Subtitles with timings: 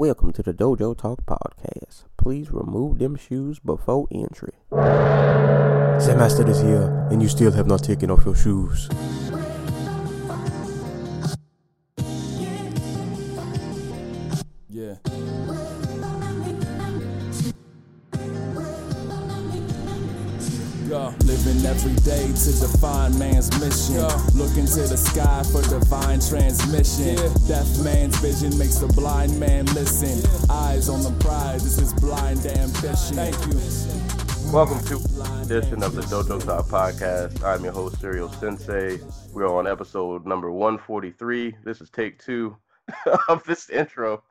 [0.00, 2.04] Welcome to the Dojo Talk Podcast.
[2.16, 4.54] Please remove them shoes before entry.
[4.70, 8.88] The master is here, and you still have not taken off your shoes.
[21.80, 23.94] Every day to define man's mission.
[23.94, 24.08] Yo.
[24.34, 27.16] Looking to the sky for divine transmission.
[27.16, 27.34] Yeah.
[27.48, 30.18] Deaf man's vision makes the blind man listen.
[30.20, 30.54] Yeah.
[30.54, 33.16] Eyes on the prize, this is blind ambition.
[33.16, 34.52] Thank you.
[34.52, 34.96] Welcome to
[35.42, 37.42] edition of the Dojo Talk Podcast.
[37.42, 38.98] I'm your host, Serial Sensei.
[39.32, 41.56] We're on episode number 143.
[41.64, 42.58] This is take two
[43.28, 44.22] of this intro.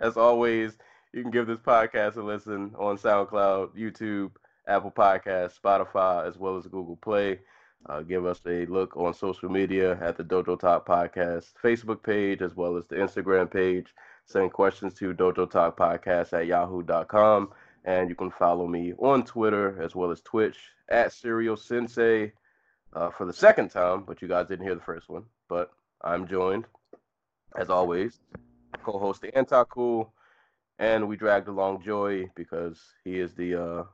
[0.00, 0.78] As always,
[1.12, 4.30] you can give this podcast a listen on SoundCloud, YouTube,
[4.66, 7.40] Apple Podcasts, Spotify, as well as Google Play.
[7.86, 12.40] Uh, give us a look on social media at the Dojo Talk Podcast Facebook page,
[12.40, 13.92] as well as the Instagram page.
[14.24, 17.50] Send questions to Dojo Talk Podcast at yahoo.com.
[17.84, 22.32] And you can follow me on Twitter as well as Twitch at Serial Sensei
[22.92, 25.24] uh, for the second time, but you guys didn't hear the first one.
[25.48, 26.66] But I'm joined,
[27.56, 28.20] as always,
[28.84, 30.12] co host Anti Cool,
[30.78, 33.84] and we dragged along Joy because he is the uh,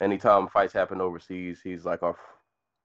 [0.00, 2.16] anytime fights happen overseas, he's like our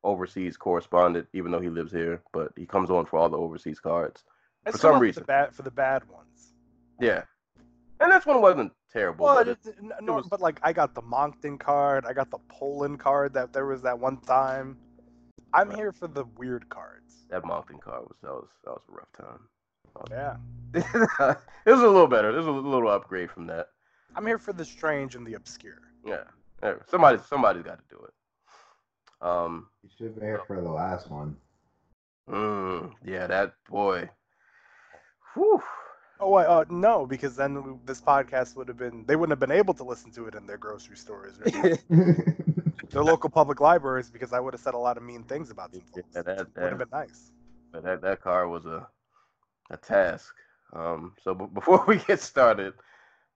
[0.04, 2.22] overseas correspondent, even though he lives here.
[2.34, 4.24] But he comes on for all the overseas cards
[4.72, 5.22] for some reason.
[5.22, 6.54] the bad for the bad ones.
[7.00, 7.24] Yeah,
[8.00, 9.26] and this one wasn't terrible.
[9.26, 12.14] Well, but it, it- it- no, was- but like I got the Moncton card, I
[12.14, 14.78] got the Poland card that there was that one time.
[15.54, 15.78] I'm Right.
[15.78, 17.26] here for the weird cards.
[17.30, 19.40] that Moncton card was that was that was a rough time.
[20.12, 20.36] Yeah,
[21.66, 22.34] it was a little better.
[22.34, 23.70] There's a little upgrade from that.
[24.16, 25.80] I'm here for the strange and the obscure.
[26.06, 26.24] Yeah,
[26.64, 28.14] Yeah, somebody somebody's got to do it.
[29.28, 31.36] Um, You should have been here for the last one.
[32.30, 34.10] mm, yeah, that boy.
[35.34, 35.62] Whew.
[36.20, 39.56] Oh, wait, uh, no, because then this podcast would have been they wouldn't have been
[39.58, 41.78] able to listen to it in their grocery stores or
[42.92, 45.74] their local public libraries because I would have said a lot of mean things about
[45.74, 45.82] them.
[45.94, 46.14] Yeah, folks.
[46.26, 47.32] that- would have been nice.
[47.74, 48.88] But that that car was a
[49.70, 50.34] a task.
[50.72, 52.74] Um, so b- before we get started,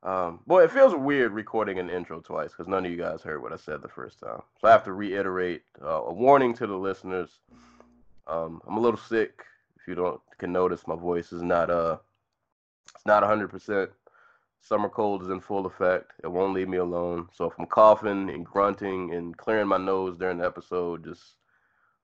[0.01, 3.41] um, boy, it feels weird recording an intro twice because none of you guys heard
[3.41, 4.41] what I said the first time.
[4.61, 7.39] So I have to reiterate uh, a warning to the listeners.
[8.25, 9.43] Um, I'm a little sick.
[9.77, 11.97] If you don't can notice, my voice is not uh,
[12.95, 13.89] it's not 100 percent.
[14.61, 16.11] Summer cold is in full effect.
[16.23, 17.27] It won't leave me alone.
[17.33, 21.35] So if I'm coughing and grunting and clearing my nose during the episode, just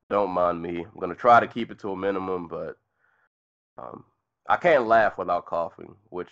[0.09, 0.79] don't mind me.
[0.79, 2.77] I'm gonna try to keep it to a minimum, but
[3.77, 4.03] um,
[4.49, 6.31] I can't laugh without coughing, which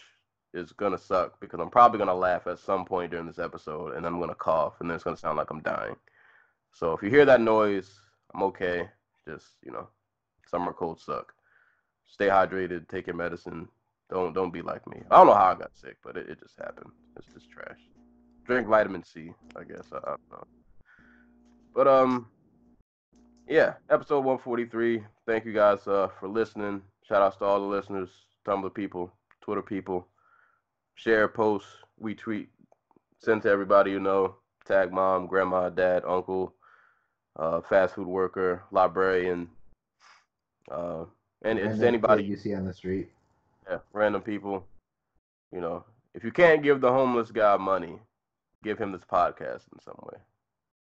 [0.54, 4.06] is gonna suck because I'm probably gonna laugh at some point during this episode, and
[4.06, 5.96] I'm gonna cough, and then it's gonna sound like I'm dying.
[6.72, 8.00] So if you hear that noise,
[8.34, 8.90] I'm okay.
[9.28, 9.88] Just you know,
[10.48, 11.34] summer colds suck.
[12.08, 12.88] Stay hydrated.
[12.88, 13.68] Take your medicine.
[14.10, 15.02] Don't don't be like me.
[15.10, 16.92] I don't know how I got sick, but it, it just happened.
[17.18, 17.80] It's just trash.
[18.46, 19.88] Drink vitamin C, I guess.
[19.92, 20.48] I, I don't know.
[21.74, 22.28] But um,
[23.48, 25.04] yeah, episode 143.
[25.26, 26.82] Thank you guys uh, for listening.
[27.08, 28.10] Shout outs to all the listeners,
[28.46, 29.12] Tumblr people,
[29.42, 30.08] Twitter people.
[30.96, 31.66] Share, post,
[32.02, 32.48] retweet,
[33.20, 34.36] send to everybody you know.
[34.66, 36.54] Tag mom, grandma, dad, uncle,
[37.38, 39.50] uh, fast food worker, librarian,
[40.72, 41.04] uh,
[41.44, 43.10] and it's Random anybody you see on the street.
[43.70, 44.66] yeah, random people.
[45.52, 45.84] You know,
[46.14, 48.00] if you can't give the homeless guy money,
[48.64, 50.18] give him this podcast in some way.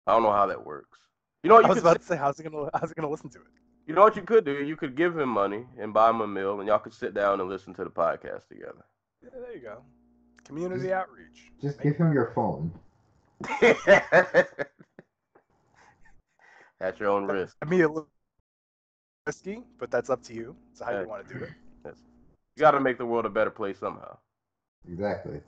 [0.07, 0.99] I don't know how that works.
[1.43, 2.95] You know, what I you was could about to say, how's he gonna how's it
[2.95, 3.47] gonna listen to it?
[3.85, 4.63] you know what you could do?
[4.63, 7.41] You could give him money and buy him a meal, and y'all could sit down
[7.41, 8.85] and listen to the podcast together.
[9.21, 9.81] Yeah, there you go.
[10.45, 11.51] Community outreach.
[11.61, 12.71] Just give him your phone.
[16.81, 17.55] At your own risk.
[17.61, 18.07] I mean, a little
[19.25, 20.55] risky, but that's up to you.
[20.71, 21.01] It's how Yeah.
[21.01, 21.51] you want to do it.
[21.85, 21.95] Yes.
[22.55, 24.17] You got to make the world a better place somehow.
[24.87, 25.41] Exactly.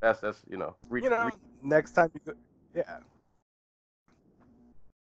[0.00, 2.32] That's that's you know, re- You know, re- next time you go,
[2.74, 2.98] yeah,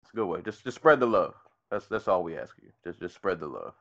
[0.01, 0.41] it's a good way.
[0.41, 1.35] Just just spread the love.
[1.69, 2.69] That's that's all we ask you.
[2.83, 3.73] Just just spread the love.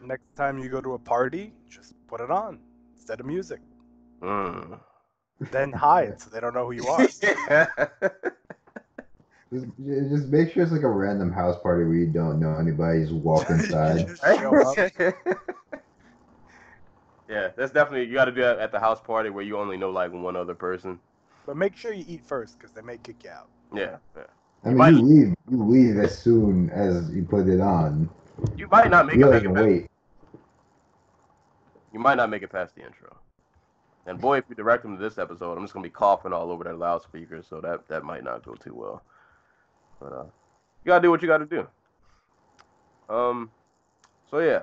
[0.00, 2.60] next time you go to a party, just put it on
[2.94, 3.60] instead of music.
[4.22, 4.80] Mm.
[5.52, 7.08] Then hide so they don't know who you are.
[9.50, 13.00] Just, just make sure it's like a random house party where you don't know anybody.
[13.00, 14.06] Just walk inside.
[14.06, 14.76] Just show up.
[17.30, 19.78] yeah, that's definitely you got to do that at the house party where you only
[19.78, 21.00] know like one other person.
[21.46, 23.48] But make sure you eat first because they may kick you out.
[23.74, 24.24] Yeah, yeah.
[24.64, 25.34] I mean, might- you leave.
[25.50, 28.10] You leave as soon as you put it on.
[28.54, 29.86] You might not make You it, don't make past, wait.
[31.94, 33.16] you might not make it past the intro.
[34.08, 36.50] And boy, if you direct them to this episode, I'm just gonna be coughing all
[36.50, 39.02] over that loudspeaker, so that that might not go too well.
[40.00, 41.68] But uh, you gotta do what you gotta do.
[43.10, 43.50] Um,
[44.30, 44.62] so yeah,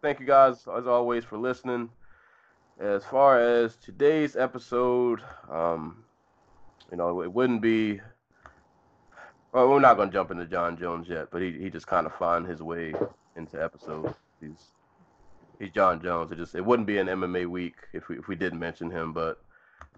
[0.00, 1.90] thank you guys as always for listening.
[2.80, 5.20] as far as today's episode,
[5.50, 6.02] um,
[6.90, 8.00] you know, it wouldn't be.
[9.52, 12.14] Well, we're not to jump into John Jones yet, but he, he just kind of
[12.14, 12.94] find his way
[13.36, 14.14] into episodes.
[14.40, 14.72] He's
[15.58, 16.32] he's John Jones.
[16.32, 19.12] It just it wouldn't be an MMA week if we if we didn't mention him,
[19.12, 19.42] but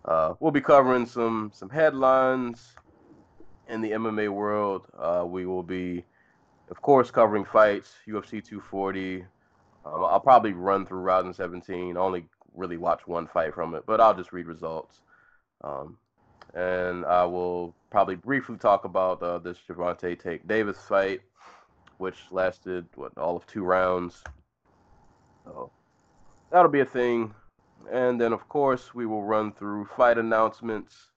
[0.05, 2.75] uh, we'll be covering some some headlines
[3.69, 4.87] in the MMA world.
[4.99, 6.05] Uh, we will be,
[6.70, 9.25] of course, covering fights, UFC 240.
[9.84, 11.96] Um, I'll probably run through Rizin 17.
[11.96, 15.00] only really watch one fight from it, but I'll just read results.
[15.62, 15.99] Um,
[16.55, 21.20] and I will probably briefly talk about uh, this Gervonta Tank Davis fight,
[21.99, 24.22] which lasted what all of two rounds.
[25.48, 25.70] So
[26.50, 27.34] that'll be a thing.
[27.90, 31.08] And then, of course, we will run through fight announcements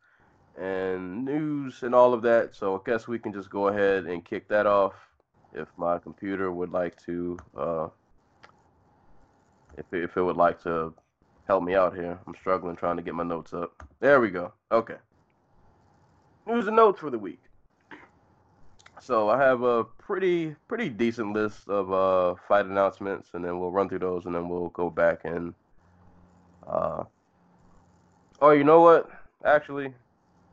[0.58, 2.56] and news and all of that.
[2.56, 4.94] So I guess we can just go ahead and kick that off.
[5.54, 7.88] If my computer would like to, uh,
[9.78, 10.94] if if it would like to
[11.46, 13.86] help me out here, I'm struggling trying to get my notes up.
[14.00, 14.54] There we go.
[14.72, 14.96] Okay.
[16.48, 17.42] News and notes for the week.
[19.02, 23.72] So I have a pretty pretty decent list of uh, fight announcements, and then we'll
[23.72, 25.56] run through those, and then we'll go back and.
[26.68, 27.06] Uh,
[28.40, 29.10] oh, you know what?
[29.44, 29.92] Actually,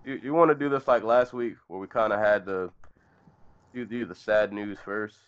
[0.02, 2.70] you, you want to do this like last week where we kind of had to
[3.74, 5.18] do, do the sad news first?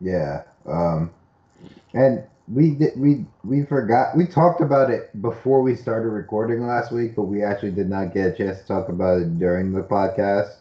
[0.00, 0.42] Yeah.
[0.66, 1.12] Um,
[1.94, 6.90] and we did we we forgot we talked about it before we started recording last
[6.90, 9.82] week, but we actually did not get a chance to talk about it during the
[9.82, 10.56] podcast.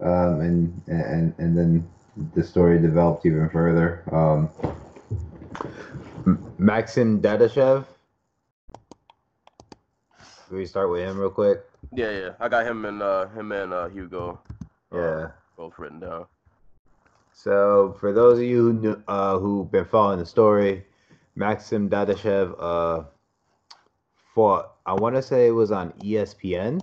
[0.00, 1.88] Um, and and and then
[2.34, 4.02] the story developed even further.
[4.12, 4.50] Um,
[6.58, 7.84] Maxim Dadashev.
[10.48, 11.64] Can we start with him real quick?
[11.92, 12.30] Yeah, yeah.
[12.40, 14.40] I got him and uh him and uh Hugo.
[14.92, 15.30] uh, Yeah.
[15.56, 16.26] both written down.
[17.32, 20.84] So for those of you who knew, uh, who've been following the story,
[21.34, 23.04] Maxim Dadashev uh,
[24.34, 24.72] fought.
[24.86, 26.80] I want to say it was on ESPN,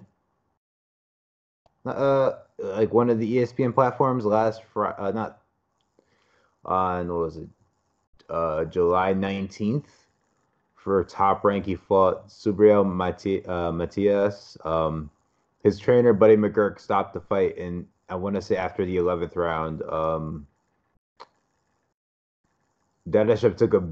[1.85, 2.31] uh,
[2.63, 4.95] like one of the ESPN platforms last Friday.
[4.97, 5.41] Uh, not
[6.65, 7.49] on what was it?
[8.29, 9.89] Uh, July nineteenth.
[10.75, 14.57] For top rank, he fought Subriel Mati- uh, Matias.
[14.65, 15.09] Um,
[15.63, 19.35] his trainer, Buddy McGirt, stopped the fight and I want to say after the eleventh
[19.35, 20.45] round, um,
[23.09, 23.83] Dadashev took a,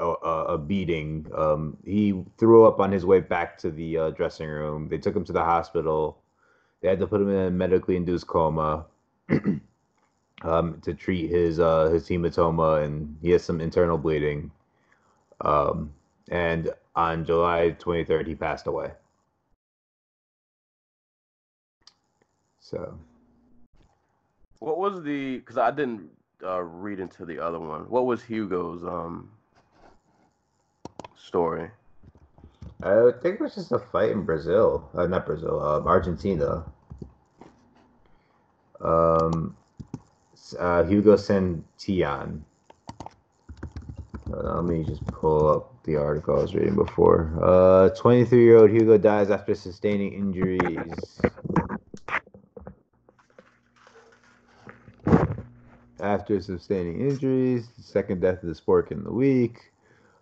[0.00, 1.26] a a beating.
[1.34, 4.88] Um, he threw up on his way back to the uh, dressing room.
[4.88, 6.22] They took him to the hospital.
[6.86, 8.86] They had to put him in a medically induced coma
[10.42, 14.52] um, to treat his uh, his hematoma, and he has some internal bleeding.
[15.40, 15.92] Um,
[16.30, 18.92] and on July twenty third, he passed away.
[22.60, 22.96] So.
[24.60, 25.38] What was the?
[25.38, 26.08] Because I didn't
[26.44, 27.90] uh, read into the other one.
[27.90, 29.32] What was Hugo's um
[31.16, 31.68] story?
[32.80, 34.88] I think it was just a fight in Brazil.
[34.94, 36.64] Uh, not Brazil, um, Argentina.
[38.80, 39.56] Um,
[40.58, 42.40] uh, Hugo Santillan.
[44.28, 47.32] Let me just pull up the article I was reading before.
[47.40, 51.20] Uh, 23 year old Hugo dies after sustaining injuries.
[56.00, 59.72] After sustaining injuries, second death of the sport in the week.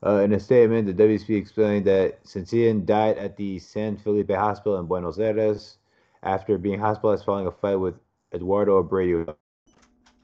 [0.05, 4.79] Uh, in a statement, the WSP explained that Santillan died at the San Felipe Hospital
[4.79, 5.79] in Buenos Aires
[6.23, 7.95] after being hospitalized following a fight with
[8.35, 9.35] Eduardo Abreu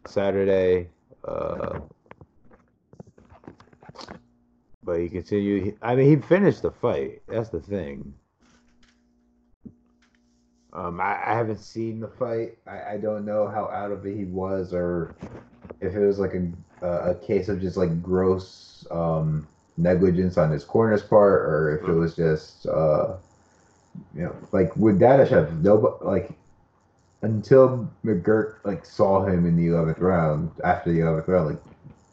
[0.06, 0.88] Saturday.
[1.24, 1.80] Uh,
[4.82, 5.76] but he continued.
[5.82, 7.22] I mean, he finished the fight.
[7.28, 8.14] That's the thing.
[10.72, 12.58] Um, I, I haven't seen the fight.
[12.66, 15.14] I, I don't know how out of it he was, or
[15.80, 16.48] if it was like a
[16.82, 21.92] a case of just like gross um negligence on his corner's part, or if it
[21.92, 23.16] was just uh,
[24.14, 26.30] you know, like with Dadashev, nobody like
[27.22, 30.50] until McGirt like saw him in the eleventh round.
[30.64, 31.62] After the eleventh round, like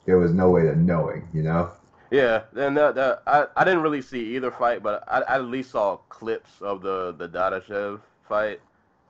[0.06, 1.72] there was no way to knowing, you know.
[2.12, 5.46] Yeah, and that, that I, I didn't really see either fight, but I, I at
[5.46, 8.62] least saw clips of the the Dadashev fight.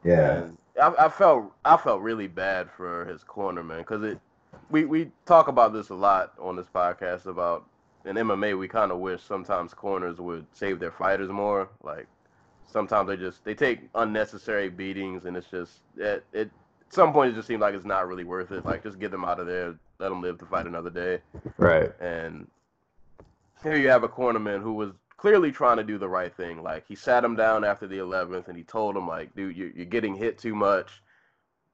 [0.03, 4.19] Yeah, And I, I felt I felt really bad for his corner man because it
[4.69, 7.65] we we talk about this a lot on this podcast about
[8.05, 12.07] in MMA we kind of wish sometimes corners would save their fighters more like
[12.67, 16.51] sometimes they just they take unnecessary beatings and it's just it, it
[16.87, 19.11] at some point it just seems like it's not really worth it like just get
[19.11, 21.19] them out of there let them live to fight another day
[21.57, 21.91] Right.
[21.99, 22.47] and
[23.63, 26.61] here you have a cornerman who was clearly trying to do the right thing.
[26.63, 29.71] Like he sat him down after the 11th and he told him like, dude, you're,
[29.71, 31.01] you're getting hit too much.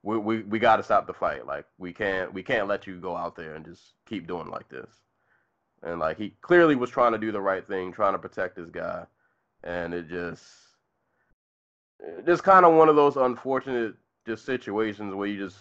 [0.03, 1.45] We we, we got to stop the fight.
[1.45, 4.69] Like we can't we can't let you go out there and just keep doing like
[4.69, 4.89] this.
[5.83, 8.69] and like he clearly was trying to do the right thing, trying to protect his
[8.71, 9.05] guy,
[9.63, 10.43] and it just
[12.25, 13.95] just kind of one of those unfortunate
[14.25, 15.57] just situations where you just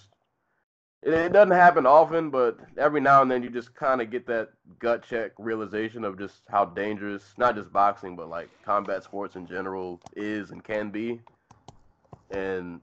[1.02, 4.26] it, it doesn't happen often, but every now and then you just kind of get
[4.26, 9.36] that gut check realization of just how dangerous not just boxing but like combat sports
[9.36, 11.20] in general is and can be,
[12.30, 12.80] and.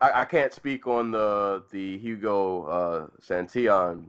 [0.00, 4.04] I, I can't speak on the the Hugo uh, Santillan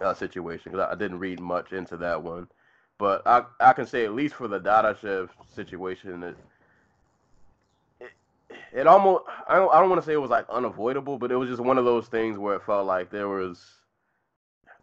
[0.00, 2.48] uh, situation because I, I didn't read much into that one,
[2.98, 6.36] but I I can say at least for the Dadashev situation, it it,
[8.76, 11.36] it almost I don't I don't want to say it was like unavoidable, but it
[11.36, 13.64] was just one of those things where it felt like there was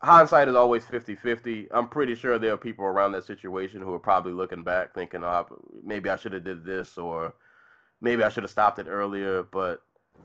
[0.01, 1.67] hindsight is always 50-50.
[1.71, 5.23] I'm pretty sure there are people around that situation who are probably looking back thinking,
[5.23, 5.45] oh,
[5.83, 7.33] maybe I should have did this or
[8.01, 9.81] maybe I should have stopped it earlier, but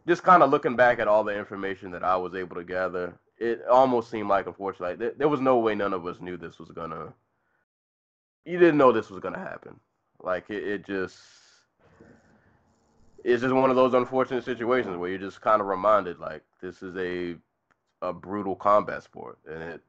[0.07, 3.19] just kind of looking back at all the information that I was able to gather,
[3.39, 6.59] it almost seemed like, unfortunately, there, there was no way none of us knew this
[6.59, 7.13] was gonna.
[8.45, 9.79] You didn't know this was gonna happen.
[10.21, 11.19] Like it, it just,
[13.29, 16.83] it's just one of those unfortunate situations where you're just kind of reminded, like this
[16.83, 17.37] is a,
[18.03, 19.81] a brutal combat sport, and it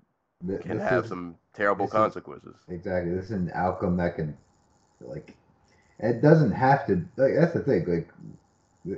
[0.48, 2.56] Th- can this have is- some terrible this is- consequences.
[2.70, 3.14] Exactly.
[3.14, 4.38] This is an outcome that can,
[5.02, 5.36] like,
[6.00, 6.96] it doesn't have to.
[7.18, 7.86] Like, that's the thing.
[7.86, 8.10] Like,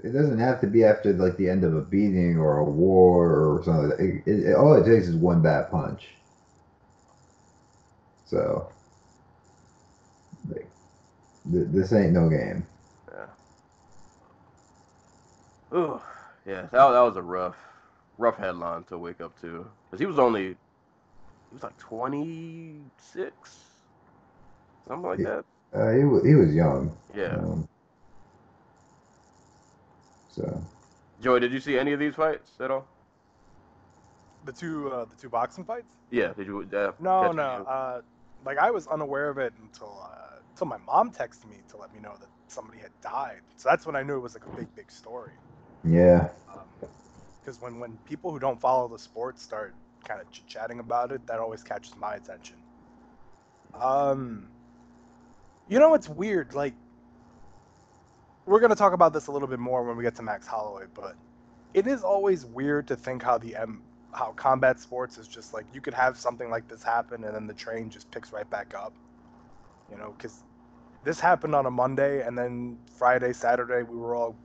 [0.03, 3.31] it doesn't have to be after like the end of a beating or a war
[3.57, 4.23] or something.
[4.25, 6.09] It, it, it- all it takes is one bad punch.
[8.25, 8.69] So,
[10.49, 10.69] like,
[11.51, 12.65] th- this ain't no game.
[15.73, 16.01] Ooh,
[16.45, 17.55] yeah, that, that was a rough,
[18.17, 19.65] rough headline to wake up to.
[19.89, 20.55] Cause he was only, he
[21.53, 23.49] was like 26,
[24.87, 25.25] something like Yeah.
[25.25, 25.45] that.
[25.73, 26.91] Uh, he was he was young.
[27.15, 27.35] Yeah.
[27.37, 27.67] Um,
[30.35, 30.61] so
[31.21, 32.87] Joey, did you see any of these fights at all?
[34.45, 35.93] The two uh, the two boxing fights?
[36.09, 36.67] Yeah, did you?
[36.73, 37.63] Uh, No, no.
[37.67, 38.01] Uh,
[38.45, 41.93] like I was unaware of it until uh, until my mom texted me to let
[41.93, 43.41] me know that somebody had died.
[43.55, 45.33] So that's when I knew it was like a big, big story.
[45.83, 46.29] Yeah,
[47.41, 51.25] Because when when people who don't follow the sport start kind of chatting about it,
[51.27, 52.57] that always catches my attention.
[53.79, 54.49] Um,
[55.67, 56.53] you know what's weird?
[56.53, 56.73] Like,
[58.45, 60.85] we're gonna talk about this a little bit more when we get to Max Holloway,
[60.93, 61.15] but
[61.73, 63.83] it is always weird to think how the M
[64.13, 67.47] how combat sports is just like you could have something like this happen and then
[67.47, 68.93] the train just picks right back up.
[69.91, 70.43] You know, because
[71.03, 74.35] this happened on a Monday and then Friday, Saturday, we were all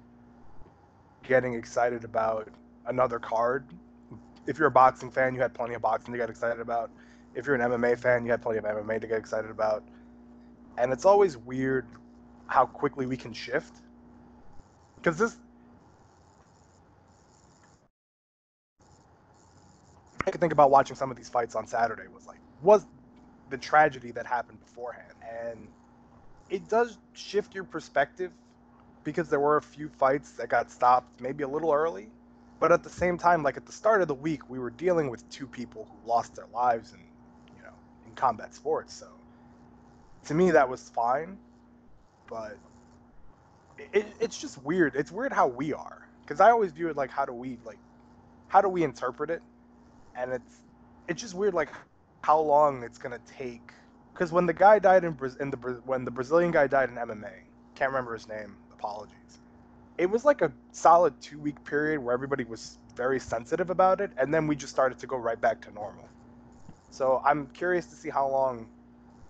[1.27, 2.49] getting excited about
[2.87, 3.65] another card.
[4.47, 6.91] If you're a boxing fan, you had plenty of boxing to get excited about.
[7.35, 9.83] If you're an MMA fan, you had plenty of MMA to get excited about.
[10.79, 11.87] And it's always weird
[12.47, 13.75] how quickly we can shift.
[14.97, 15.37] Because this.
[20.27, 22.87] I could think about watching some of these fights on Saturday was like, was
[23.51, 25.13] the tragedy that happened beforehand.
[25.45, 25.69] And
[26.51, 28.33] it does shift your perspective
[29.07, 32.09] because there were a few fights that got stopped maybe a little early.
[32.59, 35.09] But at the same time, like at the start of the week, we were dealing
[35.09, 36.99] with two people who lost their lives in,
[37.57, 37.73] you know,
[38.05, 38.93] in combat sports.
[38.93, 39.07] So
[40.25, 41.39] to me, that was fine.
[42.27, 42.59] But
[43.93, 44.97] it, it's just weird.
[44.97, 47.79] It's weird how we are because I always view it like how do we like
[48.49, 49.43] how do we interpret it,
[50.17, 50.61] and it's
[51.07, 51.69] it's just weird like
[52.23, 53.71] how long it's gonna take.
[54.13, 56.89] Because when the guy died in, Braz- in the Bra- when the Brazilian guy died
[56.89, 57.33] in MMA,
[57.77, 58.57] can't remember his name.
[58.87, 59.41] Apologies.
[59.99, 64.13] It was like a solid two week period where everybody was very sensitive about it,
[64.17, 66.09] and then we just started to go right back to normal.
[66.91, 68.69] So I'm curious to see how long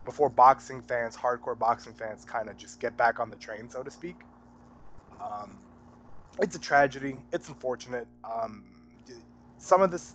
[0.04, 3.82] before boxing fans, hardcore boxing fans, kind of just get back on the train, so
[3.82, 4.16] to speak.
[5.22, 5.58] Um,
[6.38, 7.16] it's a tragedy.
[7.32, 8.06] It's unfortunate.
[8.24, 8.62] Um,
[9.56, 10.14] some of this,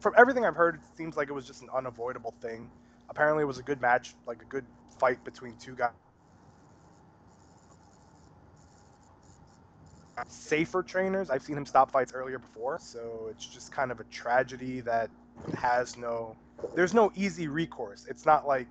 [0.00, 2.70] from everything I've heard, it seems like it was just an unavoidable thing.
[3.08, 4.66] Apparently, it was a good match, like a good
[4.98, 5.92] fight between two guys.
[10.28, 11.30] Safer trainers.
[11.30, 15.10] I've seen him stop fights earlier before, so it's just kind of a tragedy that
[15.54, 16.36] has no.
[16.74, 18.06] There's no easy recourse.
[18.08, 18.68] It's not like.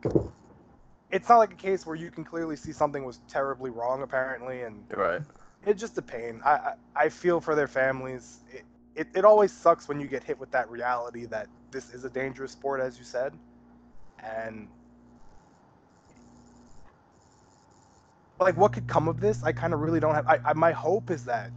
[1.12, 4.62] It's not like a case where you can clearly see something was terribly wrong, apparently,
[4.62, 5.22] and right.
[5.66, 6.42] it's just a pain.
[6.46, 8.40] I, I I feel for their families.
[8.52, 8.64] It,
[8.96, 12.10] it it always sucks when you get hit with that reality that this is a
[12.10, 13.34] dangerous sport, as you said,
[14.24, 14.68] and
[18.42, 19.44] like what could come of this?
[19.44, 20.28] I kind of really don't have.
[20.28, 21.52] I, I my hope is that,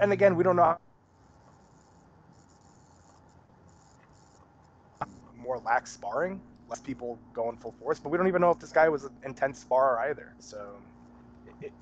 [0.00, 0.76] and again, we don't know.
[5.36, 8.72] More lax sparring, less people going full force, but we don't even know if this
[8.72, 10.34] guy was an intense sparrer either.
[10.38, 10.76] So,
[11.62, 11.72] it,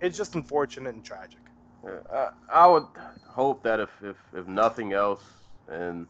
[0.00, 1.40] it's just unfortunate and tragic.
[1.84, 2.86] Yeah, I, I would
[3.26, 5.22] hope that if, if if nothing else,
[5.68, 6.06] and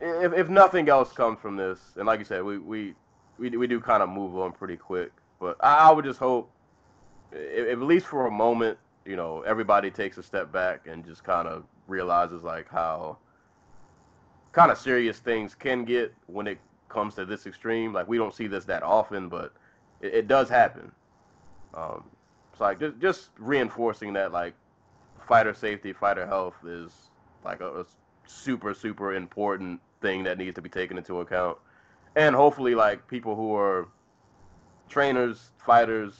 [0.00, 2.94] if if nothing else comes from this, and like you said, we we
[3.38, 5.12] we, we do kind of move on pretty quick.
[5.40, 6.50] But I, I would just hope,
[7.32, 11.24] if, at least for a moment, you know, everybody takes a step back and just
[11.24, 13.16] kind of realizes like how
[14.52, 17.92] kind of serious things can get when it comes to this extreme.
[17.92, 19.52] Like we don't see this that often, but
[20.00, 20.90] it, it does happen.
[21.74, 22.04] Um,
[22.52, 24.54] it's like just just reinforcing that like
[25.26, 26.90] fighter safety, fighter health is
[27.44, 27.86] like a, a
[28.26, 31.56] super super important thing that needs to be taken into account,
[32.16, 33.88] and hopefully like people who are
[34.88, 36.14] trainers, fighters,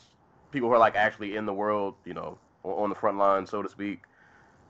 [0.51, 3.63] people who are like actually in the world, you know, on the front line, so
[3.63, 4.03] to speak,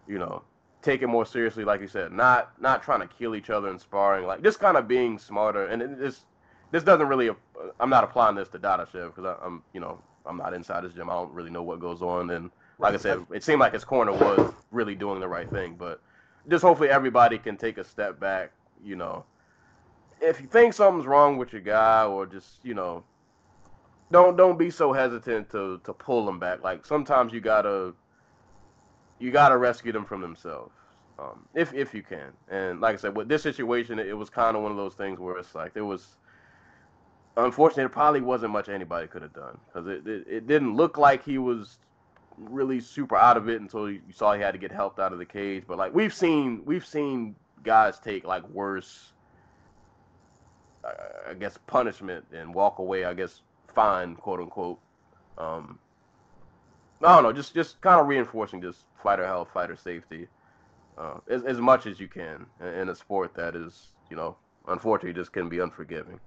[0.06, 0.42] you know,
[0.82, 3.78] take it more seriously, like you said, not not trying to kill each other in
[3.78, 5.66] sparring, like just kind of being smarter.
[5.66, 6.20] And this
[6.70, 7.34] this doesn't really, uh,
[7.80, 11.08] I'm not applying this to Dadashev because I'm, you know, I'm not inside his gym.
[11.08, 12.30] I don't really know what goes on.
[12.30, 15.76] And like I said, it seemed like his corner was really doing the right thing,
[15.78, 16.00] but
[16.48, 18.52] just hopefully everybody can take a step back,
[18.84, 19.24] you know.
[20.20, 23.04] If you think something's wrong with your guy, or just you know,
[24.10, 26.62] don't don't be so hesitant to to pull them back.
[26.62, 27.92] Like sometimes you gotta
[29.18, 30.72] you gotta rescue them from themselves,
[31.18, 32.32] um, if if you can.
[32.50, 34.94] And like I said, with this situation, it, it was kind of one of those
[34.94, 36.16] things where it's like there was.
[37.36, 40.98] Unfortunately, it probably wasn't much anybody could have done because it, it it didn't look
[40.98, 41.78] like he was
[42.36, 45.18] really super out of it until you saw he had to get helped out of
[45.18, 45.64] the cage.
[45.66, 49.12] But like we've seen, we've seen guys take like worse,
[51.28, 53.04] I guess, punishment and walk away.
[53.04, 53.42] I guess
[53.74, 54.78] fine, quote unquote.
[55.36, 55.78] Um,
[57.02, 60.28] I don't know, just just kind of reinforcing just fighter health, fighter safety,
[60.96, 65.18] uh, as as much as you can in a sport that is, you know, unfortunately
[65.18, 66.18] just can be unforgiving.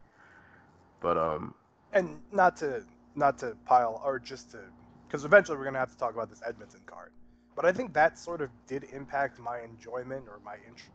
[1.02, 1.54] But um,
[1.94, 2.84] and not to
[3.16, 4.60] not to pile or just to
[5.08, 7.12] because eventually we're gonna have to talk about this Edmonton card.
[7.56, 10.90] But I think that sort of did impact my enjoyment or my interest.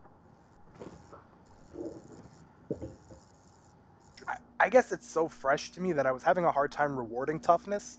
[4.66, 6.96] I, I guess it's so fresh to me that I was having a hard time
[6.96, 7.98] rewarding toughness,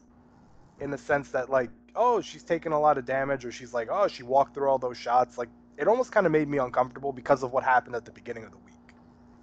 [0.79, 3.87] in the sense that like, oh, she's taking a lot of damage, or she's like,
[3.91, 5.37] oh, she walked through all those shots.
[5.37, 8.43] Like, it almost kind of made me uncomfortable because of what happened at the beginning
[8.43, 8.95] of the week.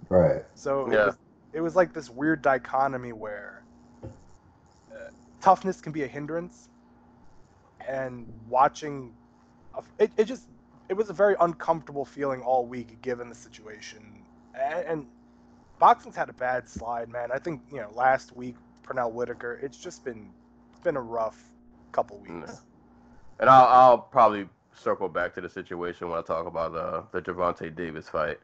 [0.09, 0.43] Right.
[0.53, 1.01] So Yeah.
[1.01, 1.17] it, was,
[1.53, 3.63] it was like this weird dichotomy where
[4.03, 5.09] uh,
[5.41, 6.69] toughness can be a hindrance,
[7.87, 9.13] and watching,
[9.75, 10.47] a- it, it just
[10.87, 14.23] it was a very uncomfortable feeling all week given the situation,
[14.53, 15.07] and, and
[15.79, 17.29] boxing's had a bad slide, man.
[17.33, 20.31] I think you know last week Pernell Whitaker, it's just been
[20.71, 21.51] it's been a rough
[21.91, 22.33] couple weeks.
[22.47, 22.55] Yeah.
[23.39, 27.21] and I'll I'll probably circle back to the situation when I talk about the the
[27.21, 28.39] Gervonta Davis fight,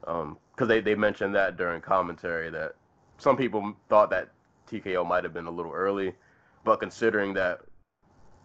[0.00, 2.74] because they they mentioned that during commentary that
[3.18, 4.30] some people thought that
[4.70, 6.14] TKO might have been a little early,
[6.64, 7.60] but considering that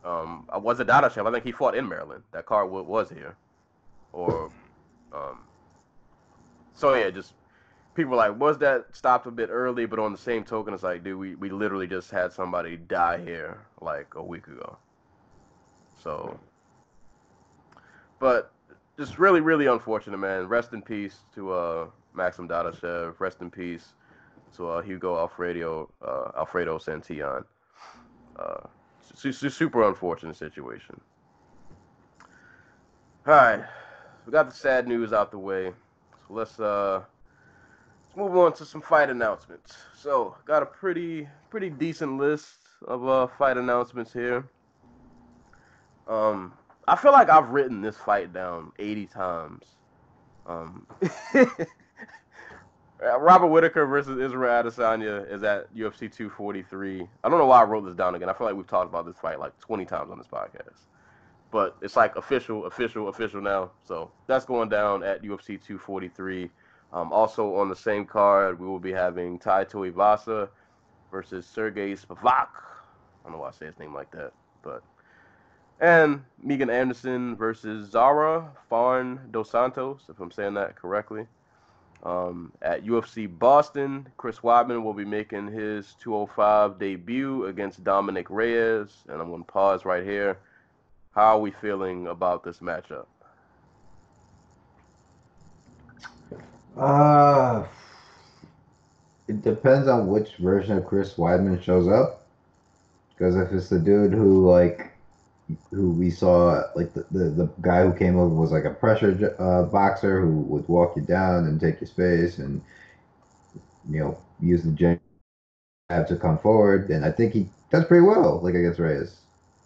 [0.03, 1.27] um was it Dadashev?
[1.27, 2.23] I think he fought in Maryland.
[2.31, 3.35] That card wa- was here,
[4.13, 4.51] or
[5.13, 5.39] um.
[6.73, 7.33] So yeah, just
[7.97, 9.85] people were like, was that stopped a bit early?
[9.85, 13.19] But on the same token, it's like, dude, we, we literally just had somebody die
[13.19, 14.77] here like a week ago.
[16.01, 16.39] So,
[18.19, 18.53] but
[18.97, 20.47] just really, really unfortunate, man.
[20.47, 23.19] Rest in peace to uh, Maxim Dadashev.
[23.19, 23.93] Rest in peace
[24.55, 27.43] to uh, Hugo Alfredo uh, Alfredo Santillan.
[28.37, 28.59] Uh,
[29.15, 31.01] su- su- super unfortunate situation.
[33.25, 33.65] All right,
[34.25, 35.73] we got the sad news out the way.
[36.27, 37.01] So let's uh
[38.17, 39.77] move on to some fight announcements.
[39.95, 44.45] So got a pretty pretty decent list of uh fight announcements here.
[46.07, 46.53] Um,
[46.87, 49.65] I feel like I've written this fight down 80 times.
[50.45, 50.87] Um,
[53.01, 57.05] Robert Whitaker versus Israel Adesanya is at UFC 243.
[57.23, 58.29] I don't know why I wrote this down again.
[58.29, 60.85] I feel like we've talked about this fight like 20 times on this podcast.
[61.51, 63.71] But it's like official, official, official now.
[63.83, 66.49] So that's going down at UFC 243.
[66.93, 70.49] Um, also on the same card, we will be having Tai Tuivasa
[71.11, 72.47] versus Sergey Spivak.
[72.47, 74.31] I don't know why I say his name like that,
[74.63, 74.83] but
[75.79, 81.27] and Megan Anderson versus Zarah Fairn dos Santos, if I'm saying that correctly.
[82.03, 89.03] Um, at UFC Boston, Chris Weidman will be making his 205 debut against Dominick Reyes.
[89.09, 90.37] And I'm going to pause right here.
[91.13, 93.05] How are we feeling about this matchup?
[96.77, 97.65] Uh,
[99.27, 102.27] it depends on which version of Chris Weidman shows up.
[103.09, 104.91] Because if it's the dude who like,
[105.71, 109.35] who we saw, like the, the, the guy who came over was like a pressure
[109.39, 112.61] uh, boxer who would walk you down and take your space and,
[113.89, 114.99] you know, use the jab
[116.07, 119.21] to come forward, then I think he does pretty well, like against Reyes.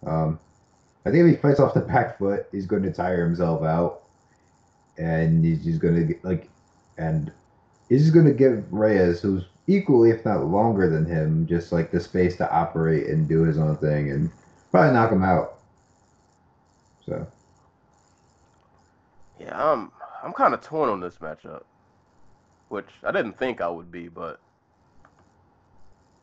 [0.06, 0.38] Um,
[1.04, 4.02] I think if he fights off the back foot, he's going to tire himself out,
[4.98, 6.48] and he's just going to like
[6.98, 7.32] and
[7.88, 12.36] he's gonna give Reyes, who's equally if not longer than him, just like the space
[12.36, 14.30] to operate and do his own thing, and
[14.70, 15.58] probably knock him out.
[17.06, 17.26] So
[19.40, 19.90] Yeah, I'm
[20.22, 21.64] I'm kind of torn on this matchup,
[22.68, 24.40] which I didn't think I would be, but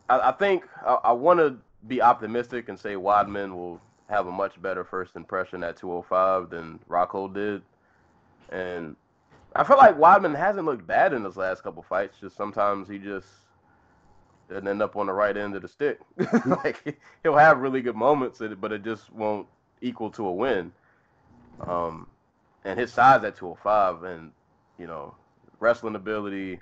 [0.10, 3.79] I, I think I, I want to be optimistic and say Weidman will
[4.10, 7.62] have a much better first impression at 205 than Rockhold did,
[8.49, 8.95] and
[9.56, 12.18] I feel like Weidman hasn't looked bad in his last couple fights.
[12.20, 13.28] Just sometimes he just
[14.50, 16.00] doesn't end up on the right end of the stick.
[16.46, 19.48] like he'll have really good moments, but it just won't
[19.82, 20.72] equal to a win.
[21.62, 22.08] Um,
[22.64, 24.32] and his size at 205 and
[24.78, 25.14] you know
[25.60, 26.60] wrestling ability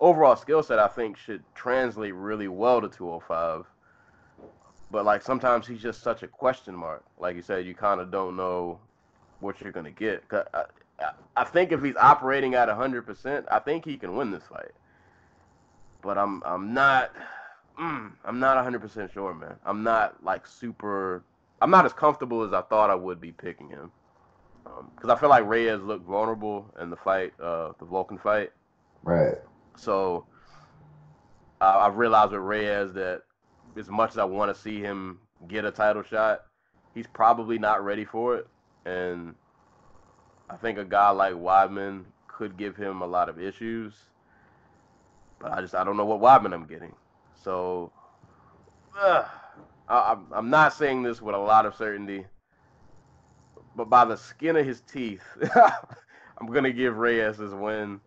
[0.00, 3.64] overall skill set i think should translate really well to 205
[4.90, 8.10] but like sometimes he's just such a question mark like you said you kind of
[8.10, 8.78] don't know
[9.40, 10.22] what you're to get
[11.00, 14.72] I, I think if he's operating at 100% i think he can win this fight
[16.02, 17.12] but i'm i'm not
[17.78, 21.24] mm, i'm not 100% sure man i'm not like super
[21.62, 23.90] i'm not as comfortable as i thought i would be picking him
[24.94, 28.52] because um, I feel like Reyes looked vulnerable in the fight, uh, the Volkan fight.
[29.02, 29.36] Right.
[29.76, 30.26] So
[31.60, 33.22] uh, I've realized with Reyes that
[33.76, 36.42] as much as I want to see him get a title shot,
[36.94, 38.46] he's probably not ready for it.
[38.84, 39.34] And
[40.50, 43.94] I think a guy like Weidman could give him a lot of issues.
[45.38, 46.94] But I just I don't know what Weidman I'm getting.
[47.42, 47.92] So
[48.98, 49.24] uh,
[49.88, 52.26] I, I'm not saying this with a lot of certainty
[53.76, 55.22] but by the skin of his teeth,
[56.38, 58.00] I'm gonna give Reyes his win,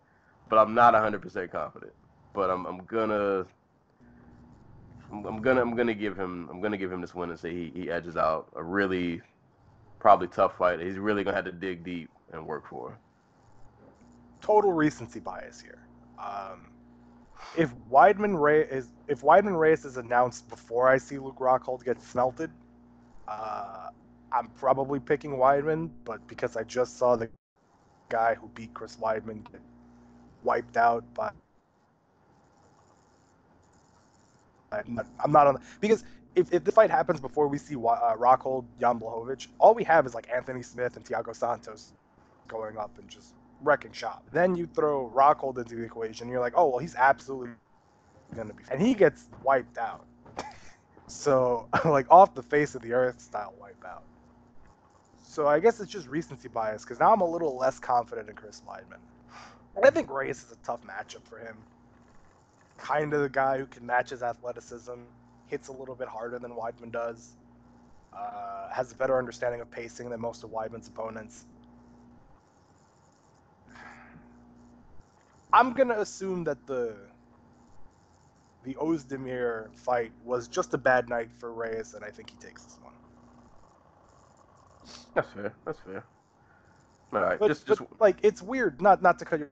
[0.48, 1.92] but I'm not 100% confident.
[2.32, 3.46] But I'm I'm gonna
[5.12, 7.72] I'm, gonna I'm gonna give him I'm gonna give him this win and say he,
[7.74, 9.20] he edges out a really
[10.00, 10.80] probably tough fight.
[10.80, 12.98] He's really gonna have to dig deep and work for.
[14.40, 15.78] Total recency bias here.
[16.18, 16.68] Um,
[17.56, 22.02] if Weidman Ray is if Weidman Reyes is announced before I see Luke Rockhold get
[22.02, 22.50] smelted,
[23.28, 23.88] uh,
[24.32, 27.28] I'm probably picking Weidman, but because I just saw the
[28.08, 29.60] guy who beat Chris Weidman get
[30.42, 31.30] wiped out by.
[34.72, 38.16] I'm not, I'm not on because if, if the fight happens before we see uh,
[38.16, 41.92] Rockhold, Jan Blachowicz, all we have is like Anthony Smith and Thiago Santos
[42.48, 44.24] going up and just wrecking shop.
[44.32, 47.50] Then you throw Rockhold into the equation, you're like, oh well, he's absolutely
[48.34, 50.04] gonna be, and he gets wiped out.
[51.06, 54.02] so like off the face of the earth style wipeout.
[55.22, 58.36] So I guess it's just recency bias because now I'm a little less confident in
[58.36, 59.00] Chris Weidman.
[59.82, 61.56] I think Reyes is a tough matchup for him.
[62.78, 64.92] Kind of the guy who can match his athleticism,
[65.48, 67.34] hits a little bit harder than Weidman does,
[68.12, 71.46] uh, has a better understanding of pacing than most of Weidman's opponents.
[75.54, 76.96] I'm gonna assume that the
[78.64, 82.64] the Ozdemir fight was just a bad night for Reyes, and I think he takes
[82.64, 82.92] this one.
[85.14, 85.52] That's fair.
[85.64, 86.04] That's fair.
[87.12, 88.82] All right, but, just, just but, like it's weird.
[88.82, 89.48] Not not to cut you.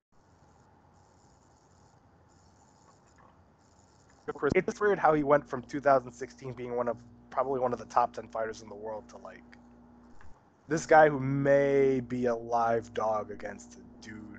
[4.55, 6.97] It's weird how he went from 2016 being one of
[7.31, 9.43] probably one of the top 10 fighters in the world to like
[10.69, 14.32] this guy who may be a live dog against a dude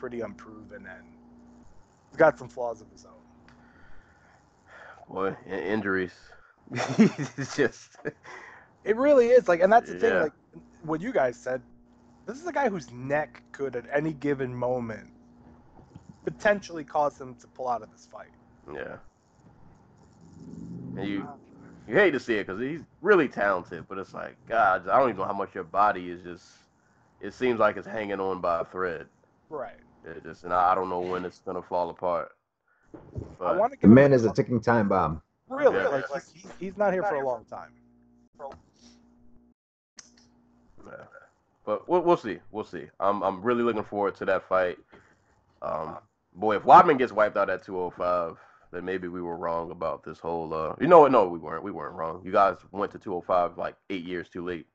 [0.00, 1.04] pretty unproven and
[2.16, 3.12] got some flaws of his own.
[5.14, 6.14] Boy, injuries.
[6.72, 7.96] it's just
[8.84, 10.00] it really is like, and that's the yeah.
[10.00, 10.22] thing.
[10.22, 10.32] Like
[10.82, 11.60] what you guys said,
[12.26, 15.08] this is a guy whose neck could at any given moment
[16.24, 18.28] potentially cause him to pull out of this fight.
[18.72, 18.96] Yeah.
[20.96, 21.28] And you
[21.86, 25.10] you hate to see it because he's really talented, but it's like God, I don't
[25.10, 26.44] even know how much your body is just.
[27.20, 29.06] It seems like it's hanging on by a thread.
[29.50, 29.76] Right.
[30.04, 32.32] It just, and I don't know when it's gonna fall apart.
[33.38, 33.78] But, I want to.
[33.80, 35.22] The man is a ticking time bomb.
[35.48, 35.88] Really, yeah.
[35.88, 37.70] like, like he's, he's not here for a long time.
[40.86, 41.04] Yeah.
[41.64, 42.38] But we'll, we'll see.
[42.50, 42.86] We'll see.
[42.98, 44.78] I'm I'm really looking forward to that fight.
[45.62, 45.98] Um,
[46.34, 48.36] boy, if Weidman gets wiped out at 205,
[48.72, 50.52] then maybe we were wrong about this whole.
[50.54, 51.12] Uh, you know what?
[51.12, 51.62] No, we weren't.
[51.62, 52.22] We weren't wrong.
[52.24, 54.66] You guys went to 205 like eight years too late.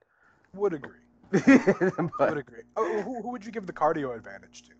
[0.53, 0.99] Would agree.
[1.31, 2.61] but, would agree.
[2.77, 4.73] Oh, who, who would you give the cardio advantage to?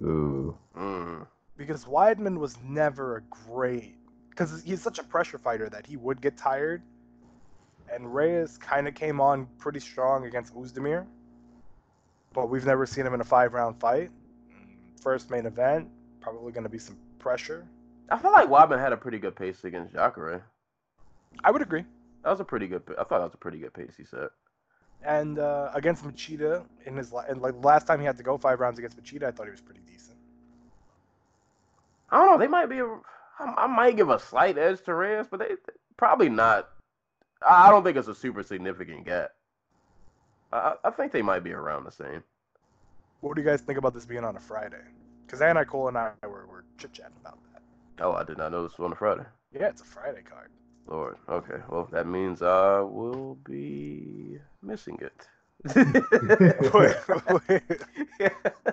[0.00, 0.56] Ooh.
[0.76, 1.26] Mm.
[1.56, 3.96] Because Weidman was never a great.
[4.30, 6.82] Because he's such a pressure fighter that he would get tired
[7.92, 11.06] and Reyes kind of came on pretty strong against Uzdemir,
[12.32, 14.10] but we've never seen him in a five round fight.
[15.00, 15.88] First main event,
[16.20, 17.66] probably going to be some pressure.
[18.08, 20.44] I feel like Weidman had a pretty good pace against Jacare.
[21.44, 21.84] I would agree.
[22.24, 22.82] That was a pretty good.
[22.90, 24.30] I thought that was a pretty good pace he set.
[25.04, 28.60] And uh, against Machida in his and like last time he had to go five
[28.60, 29.81] rounds against Machida, I thought he was pretty decent.
[32.12, 32.38] I don't know.
[32.38, 32.78] They might be.
[32.78, 35.54] A, I, I might give a slight edge to Reyes, but they
[35.96, 36.68] probably not.
[37.46, 39.30] I I don't think it's a super significant gap.
[40.52, 42.22] I, I think they might be around the same.
[43.22, 44.82] What do you guys think about this being on a Friday?
[45.26, 47.62] Because Anti Cool and I were, were chit chatting about that.
[48.04, 49.24] Oh, I did not know this was on a Friday.
[49.54, 50.50] Yeah, it's a Friday card.
[50.86, 51.16] Lord.
[51.28, 51.62] Okay.
[51.68, 54.98] Well, that means I will be missing
[55.74, 56.96] Wait,
[57.48, 57.82] it.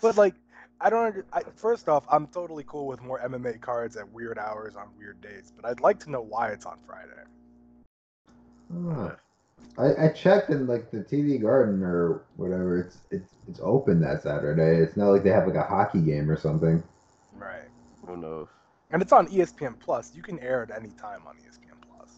[0.00, 0.34] But like,
[0.80, 1.06] I don't.
[1.06, 4.88] Under, I, first off, I'm totally cool with more MMA cards at weird hours on
[4.98, 7.22] weird days, but I'd like to know why it's on Friday.
[8.74, 9.16] Oh.
[9.76, 12.80] I, I checked in like the TD Garden or whatever.
[12.80, 14.82] It's it's it's open that Saturday.
[14.82, 16.82] It's not like they have like a hockey game or something.
[17.34, 17.68] Right.
[18.06, 18.48] Who knows?
[18.90, 20.12] And it's on ESPN Plus.
[20.14, 22.10] You can air it any time on ESPN Plus.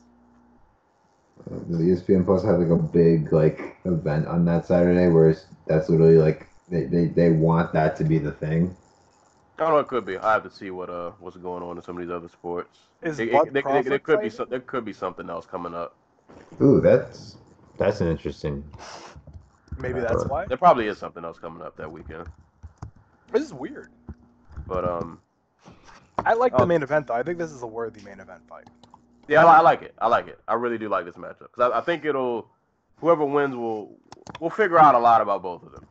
[1.51, 5.89] Uh, Does ESPN Plus have like a big like event on that Saturday where that's
[5.89, 8.75] literally like they, they, they want that to be the thing?
[9.59, 9.79] I don't know.
[9.81, 10.17] It could be.
[10.17, 12.79] I have to see what uh what's going on in some of these other sports.
[13.03, 14.31] Is It- it- Bud there- there- could be fighting?
[14.31, 15.97] some, there could be something else coming up.
[16.63, 17.37] Ooh, that's
[17.77, 18.65] that's an interesting.
[19.79, 20.47] Maybe that's why.
[20.47, 22.27] There probably is something else coming up that weekend.
[23.33, 23.91] This is weird.
[24.67, 25.21] But um,
[26.25, 26.67] I like the Oh.
[26.67, 27.15] main event though.
[27.15, 28.67] I think this is a worthy main event fight.
[29.29, 29.95] yeah, I, I like it.
[29.99, 30.39] I like it.
[30.49, 32.49] I really do like this matchup because I, I think it'll
[33.01, 33.97] whoever wins will
[34.41, 35.87] will figure out a lot about both of them.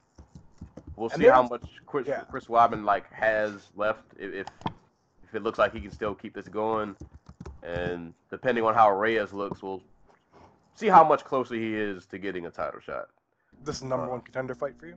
[1.00, 2.24] We'll And see how much Chris yeah.
[2.30, 4.48] Chris like has left if, if
[5.24, 6.94] if it looks like he can still keep this going,
[7.64, 9.82] and depending on how Reyes looks, we'll
[10.76, 13.08] see how much closer he is to getting a title shot.
[13.64, 14.96] This is number Uh, one contender fight for you.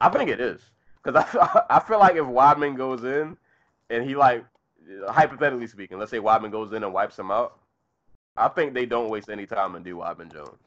[0.00, 0.60] I think it is
[1.02, 3.36] because I feel, I feel like if Weidman goes in
[3.90, 4.44] and he like
[5.08, 7.58] hypothetically speaking, let's say Weidman goes in and wipes him out,
[8.36, 10.60] I think they don't waste any time and do Weidman Jones.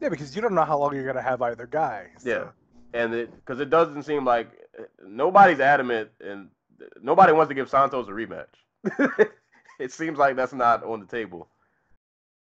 [0.00, 2.06] Yeah, because you don't know how long you're gonna have either guy.
[2.16, 2.44] so- Yeah,
[2.94, 4.48] and it because it doesn't seem like
[5.06, 6.48] nobody's adamant and
[7.02, 8.46] nobody wants to give Santos a rematch.
[9.78, 11.48] it seems like that's not on the table.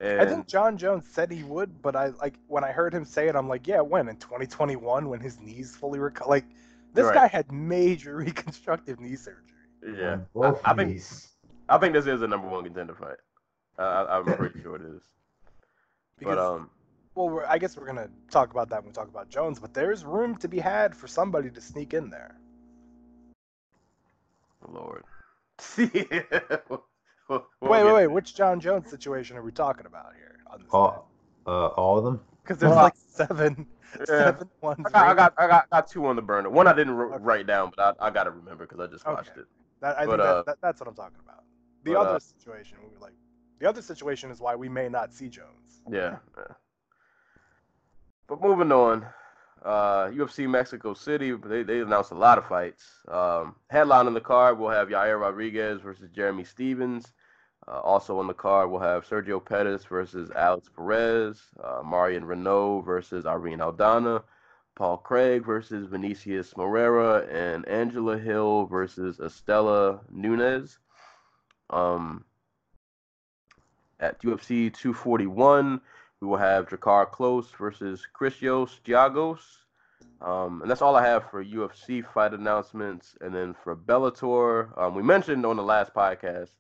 [0.01, 3.05] And I think John Jones said he would, but I like when I heard him
[3.05, 6.29] say it, I'm like, yeah, when in 2021 when his knees fully recover.
[6.29, 6.45] Like
[6.93, 7.15] this Right.
[7.15, 9.43] guy had major reconstructive knee surgery.
[9.99, 11.03] yeah, Both I think-
[11.69, 13.17] I think this is a number one contender fight.
[13.79, 15.03] Uh, I, I'm pretty sure it is.
[16.19, 16.71] Because, But um,
[17.17, 19.75] well, we're, I guess we're gonna talk about that when we talk about Jones, but
[19.75, 22.37] there's room to be had for somebody to sneak in there.
[24.69, 25.03] Lord.
[25.79, 25.91] wait,
[27.63, 28.07] wait, wait.
[28.07, 30.37] Which John Jones situation are we talking about here?
[30.53, 31.11] On this All,
[31.47, 32.21] uh, all of them.
[32.43, 33.67] Because there's Well, like seven,
[33.99, 34.05] Yeah.
[34.19, 34.87] seven ones.
[34.87, 36.51] I got, I got, I got, got two on the burner.
[36.51, 37.25] One I didn't r- Okay.
[37.25, 39.41] write down, but I, I got to remember because I just watched Okay.
[39.41, 39.47] it.
[39.81, 41.45] That, I But, think uh, that, that, that's what I'm talking about.
[41.85, 43.15] The but, other uh, situation, we were like,
[43.59, 45.81] the other situation is why we may not see Jones.
[45.91, 46.17] Yeah.
[46.37, 46.55] yeah.
[48.29, 49.07] But moving on,
[49.65, 52.85] uh, UFC Mexico City, they, they announced a lot of fights.
[53.09, 57.13] Um, headline on the card, we'll have Yair Rodriguez versus Jeremy Stephens.
[57.69, 62.85] Uh, also on the card, we'll have Sergio Pettis versus Alex Perez, uh, Marion Reneau
[62.85, 64.23] versus Irene Aldana,
[64.77, 70.79] Paul Craig versus Vinicius Moreira, and Angela Hill versus Estela Nunez.
[71.71, 72.25] Um,
[73.99, 75.81] at UFC 241,
[76.21, 79.41] we will have Drakkar Klose versus Christos Giagos.
[80.21, 83.17] Um, and that's all I have for UFC fight announcements.
[83.21, 86.51] And then for Bellator, um, we mentioned on the last podcast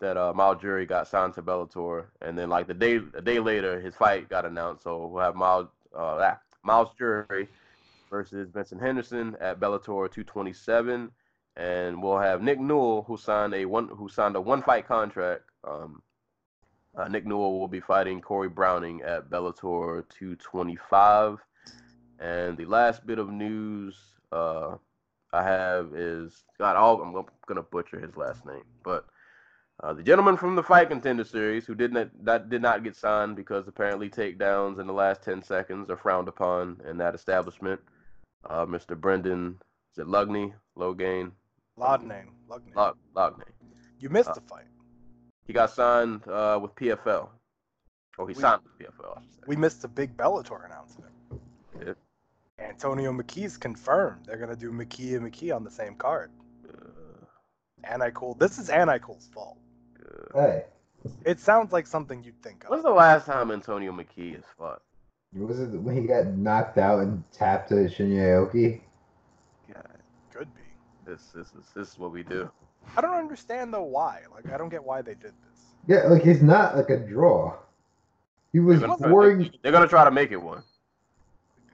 [0.00, 3.38] that uh, Myles Jury got signed to Bellator, and then like the day a day
[3.38, 4.82] later, his fight got announced.
[4.84, 7.48] So we'll have Myles uh, ah, Myles Jury
[8.10, 11.10] versus Benson Henderson at Bellator 227,
[11.56, 15.42] and we'll have Nick Newell who signed a one who signed a one fight contract.
[15.64, 16.02] Um,
[16.96, 21.38] uh, Nick Newell will be fighting Corey Browning at Bellator 225.
[22.18, 23.96] And the last bit of news
[24.32, 24.76] uh,
[25.32, 26.76] I have is God.
[26.76, 29.06] All, I'm gonna butcher his last name, but
[29.82, 32.96] uh, the gentleman from the Fight Contender Series who did not that did not get
[32.96, 37.80] signed because apparently takedowns in the last 10 seconds are frowned upon in that establishment.
[38.48, 38.98] Uh, Mr.
[38.98, 39.58] Brendan,
[39.92, 40.54] is it Lugney?
[40.78, 41.32] Logain?
[41.78, 42.74] Laudname, Lugname.
[42.74, 43.42] Log, Logney.
[43.98, 44.64] You missed uh, the fight.
[45.46, 47.28] He got signed uh, with PFL.
[48.18, 49.18] Oh, he We- signed with PFL.
[49.18, 49.40] I should say.
[49.46, 51.12] We missed a big Bellator announcement.
[51.84, 51.92] Yeah.
[52.58, 54.26] Antonio McKee's confirmed.
[54.26, 56.30] They're gonna do McKee and McKee on the same card.
[56.68, 57.24] Uh,
[57.84, 58.34] Anti Cool.
[58.34, 59.58] This is Anti Cool's fault.
[60.34, 60.64] uh, Hey,
[61.24, 62.70] It sounds like something you'd think of.
[62.70, 64.82] When's the last time Antonio McKee has fought?
[65.34, 68.80] was it when he got knocked out and tapped to Shinya Aoki?
[69.72, 69.86] God,
[70.32, 70.62] Could be.
[71.04, 72.50] this this is this is what we do.
[72.96, 74.20] I don't understand though why.
[74.34, 75.66] Like I don't get why they did this.
[75.86, 77.54] Yeah, like he's not like a draw.
[78.52, 79.50] He was They're gonna, boring.
[79.62, 80.62] they're gonna try to make it one.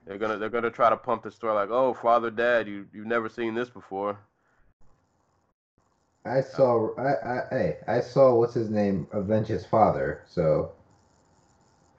[0.06, 3.06] They're gonna they're gonna try to pump the story like, oh, father, dad, you you've
[3.06, 4.18] never seen this before.
[6.24, 6.94] I saw.
[6.96, 10.22] I, I hey, I saw what's his name avenge his father.
[10.26, 10.72] So,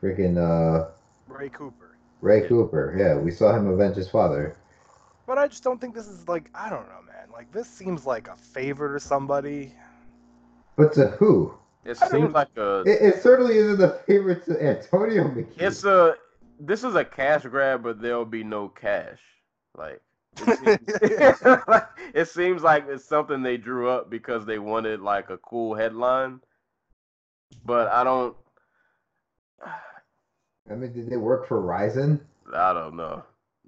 [0.02, 0.90] freaking uh,
[1.28, 1.98] Ray Cooper.
[2.22, 2.48] Ray Yeah.
[2.48, 2.96] Cooper.
[2.98, 4.56] Yeah, we saw him avenge his father.
[5.26, 7.13] But I just don't think this is like I don't know, man.
[7.34, 9.74] Like this seems like a favor to somebody.
[10.78, 11.58] But to who?
[11.84, 12.82] It I seems like a.
[12.82, 15.60] It, it certainly isn't a favorite to Antonio McKee.
[15.60, 16.16] It's a.
[16.60, 19.20] This is a cash grab, but there'll be no cash.
[19.76, 20.00] Like.
[20.48, 25.30] It seems, like, it seems like it's something they drew up because they wanted like
[25.30, 26.40] a cool headline,
[27.66, 28.36] but I don't.
[30.70, 32.22] I mean, did they work for Rizin?
[32.54, 33.24] I don't know.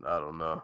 [0.05, 0.63] I don't know.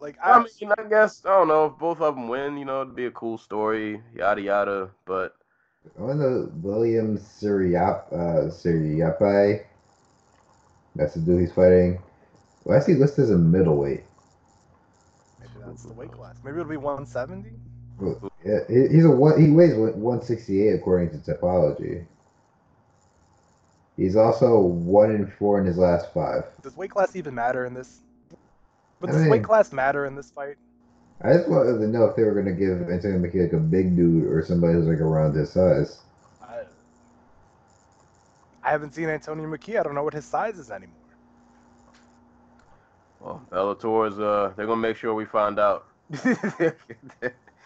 [0.00, 0.16] I don't like.
[0.22, 2.56] I I, mean, I guess I don't know if both of them win.
[2.56, 4.90] You know, it'd be a cool story, yada yada.
[5.04, 5.34] But
[5.98, 9.64] I want to William Siriap, uh, Sriyapai.
[10.96, 12.00] That's the dude he's fighting.
[12.64, 14.04] Why is he listed as a middleweight?
[15.40, 16.36] maybe that's the weight class.
[16.44, 17.50] Maybe it'll be 170.
[18.44, 19.40] Yeah, he- he's a one.
[19.40, 22.04] He weighs 168 according to Tapology.
[23.96, 26.44] He's also one in four in his last five.
[26.62, 28.00] Does weight class even matter in this?
[29.00, 30.56] But I does mean- weight class matter in this fight?
[31.20, 33.96] I just wanted to know if they were gonna give Antonio McKee like a big
[33.96, 35.98] dude or somebody who's like around his size.
[36.40, 36.60] I,
[38.62, 39.80] I haven't seen Antonio McKee.
[39.80, 40.94] I don't know what his size is anymore.
[43.18, 45.86] well, Bellator's uh, they're gonna make sure we find out.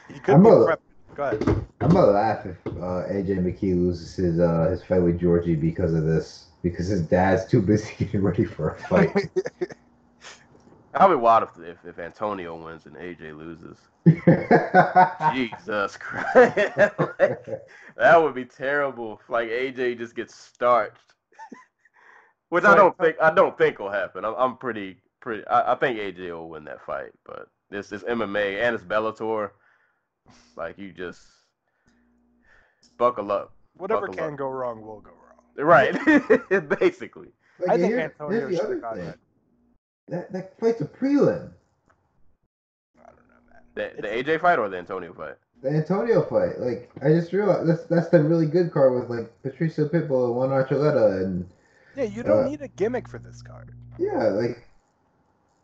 [0.09, 0.77] He could I'm be a-
[1.15, 1.43] Go ahead.
[1.83, 5.93] I'm gonna laugh if uh, AJ McKee loses his uh, his fight with Georgie because
[5.95, 6.47] of this.
[6.63, 9.31] Because his dad's too busy getting ready for a fight.
[10.95, 13.79] I'll be wild if, if if Antonio wins and AJ loses.
[15.33, 17.39] Jesus Christ, Like,
[17.97, 19.19] that would be terrible.
[19.23, 21.15] If, like AJ just gets starched,
[22.51, 24.25] which I don't think I don't think will happen.
[24.25, 25.47] I'm, I'm pretty pretty.
[25.47, 29.51] I, I think AJ will win that fight, but this is MMA and it's Bellator.
[30.57, 31.21] Like you just
[32.99, 34.37] buckle up, Whatever Buckle can up.
[34.37, 35.45] go wrong will go wrong.
[35.57, 35.95] right?
[36.81, 37.29] Basically,
[37.59, 39.07] Like, I think Antonio should have got thing.
[39.07, 39.19] that.
[40.09, 41.51] That that fight's a prelim.
[42.99, 43.91] I don't know, man.
[43.97, 45.37] the, the AJ fight or the Antonio fight.
[45.63, 46.59] The Antonio fight.
[46.61, 50.37] Like I just realized that's that's the really good card with like Patricio Pitbull and
[50.37, 51.49] Juan Archuleta and
[51.97, 53.73] Yeah, you don't Uh, need a gimmick for this card.
[53.99, 54.67] yeah, like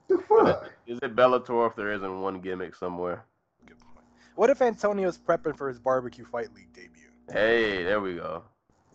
[0.09, 0.71] the fuck.
[0.87, 3.25] Is it Bellator if there isn't one gimmick somewhere?
[3.67, 4.07] Good point.
[4.37, 7.11] What if Antonio's prepping for his barbecue fight league debut?
[7.31, 8.43] Hey, there we go.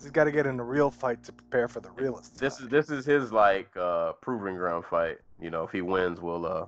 [0.02, 2.38] He's got to get in a real fight to prepare for the realest.
[2.38, 5.20] This is this is his like uh proving ground fight.
[5.44, 6.66] You know, if he wins, we'll uh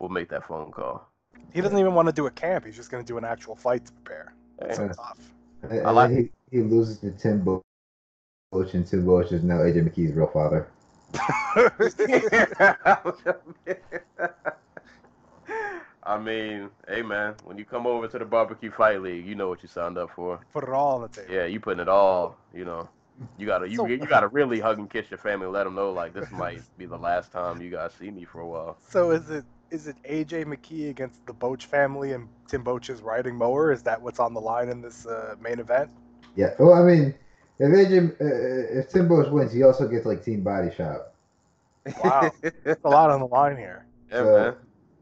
[0.00, 1.08] we'll make that phone call.
[1.54, 2.66] He doesn't even want to do a camp.
[2.66, 4.32] He's just going to do an actual fight to prepare.
[4.60, 4.66] Hey.
[4.70, 4.88] It's Yeah.
[4.88, 5.18] tough.
[5.62, 9.58] And, and I like- he, he loses to Tim Boetsch, and Tim Boetsch is now
[9.58, 10.68] AJ McKee's real father.
[16.02, 19.48] I mean, hey man, when you come over to the barbecue fight league, you know
[19.48, 20.40] what you signed up for.
[20.52, 21.32] Put it all on the table.
[21.32, 22.36] Yeah, you putting it all.
[22.54, 22.88] You know,
[23.36, 25.92] you gotta you So- you gotta really hug and kiss your family, let them know
[25.92, 28.78] like this might be the last time you guys see me for a while.
[28.88, 33.34] So is it is it AJ McKee against the Boetsch family and Tim Boetsch's riding
[33.36, 33.70] mower?
[33.72, 35.90] Is that what's on the line in this uh, main event?
[36.36, 36.54] Yeah.
[36.58, 37.14] Well, I mean,
[37.58, 41.14] if AJ, uh, if Tim Boetsch wins, he also gets like Team Body Shop.
[42.02, 42.30] Wow.
[42.64, 43.84] There's a lot on the line here.
[44.10, 44.54] Yeah, So- man.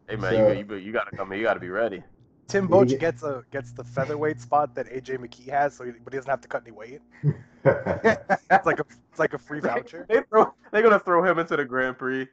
[0.09, 1.38] Hey man, so- you, you you gotta come here.
[1.38, 2.02] You gotta be ready.
[2.48, 5.85] Tim Did Boetsch he gets a gets the featherweight spot that AJ McKee has, so
[5.85, 7.00] he, but he doesn't have to cut any weight.
[7.68, 10.06] It's like a it's like a free voucher.
[10.09, 12.28] They throw, they're gonna throw him into the Grand Prix.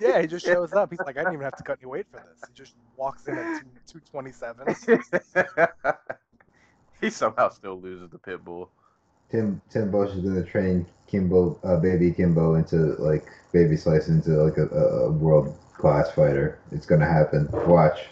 [0.00, 0.90] Yeah, he just shows up.
[0.90, 2.48] He's like, I didn't even have to cut any weight for this.
[2.48, 4.66] He just walks in at two twenty seven.
[7.00, 8.70] he somehow still loses the pit bull.
[9.30, 14.30] Tim Tim Boetsch is gonna train Kimbo, uh, baby Kimbo, into like baby slice into
[14.30, 16.58] like a, a, a world class fighter.
[16.72, 17.48] It's gonna happen.
[17.66, 18.06] Watch.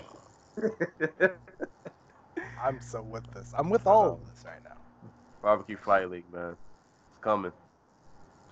[2.62, 3.52] I'm so with this.
[3.56, 4.76] I'm with all of this right now.
[5.42, 6.56] Barbecue Fight League, man,
[7.10, 7.52] it's coming.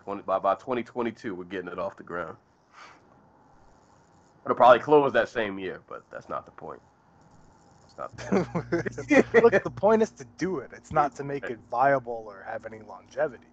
[0.05, 2.37] Twenty by by 2022, we're getting it off the ground.
[4.45, 6.81] It'll probably close that same year, but that's not the point.
[7.83, 9.35] That's not the point.
[9.45, 10.71] Look, the point is to do it.
[10.77, 13.47] It's not to make it viable or have any longevity.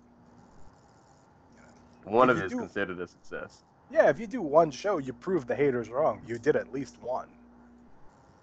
[2.04, 3.64] One of you it is do- considered a success.
[3.90, 6.22] Yeah, if you do one show, you prove the haters wrong.
[6.28, 7.28] You did at least one.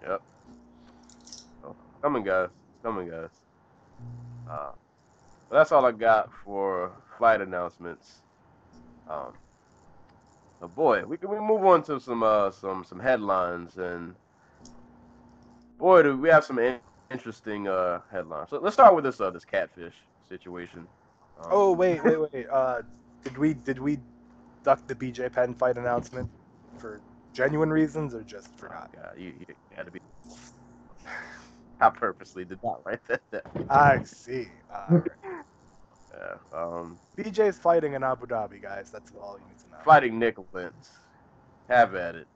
[0.02, 0.22] Yep.
[1.62, 2.48] So, coming, guys.
[2.82, 3.30] Coming, guys.
[4.48, 4.70] Uh,
[5.50, 8.22] that's all I got for fight announcements.
[9.08, 9.32] Um,
[10.60, 14.14] but boy, we can we move on to some uh some some headlines and
[15.78, 16.80] boy, do we have some in-
[17.10, 18.50] interesting uh headlines.
[18.50, 19.94] So let's start with this uh this catfish
[20.28, 20.86] situation.
[21.38, 22.46] Um, Oh wait, wait, wait.
[22.50, 22.82] Uh,
[23.24, 23.98] did we did we
[24.64, 26.28] duck the BJ Penn fight announcement
[26.78, 27.00] for
[27.32, 28.90] genuine reasons or just for not?
[28.94, 30.00] God, you, you had to be.
[31.80, 33.66] I purposely did not write that down.
[33.70, 34.48] I see.
[34.72, 35.00] Uh,
[36.12, 36.34] Yeah.
[36.52, 38.90] Um, BJ's fighting in Abu Dhabi, guys.
[38.92, 39.76] That's all you need to know.
[39.84, 40.90] fighting Nik Lentz.
[41.68, 42.26] Have at it.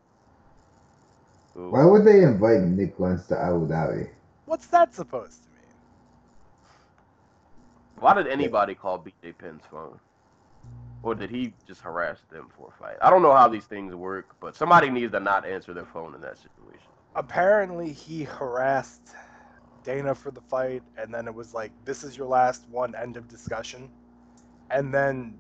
[1.57, 1.71] Ooh.
[1.71, 4.09] Why would they invite Nik Lentz to Abu Dhabi?
[4.47, 5.59] What's that supposed to mean?
[7.99, 9.99] Why did anybody call BJ Penn's phone?
[11.03, 12.97] Or did he just harass them for a fight?
[13.03, 16.15] I don't know how these things work, but somebody needs to not answer their phone
[16.15, 16.89] in that situation.
[17.17, 19.15] Apparently, he harassed
[19.85, 23.17] Dana for the fight, and then it was like, "This is your last one." End
[23.17, 23.91] of discussion.
[24.71, 25.39] And then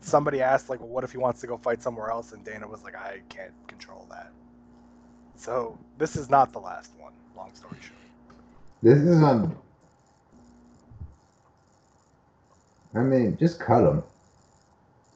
[0.00, 2.66] somebody asked, like, "Well, what if he wants to go fight somewhere else?" And Dana
[2.66, 4.32] was like, "I can't control that."
[5.36, 7.12] So this is not the last one.
[7.36, 8.00] Long story short.
[8.82, 9.56] This is on.
[12.94, 14.02] I mean, just cut him.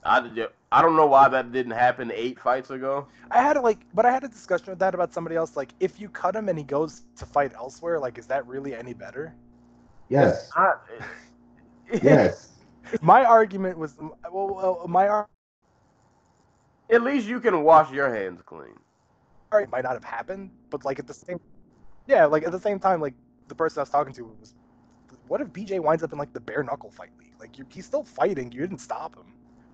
[0.04, 3.06] I, I don't know why that didn't happen eight fights ago.
[3.30, 5.56] I had a, like, but I had a discussion with that about somebody else.
[5.56, 8.74] Like, if you cut him and he goes to fight elsewhere, like, is that really
[8.74, 9.34] any better?
[10.08, 10.50] Yes.
[10.56, 10.74] I,
[12.02, 12.48] Yes.
[13.00, 13.96] My argument was,
[14.30, 15.28] well, well my ar-
[16.90, 18.78] At least you can wash your hands clean.
[19.52, 21.38] argument might not have happened, but like at the same,
[22.06, 23.14] yeah, like at the same time, like
[23.48, 24.54] the person I was talking to was,
[25.28, 27.34] what if BJ winds up in like the bare knuckle fight league?
[27.40, 28.52] Like, you he's still fighting.
[28.52, 29.32] You didn't stop him.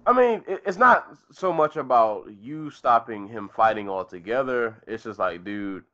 [0.09, 4.75] I mean, it's not so much about you stopping him fighting altogether.
[4.87, 5.85] It's just like, dude,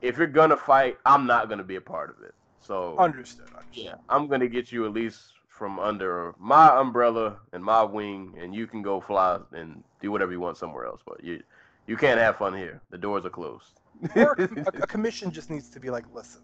[0.00, 2.34] if you're gonna fight, I'm not gonna be a part of it.
[2.60, 3.44] So Understood.
[3.54, 3.84] understood.
[3.84, 8.54] yeah, I'm gonna get you at least from under my umbrella and my wing, and
[8.54, 11.02] you can go fly and do whatever you want somewhere else.
[11.06, 11.42] But you,
[11.86, 12.80] you can't have fun here.
[12.88, 13.80] The doors are closed.
[14.16, 14.44] Or a,
[14.82, 16.40] a commission just needs to be like, listen,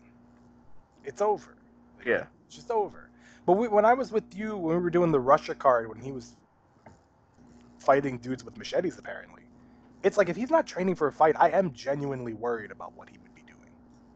[1.04, 1.56] it's over.
[1.96, 2.24] Like, Yeah.
[2.46, 3.08] It's just over.
[3.46, 6.00] But we, when I was with you, when we were doing the Russia card, when
[6.00, 6.34] he was
[7.78, 9.42] fighting dudes with machetes, apparently,
[10.02, 13.08] it's like if he's not training for a fight, I am genuinely worried about what
[13.08, 13.70] he would be doing.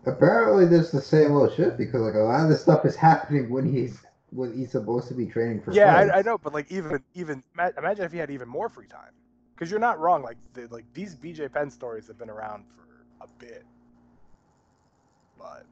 [0.06, 2.96] Apparently, this is the same old shit because like a lot of this stuff is
[3.10, 3.98] happening when he's
[4.30, 5.72] when he's supposed to be training for.
[5.72, 5.94] Yeah.
[5.94, 9.12] I, I know, but like even even imagine if he had even more free time,
[9.54, 10.22] because you're not wrong.
[10.22, 13.64] Like the, like these BJ Penn stories have been around for a bit,
[15.38, 15.64] but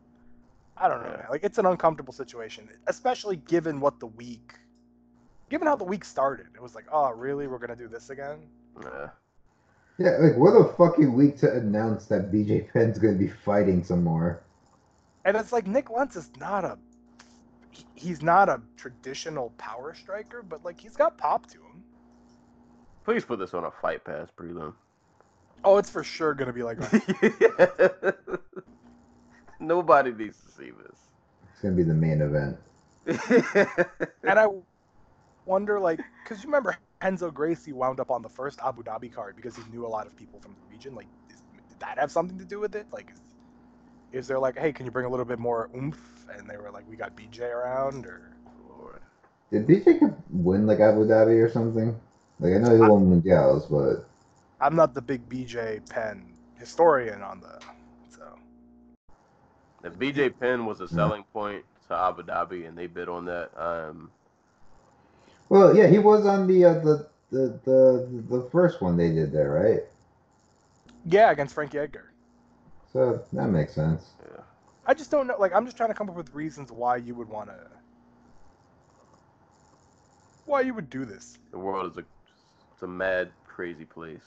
[0.77, 1.11] I don't know.
[1.11, 1.27] Man.
[1.31, 4.55] Like it's an uncomfortable situation, especially given what the week,
[5.51, 6.47] given how the week started.
[6.55, 8.39] It was like, oh really, we're gonna do this again?
[8.83, 9.11] Yeah.
[9.99, 14.03] Yeah, like what a fucking week to announce that BJ Penn's gonna be fighting some
[14.03, 14.41] more.
[15.27, 16.79] And it's like Nik Lentz is not a
[17.95, 21.85] he's not a traditional power striker, but like he's got pop to him.
[23.05, 24.73] Please put this on a fight pass prelim.
[25.65, 26.79] Oh, it's for sure gonna be like.
[29.61, 30.97] Nobody needs to see this.
[31.53, 32.57] It's gonna be the main event.
[34.23, 34.47] And I
[35.51, 39.37] wonder, like, because you remember Renzo Gracie wound up on the first Abu Dhabi card
[39.37, 40.95] because he knew a lot of people from the region.
[40.95, 42.87] Like, is, did that have something to do with it?
[42.93, 43.21] Like, is,
[44.13, 46.27] is there like, hey, can you bring a little bit more oomph?
[46.37, 48.37] And they were like, we got BJ around, or
[48.69, 49.01] Lord.
[49.51, 51.99] Did BJ win like Abu Dhabi or something?
[52.39, 54.07] Like I know he I- won Mundials, but
[54.61, 57.59] I'm not the big BJ Penn historian on the.
[58.11, 58.23] So
[59.85, 63.51] If BJ Penn was a selling point to Abu Dhabi and they bid on that,
[63.57, 64.11] um,
[65.51, 69.33] well, yeah, he was on the uh, the, the the the first one they did
[69.33, 69.83] there, right?
[71.05, 72.13] yeah, against Frankie Edgar.
[72.93, 74.11] So that makes sense.
[74.23, 74.43] yeah.
[74.87, 75.37] I just don't know.
[75.39, 77.57] Like, I'm just trying to come up with reasons why you would want to.
[80.47, 81.39] Why you would do this?
[81.53, 82.05] the world is a
[82.73, 84.25] it's a mad, crazy place.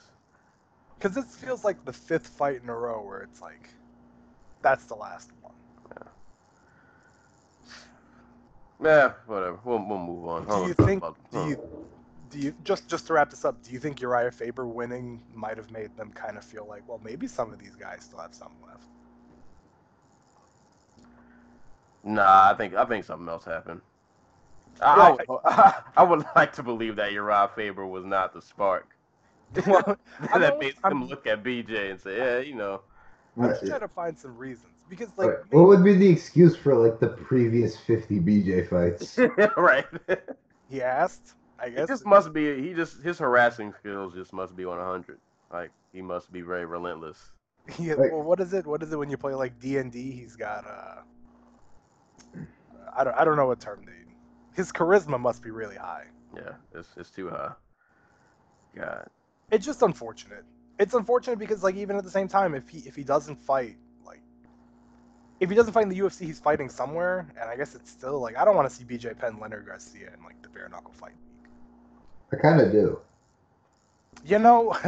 [0.96, 3.70] Because this feels like the fifth fight in a row where it's like,
[4.62, 5.54] that's the last one.
[8.82, 9.60] Yeah, whatever.
[9.64, 10.46] We'll, we'll move on.
[10.46, 11.04] Do you think?
[11.04, 11.70] about- Do you?
[12.30, 13.62] Do you just just to wrap this up?
[13.64, 17.00] Do you think Uriah Faber winning might have made them kind of feel like, well,
[17.04, 18.88] maybe some of these guys still have some left?
[22.04, 23.82] Nah, I think I think something else happened.
[24.82, 28.88] I, Yeah, I, I would like to believe that Uriah Faber was not the spark
[29.68, 29.98] Well,
[30.34, 32.82] that made him look at BJ and say, yeah, you know,
[33.38, 36.56] I'm just trying to find some reasons because, like, Alright, what would be the excuse
[36.56, 39.18] for like the previous fifty BJ fights?
[39.58, 39.86] right.
[40.70, 41.36] he asked.
[41.60, 41.88] I He guess.
[41.88, 42.62] just must be.
[42.62, 45.20] He just his harassing skills just must be on hundred.
[45.52, 47.18] Like he must be very relentless.
[47.80, 48.66] yeah Like- well, what is it?
[48.68, 50.12] What is it when you play like D and D?
[50.12, 51.02] He's got uh,
[52.96, 53.92] I don't I don't know what term they.
[54.56, 56.06] His charisma must be really high.
[56.36, 57.54] Yeah, it's it's too high.
[58.76, 59.08] God.
[59.52, 60.44] It's just unfortunate.
[60.80, 63.78] It's unfortunate because like even at the same time, if he if he doesn't fight,
[63.78, 63.78] like
[65.44, 68.20] if he doesn't fight in the UFC, he's fighting somewhere, and I guess it's still
[68.22, 70.94] like I don't want to see BJ Penn Leonard Garcia in like the bare knuckle
[70.94, 71.12] fight.
[72.32, 73.00] I kind of do.
[74.26, 74.74] You know,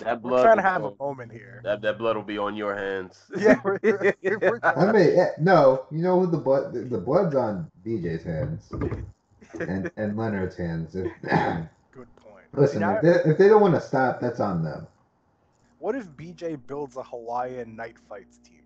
[0.00, 1.62] That we're blood trying to will have a moment here.
[1.64, 3.18] That that blood will be on your hands.
[3.38, 7.34] Yeah, we're, we're, we're I mean, no, you know who the blood the, the blood's
[7.34, 8.70] on BJ's hands
[9.58, 10.94] and and Leonard's hands.
[10.94, 11.10] If,
[11.90, 12.44] good point.
[12.52, 14.86] listen, See, now- if they, if they don't want to stop, that's on them.
[15.78, 18.56] What if BJ builds a Hawaiian knight fights team?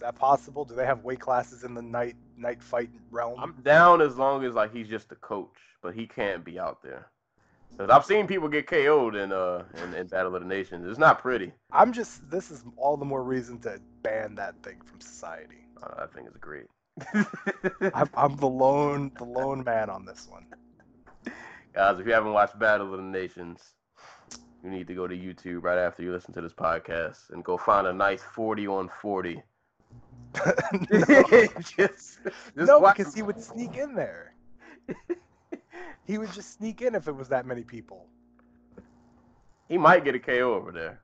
[0.00, 0.64] Is that possible?
[0.64, 3.38] Do they have weight classes in the knight knight fight realm?
[3.38, 6.82] I'm down as long as like he's just a coach, but he can't be out
[6.82, 7.10] there.
[7.76, 10.86] Cause I've seen people get KO'd in uh in, in Battle of the Nations.
[10.88, 11.52] It's not pretty.
[11.70, 12.30] I'm just.
[12.30, 15.66] This is all the more reason to ban that thing from society.
[15.82, 16.64] Uh, I think it's great.
[17.94, 20.46] I'm, I'm the lone the lone man on this one.
[21.74, 23.60] Guys, if you haven't watched Battle of the Nations,
[24.64, 27.58] you need to go to YouTube right after you listen to this podcast and go
[27.58, 29.42] find a nice 40 on 40.
[30.90, 31.22] no,
[31.60, 32.18] just, just
[32.56, 34.34] no, watch- because he would sneak in there.
[36.06, 38.06] he would just sneak in if it was that many people.
[39.68, 41.00] he might get a KO over there.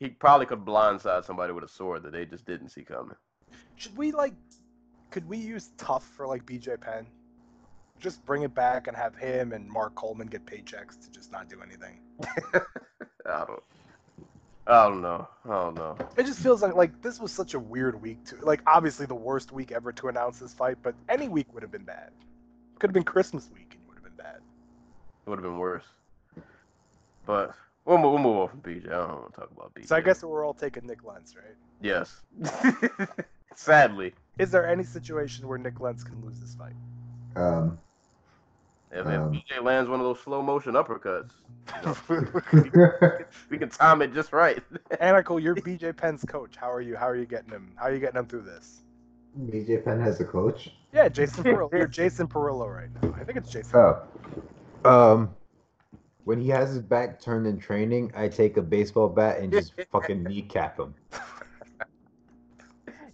[0.00, 3.16] He probably could blindside somebody with a sword that they just didn't see coming.
[3.76, 4.34] Should we like?
[5.10, 7.06] Could we use tough for like BJ Penn?
[7.98, 11.48] Just bring it back and have him and Mark Coleman get paychecks to just not
[11.48, 12.00] do anything.
[13.26, 13.62] I don't.
[14.68, 15.26] I don't know.
[15.46, 15.96] I don't know.
[16.18, 19.14] It just feels like like this was such a weird week to like obviously the
[19.14, 22.10] worst week ever to announce this fight, but any week would have been bad.
[22.78, 24.40] Could have been Christmas week and it would have been bad.
[25.26, 25.84] It would have been worse.
[27.24, 27.54] But
[27.86, 28.86] we'll move, we'll move on from BJ.
[28.88, 29.86] I don't want to talk about BJ.
[29.88, 31.56] So I guess we're all taking Nik Lentz, right?
[31.80, 32.20] yes.
[33.54, 36.72] Sadly, Is there any situation where Nik Lentz can lose this fight?
[37.36, 37.78] Um,
[38.92, 39.34] if, Um.
[39.34, 41.30] if BJ lands one of those slow motion uppercuts,
[43.50, 44.62] we can time it just right.
[45.00, 46.56] Anacle, you're BJ Penn's coach.
[46.56, 46.96] How are you?
[46.96, 47.72] How are you getting him?
[47.76, 48.82] How are you getting him through this?
[49.38, 50.70] BJ Penn has a coach.
[50.92, 51.70] Yeah, Jason Parillo.
[51.72, 53.14] You're Jason Parillo right now.
[53.20, 53.78] I think it's Jason.
[53.78, 54.02] Oh.
[54.84, 55.30] Um,
[56.24, 59.74] when he has his back turned in training, I take a baseball bat and just
[59.92, 60.94] fucking kneecap him.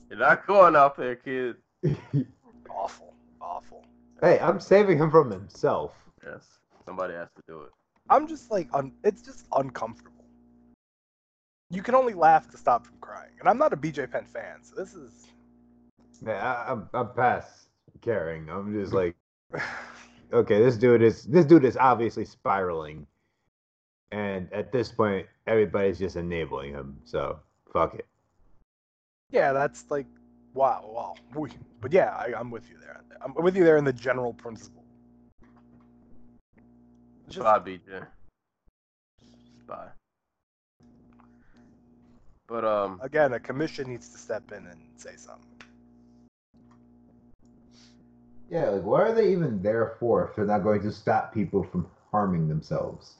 [0.09, 1.57] You're not going out there, kid.
[1.85, 2.25] Awful,
[2.71, 3.14] awful.
[4.25, 5.93] Hey, I'm saving him from himself.
[6.25, 7.73] Yes, somebody has to do it.
[8.09, 10.25] I'm just like, un- it's just uncomfortable.
[11.69, 14.63] You can only laugh to stop from crying, and I'm not a BJ Penn fan,
[14.63, 15.27] so this is.
[16.23, 17.69] Man, I, I'm I'm past
[18.01, 18.49] caring.
[18.49, 19.15] I'm just like,
[20.33, 23.07] okay, this dude is this dude is obviously spiraling,
[24.11, 26.99] and at this point, everybody's just enabling him.
[27.05, 28.07] So fuck it.
[29.31, 30.07] Yeah, that's like,
[30.55, 31.15] wow, wow.
[31.35, 31.51] We-
[31.81, 33.03] But yeah, I, I'm with you there.
[33.21, 34.85] I'm with you there in the general principle.
[37.29, 38.07] Just- Bye, BJ.
[39.67, 39.89] Bye.
[42.47, 45.49] But um, again, a commission needs to step in and say something.
[48.51, 51.63] Yeah, like what are they even there for if they're not going to stop people
[51.65, 53.15] from harming themselves?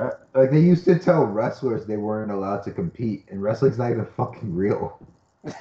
[0.00, 3.90] Uh, like they used to tell wrestlers they weren't allowed to compete, and wrestling's not
[3.90, 4.98] even fucking real.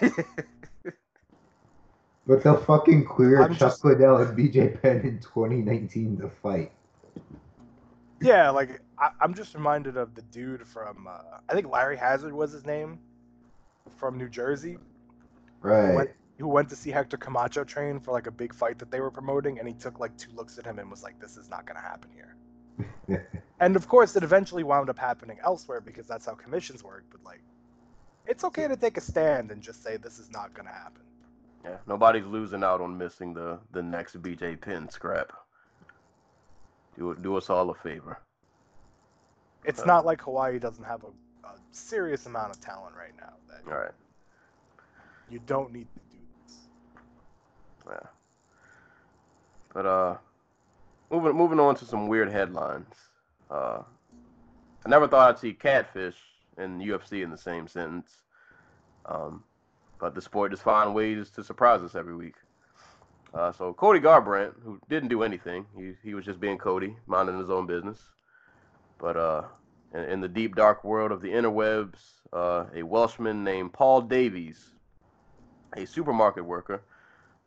[2.26, 6.72] But they'll fucking clear I'm Chuck just- Liddell and BJ Penn in 2019 to fight.
[8.22, 12.32] Yeah, like I, I'm just reminded of the dude from uh, I think Larry Hazzard
[12.32, 12.98] was his name
[13.98, 14.78] from New Jersey
[15.62, 15.94] Right.
[15.94, 16.10] went,
[16.40, 19.12] who went to see Hector Camacho train for like a big fight that they were
[19.12, 21.66] promoting, and he took like two looks at him and was like, "This is not
[21.66, 22.36] gonna happen here."
[23.60, 27.06] And of course, it eventually wound up happening elsewhere because that's how commissions work.
[27.12, 27.42] But like,
[28.28, 31.02] it's okay to take a stand and just say this is not gonna happen.
[31.64, 35.32] yeah, nobody's losing out on missing the the next BJ Penn scrap.
[36.98, 38.20] Do do us all a favor.
[39.66, 43.34] It's Uh, not like Hawaii doesn't have a, a serious amount of talent right now
[43.50, 43.94] that All right.
[45.30, 46.58] you don't need to do this.
[47.88, 48.08] Yeah.
[49.74, 50.18] But uh,
[51.14, 52.96] moving moving on to some weird headlines.
[53.50, 53.84] Uh,
[54.86, 56.16] I never thought I'd see catfish
[56.58, 58.10] and UFC in the same sentence.
[59.06, 59.44] Um,
[60.00, 62.36] but the sport just find ways to surprise us every week.
[63.34, 67.38] Uh, so Cody Garbrandt, who didn't do anything, he he was just being Cody, minding
[67.38, 68.00] his own business.
[68.98, 69.44] But uh,
[69.94, 72.00] in, in the deep dark world of the interwebs,
[72.32, 74.72] uh, a Welshman named Paul Davies,
[75.78, 76.82] a supermarket worker,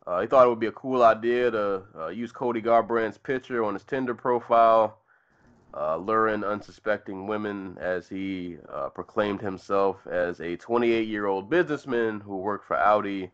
[0.07, 3.65] uh, he thought it would be a cool idea to uh, use Cody Garbrandt's picture
[3.65, 4.99] on his Tinder profile,
[5.75, 12.21] uh, luring unsuspecting women as he uh, proclaimed himself as a 28 year old businessman
[12.21, 13.31] who worked for Audi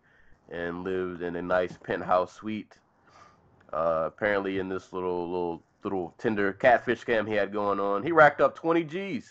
[0.51, 2.79] and lived in a nice penthouse suite.
[3.73, 8.13] Uh, apparently, in this little little little Tinder catfish scam he had going on, he
[8.13, 9.31] racked up 20 G's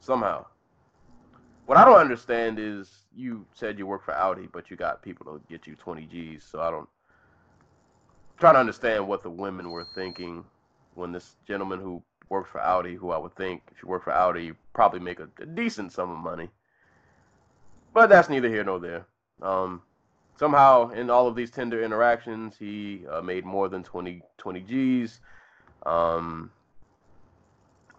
[0.00, 0.44] somehow.
[1.70, 5.26] What I don't understand is you said you work for Audi, but you got people
[5.26, 6.42] to get you 20 G's.
[6.42, 6.88] So I don't.
[8.40, 10.44] trying to understand what the women were thinking
[10.96, 14.12] when this gentleman who works for Audi, who I would think if you work for
[14.12, 16.48] Audi, you probably make a, a decent sum of money.
[17.94, 19.06] But that's neither here nor there.
[19.40, 19.82] Um,
[20.40, 25.20] somehow, in all of these Tinder interactions, he uh, made more than 20, 20 G's.
[25.86, 26.50] Um,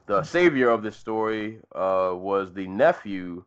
[0.07, 3.45] the savior of this story uh, was the nephew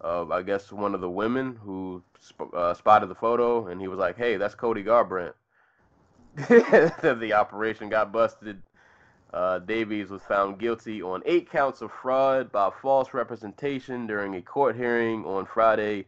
[0.00, 3.88] of, I guess, one of the women who sp- uh, spotted the photo, and he
[3.88, 5.34] was like, "Hey, that's Cody Garbrandt."
[6.36, 8.60] the operation got busted.
[9.32, 14.42] Uh, Davies was found guilty on eight counts of fraud by false representation during a
[14.42, 16.06] court hearing on Friday,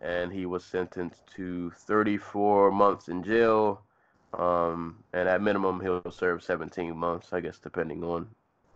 [0.00, 3.82] and he was sentenced to 34 months in jail.
[4.36, 8.28] Um, and at minimum, he'll serve 17 months, I guess, depending on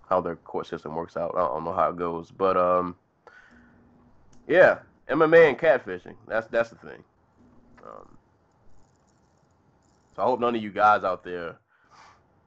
[0.08, 1.34] how their court system works out.
[1.36, 2.94] I don't know how it goes, but um,
[4.48, 4.78] yeah,
[5.08, 6.14] MMA and catfishing.
[6.26, 7.04] That's that's the thing.
[7.84, 8.16] Um,
[10.16, 11.56] so I hope none of you guys out there,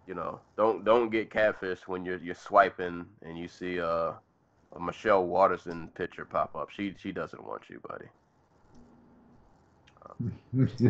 [0.07, 4.13] you know, don't don't get catfished when you're you're swiping and you see uh,
[4.75, 6.69] a Michelle Waterson picture pop up.
[6.71, 8.07] She she doesn't want you, buddy.
[10.57, 10.79] just,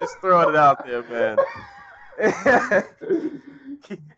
[0.00, 1.36] just throwing it out there, man.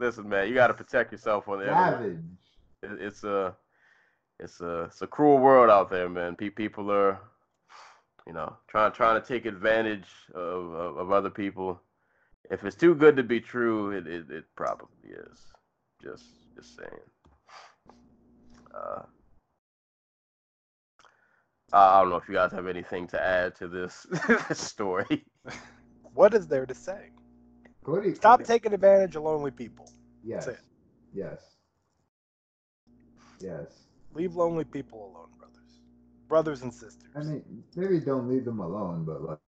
[0.00, 1.92] Listen, man, you got to protect yourself on the internet.
[2.00, 2.16] Savage.
[2.82, 3.54] It- It's a,
[4.38, 6.34] it's a, it's a cruel world out there, man.
[6.36, 7.20] Pe- People are,
[8.26, 11.78] you know, trying trying to take advantage of, of, of other people.
[12.50, 15.38] If it's too good to be true, it it, it probably is.
[16.02, 16.24] Just
[16.56, 17.06] just saying.
[18.74, 19.02] Uh,
[21.72, 24.06] I don't know if you guys have anything to add to this,
[24.48, 25.24] this story.
[26.14, 27.10] What is there to say?
[27.84, 29.90] Cody, Stop taking advantage of lonely people.
[30.24, 30.46] Yes.
[30.46, 30.64] That's it.
[31.14, 31.38] Yes.
[33.40, 33.66] Yes.
[34.14, 35.80] Leave lonely people alone, brothers.
[36.28, 37.08] Brothers and sisters.
[37.16, 37.42] I mean,
[37.76, 39.38] maybe don't leave them alone, but like,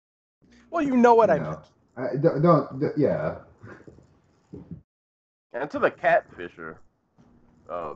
[0.70, 1.61] well, you know what I you know, meant.
[1.97, 3.37] I, don't, don't, d- yeah.
[5.53, 6.76] And to the catfisher,
[7.68, 7.95] uh,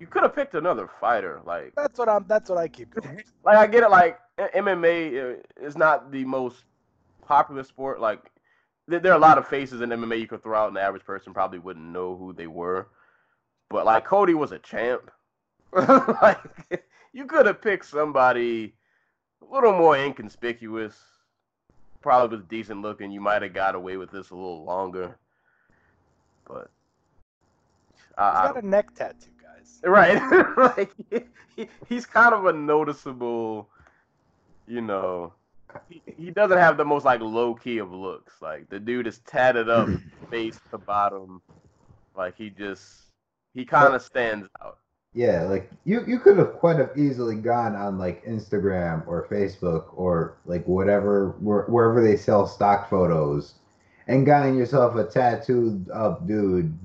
[0.00, 1.40] you could have picked another fighter.
[1.44, 2.24] Like, That's what I'm.
[2.28, 3.22] That's what I keep going.
[3.44, 3.90] like I get it.
[3.90, 6.64] Like MMA uh, is not the most
[7.26, 8.00] popular sport.
[8.00, 8.20] Like,
[8.88, 11.04] there, are a lot of faces in MMA you could throw out, and the average
[11.04, 12.88] person probably wouldn't know who they were.
[13.68, 15.10] But like Cody was a champ.
[15.72, 16.38] like,
[17.12, 18.74] you could have picked somebody
[19.42, 20.94] a little more inconspicuous.
[22.00, 23.10] Probably was decent looking.
[23.10, 25.18] You might have got away with this a little longer.
[26.46, 26.70] But
[28.16, 29.80] I, He's got a neck tattoo, guys.
[29.84, 30.20] Right.
[30.76, 31.20] like he,
[31.56, 33.68] he, he's kind of a noticeable,
[34.68, 35.32] you know.
[35.88, 38.34] He, he doesn't have the most like low key of looks.
[38.40, 39.88] Like the dude is tatted up,
[40.30, 41.42] face to bottom.
[42.16, 42.84] Like he just
[43.54, 44.78] he kind of stands out.
[45.14, 49.86] Yeah, like you, you could have quite have easily gone on like Instagram or Facebook
[49.94, 53.54] or like whatever where, wherever they sell stock photos,
[54.08, 56.76] and gotten yourself a tattooed up dude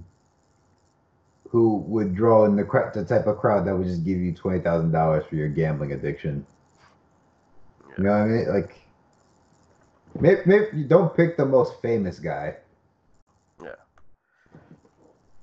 [1.50, 4.34] who would draw in the cra- the type of crowd that would just give you
[4.34, 6.46] twenty thousand dollars for your gambling addiction.
[7.98, 8.48] You know what I mean?
[8.48, 8.76] Like,
[10.20, 12.56] maybe, maybe you don't pick the most famous guy.
[13.64, 13.76] Yeah.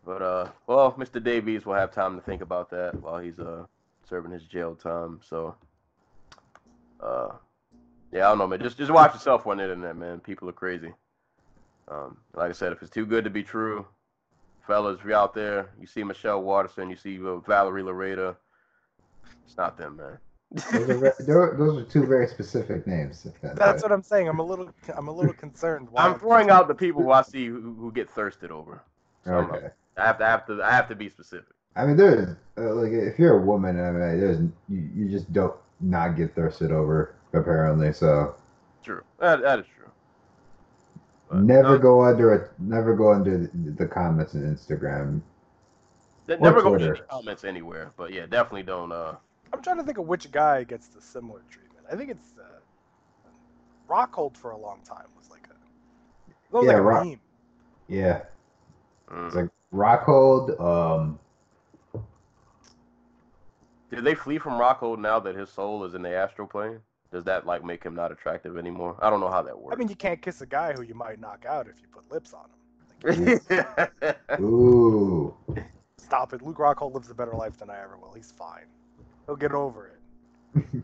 [0.04, 1.22] But uh, well, Mr.
[1.22, 3.64] Davies will have time to think about that while he's uh
[4.08, 5.20] serving his jail time.
[5.28, 5.54] So,
[7.00, 7.28] uh,
[8.12, 8.60] yeah, I don't know, man.
[8.60, 10.20] Just just watch yourself on the internet, man.
[10.20, 10.92] People are crazy.
[11.88, 13.86] Um, like I said, if it's too good to be true,
[14.66, 18.36] fellas, if you're out there, you see Michelle Waterson, you see uh, Valerie Loureda,
[19.46, 20.18] it's not them, man.
[20.52, 23.26] Those are, those are two very specific names.
[23.42, 24.28] That's what I'm saying.
[24.28, 24.70] I'm a little.
[24.96, 25.88] I'm a little concerned.
[25.90, 28.82] why I'm throwing out the people who I see who, who get thirsted over.
[29.24, 29.68] So I'm- Okay.
[29.98, 31.48] I have to I have to I have to be specific.
[31.76, 34.38] I mean, there's uh, like if you're a woman, I mean, there's
[34.68, 37.92] you, you just don't not get thirsted over apparently.
[37.92, 38.36] So
[38.82, 39.90] True, that, that is true.
[41.28, 45.20] But, never no, go under a never go under the, the comments on Instagram.
[46.26, 46.94] Ne- Or Never go Twitter.
[46.94, 48.92] in the comments anywhere, but yeah, definitely don't.
[48.92, 49.16] Uh,
[49.52, 51.86] I'm trying to think of which guy gets the similar treatment.
[51.90, 52.44] I think it's uh,
[53.92, 56.30] Rockhold for a long time was like a.
[56.30, 57.20] It was Yeah, like a Rock- meme.
[57.88, 58.20] Yeah,
[59.10, 59.26] mm.
[59.26, 60.60] it's like Rockhold.
[60.60, 61.18] Um,
[63.90, 66.80] Did they flee from Rockhold now that his soul is in the astral plane?
[67.10, 68.96] Does that like make him not attractive anymore?
[69.00, 69.74] I don't know how that works.
[69.74, 72.10] I mean, you can't kiss a guy who you might knock out if you put
[72.12, 73.40] lips on him.
[73.48, 73.90] Like,
[74.40, 75.34] ooh,
[75.96, 76.42] stop it.
[76.42, 78.12] Luke Rockhold lives a better life than I ever will.
[78.12, 78.66] He's fine.
[79.28, 79.92] He'll get over
[80.54, 80.82] it.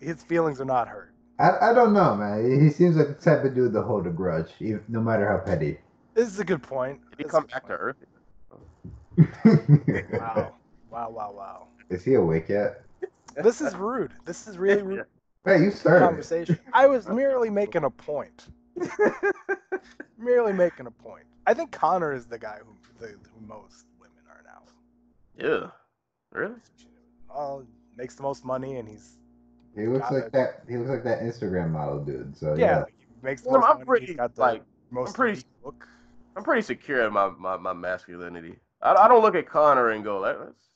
[0.00, 1.14] His feelings are not hurt.
[1.38, 2.60] I, I don't know, man.
[2.60, 5.38] He seems like the type of dude that hold a grudge, even, no matter how
[5.38, 5.78] petty.
[6.12, 7.00] This is a good point.
[7.10, 7.96] Did he This come back good to Earth?
[10.12, 10.54] Wow.
[10.90, 11.66] Wow, wow, wow.
[11.88, 12.82] Is he awake yet?
[13.42, 14.12] this is rude.
[14.26, 15.06] This is really rude
[15.46, 16.04] Hey, you started.
[16.04, 16.58] conversation.
[16.72, 18.46] I was merely making a point.
[20.18, 21.24] merely making a point.
[21.46, 24.62] I think Conor is the guy who the who most women are now.
[25.36, 25.70] Yeah.
[26.32, 26.54] Really?
[27.34, 27.66] Well,
[27.96, 29.18] makes the most money and he's
[29.76, 30.32] He looks like it.
[30.32, 30.62] that.
[30.68, 32.36] He looks like that Instagram model dude.
[32.36, 32.78] So yeah, yeah.
[32.80, 33.86] like, he makes the Well, most I'm money.
[33.86, 35.86] pretty he's got the like most pretty- look.
[36.36, 38.56] I'm pretty secure in my, my, my masculinity.
[38.82, 40.68] I, I don't look at Conor and go like that's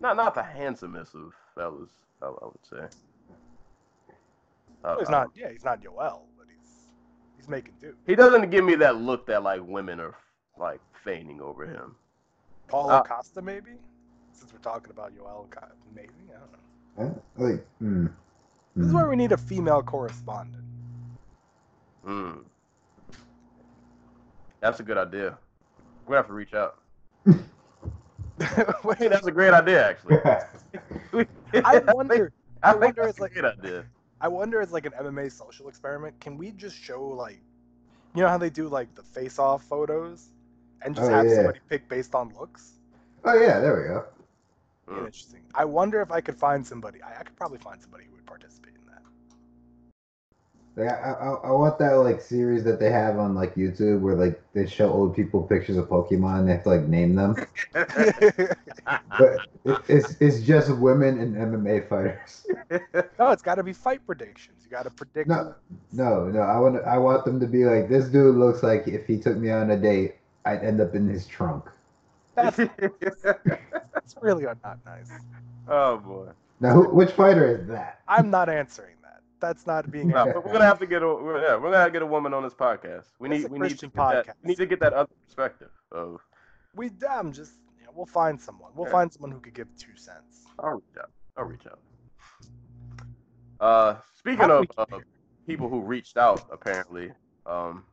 [0.00, 1.90] not not the handsomest of fellas.
[2.22, 2.96] I, I would say.
[4.84, 5.28] Uh, He's not.
[5.34, 6.88] Yeah, he's not Yoel, but he's
[7.36, 7.94] he's making do.
[8.06, 10.14] He doesn't give me that look that like women are
[10.58, 11.94] like feigning over him.
[12.68, 13.72] Paulo Uh, Costa, maybe.
[14.32, 17.22] Since we're talking about Yoel, Co- maybe I don't know.
[17.38, 17.44] Huh?
[17.44, 18.10] Like, mm,
[18.76, 18.94] This is mm.
[18.94, 20.64] where we need a female correspondent.
[22.04, 22.32] Hmm.
[24.60, 25.38] That's a good idea.
[26.06, 26.78] We're gonna have to reach out.
[28.84, 30.18] Wait, that's a great idea, actually.
[31.64, 32.32] I wonder.
[32.62, 33.84] I I wonder that's it's a like- idea.
[34.20, 37.40] I wonder as like an MMA social experiment, can we just show like,
[38.14, 40.30] you know how they do like the face-off photos,
[40.82, 41.34] and just Oh, have yeah.
[41.36, 42.74] somebody pick based on looks?
[43.24, 44.04] Oh yeah, there we go.
[44.86, 44.98] Be Mm.
[44.98, 45.40] Interesting.
[45.54, 47.00] I wonder if I could find somebody.
[47.02, 49.02] I, I could probably find somebody who would participate in that.
[50.84, 54.16] Yeah, I, I, I want that like series that they have on like YouTube where
[54.16, 56.40] like they show old people pictures of Pokemon.
[56.40, 57.36] And they have to like name them,
[57.74, 62.46] but it, it's it's just women and MMA fighters.
[63.18, 64.64] no, it's got to be fight predictions.
[64.64, 65.28] You got to predict.
[65.28, 65.54] No,
[65.92, 66.40] no, no.
[66.40, 69.36] I want I want them to be like this dude looks like if he took
[69.36, 71.66] me on a date, I'd end up in his trunk.
[72.34, 72.58] That's,
[74.14, 75.10] that's really not nice.
[75.68, 76.28] oh boy.
[76.60, 78.00] Now, who, which fighter is that?
[78.08, 79.20] I'm not answering that.
[79.40, 80.08] That's not being.
[80.08, 82.06] No, but we're gonna have to get a we're, yeah, we're gonna to get a
[82.06, 83.06] woman on this podcast.
[83.18, 84.34] We It's need a we need to Christian get that, podcast.
[84.44, 86.20] we need to get that other perspective of
[86.76, 87.54] We damn just.
[87.80, 88.70] Yeah, we'll find someone.
[88.76, 88.92] We'll Yeah.
[88.92, 90.44] find someone who could give two cents.
[90.60, 91.10] I'll reach out.
[91.36, 91.80] I'll reach out.
[93.60, 94.84] Uh, speaking How of uh,
[95.46, 97.10] people who reached out, apparently,
[97.46, 97.84] um,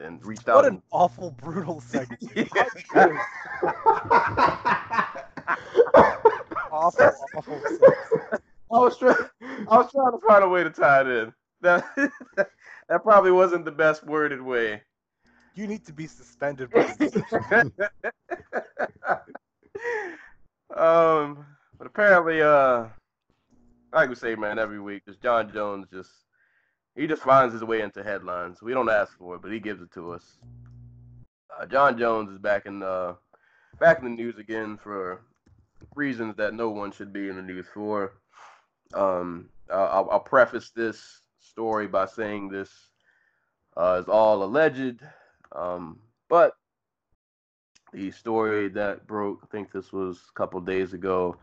[0.00, 0.56] and reached out.
[0.56, 2.22] What an and- awful, brutal segment.
[6.70, 7.60] Awful, awful.
[8.70, 9.16] I was trying.
[9.68, 11.32] I was trying to find a way to tie it in.
[11.60, 11.84] That
[12.36, 14.82] that probably wasn't the best worded way.
[15.54, 16.70] You need to be suspended.
[16.70, 17.90] By the
[20.76, 21.46] um,
[21.78, 22.86] but apparently, uh,
[23.92, 26.10] like we say, man, every week, just Jon Jones just
[26.94, 28.60] he just finds his way into headlines.
[28.62, 30.38] We don't ask for it, but he gives it to us.
[31.58, 33.14] Uh, Jon Jones is back in uh
[33.80, 35.22] back in the news again for
[35.94, 38.12] reasons that no one should be in the news for.
[38.94, 42.70] Um, I'll, I'll preface this story by saying this
[43.76, 45.02] uh, is all alleged,
[45.52, 45.98] um,
[46.28, 46.52] but
[47.92, 51.36] the story that broke, I think this was a couple days ago.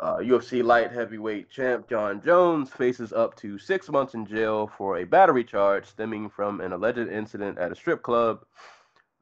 [0.00, 4.98] Uh, UFC light heavyweight champ Jon Jones faces up to six months in jail for
[4.98, 8.44] a battery charge stemming from an alleged incident at a strip club.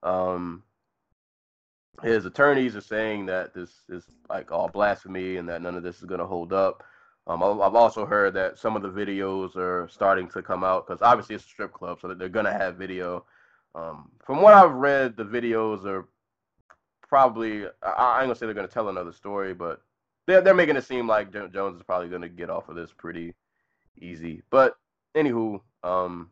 [0.02, 0.62] Um,
[2.02, 5.98] his attorneys are saying that this is like all blasphemy and that none of this
[5.98, 6.82] is going to hold up.
[7.26, 11.02] Um, I've also heard that some of the videos are starting to come out because
[11.02, 13.24] obviously it's a strip club, so they're going to have video.
[13.74, 16.08] Um, from what I've read, the videos are
[17.12, 19.82] probably I ain't gonna say they're gonna tell another story, but
[20.26, 23.34] they're they're making it seem like Jones is probably gonna get off of this pretty
[24.00, 24.42] easy.
[24.48, 24.78] But
[25.14, 26.30] anywho, um,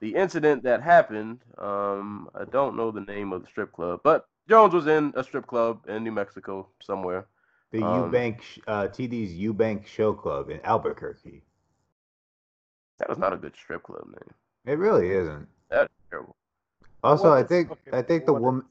[0.00, 4.26] the incident that happened, um, I don't know the name of the strip club, but
[4.48, 7.26] Jones was in a strip club in New Mexico somewhere.
[7.72, 11.42] The Um, Eubank, uh, TD's Eubank Show Club in Albuquerque.
[12.98, 14.34] That was not a good strip club name.
[14.64, 15.48] It really isn't.
[15.68, 16.36] That's terrible.
[17.02, 18.64] Also, What I think I think the woman.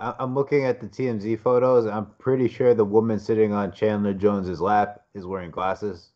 [0.00, 1.86] I- I'm looking at the TMZ photos.
[1.86, 6.10] I'm pretty sure the woman sitting on Chandler Jones's lap is wearing glasses.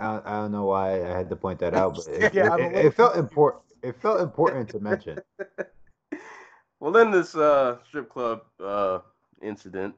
[0.00, 2.54] I don't, I don't know why I had to point that out, but it, Yeah,
[2.56, 3.64] it- it- it felt important.
[3.82, 5.20] It felt important to mention.
[6.80, 9.00] Well, in this uh, strip club uh,
[9.42, 9.94] incident,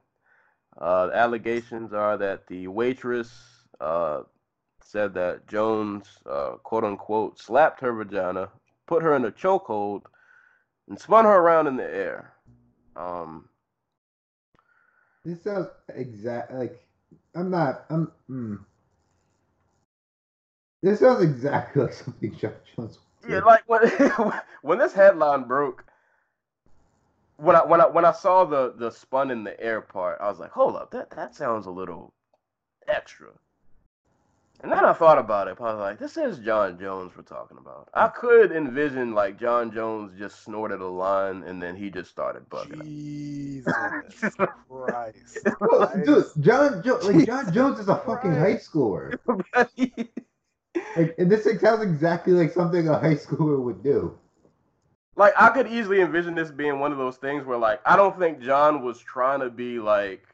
[0.80, 3.32] uh, allegations are that the waitress
[3.80, 4.22] uh,
[4.82, 8.48] said that Jones, uh, quote unquote, slapped her vagina,
[8.86, 10.02] put her in a chokehold,
[10.88, 12.34] and spun her around in the air.
[12.96, 13.48] Um,
[15.24, 16.82] This sounds exact like
[17.34, 17.84] I'm not.
[17.90, 18.10] I'm.
[18.30, 18.58] Mm.
[20.82, 22.98] This sounds exactly like something Jon Jones.
[23.28, 23.82] would yeah, like when
[24.62, 25.84] when this headline broke,
[27.40, 30.28] when I when I when I saw the the spun in the air part, I
[30.28, 32.12] was like, hold up, that that sounds a little
[32.88, 33.28] extra.
[34.62, 35.56] And then I thought about it.
[35.58, 37.88] I was like, this is Jon Jones we're talking about.
[37.94, 42.46] I could envision like Jon Jones just snorted a line and then he just started
[42.50, 42.84] bugging.
[42.84, 43.72] Jesus
[44.68, 45.48] Christ.
[45.60, 49.18] Well, dude, John jo- like Jon Jones is a fucking high schooler.
[50.96, 54.16] Like, and this thing sounds exactly like something a high schooler would do.
[55.20, 58.18] Like I could easily envision this being one of those things where like I don't
[58.18, 60.26] think Jon was trying to be like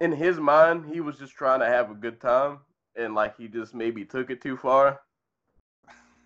[0.00, 2.58] in his mind he was just trying to have a good time
[2.96, 5.02] and like he just maybe took it too far.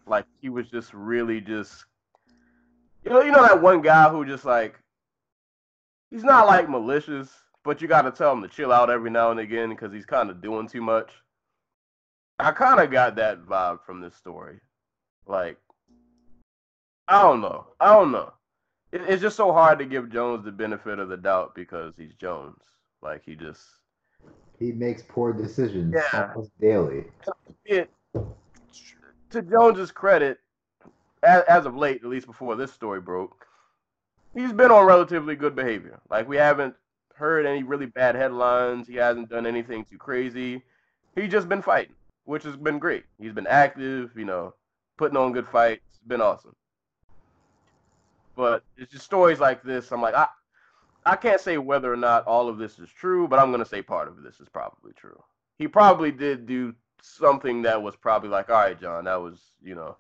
[0.07, 1.84] Like he was just really just
[3.05, 4.80] you know you know that one guy who just like
[6.11, 7.28] he's not like malicious,
[7.64, 10.07] but you got to tell him to chill out every now and again because he's
[10.07, 11.11] kind of doing too much.
[12.39, 14.59] I kind of got that vibe from this story.
[15.26, 15.59] Like
[17.09, 17.66] I don't know.
[17.80, 18.32] I don't know.
[18.92, 22.14] It, it's just so hard to give Jones the benefit of the doubt because he's
[22.14, 22.61] Jones.
[23.02, 23.62] Like he just
[24.59, 26.34] He makes poor decisions Yeah.
[26.61, 27.04] daily.
[27.64, 27.90] it.
[29.30, 30.38] To Jones's credit,
[31.22, 33.46] as, as of late, at least before this story broke,
[34.34, 36.00] he's been on relatively good behavior.
[36.09, 36.74] Like we haven't
[37.14, 38.86] heard any really bad headlines.
[38.88, 40.62] He hasn't done anything too crazy.
[41.14, 41.94] He's just been fighting,
[42.24, 43.04] which has been great.
[43.18, 44.54] He's been active, you know,
[44.96, 45.82] putting on good fights.
[45.90, 46.54] It's been awesome.
[48.37, 49.91] But it's just stories like this.
[49.91, 50.28] I'm like, I,
[51.05, 53.82] I can't say whether or not all of this is true, but I'm gonna say
[53.82, 55.20] part of this is probably true.
[55.59, 59.74] He probably did do something that was probably like, all right, Jon, that was, you
[59.74, 59.97] know,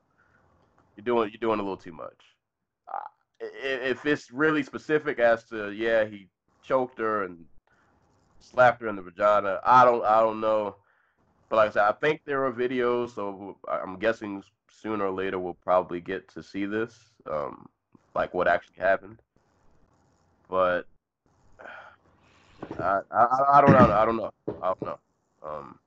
[0.96, 2.20] you're doing you're doing a little too much.
[2.92, 2.98] Uh,
[3.40, 6.28] if it's really specific as to yeah, he
[6.62, 7.44] choked her and
[8.40, 10.76] slapped her in the vagina, I don't I don't know.
[11.48, 15.38] But like I said, I think there are videos, so I'm guessing sooner or later
[15.38, 16.98] we'll probably get to see this,
[17.30, 17.66] um,
[18.16, 19.18] like what actually happened.
[20.48, 20.86] But
[22.78, 23.92] I, I I don't know.
[23.92, 24.32] I don't know.
[24.62, 24.98] I don't know.
[25.44, 25.78] Um,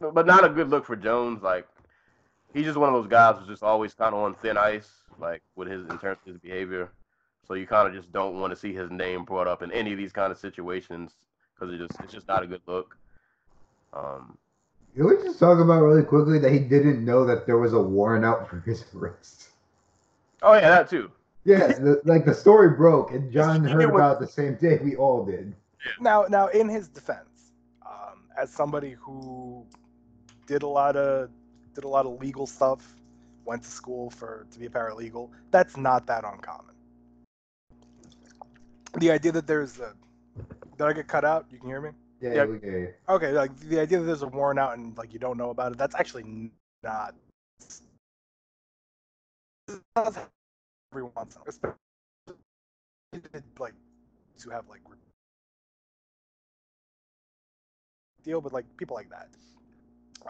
[0.00, 1.42] but, not a good look for Jones.
[1.42, 1.66] Like
[2.52, 5.42] he's just one of those guys who's just always kind of on thin ice, like
[5.56, 6.90] with his in terms of his behavior.
[7.46, 9.92] So you kind of just don't want to see his name brought up in any
[9.92, 11.12] of these kind of situations
[11.54, 12.96] because it just it's just not a good look.
[13.92, 14.36] Um,
[14.96, 17.80] Can we just talk about really quickly that he didn't know that there was a
[17.80, 19.51] warrant out for his arrest?
[20.42, 21.10] Oh yeah, that too.
[21.44, 24.78] Yeah, the, like the story broke, and Jon heard knew about it the same day
[24.82, 25.54] we all did.
[26.00, 27.52] Now, now, in his defense,
[27.84, 29.66] um, as somebody who
[30.46, 31.30] did a lot of
[31.74, 32.94] did a lot of legal stuff,
[33.44, 36.74] went to school for to be a paralegal, that's not that uncommon.
[38.98, 39.94] The idea that there's a
[40.76, 41.46] did I get cut out?
[41.50, 41.90] You can hear me?
[42.20, 42.44] Yeah, Yeah.
[42.44, 42.88] we.
[43.08, 45.72] Okay, like the idea that there's a warrant out and like you don't know about
[45.72, 46.50] it, that's actually
[46.82, 47.14] not.
[49.68, 51.44] Every once in a
[53.14, 53.74] while, like
[54.38, 54.80] to have like
[58.24, 59.28] deal, but like people like that.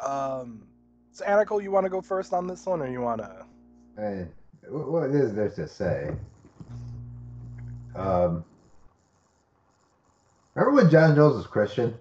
[0.04, 0.66] Um,
[1.12, 3.44] so Anacle, you want to go first on this one, or you want to?
[3.96, 4.26] Hey,
[4.68, 6.10] what is there to say?
[7.94, 8.44] Um,
[10.54, 11.94] remember when Jon Jones was Christian?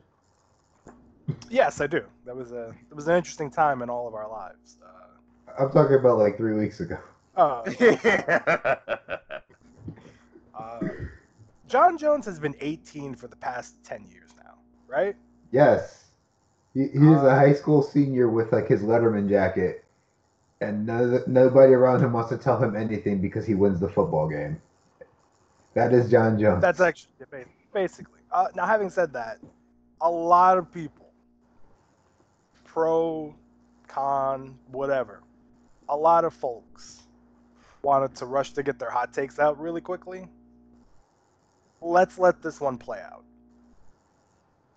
[1.49, 2.03] Yes, I do.
[2.25, 4.77] That was a it was an interesting time in all of our lives.
[4.83, 6.97] Uh, I'm talking about like three weeks ago.
[7.35, 7.61] Uh,
[10.53, 10.79] uh,
[11.67, 14.55] Jon Jones has been 18 for the past 10 years now,
[14.87, 15.15] right?
[15.51, 16.11] Yes,
[16.73, 19.85] he, he is a Uh, high school senior with like his Letterman jacket,
[20.59, 24.27] and no, nobody around him wants to tell him anything because he wins the football
[24.27, 24.61] game.
[25.73, 26.61] That is Jon Jones.
[26.61, 27.13] That's actually
[27.73, 28.19] basically.
[28.31, 29.39] Uh, now, having said that,
[30.01, 31.11] a lot of people,
[32.65, 33.33] pro,
[33.87, 35.21] con, whatever,
[35.89, 37.07] a lot of folks
[37.83, 40.27] wanted to rush to get their hot takes out really quickly.
[41.81, 43.23] Let's let this one play out.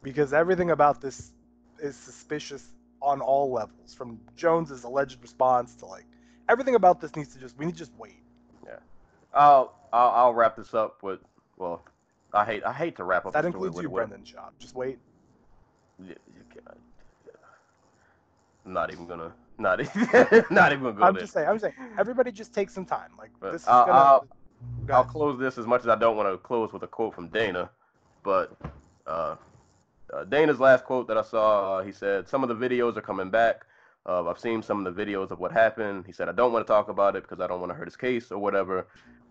[0.03, 1.33] Because everything about this
[1.79, 2.67] is suspicious
[3.01, 6.05] on all levels, from Jones's alleged response to like
[6.49, 8.23] everything about this needs to just we need to just wait.
[9.35, 11.21] I'll, I'll I'll wrap this up with
[11.57, 11.85] well,
[12.33, 13.33] I hate I hate to wrap up.
[13.33, 14.51] That includes you, Brendan Schaub.
[14.59, 14.99] Just wait.
[15.99, 16.79] Yeah, you cannot.
[18.65, 19.33] I'm not even gonna.
[19.59, 20.45] Not even.
[20.51, 21.21] not even I'm there.
[21.23, 21.49] just saying.
[21.49, 21.75] I'm saying.
[21.99, 23.11] Everybody just take some time.
[23.19, 23.99] Like But this is I'll- gonna.
[23.99, 24.29] I'll-
[24.87, 27.15] Go I'll close this as much as I don't want to close with a quote
[27.15, 27.69] from Dana,
[28.23, 28.57] but
[29.07, 29.37] uh,
[30.11, 33.03] uh, Dana's last quote that I saw, uh, he said, "Some of the videos are
[33.03, 33.67] coming back.
[34.07, 36.67] Uh, I've seen some of the videos of what happened." He said, "I don't want
[36.67, 38.87] to talk about it because I don't want to hurt his case or whatever."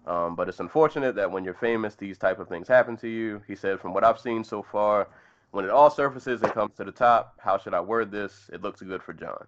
[0.06, 3.42] Um, but it's unfortunate that when you're famous, these type of things happen to you.
[3.48, 5.08] He said, "From what I've seen so far,
[5.50, 8.52] when it all surfaces and comes to the top, how should I word this?
[8.54, 9.48] It looks good for Jon."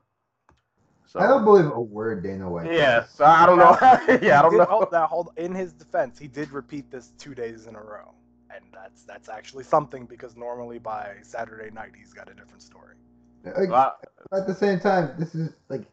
[1.08, 2.72] So I don't believe a word Dana White.
[2.72, 3.78] yeah, so I don't know.
[4.22, 4.66] yeah, I don't know.
[4.66, 5.30] Hold, now, hold.
[5.38, 8.14] In his defense, he did repeat this two days in a row,
[8.54, 12.96] and that's that's actually something because normally by Saturday night he's got a different story.
[13.46, 13.96] Like, Well,
[14.34, 15.86] at the same time, this is like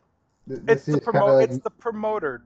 [0.48, 2.42] th- It's this the promo- like It's the promoter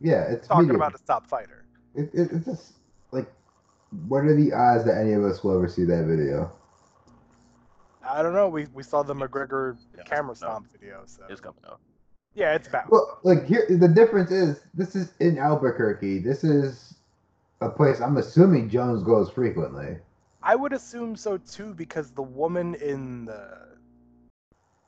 [0.00, 0.76] yeah, it's talking media.
[0.76, 1.64] about a top fighter.
[1.94, 2.72] It, it, it's just
[3.12, 3.30] like,
[4.08, 6.50] what are the odds that any of us will ever see that video?
[8.06, 8.48] I don't know.
[8.48, 10.34] We we saw the McGregor Yeah, camera no.
[10.34, 11.80] stomp video, so it's coming out.
[12.34, 12.88] yeah, it's bound.
[12.90, 16.20] Well, like here, the difference is this is in Albuquerque.
[16.20, 16.94] This is
[17.60, 19.98] a place I'm assuming Jones goes frequently.
[20.42, 23.68] I would assume so too because the woman in the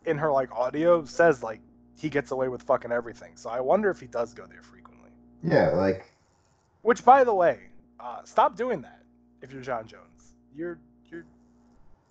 [0.06, 1.60] in her like audio says like
[1.96, 3.32] he gets away with fucking everything.
[3.36, 5.10] So I wonder if he does go there frequently.
[5.44, 6.06] Yeah, like
[6.82, 7.58] Which, by the way,
[8.00, 9.02] uh, stop doing that.
[9.42, 10.78] If you're Jon Jones, you're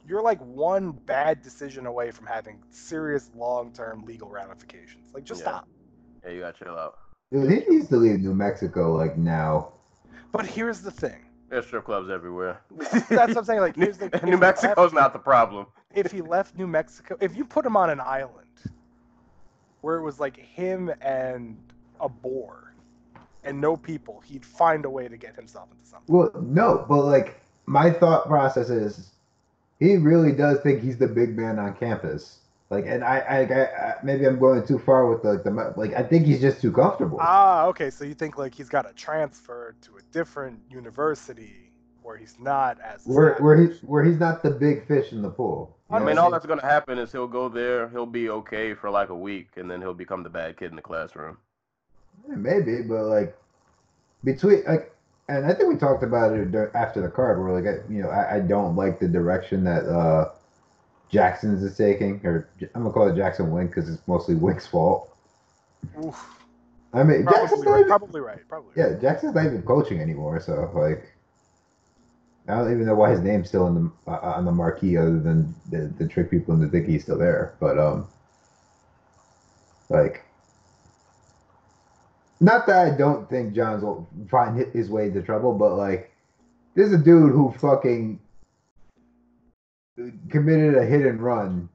[0.07, 5.13] you're you're like one bad decision away from having serious long-term legal ramifications.
[5.13, 5.47] Like, just Yeah.
[5.49, 5.67] stop.
[6.23, 6.97] Yeah, you gotta chill out.
[7.31, 9.73] dude, he needs to leave New Mexico like now.
[10.31, 11.25] But here's the thing.
[11.49, 12.61] There's strip clubs everywhere.
[12.77, 13.59] That's what I'm saying.
[13.59, 15.65] Like, here's the New Mexico's left- not the problem.
[15.93, 18.47] if he left New Mexico, if you put him on an island
[19.81, 21.57] where it was like him and
[21.99, 22.73] a boar
[23.43, 26.15] and no people, he'd find a way to get himself into something.
[26.15, 29.11] Well, no, but like my thought process is,
[29.81, 32.37] he really does think he's the big man on campus.
[32.69, 35.93] Like, and I, I, I, I maybe I'm going too far with the, the like.
[35.93, 37.17] I think he's just too comfortable.
[37.19, 37.89] Ah, okay.
[37.89, 41.71] So you think like he's got to transfer to a different university
[42.03, 43.83] where he's not as where where he established.
[43.83, 45.75] where he's not the big fish in the pool.
[45.89, 49.09] I mean, all that's gonna happen is he'll go there, he'll be okay for like
[49.09, 51.37] a week, and then he'll become the bad kid in the classroom.
[52.25, 52.41] saying?
[52.41, 53.35] maybe, but like
[54.23, 54.95] between like,
[55.31, 57.41] and I think we talked about it after the card.
[57.41, 60.31] Where like, I, you know, I, I don't like the direction that uh
[61.09, 65.15] Jackson's is taking, or I'm gonna call it Jackson Wink because it's mostly Wink's fault.
[66.03, 66.37] Oof.
[66.93, 67.79] I mean, Jackson's Probably not right.
[67.79, 68.47] even, Probably right.
[68.49, 70.41] Probably yeah, Jackson's not even coaching anymore.
[70.41, 71.13] So like,
[72.47, 75.19] I don't even know why his name's still in the uh, on the marquee, other
[75.19, 77.55] than the, the trick people into thinking he's still there.
[77.61, 78.07] But um,
[79.89, 80.25] like,
[82.41, 86.11] not that I don't think Jones will find his way into trouble, but like,
[86.75, 88.19] there's a dude who fucking
[90.29, 91.69] committed a hit and run.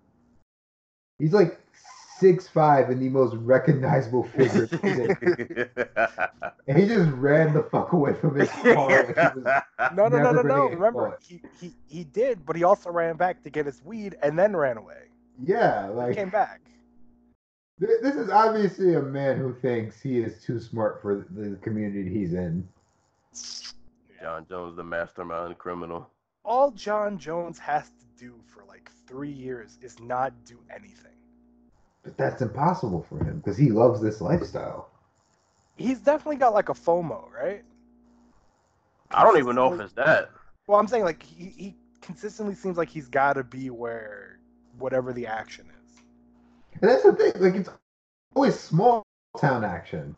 [1.20, 1.60] He's like
[2.18, 4.68] six five and the most recognizable figure.
[6.66, 8.88] And he just ran the fuck away from his car.
[8.90, 10.66] Like he No, no, no, no, no.
[10.66, 14.36] Remember, he, he he did, but he also ran back to get his weed and
[14.36, 15.04] then ran away.
[15.44, 16.60] yeah, He like came back.
[17.80, 22.08] Th- this is obviously a man who thinks he is too smart for the community
[22.08, 22.66] he's in.
[24.20, 26.08] Jon Jones, the mastermind criminal.
[26.44, 31.12] All Jon Jones has to do for like three years is not do anything.
[32.02, 34.90] But that's impossible for him because he loves this lifestyle.
[35.76, 37.62] He's definitely got like a FOMO, right?
[39.10, 40.30] I don't even know if it's that.
[40.66, 44.38] Well, I'm saying like he, he consistently seems like he's got to be where
[44.78, 45.75] whatever the action is.
[46.80, 47.70] And that's the thing, like it's
[48.34, 49.02] always small
[49.38, 50.16] town action.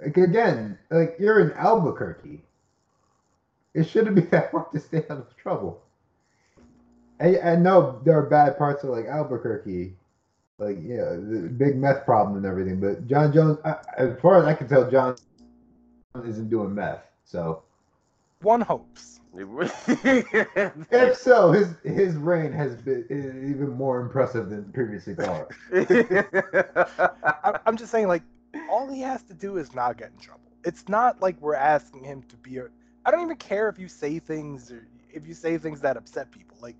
[0.00, 2.42] Like again, like you're in Albuquerque.
[3.74, 5.82] It shouldn't be that hard to stay out of trouble.
[7.20, 9.94] And I know there are bad parts of like Albuquerque,
[10.58, 12.80] like yeah, the big meth problem and everything.
[12.80, 15.16] But Jon Jones, I, as far as I can tell, Jon
[16.26, 17.04] isn't doing meth.
[17.24, 17.62] So
[18.42, 19.20] One hopes.
[19.34, 23.06] If so, his his reign has been
[23.48, 25.50] even more impressive than previously thought.
[25.72, 28.22] I, I'm just saying like
[28.68, 30.40] all he has to do is not get in trouble.
[30.64, 32.68] It's not like we're asking him to be a.
[33.04, 36.30] I don't even care if you say things or if you say things that upset
[36.30, 36.56] people.
[36.60, 36.76] Like,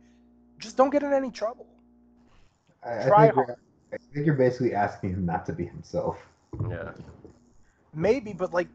[0.58, 1.66] just don't get in any trouble.
[2.84, 3.58] I, Try I, think you're,
[3.92, 6.18] I think you're basically asking him not to be himself.
[6.68, 6.92] yeah.
[7.94, 8.68] Maybe, but like,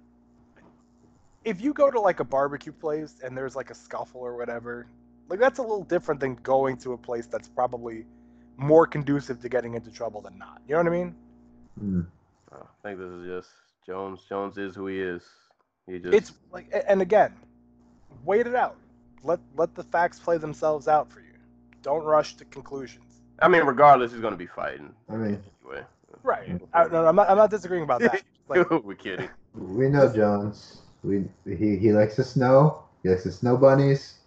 [1.48, 4.86] if you go to like a barbecue place and there's like a scuffle or whatever,
[5.30, 8.06] like that's a little different than going to a place that's probably
[8.58, 10.62] more conducive to getting into trouble than not.
[10.68, 11.16] You know what I mean?
[11.80, 12.02] Hmm.
[12.52, 13.50] I think this is just
[13.86, 14.20] Jones.
[14.28, 15.24] Jones is who he is.
[15.88, 17.34] He just It's like and again,
[18.26, 18.76] wait it out.
[19.24, 21.34] Let let the facts play themselves out for you.
[21.82, 23.22] Don't rush to conclusions.
[23.40, 25.86] I mean, regardless, he's gonna be fighting I mean, anyway.
[26.24, 26.62] Right.
[26.74, 27.30] I, no, I'm not.
[27.30, 28.22] I'm not disagreeing about that.
[28.50, 29.28] Like, We're kidding.
[29.54, 30.80] we know Jones.
[31.08, 32.84] We he, he likes the snow.
[33.04, 34.20] He likes the snow bunnies,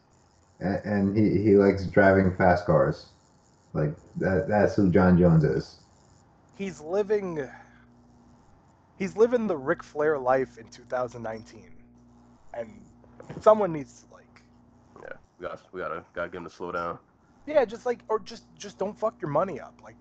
[0.60, 3.06] and, and he, he likes driving fast cars.
[3.74, 4.48] Like that.
[4.48, 5.80] That's who Jon Jones is.
[6.56, 7.48] he's living.
[8.98, 11.70] He's living the Ric Flair life in 2019,
[12.54, 12.84] and
[13.40, 14.42] someone needs to like,
[15.02, 16.98] Yeah, we got we gotta gotta get him to slow down.
[17.46, 19.74] yeah, just like, or just just don't fuck your money up.
[19.82, 19.96] Like,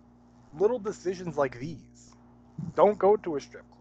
[0.54, 2.16] little decisions like these.
[2.76, 3.79] Don't go to a strip club.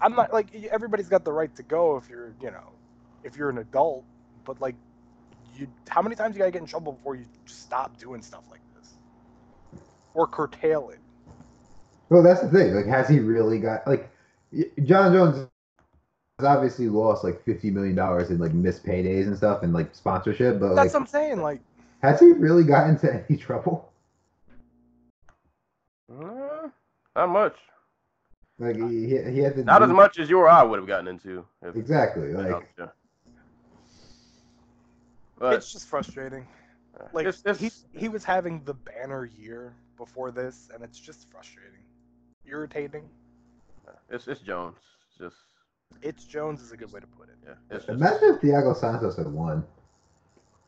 [0.00, 2.72] I'm not like everybody's got the right to go if you're, you know,
[3.24, 4.04] if you're an adult,
[4.44, 4.74] but like,
[5.56, 8.42] you, how many times you gotta get in trouble before you just stop doing stuff
[8.50, 8.66] like this?
[10.16, 10.98] or curtail it.
[12.08, 12.74] Well, that's the thing.
[12.74, 14.10] Like, has he really got like
[14.84, 15.48] Jon Jones
[16.38, 19.94] has obviously lost like fifty million dollars in like missed paydays and stuff and like
[19.94, 21.42] sponsorship, but That's like, what I'm saying.
[21.42, 21.60] Like,
[22.02, 23.92] has he really got into any trouble?
[26.10, 26.68] Uh,
[27.14, 27.56] not much.
[28.58, 30.78] Like, he, he he had to Not do- as much as you or I would
[30.78, 31.44] have gotten into.
[31.62, 32.32] if- Exactly.
[32.32, 32.86] Like, yeah.
[35.38, 36.46] But it's just frustrating.
[37.12, 41.30] Like it's, it's, he he was having the banner year before this, and it's just
[41.30, 41.80] frustrating,
[42.46, 43.06] irritating.
[44.08, 44.78] it's it's Jones.
[45.10, 45.36] It's just
[46.00, 47.34] It's Jones is a good way to put it.
[47.44, 47.52] yeah.
[47.70, 49.62] It's just, imagine if Thiago Santos had won.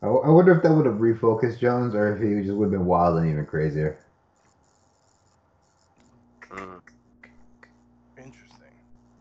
[0.03, 2.71] I, I wonder if that would have refocused Jones, or if he just would have
[2.71, 3.97] been wild and even crazier.
[6.51, 6.88] mm, Interesting.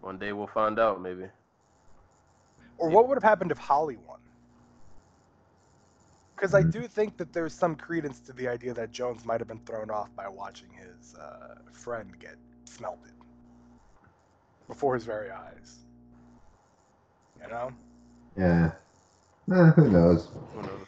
[0.09, 1.03] One day we'll find out.
[1.03, 1.27] Maybe.
[2.79, 4.21] Or what would have happened if Holly won?
[6.35, 6.73] Because I Mhm.
[6.73, 9.91] do think that there's some credence to the idea that Jones might have been thrown
[9.91, 13.13] off by watching his uh, friend get smelted
[14.67, 15.85] before his very eyes.
[17.43, 17.71] You know?
[18.37, 18.73] Yeah.
[19.53, 20.29] Eh, who knows?
[20.55, 20.87] Who knows?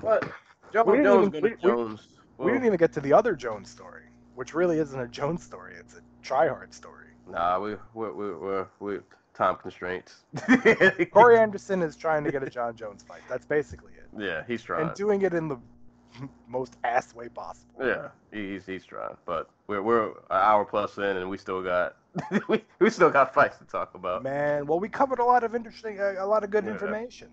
[0.00, 0.30] But
[0.72, 2.08] Joe We didn't Jones even- we- at we- Jones.
[2.38, 5.74] we didn't even get to the other Jones story, which really isn't a Jones story.
[5.74, 7.03] It's a tryhard story.
[7.30, 8.98] Nah, we we we we're, we
[9.34, 10.24] time constraints.
[11.12, 13.22] Corey Anderson is trying to get a Jon Jones fight.
[13.28, 14.22] That's basically it.
[14.22, 14.88] Yeah, he's trying.
[14.88, 15.58] And doing it in the
[16.48, 17.84] most ass way possible.
[17.84, 21.96] Yeah, he's he's trying, but we're we're an hour plus in, and we still got
[22.48, 24.22] we, we still got fights to talk about.
[24.22, 26.72] Man, well, we covered a lot of interesting, a, a lot of good Yeah.
[26.72, 27.28] information.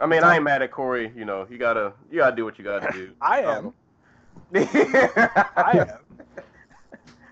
[0.00, 1.12] I mean, I ain't mad at Corey.
[1.16, 3.10] You know, you gotta you gotta do what you gotta do.
[3.20, 3.66] I am.
[3.66, 3.74] Um,
[4.54, 5.98] I am.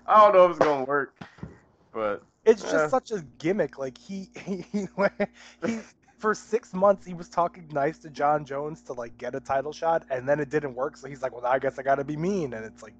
[0.07, 1.15] I don't know if it's gonna work,
[1.93, 2.87] but It's just Yeah.
[2.87, 3.77] such a gimmick.
[3.77, 5.13] Like he, he, he, went-
[5.65, 5.79] he,
[6.17, 9.73] for six months he was talking nice to Jon Jones to like get a title
[9.73, 10.95] shot, and then it didn't work.
[10.97, 12.93] So he's like, "Well, now I guess I got to be mean," and it's like,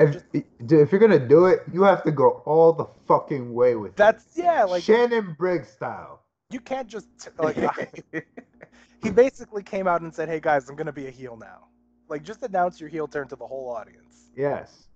[0.00, 3.94] If, if you're gonna do it, you have to go all the fucking way with
[3.96, 4.44] that's it.
[4.44, 6.22] yeah, like Shannon Briggs style.
[6.50, 7.06] you can't just
[7.38, 8.02] like.
[9.02, 11.68] he basically came out and said, "Hey guys, I'm gonna be a heel now."
[12.08, 14.30] Like, just announce your heel turn to the whole audience.
[14.36, 14.88] Yes.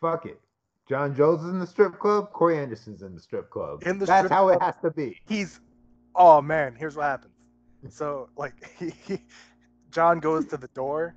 [0.00, 0.40] Fuck it.
[0.88, 2.32] Jon Jones is in the strip club.
[2.32, 3.82] Corey Anderson's in the strip club.
[3.86, 5.20] In the That's strip how it has to be.
[5.28, 5.60] he's
[6.14, 7.32] oh man here's what happens
[7.90, 9.20] so like he, he
[9.90, 11.14] jon goes to the door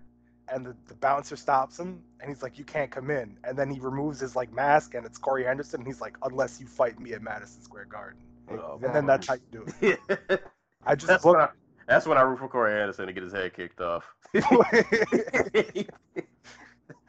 [0.49, 3.69] and the, the bouncer stops him and he's like you can't come in and then
[3.69, 6.99] he removes his like mask and it's corey anderson and he's like unless you fight
[6.99, 8.19] me at madison square garden
[8.51, 10.43] Oh, and then that's how you do it that's
[10.85, 11.55] i just when I, booked
[11.87, 14.05] that's when I root for Corey Anderson to get his head kicked off.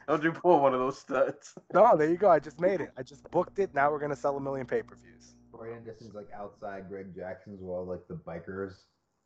[0.07, 1.53] Don't you pull one of those studs?
[1.73, 4.15] no there you go i just made it i just booked it now we're gonna
[4.15, 8.73] sell a million pay-per-views Corey Anderson's like outside Greg Jackson's while like the bikers,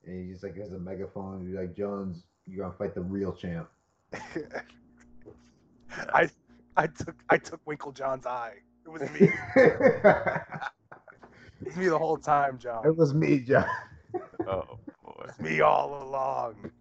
[0.05, 1.38] and he just like has a megaphone.
[1.38, 3.69] And he's like, Jones, you're gonna fight the real champ.
[6.13, 6.30] i
[6.75, 8.55] i took i took Winkeljohn's eye
[8.86, 9.32] it was me it
[10.05, 13.65] it was me the whole time john It was me, John.
[14.47, 15.30] Oh boy.
[15.39, 16.71] me all along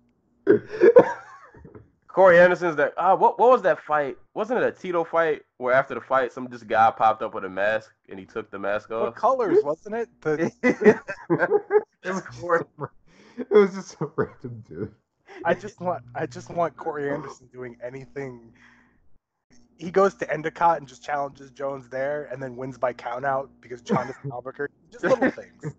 [2.16, 2.94] Corey Anderson's that.
[2.96, 4.16] Ah, what what was that fight?
[4.32, 7.44] Wasn't it a Tito fight where after the fight, some just guy popped up with
[7.44, 9.14] a mask and he took the mask What off?
[9.14, 10.08] colors, wasn't it?
[10.22, 10.50] The,
[12.02, 12.64] it was Corey.
[13.36, 14.94] It was just a random dude.
[15.44, 18.50] I just want I just want Corey Anderson doing anything.
[19.76, 23.82] He goes to Endicott and just challenges Jones there, and then wins by countout because
[23.82, 24.72] Jonathan Albuquerque.
[24.90, 25.74] Just little things.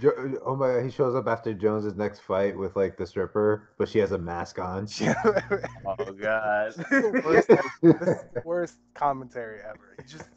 [0.00, 3.70] Jo- oh my god, he shows up after Jones's next fight with like the stripper,
[3.78, 4.84] but she has a mask on.
[4.86, 6.68] this Oh God.
[6.68, 6.76] is
[7.24, 8.02] worst, this is
[8.34, 9.96] the worst commentary ever.
[9.98, 10.28] He just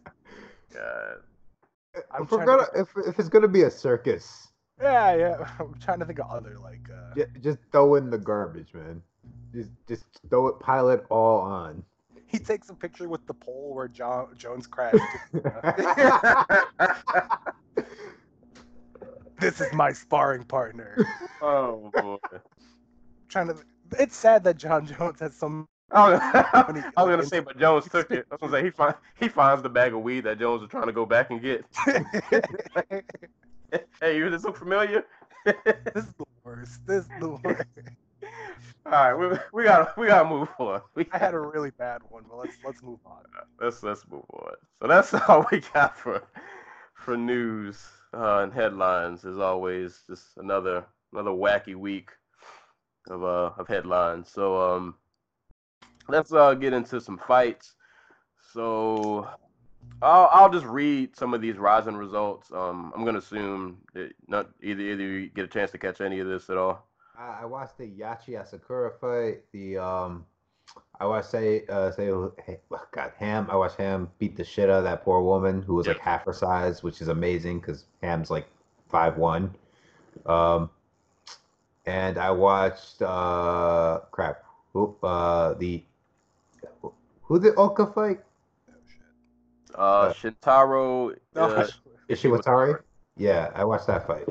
[0.74, 1.18] God.
[2.14, 4.48] I'm if, we're trying gonna, to- if, if it's gonna be a circus,
[4.82, 5.50] yeah yeah.
[5.60, 6.88] I'm trying to think of other like.
[6.90, 9.02] Uh, j- just throw in the garbage, man.
[9.54, 11.84] Just just throw it, pile it all on.
[12.28, 15.00] He takes a picture with the pole where Jon Jones crashed.
[19.40, 20.98] This is my sparring partner.
[21.41, 22.18] oh boy.
[23.30, 23.57] trying to.
[23.98, 25.68] It's sad that Jon Jones has some.
[25.91, 28.28] I was, I was gonna say, but Jones took it.
[28.30, 30.70] I was gonna say he find, he finds the bag of weed that Jones was
[30.70, 31.66] trying to go back and get.
[33.99, 35.03] hey, you this look familiar?
[35.45, 35.56] this
[35.95, 36.86] is the worst.
[36.86, 37.64] This is the worst.
[38.86, 40.82] All right, we we gotta we gotta move on.
[40.94, 43.24] We I had a really bad one, but let's let's move on.
[43.60, 44.53] let's let's move on.
[44.82, 46.22] So that's all we got for
[46.94, 47.84] for news
[48.14, 49.26] uh, and headlines.
[49.26, 52.10] As always, just another another wacky week
[53.10, 54.30] of uh of headlines.
[54.30, 54.95] So um,
[56.07, 57.76] let's uh get into some fights.
[58.53, 59.27] So
[60.02, 62.52] I'll I'll just read some of these Rizin results.
[62.52, 66.19] Um, I'm gonna assume that not either either you get a chance to catch any
[66.19, 66.88] of this at all.
[67.18, 70.26] I, I watched the Yachi Asakura fight, the um
[71.00, 72.34] I watched say uh say oh,
[72.91, 73.48] God Ham.
[73.50, 76.26] I watched Ham beat the shit out of that poor woman who was like half
[76.26, 78.48] her size, which is amazing because Ham's like
[78.90, 79.56] five one.
[80.26, 80.70] Um,
[81.86, 84.44] and I watched uh crap.
[84.74, 85.84] Who uh the
[87.24, 88.20] who did Oka fight?
[89.76, 91.16] Uh, Shintaro.
[91.36, 91.68] No, Uh,
[92.10, 92.80] Ishiwatari.
[93.18, 94.28] Yeah, I watched that fight.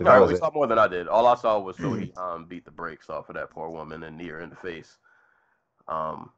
[0.00, 1.08] But All that right, we saw more than I did.
[1.08, 4.16] All I saw was Sohi um, beat the brakes off of that poor woman and
[4.16, 4.96] knee her in the face.
[5.88, 6.30] Um,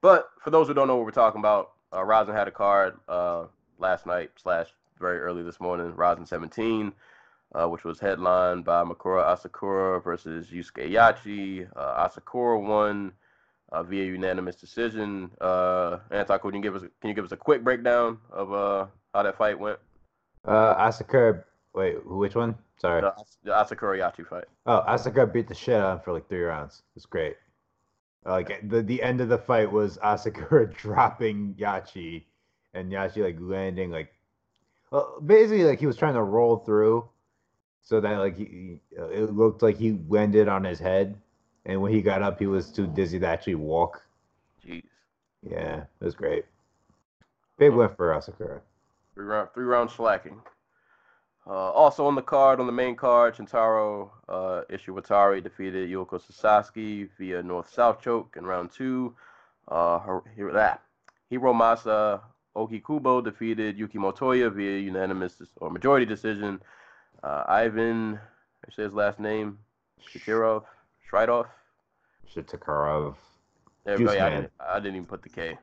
[0.00, 2.94] but for those who don't know what we're talking about, uh, Rizin had a card
[3.10, 3.44] uh,
[3.78, 4.68] last night slash
[4.98, 6.94] very early this morning, Rizin 17,
[7.54, 11.68] uh, which was headlined by Mikuru Asakura versus Yusuke Yachi.
[11.76, 13.12] Uh, Asakura won
[13.70, 15.30] uh, via unanimous decision.
[15.42, 19.22] Uh, can you give us can you give us a quick breakdown of uh, how
[19.22, 19.78] that fight went?
[20.42, 21.44] Uh, Asakura.
[21.74, 22.56] Wait, which one?
[22.80, 23.02] Sorry.
[23.02, 24.44] The, the Asakura Yachi fight.
[24.66, 26.82] Oh, Asakura beat the shit out of him for like three rounds.
[26.96, 27.36] It's great.
[28.24, 32.24] Like the the end of the fight was Asakura dropping Yachi,
[32.74, 34.12] and Yachi like landing like,
[34.90, 37.08] well, basically like he was trying to roll through,
[37.82, 41.16] so that like he, he- uh, it looked like he landed on his head,
[41.66, 44.02] and when he got up, he was too dizzy to actually walk.
[44.66, 44.82] Jeez.
[45.42, 46.44] Yeah, it was great.
[47.58, 48.60] Big win for Asakura.
[49.14, 50.40] Three round, three round slacking.
[51.50, 57.08] Uh, also on the card, on the main card, Shintaro uh, Ishiwatari defeated Yoko Sasaki
[57.18, 59.16] via North-South choke in round two.
[59.66, 60.78] Uh, Hir- Hir- ah,
[61.32, 62.20] Hiromasa
[62.56, 66.62] Ougikubo defeated Yuki Motoya via unanimous or majority decision.
[67.24, 68.20] Uh, Ivan,
[68.64, 69.58] I say his last name,
[70.14, 70.62] Shakirov,
[71.10, 71.46] Shridov.
[72.32, 73.16] Shitakarov.
[73.84, 74.10] There we go.
[74.12, 74.40] Juice Yeah, I, Man.
[74.42, 75.58] didn't, I didn't even put the K.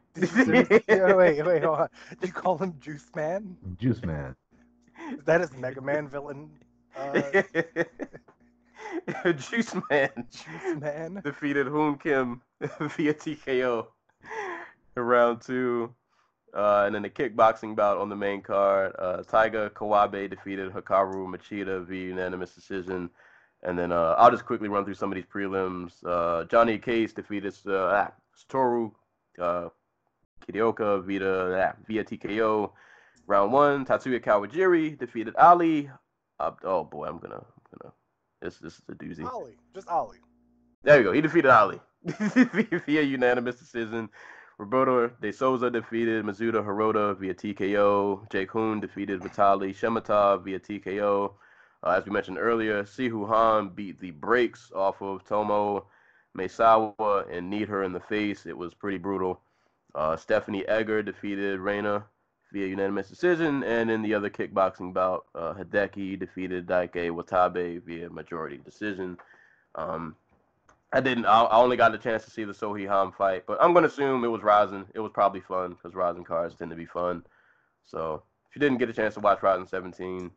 [0.89, 1.89] yeah, wait, wait, hold on.
[2.19, 3.55] Did you call him Juice Man?
[3.79, 4.35] Juice Man.
[5.17, 6.49] Is that his Mega Man villain?
[6.97, 7.43] Uh,
[9.33, 11.21] Juice Man Juice Man.
[11.23, 13.87] defeated Hoon Kim via TKO
[14.95, 15.93] in round two.
[16.53, 18.95] Uh, and then the kickboxing bout on the main card.
[18.97, 23.09] Uh, Taiga Kawabe defeated Hikaru Machida via unanimous decision.
[23.63, 25.91] And then uh, I'll just quickly run through some of these prelims.
[26.05, 28.91] Uh, Johnny Case defeated uh, ah, Satoru
[29.39, 29.69] uh,
[30.47, 32.71] Kirioka via, ah, via TKO.
[33.27, 35.89] Round one, Tatsuya Kawajiri defeated Ali.
[36.39, 37.93] Uh, oh boy, I'm gonna, I'm gonna.
[38.41, 39.25] This, this is a doozy.
[39.25, 40.19] Ali, just Ali.
[40.83, 41.11] There you go.
[41.11, 44.09] He defeated Ali via unanimous decision.
[44.57, 48.31] Roberto De Souza defeated Mizuta Hirota via TKO.
[48.31, 51.33] Jake Hoon defeated Vitali Shematov via TKO.
[51.83, 55.85] Uh, as we mentioned earlier, Sihu Han beat the brakes off of Tomo
[56.35, 58.45] Maesawa and kneed her in the face.
[58.45, 59.41] It was pretty brutal.
[59.93, 62.05] Uh, Stephanie Egger defeated Reina
[62.51, 63.63] via unanimous decision.
[63.63, 69.17] And in the other kickboxing bout, uh, Hideki defeated Daike Watabe via majority decision.
[69.75, 70.15] Um,
[70.93, 71.25] I didn't.
[71.25, 73.87] I, I only got a chance to see the Sohi Ham fight, but I'm gonna
[73.87, 74.85] assume it was Rizin.
[74.93, 77.23] It was probably fun because Rizin cards tend to be fun.
[77.83, 80.31] So if you didn't get a chance to watch Rizin 17,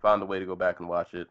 [0.00, 1.26] find a way to go back and watch it.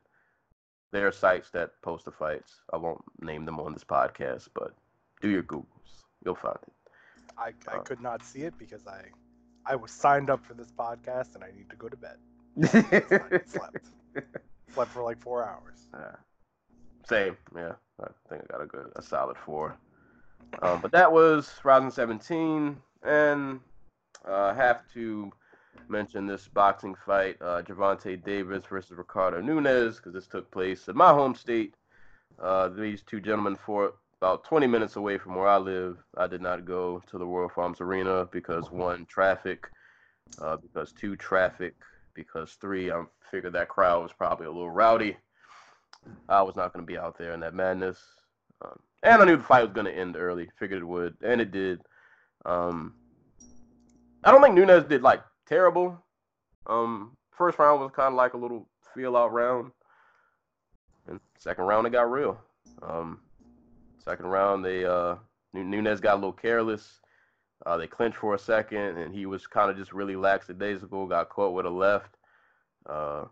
[0.92, 2.62] There are sites that post the fights.
[2.74, 4.74] I won't name them on this podcast, but
[5.22, 6.04] do your googles.
[6.26, 6.74] You'll find it.
[7.38, 7.82] I, I Uh.
[7.82, 9.06] could not see it because I
[9.66, 12.18] I was signed up for this podcast and I need to go to bed.
[12.64, 13.88] I slept.
[14.74, 15.88] Slept for like four hours.
[15.94, 16.16] Yeah.
[17.08, 17.74] Same, yeah.
[18.02, 19.78] I think I got a good, a solid four.
[20.62, 23.60] Um, but that was Rizin 17, and
[24.26, 25.32] uh, have to
[25.88, 30.96] mention this boxing fight, uh, Gervonta Davis versus Ricardo Nunez, because this took place in
[30.96, 31.76] my home state.
[32.42, 35.98] Uh, these two gentlemen fought about 20 minutes away from where I live.
[36.18, 39.68] I did not go to the Royal Farms Arena because one, traffic,
[40.42, 41.76] uh, because two, traffic,
[42.14, 45.18] because three, I figured that crowd was probably a little rowdy.
[46.30, 48.00] I was not going to be out there in that madness.
[48.64, 50.50] Um, and I knew the fight was going to end early.
[50.58, 51.82] Figured it would, and it did.
[52.46, 52.94] Um,
[54.24, 56.04] I don't think Nunez did like terrible.
[56.68, 59.72] Um, first round was kind of like a little feel out round,
[61.08, 62.40] and second round it got real.
[62.82, 63.20] Um,
[64.06, 65.16] second round they uh,
[65.54, 67.02] Nunez got a little careless.
[67.66, 71.08] Uh, they clinched for a second, and he was kind of just really lackadaisical.
[71.08, 72.16] Got caught with a left.
[72.86, 73.26] Uh,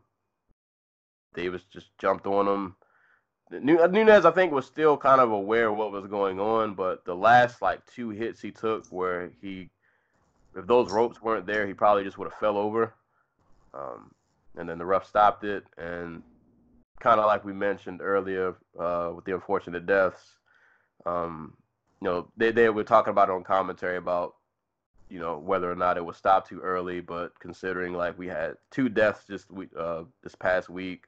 [1.36, 2.76] Davis just jumped on him.
[3.52, 7.16] Nunez, I think, was still kind of aware of what was going on, but the
[7.16, 9.70] last like two hits he took, where he,
[10.56, 12.94] if those ropes weren't there, he probably just would have fell over.
[13.74, 14.12] Um,
[14.56, 16.24] and then the ref stopped it, and
[17.00, 20.38] kind of like we mentioned earlier uh, with the unfortunate deaths,
[21.06, 21.54] um,
[22.02, 24.36] you know, they they were talking about it on commentary about,
[25.10, 28.56] you know, whether or not it was stopped too early, but considering like we had
[28.72, 31.06] two deaths just we uh, this past week,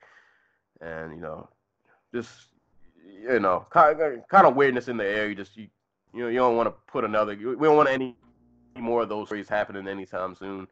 [0.81, 1.49] and you know,
[2.13, 2.31] just
[3.05, 5.27] you know, kind of, kind of weirdness in the air.
[5.27, 5.67] You just you,
[6.13, 7.35] you know, you don't want to put another.
[7.35, 8.15] We don't want any
[8.77, 10.67] more of those stories happening anytime soon.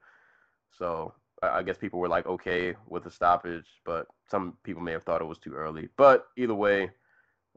[0.78, 5.04] So I guess people were like okay with the stoppage, but some people may have
[5.04, 5.90] thought it was too early.
[5.98, 6.92] But either way,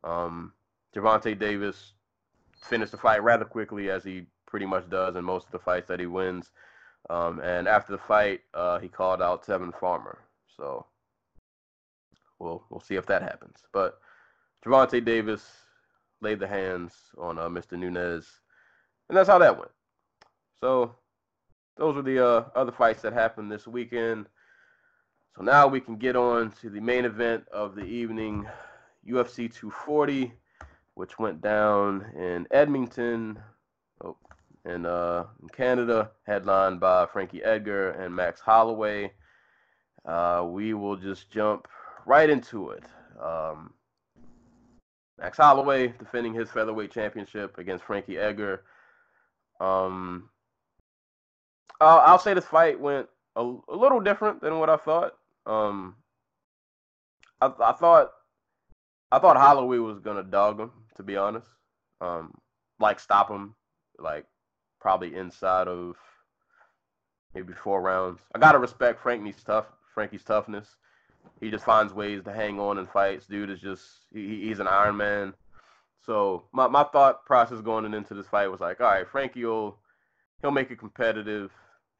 [0.04, 0.52] um,
[0.94, 1.92] Gervonta Davis
[2.62, 5.88] finished the fight rather quickly, as he pretty much does in most of the fights
[5.88, 6.50] that he wins.
[7.10, 10.18] Um, and after the fight, uh, he called out Tevin Farmer.
[10.56, 10.86] So
[12.38, 13.58] we'll we'll see if that happens.
[13.72, 13.98] But
[14.64, 15.44] Gervonta Davis
[16.20, 17.78] laid the hands on uh, Mr.
[17.78, 18.26] Nunez,
[19.08, 19.70] and that's how that went.
[20.60, 20.94] So
[21.76, 24.26] those were the uh, other fights that happened this weekend.
[25.36, 28.46] So now we can get on to the main event of the evening,
[29.06, 30.32] UFC 240,
[30.96, 33.38] which went down in Edmonton,
[34.02, 34.16] oh,
[34.64, 39.12] in, uh, in Canada, headlined by Frankie Edgar and Max Holloway.
[40.06, 41.68] Uh, we will just jump
[42.06, 42.84] right into it.
[43.22, 43.74] Um,
[45.18, 48.62] Max Holloway defending his featherweight championship against Frankie Edgar.
[49.60, 50.30] Um,
[51.78, 53.06] uh, I'll say this fight went
[53.36, 55.12] a, a, little different than what I thought.
[55.44, 55.96] Um,
[57.42, 58.12] I, I thought
[59.12, 61.48] I thought Holloway was gonna dog him, to be honest.
[62.00, 62.34] Um,
[62.78, 63.54] like stop him,
[63.98, 64.26] like
[64.80, 65.96] probably inside of
[67.34, 68.20] maybe four rounds.
[68.34, 69.66] I gotta respect Frankie's tough
[69.96, 70.76] Frankie's toughness.
[71.40, 73.26] He just finds ways to hang on and fights.
[73.26, 73.82] Dude is just
[74.12, 75.32] he, he's an Iron Man.
[76.04, 79.78] So my, my thought process going into this fight was like, all right, Frankie will
[80.42, 81.50] he'll make it competitive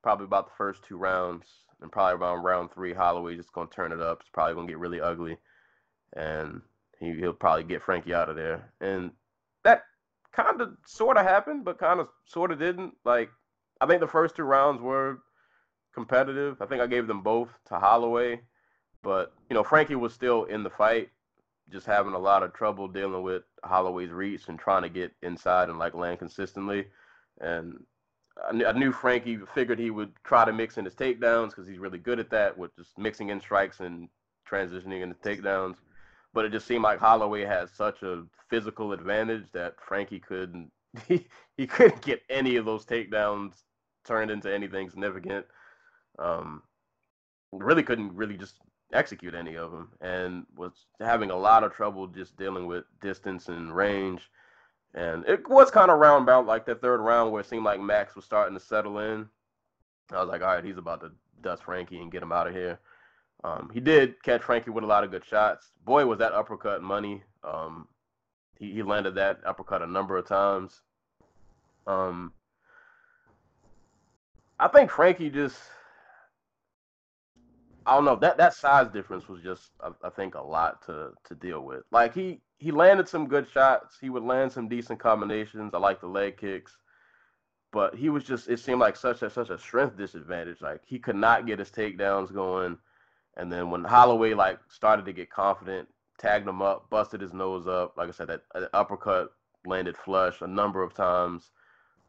[0.03, 1.47] probably about the first two rounds,
[1.81, 4.21] and probably around round three, Holloway just gonna turn it up.
[4.21, 5.39] It's probably gonna get really ugly,
[6.15, 6.61] and
[6.99, 8.73] he, he'll probably get Frankie out of there.
[8.81, 9.11] And
[9.65, 9.83] that
[10.33, 12.95] kind of sort of happened, but kind of sort of didn't.
[13.05, 13.31] Like
[13.81, 15.19] I think the first two rounds were
[15.95, 16.61] competitive.
[16.61, 18.41] I think I gave them both to Holloway,
[19.03, 21.09] but you know Frankie was still in the fight,
[21.71, 25.69] just having a lot of trouble dealing with Holloway's reach and trying to get inside
[25.69, 26.87] and like land consistently.
[27.41, 27.83] And
[28.49, 31.99] I knew Frankie figured he would try to mix in his takedowns because he's really
[31.99, 34.09] good at that with just mixing in strikes and
[34.49, 35.77] transitioning into takedowns.
[36.37, 40.71] But it just seemed like Holloway had such a physical advantage that Frankie couldn't
[41.09, 41.27] he,
[41.57, 43.55] he couldn't get any of those takedowns
[44.05, 45.47] turned into anything significant.
[46.19, 46.63] Um,
[47.53, 48.57] really couldn't really just
[48.93, 53.49] execute any of them, and was having a lot of trouble just dealing with distance
[53.49, 54.31] and range.
[54.93, 57.81] And it was kind of round about like the third round where it seemed like
[57.81, 59.27] Max was starting to settle in.
[60.13, 62.53] I was like, all right, he's about to dust Frankie and get him out of
[62.53, 62.79] here.
[63.47, 65.71] Um, he did catch Frankie with a lot of good shots.
[65.85, 67.23] Boy, was that uppercut money.
[67.45, 67.87] Um,
[68.59, 70.81] he, he landed that uppercut a number of times.
[71.87, 72.33] Um,
[74.59, 75.57] I think Frankie just,
[77.85, 81.11] I don't know that that size difference was just, I, I think, a lot to
[81.29, 81.85] to deal with.
[81.93, 83.97] Like he he landed some good shots.
[84.01, 85.73] He would land some decent combinations.
[85.73, 86.77] I like the leg kicks,
[87.73, 90.61] but he was just it seemed like such a such a strength disadvantage.
[90.61, 92.77] Like he could not get his takedowns going,
[93.37, 95.89] and then when Holloway like started to get confident,
[96.19, 97.97] tagged him up, busted his nose up.
[97.97, 98.43] Like I said, that,
[98.73, 99.33] uppercut
[99.67, 101.51] landed flush a number of times.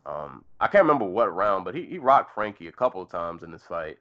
[0.05, 3.43] Um, I can't remember what round, but he, he rocked Frankie a couple of times
[3.43, 3.97] in this fight.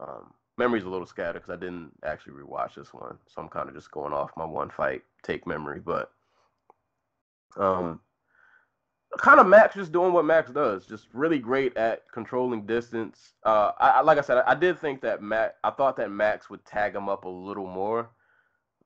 [0.00, 3.68] Um, memory's a little scattered because I didn't actually rewatch this one, so I'm kind
[3.68, 5.80] of just going off my one fight take memory.
[5.84, 6.10] But
[7.58, 8.00] um,
[9.18, 13.34] kind of Max just doing what Max does, just really great at controlling distance.
[13.44, 15.54] Uh, I, I like I said, I, I, did think that Max.
[15.64, 18.10] I thought that Max would tag him up a little more,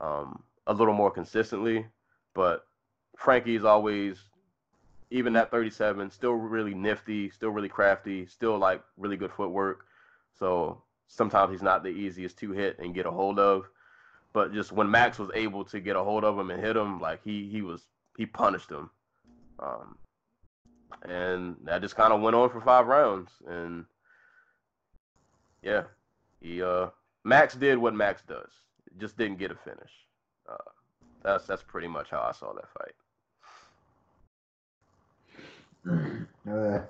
[0.00, 1.86] um, a little more consistently.
[2.34, 2.66] But
[3.16, 4.18] Frankie's always,
[5.10, 9.86] even at 37, still really nifty, still really crafty, still like really good footwork.
[10.38, 13.68] So sometimes he's not the easiest to hit and get a hold of.
[14.32, 17.00] But just when Max was able to get a hold of him and hit him,
[17.00, 17.86] like he he was
[18.16, 18.90] he punished him.
[19.58, 19.96] Um,
[21.02, 23.30] and that just kind of went on for five rounds.
[23.46, 23.84] And
[25.62, 25.84] yeah,
[26.40, 26.88] he uh
[27.24, 28.50] Max did what Max does.
[28.98, 29.90] Just didn't get a finish.
[30.48, 30.56] Uh,
[31.22, 32.94] that's that's pretty much how I saw that fight.
[36.48, 36.80] Uh,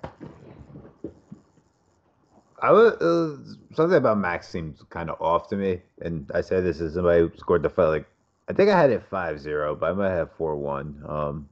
[2.61, 3.37] I was uh,
[3.75, 7.21] something about Max seems kind of off to me, and I said this is somebody
[7.21, 7.89] who scored the fight.
[7.89, 8.07] Like
[8.49, 11.03] I think I had it 5-0, but I might have four one.
[11.07, 11.49] Um,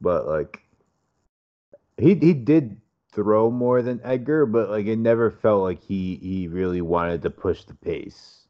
[0.00, 0.62] but like
[1.98, 2.80] he he did
[3.12, 7.30] throw more than Edgar, but like it never felt like he he really wanted to
[7.30, 8.46] push the pace,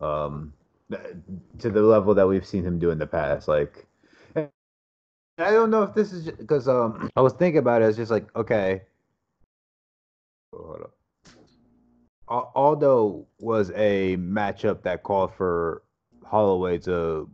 [0.00, 0.52] um,
[1.58, 3.48] to the level that we've seen him do in the past.
[3.48, 3.86] Like
[4.36, 7.86] I don't know if this is because um I was thinking about it.
[7.86, 8.82] It's just like okay
[10.52, 10.92] hold up.
[12.28, 15.82] Aldo was a matchup that called for
[16.24, 17.28] Holloway to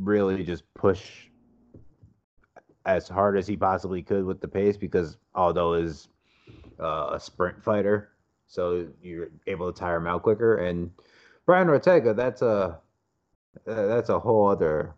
[0.00, 1.27] really just push.
[2.88, 6.08] As hard as he possibly could with the pace because Aldo is
[6.80, 8.12] uh, a sprint fighter,
[8.46, 10.56] so you're able to tire him out quicker.
[10.56, 10.90] And
[11.44, 12.78] Brian Ortega, that's a
[13.66, 14.94] that's a whole other.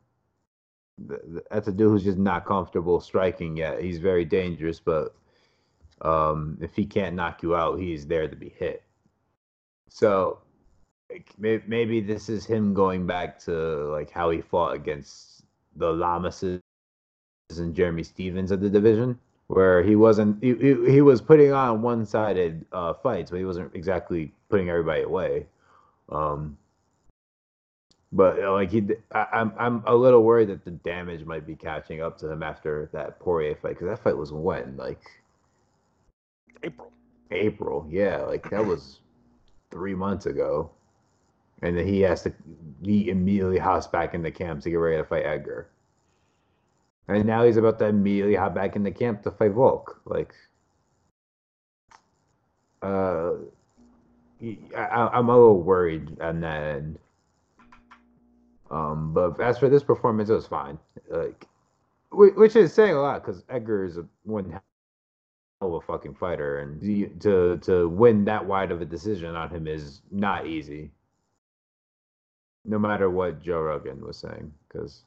[1.50, 3.82] That's a dude who's just not comfortable striking yet.
[3.82, 5.16] He's very dangerous, but
[6.02, 8.84] um, if he can't knock you out, he's there to be hit.
[9.88, 10.38] So
[11.38, 15.42] maybe this is him going back to like how he fought against
[15.74, 16.60] the Lamases
[17.58, 19.18] and Jeremy Stephens of the division,
[19.48, 23.74] where he wasn't he, he, he was putting on one-sided uh, fights, but he wasn't
[23.74, 25.46] exactly putting everybody away.
[26.10, 26.56] Um,
[28.12, 31.54] but uh, like he, I, I'm I'm a little worried that the damage might be
[31.54, 35.00] catching up to him after that Poirier fight because that fight was when like
[36.62, 36.92] April.
[37.30, 39.00] April, yeah, like that was
[39.70, 40.70] three months ago,
[41.62, 42.32] and then he has to
[42.82, 45.69] he immediately hops back into camp to get ready to fight Edgar,
[47.10, 50.00] and now he's about to immediately hop back into camp to fight Volk.
[50.04, 50.32] Like,
[52.82, 53.32] uh,
[54.76, 56.98] I, I'm a little worried on that end.
[58.70, 60.78] Um, but as for this performance, it was fine.
[61.08, 61.46] Like,
[62.12, 64.62] which is saying a lot because Edgar is a one hell
[65.60, 69.66] of a fucking fighter, and to to win that wide of a decision on him
[69.66, 70.90] is not easy.
[72.64, 75.02] No matter what Joe Rogan was saying, because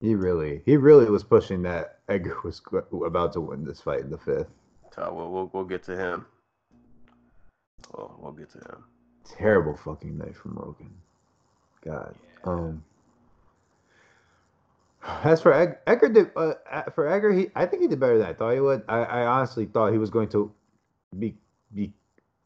[0.00, 2.62] he really he really was pushing that Edgar was
[3.04, 4.48] about to win this fight in the fifth.
[4.94, 6.26] So we'll we'll, we'll get to him.
[7.92, 8.84] Well, we'll get to him.
[9.24, 10.92] Terrible fucking night from Rogan.
[11.84, 12.14] God.
[12.44, 12.50] Yeah.
[12.50, 12.84] Um.
[15.02, 16.52] As for Ed, Edgar, did, uh,
[16.94, 18.82] for Edgar, he I think he did better than I thought he would.
[18.86, 20.52] I, I honestly thought he was going to
[21.18, 21.36] be
[21.74, 21.92] be.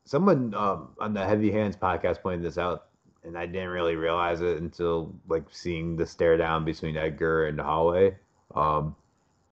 [0.05, 2.89] Someone um, on the Heavy Hands podcast pointed this out,
[3.25, 7.61] and I didn't really realize it until like seeing the stare down between Edgar and
[7.61, 8.17] Holloway.
[8.55, 8.95] Um,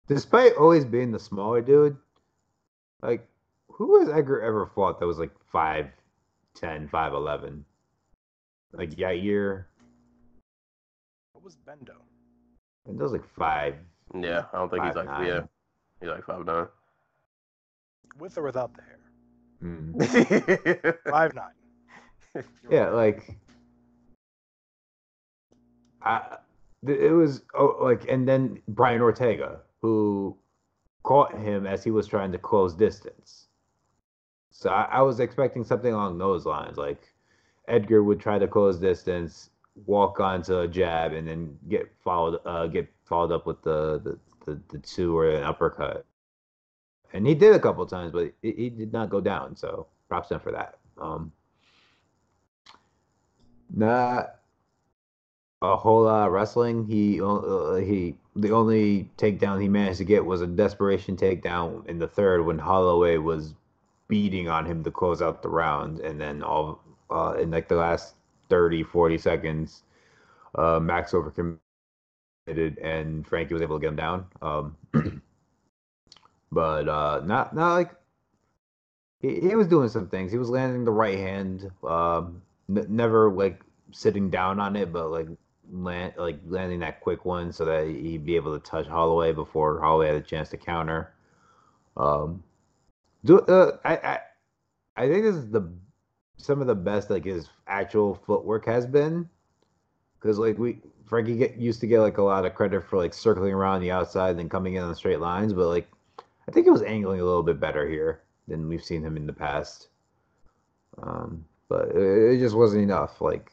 [0.07, 1.97] despite always being the smaller dude,
[3.01, 3.27] like
[3.69, 5.91] who has Edgar ever fought that was like 5'10",
[6.89, 7.61] 5'11"?
[8.73, 9.65] Like Yair,
[11.33, 11.95] what was Bendo?
[12.87, 13.75] Bendo's like five.
[14.13, 15.27] Yeah, I don't think he's like nine.
[15.27, 15.41] yeah,
[15.99, 16.67] he's like five nine.
[18.19, 18.99] With or without the hair.
[19.63, 20.97] Mm.
[21.09, 22.43] five nine.
[22.69, 23.37] yeah, like
[26.03, 26.37] I,
[26.87, 30.35] it was oh, like, and then Brian Ortega, who
[31.03, 33.47] caught him as he was trying to close distance.
[34.51, 37.01] So I, I was expecting something along those lines, like
[37.67, 39.49] Edgar would try to close distance,
[39.85, 44.19] walk onto a jab and then get followed uh, get followed up with the, the
[44.45, 46.05] the, the two or an uppercut.
[47.13, 49.55] And he did a couple times, but he, he did not go down.
[49.55, 50.77] So props to him for that.
[50.99, 51.31] Um,
[53.73, 54.40] not
[55.61, 56.85] a whole lot of wrestling.
[56.85, 61.99] He uh, he the only takedown he managed to get was a desperation takedown in
[61.99, 63.55] the third when Holloway was
[64.07, 66.81] beating on him to close out the round, and then all
[67.11, 68.15] uh, in like the last
[68.49, 69.83] 30, 40 seconds,
[70.55, 71.59] uh, Max overcommitted
[72.83, 74.25] and Frankie was able to get him down.
[74.41, 74.77] Um,
[76.51, 77.91] but uh, not not like
[79.21, 80.31] he, he was doing some things.
[80.31, 83.61] He was landing the right hand, um, n- never like
[83.91, 85.27] sitting down on it, but like
[85.71, 89.79] land like landing that quick one so that he'd be able to touch Holloway before
[89.79, 91.13] Holloway had a chance to counter.
[91.97, 92.43] Um,
[93.25, 94.19] do uh, I I
[94.97, 95.71] I think this is the
[96.37, 99.29] some of the best like his actual footwork has been.
[100.19, 103.13] Because like we Frankie get used to get like a lot of credit for like
[103.13, 105.89] circling around the outside and then coming in on straight lines, but like
[106.47, 109.25] I think it was angling a little bit better here than we've seen him in
[109.25, 109.89] the past.
[111.01, 113.21] Um, but it, it just wasn't enough.
[113.21, 113.51] Like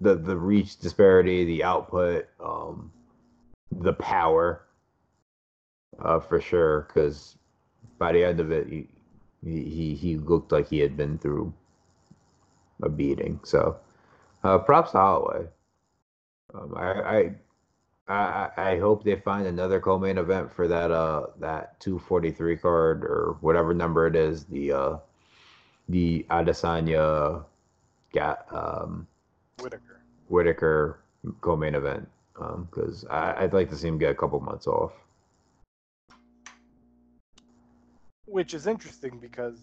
[0.00, 2.92] the the reach disparity, the output, um,
[3.70, 4.62] the power,
[5.98, 6.82] uh, for sure.
[6.82, 7.36] Because
[7.98, 8.88] by the end of it, he,
[9.42, 11.52] he he looked like he had been through
[12.82, 13.40] a beating.
[13.44, 13.76] So,
[14.42, 15.46] uh, props to Holloway.
[16.54, 17.34] Um, I, I,
[18.08, 23.36] I I hope they find another co-main event for that uh that 243 card or
[23.40, 24.96] whatever number it is the uh
[25.88, 27.44] the Adesanya
[28.12, 29.06] got um
[29.60, 31.00] Whitaker Whitaker
[31.40, 32.08] co-main event
[32.40, 34.92] um because I'd like to see him get a couple months off.
[38.26, 39.58] Which is interesting because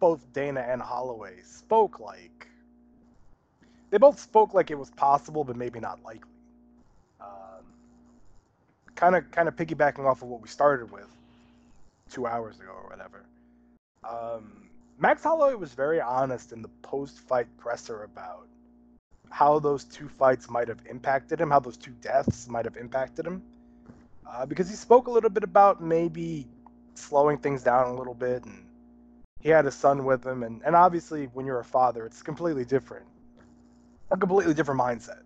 [0.00, 2.48] both Dana and Holloway spoke like
[3.90, 6.28] they both spoke like it was possible, but maybe not likely.
[8.98, 11.06] Kind of, kind of piggybacking off of what we started with
[12.10, 13.24] two hours ago or whatever.
[14.02, 14.68] Um,
[14.98, 18.48] Max Holloway was very honest in the post-fight presser about
[19.30, 23.26] how those two fights might have impacted him, how those two deaths might have impacted
[23.26, 23.42] him.
[24.26, 26.46] uh, because he spoke a little bit about maybe
[26.94, 28.64] slowing things down a little bit, and
[29.40, 32.64] he had a son with him, and and obviously when you're a father, it's completely
[32.64, 33.06] different,
[34.10, 35.22] a completely different mindset.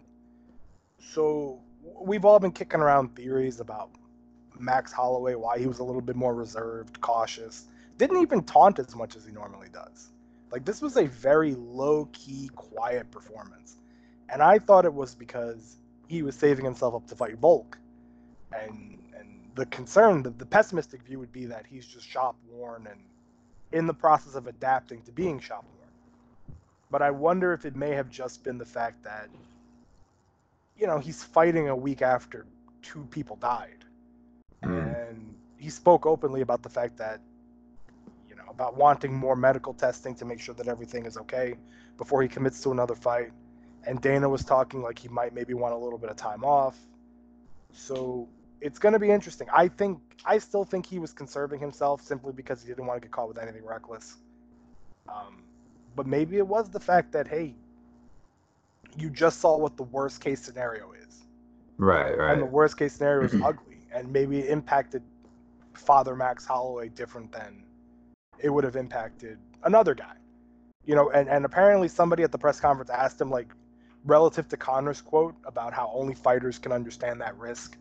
[1.00, 3.90] So we've all been kicking around theories about
[4.58, 7.68] Max Holloway, why he was a little bit more reserved, cautious,
[7.98, 10.12] didn't even taunt as much as he normally does.
[10.52, 13.78] Like this was a very low key, quiet performance,
[14.32, 15.76] and I thought it was because
[16.08, 17.78] he was saving himself up to fight Volk,
[18.52, 22.88] and and the concern, the, the pessimistic view would be that he's just shop worn
[22.90, 23.00] and
[23.72, 25.90] in the process of adapting to being shop worn.
[26.90, 29.28] But I wonder if it may have just been the fact that,
[30.76, 32.46] you know, he's fighting a week after
[32.82, 33.84] two people died,
[34.62, 35.08] Mm.
[35.08, 37.20] and he spoke openly about the fact that
[38.28, 41.54] you know about wanting more medical testing to make sure that everything is okay
[41.98, 43.32] before he commits to another fight
[43.86, 46.76] and Dana was talking like he might maybe want a little bit of time off
[47.72, 48.28] so
[48.60, 52.32] it's going to be interesting I think I still think he was conserving himself simply
[52.32, 54.16] because he didn't want to get caught with anything reckless
[55.08, 55.42] um,
[55.96, 57.54] but maybe it was the fact that hey
[58.96, 61.02] you just saw what the worst case scenario is
[61.78, 62.32] Right, right.
[62.32, 65.02] and the worst case scenario is ugly, and maybe it impacted
[65.72, 67.64] Father Max Holloway different than
[68.38, 70.14] it would have impacted another guy.
[70.84, 73.48] You know, and, and apparently somebody at the press conference asked him like
[74.04, 77.76] relative to Conor's quote about how only fighters can understand that risk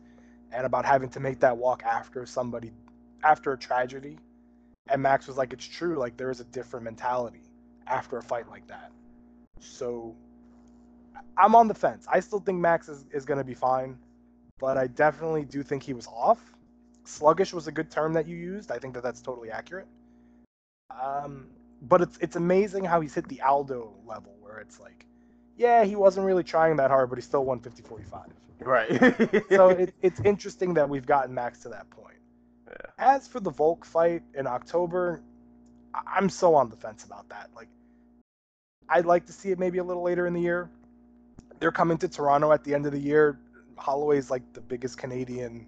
[0.52, 2.72] and about having to make that walk after somebody
[3.24, 4.18] after a tragedy.
[4.90, 7.44] And Max was like, It's true, like there is a different mentality
[7.88, 8.92] after a fight like that.
[9.60, 10.16] So
[11.38, 12.06] I'm on the fence.
[12.12, 13.98] I still think Max is, is gonna be fine
[14.62, 16.40] but I definitely do think he was off.
[17.04, 18.72] Sluggish was a good term that you used.
[18.72, 19.88] I think that that's totally accurate.
[20.92, 21.48] Um,
[21.82, 25.08] but it's it's amazing how he's hit the Aldo level where it's like,
[25.58, 28.26] yeah, he wasn't really trying that hard, but he still won 50-45.
[28.60, 29.44] Right.
[29.52, 32.18] So it, it's interesting that we've gotten Max to that point.
[32.68, 32.92] Yeah.
[32.98, 35.22] As for the Volk fight in October,
[35.94, 37.50] I'm so on the fence about that.
[37.56, 37.68] Like,
[38.88, 40.70] I'd like to see it maybe a little later in the year.
[41.60, 43.40] They're coming to Toronto at the end of the year.
[43.78, 45.66] Holloway's like the biggest Canadian,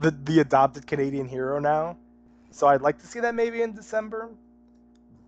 [0.00, 1.96] the the adopted Canadian hero now.
[2.50, 4.30] So I'd like to see that maybe in December.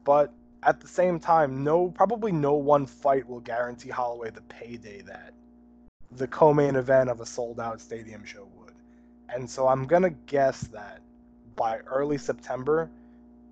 [0.04, 0.32] But
[0.64, 5.34] at the same time, no probably no one fight will guarantee Holloway the payday that
[6.12, 8.74] the co-main event of a sold-out stadium show would.
[9.28, 11.00] And so I'm gonna guess that
[11.56, 12.90] by early September,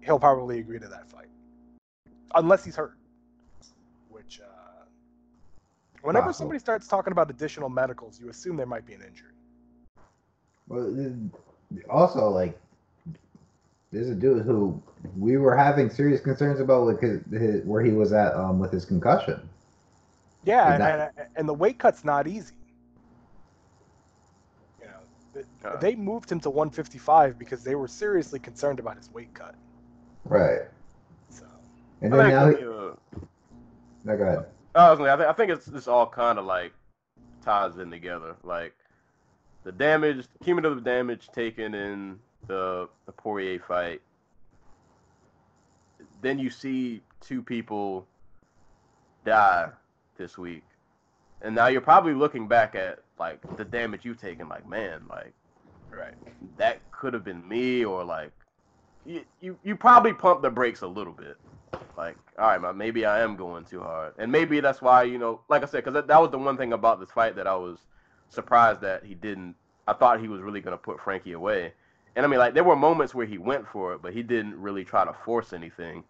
[0.00, 1.28] he'll probably agree to that fight,
[2.34, 2.96] unless he's hurt.
[4.08, 4.84] Which, uh,
[6.02, 6.44] whenever Possible.
[6.44, 9.32] somebody starts talking about additional medicals, you assume there might be an injury.
[10.68, 11.14] Well,
[11.90, 12.58] also like
[13.92, 14.80] there's a dude who
[15.18, 18.72] we were having serious concerns about like his, his, where he was at um, with
[18.72, 19.48] his concussion.
[20.44, 22.54] Yeah, and, that- and, and the weight cut's not easy.
[24.80, 24.92] You know,
[25.34, 25.76] th- Uh.
[25.78, 29.54] they moved him to 155 because they were seriously concerned about his weight cut.
[30.24, 30.62] Right.
[31.28, 31.44] So
[32.00, 33.20] And I then think, now, he, uh,
[34.04, 34.46] no, go ahead.
[34.74, 36.72] I I think, I think it's it's all kind of like
[37.44, 38.34] ties in together.
[38.42, 38.74] Like
[39.64, 44.00] the damage, cumulative damage taken in the the Poirier fight.
[46.20, 48.06] Then you see two people
[49.24, 49.70] die
[50.16, 50.64] this week,
[51.42, 54.48] and now you're probably looking back at like the damage you've taken.
[54.48, 55.32] Like, man, like
[55.90, 56.14] right.
[56.56, 58.32] that could have been me, or like
[59.04, 61.36] you you, you probably pump the brakes a little bit.
[61.96, 65.18] Like, all right, man, maybe I am going too hard, and maybe that's why you
[65.18, 67.46] know, like I said, because that, that was the one thing about this fight that
[67.46, 67.78] I was
[68.28, 69.54] surprised that he didn't.
[69.86, 71.72] I thought he was really gonna put Frankie away,
[72.14, 74.60] and I mean, like there were moments where he went for it, but he didn't
[74.60, 76.04] really try to force anything.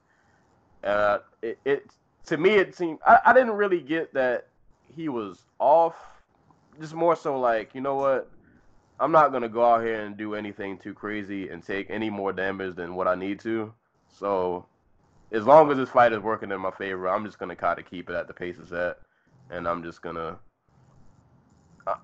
[0.83, 1.87] Uh, it, it
[2.27, 4.49] to me it seemed I, I didn't really get that
[4.95, 5.95] he was off.
[6.81, 8.31] Just more so like, you know what?
[8.99, 12.33] I'm not gonna go out here and do anything too crazy and take any more
[12.33, 13.73] damage than what I need to.
[14.09, 14.66] So,
[15.31, 17.89] as long as this fight is working in my favor, I'm just gonna kind of
[17.89, 18.99] keep it at the pace it's at,
[19.51, 20.39] and I'm just gonna,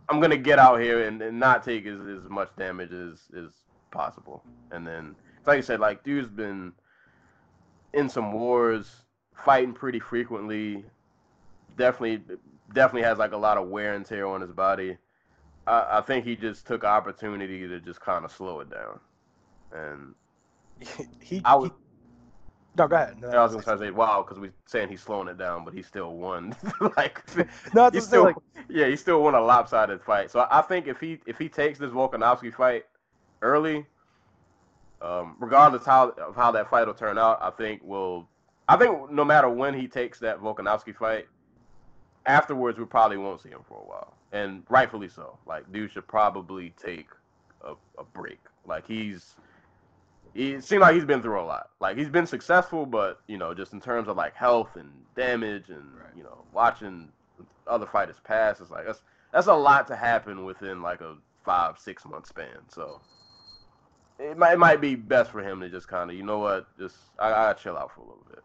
[0.08, 3.50] I'm gonna get out here and, and not take as, as much damage as as
[3.90, 4.42] possible.
[4.70, 5.16] And then,
[5.46, 6.72] like you said, like dude's been
[7.94, 9.04] in some wars,
[9.44, 10.84] fighting pretty frequently.
[11.76, 12.36] Definitely,
[12.72, 14.96] definitely has like a lot of wear and tear on his body.
[15.66, 19.00] I, I think he just took opportunity to just kind of slow it down.
[19.72, 20.14] And
[21.20, 21.76] he, I was, he-
[22.76, 23.20] no, go ahead.
[23.20, 25.82] No, I was gonna say, wow, because we're saying he's slowing it down, but he
[25.82, 26.54] still won.
[26.96, 27.22] like,
[27.74, 28.36] no, he still, like
[28.68, 30.30] yeah, he still won a lopsided fight.
[30.30, 32.84] So I think if he if he takes this Volkanovski fight
[33.42, 33.86] early,
[35.00, 38.28] um, regardless how of how that fight will turn out, I think will.
[38.68, 41.26] I think no matter when he takes that Volkanovski fight,
[42.26, 45.38] afterwards we probably won't see him for a while, and rightfully so.
[45.46, 47.06] Like, dude should probably take
[47.64, 48.40] a, a break.
[48.66, 49.34] Like he's
[50.34, 51.70] it seemed like he's been through a lot.
[51.80, 55.70] Like he's been successful, but you know, just in terms of like health and damage
[55.70, 56.16] and Right.
[56.16, 57.08] you know, watching
[57.66, 59.00] other fighters pass, it's like that's
[59.32, 62.68] that's a lot to happen within like a five six month span.
[62.68, 63.00] So
[64.18, 66.66] it might it might be best for him to just kind of you know what,
[66.78, 68.42] just I, I gotta chill out for a little bit.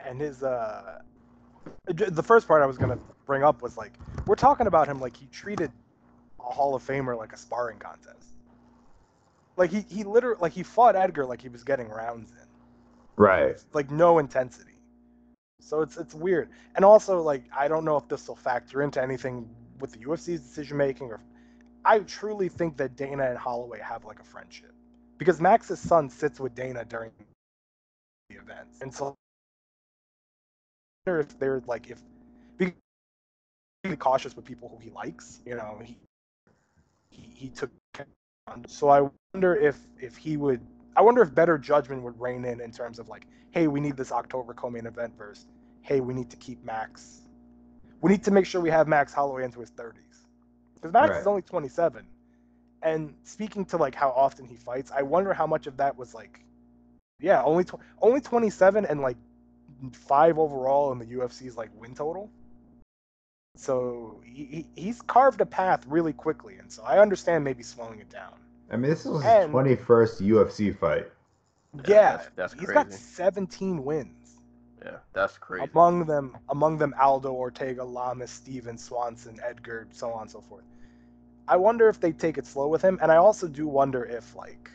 [0.00, 1.00] and his uh
[1.86, 3.92] the first part I was gonna bring up was like
[4.26, 5.70] we're talking about him like he treated
[6.40, 8.34] a Hall of Famer like a sparring contest.
[9.56, 12.46] Like he he literally like he fought Edgar like he was getting rounds in.
[13.16, 13.56] Right.
[13.72, 14.72] Like no intensity.
[15.60, 16.50] So it's it's weird.
[16.76, 19.48] And also like I don't know if this will factor into anything
[19.80, 21.20] with the UFC's decision making or
[21.88, 24.72] I truly think that Dana and Holloway have like a friendship.
[25.16, 27.10] Because Max's son sits with Dana during
[28.28, 28.78] the events.
[28.82, 29.14] And so I
[31.10, 31.98] wonder if they're like if
[32.58, 32.74] be
[33.96, 35.96] cautious with people who he likes, you know, he
[37.10, 37.70] he, he took
[38.66, 40.60] so I wonder if if he would
[40.96, 43.96] I wonder if better judgment would reign in in terms of like, hey, we need
[43.96, 45.46] this October co-main event versus,
[45.82, 47.22] hey, we need to keep Max.
[48.02, 50.07] We need to make sure we have Max Holloway into his 30s.
[50.80, 51.20] Because Max Right.
[51.20, 52.06] is only 27.
[52.82, 56.14] And speaking to like how often he fights, I wonder how much of that was
[56.14, 56.40] like,
[57.20, 59.16] yeah, only tw- only 27 and like
[59.92, 62.30] five overall in the UFC's like win total.
[63.56, 67.98] So he, he, he's carved a path really quickly, and so I understand maybe slowing
[67.98, 68.34] it down.
[68.70, 71.10] I mean, this was his And- 21st UFC fight.
[71.74, 74.14] Yeah, Yeah, that's- that's he's got 17 wins.
[74.84, 75.68] Yeah, that's crazy.
[75.72, 80.64] Among them, among them, Aldo, Ortega, Lamas, Stephens, Swanson, Edgar, so on and so forth.
[81.48, 84.34] I wonder if they take it slow with him, and I also do wonder if
[84.36, 84.70] like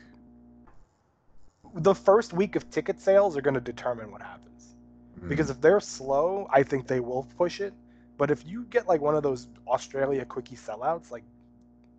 [1.76, 4.76] the first week of ticket sales are going to determine what happens.
[5.20, 5.30] Mm.
[5.30, 7.74] Because if they're slow, I think they will push it.
[8.18, 11.24] But if you get like one of those Australia quickie sellouts, like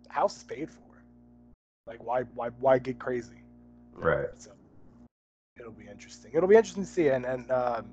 [0.09, 0.81] house is paid for.
[1.87, 3.41] Like why why why get crazy?
[3.93, 4.27] right.
[4.37, 4.51] So
[5.59, 6.31] it'll be interesting.
[6.33, 7.07] It'll be interesting to see.
[7.09, 7.85] And and um,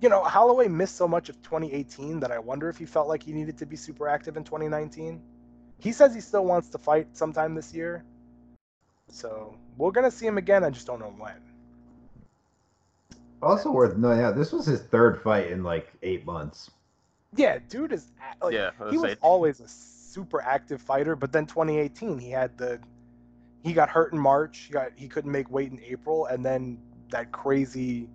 [0.00, 3.22] you know, Holloway missed so much of 2018 that I wonder if he felt like
[3.22, 5.20] he needed to be super active in 2019.
[5.78, 8.04] He says he still wants to fight sometime this year.
[9.08, 10.64] So we're gonna see him again.
[10.64, 11.40] I just don't know when.
[13.42, 16.70] Also worth noting out, this was his third fight in like eight months.
[17.34, 18.10] Yeah, dude is
[18.40, 22.30] like yeah, I he was say, always a super active fighter, but then 2018 he
[22.30, 22.80] had the
[23.66, 24.58] he got hurt in March.
[24.58, 26.78] He got he couldn't make weight in April, and then
[27.10, 28.08] that crazy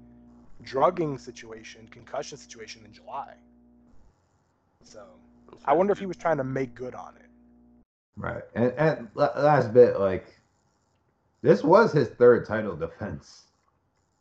[0.64, 3.34] drugging situation, concussion situation in July.
[4.84, 5.04] So
[5.66, 7.30] I wonder if he was trying to make good on it.
[8.16, 8.44] Right.
[8.56, 10.40] And and la- last bit, like
[11.42, 13.44] this was his third title defense,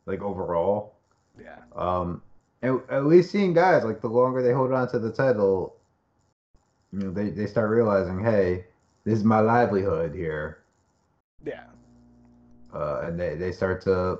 [0.05, 0.95] like overall.
[1.41, 1.59] Yeah.
[1.75, 2.21] Um,
[2.61, 5.77] and, and we've seen guys like the longer they hold on to the title,
[6.91, 8.65] you know, they they start realizing, hey,
[9.05, 10.60] this is my livelihood here,
[11.45, 11.63] Yeah.
[12.73, 14.19] uh, and they, they start to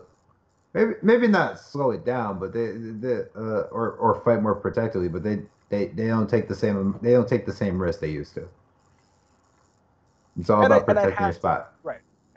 [0.74, 5.08] maybe maybe not slow it down, but they, they uh, or or fight more protectively,
[5.10, 8.10] but they they they don't take the same they don't take the same risk they
[8.10, 8.48] used to.
[10.40, 11.74] It's all And I- about I'd protecting your have to- spot.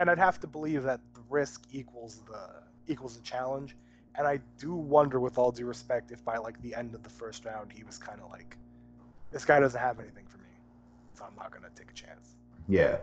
[0.01, 2.51] And I'd have to believe that the risk equals the
[2.93, 3.77] equals the challenge.
[4.17, 7.09] And I do wonder, with all due respect, if by like the end of the
[7.11, 8.57] first round he was kind of like,
[9.31, 10.49] this guy doesn't have anything for me,
[11.17, 12.35] so I'm not gonna take a chance.
[12.69, 12.97] Yeah.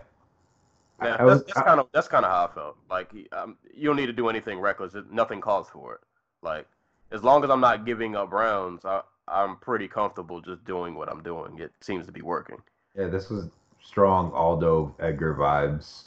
[1.01, 2.77] I- Yeah, I that's, that's kind of that's kind of how I felt.
[2.89, 4.95] Like um, you don't need to do anything reckless.
[5.11, 6.01] Nothing calls for it.
[6.41, 6.67] Like
[7.11, 11.09] as long as I'm not giving up rounds, I, I'm pretty comfortable just doing what
[11.11, 11.59] I'm doing.
[11.59, 12.57] It seems to be working.
[12.97, 13.49] Yeah, this was
[13.83, 16.03] strong Aldo Edgar vibes.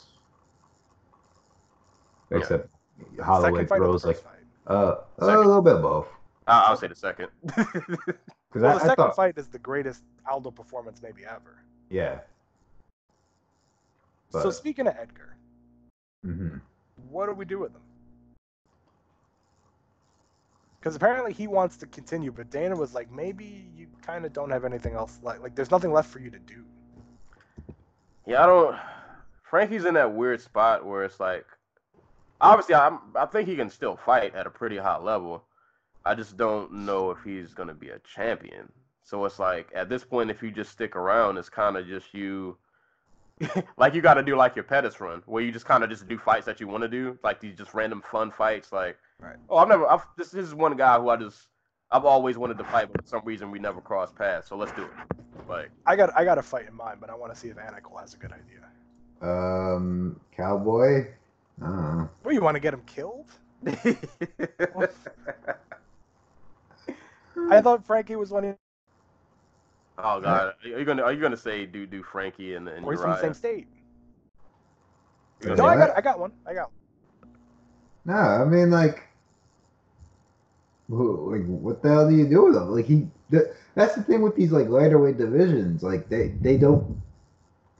[2.31, 2.37] Yeah.
[2.39, 2.69] Except
[3.23, 4.27] Holloway Second fight or the throws like first
[4.67, 6.07] uh a little bit of both.
[6.47, 7.29] I, I'll say the second.
[8.55, 11.57] Because Well, I, the second thought, fight is the greatest Aldo performance maybe ever.
[11.89, 12.19] yeah.
[14.43, 15.35] So speaking of Edgar,
[16.23, 16.57] hmm
[17.09, 17.81] what do we do with him?
[20.79, 24.51] Because apparently he wants to continue, but Dana was like, maybe you kind of don't
[24.51, 26.63] have anything else like like there's nothing left for you to do.
[28.25, 28.75] Yeah, I don't.
[29.43, 31.45] Frankie's in that weird spot where it's like,
[32.41, 35.43] obviously, I'm, I think he can still fight at a pretty high level.
[36.05, 38.71] I just don't know if he's gonna be a champion.
[39.03, 42.13] So it's like at this point, if you just stick around, it's kind of just
[42.13, 42.57] you.
[43.77, 46.07] like you got to do like your Pettis run, where you just kind of just
[46.07, 48.71] do fights that you want to do, like these just random fun fights.
[48.71, 49.37] Like, Right.
[49.49, 49.87] oh, I've never.
[49.89, 51.47] I've, this, this is one guy who I just.
[51.91, 54.49] I've always wanted to fight, but for some reason we never crossed paths.
[54.49, 54.89] So let's do it.
[55.47, 57.57] Like, I got I got a fight in mind, but I want to see if
[57.57, 58.61] Anacle has a good idea.
[59.21, 61.07] Um, Cowboy.
[61.61, 62.09] I don't know.
[62.23, 63.31] What you want to get him killed?
[67.51, 68.55] I thought Frankie was one.
[69.97, 72.85] Of, Oh God, are you gonna are you gonna say do do Frankie and and
[72.85, 73.33] or he's from the Uriah?
[73.33, 73.67] same state.
[75.41, 76.31] You No, gonna I say- got I got one.
[76.45, 76.71] I got.
[77.21, 77.31] One.
[78.05, 79.03] No, I mean like,
[80.89, 82.69] who, like what the hell do you do with him?
[82.69, 85.81] Like he, th- that's the thing with these like lighter weight divisions.
[85.81, 87.01] Like they they don't.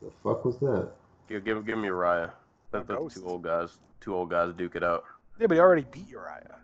[0.01, 0.91] The fuck was that?
[1.29, 2.31] Give, give, give me Uriah.
[2.71, 3.17] Let the Ghost.
[3.17, 5.03] two old guys, two old guys duke it out.
[5.39, 6.57] Yeah, but he already beat Uriah.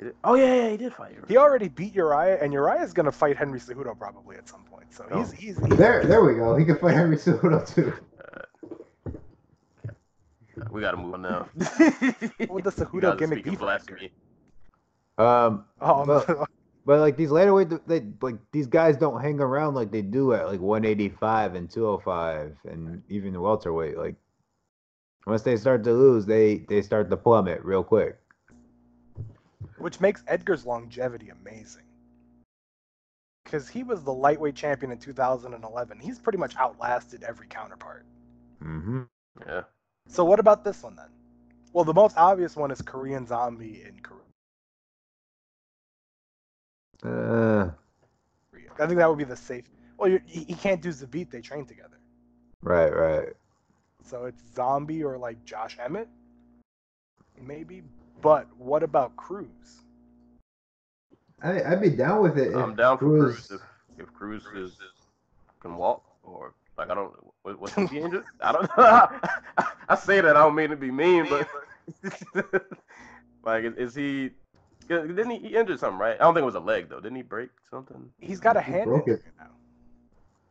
[0.00, 1.26] He did- Oh yeah, yeah, he did fight Uriah.
[1.28, 4.92] He already beat Uriah, and Uriah's gonna fight Henry Cejudo probably at some point.
[4.92, 5.36] So he's Oh.
[5.36, 6.56] he's, he's There, there we go.
[6.56, 7.92] He can fight Henry Cejudo too.
[10.70, 11.48] We gotta move on now.
[12.48, 14.12] What the You Cejudo guys are gimmick speaking be blasphemy.
[15.18, 16.48] Um, Oh, But-
[16.86, 20.32] but like these lighter weight, they like these guys don't hang around like they do
[20.32, 23.96] at like 185 and 205 and even the welterweight.
[23.98, 24.16] Like
[25.26, 28.18] once they start to lose, they they start to plummet real quick.
[29.78, 31.82] Which makes Edgar's longevity amazing.
[33.44, 35.98] Because he was the lightweight champion in 2011.
[35.98, 38.04] He's pretty much outlasted every counterpart.
[38.62, 39.02] Mm-hmm.
[39.46, 39.62] Yeah.
[40.06, 41.08] So what about this one then?
[41.72, 44.20] Well, the most obvious one is Korean Zombie in Korea.
[47.02, 47.70] Uh,
[48.78, 49.64] I think that would be the safe.
[49.96, 51.30] Well, you he, he can't do Zabit.
[51.30, 51.98] They train together.
[52.62, 53.28] right, right.
[54.04, 56.08] So it's Zombie or like Josh Emmett,
[57.40, 57.82] maybe.
[58.22, 59.82] But what about Cruz?
[61.42, 62.54] I, I'd be down with it.
[62.54, 63.60] I'm if down for Cruz- Cruz
[63.98, 64.72] if, if Cruz is,
[65.60, 68.24] can walk or like I don't what, what's he injured?
[68.42, 69.08] I don't know.
[69.88, 71.48] I say that I don't mean to be mean, but
[73.44, 74.30] like is, is he?
[74.88, 76.16] Didn't he, he injured something right?
[76.20, 77.00] I don't think it was a leg though.
[77.00, 78.10] Didn't he break something?
[78.18, 79.22] He's got a He hand broke it.
[79.38, 79.46] now.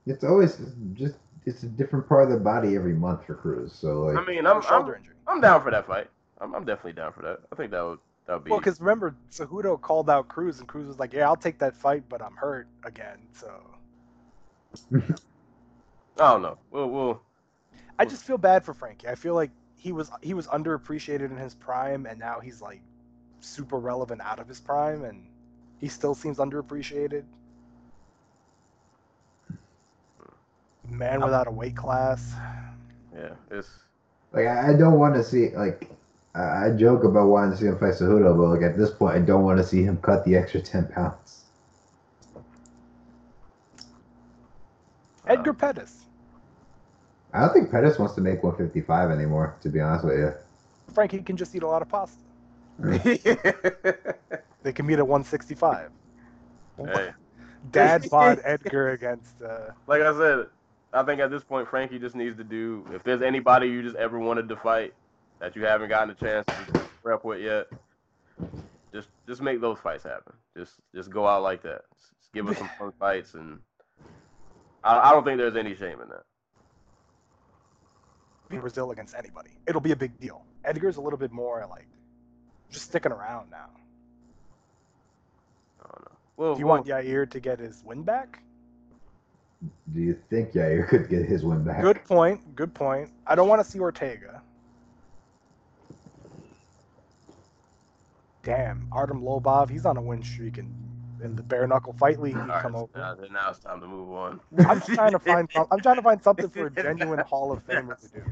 [0.08, 0.60] It's always
[0.94, 1.16] just
[1.46, 3.74] it's a different part of the body every month for Cruz.
[3.74, 4.96] So like, I mean, I'm I'm.
[5.28, 6.10] I'm down for that fight.
[6.42, 7.40] I'm, I'm definitely down for that.
[7.52, 8.52] I think that would that would be.
[8.52, 11.76] Well, because remember, Cejudo called out Cruz, and Cruz was like, "Yeah, I'll take that
[11.76, 13.52] fight, but I'm hurt again." So
[16.20, 16.58] I don't know.
[16.72, 17.22] We'll we'll
[17.98, 19.08] I just feel bad for Frankie.
[19.08, 22.82] I feel like he was he was underappreciated in his prime, and now he's like
[23.42, 25.26] super relevant out of his prime, and
[25.80, 27.24] he still seems underappreciated.
[30.88, 32.34] Man um, without a weight class.
[33.16, 33.34] yeah.
[33.52, 33.70] It's
[34.32, 35.90] like I I don't want to see like
[36.36, 39.16] I I joke about wanting to see him fight Cejudo, but like at this point,
[39.16, 41.44] I don't want to see him cut the extra ten pounds.
[45.28, 46.06] Edgar Pettis.
[47.34, 49.56] I don't think Pettis wants to make 155 anymore.
[49.62, 50.34] To be honest with you.
[50.94, 52.18] Frankie can just eat a lot of pasta.
[54.64, 55.90] They can meet at 165.
[57.72, 59.42] Dad bod Edgar against.
[59.42, 60.48] Uh, like I said,
[60.94, 62.86] I think at this point Frankie just needs to do.
[62.94, 64.94] If there's anybody you just ever wanted to fight
[65.40, 67.68] that you haven't gotten a chance to prep with yet,
[68.94, 70.34] just just make those fights happen.
[70.58, 71.82] Just just go out like that.
[72.20, 73.60] Just give us some fun fights, and
[74.84, 76.24] I, I don't think there's any shame in that.
[78.50, 79.52] beat Brazil against anybody.
[79.68, 80.44] It'll be a big deal.
[80.66, 81.88] Edgar's a little bit more like
[82.72, 83.70] just sticking around now.
[85.82, 86.18] I don't know.
[86.38, 88.42] Well, Do you well, want Yair to get his win back?
[89.94, 91.82] Do you think Yair could get his win back?
[91.82, 92.56] Good point.
[92.56, 93.10] Good point.
[93.28, 94.42] I don't want to see Ortega.
[98.44, 100.74] Damn, Artem Lobov, he's on a win streak in,
[101.24, 102.36] in the bare knuckle fight league.
[102.36, 102.90] all He'd right, come over.
[102.96, 104.40] now, now it's time to move on.
[104.60, 105.50] I'm just trying to find.
[105.72, 108.24] I'm trying to find something for a genuine Hall of Famer to do.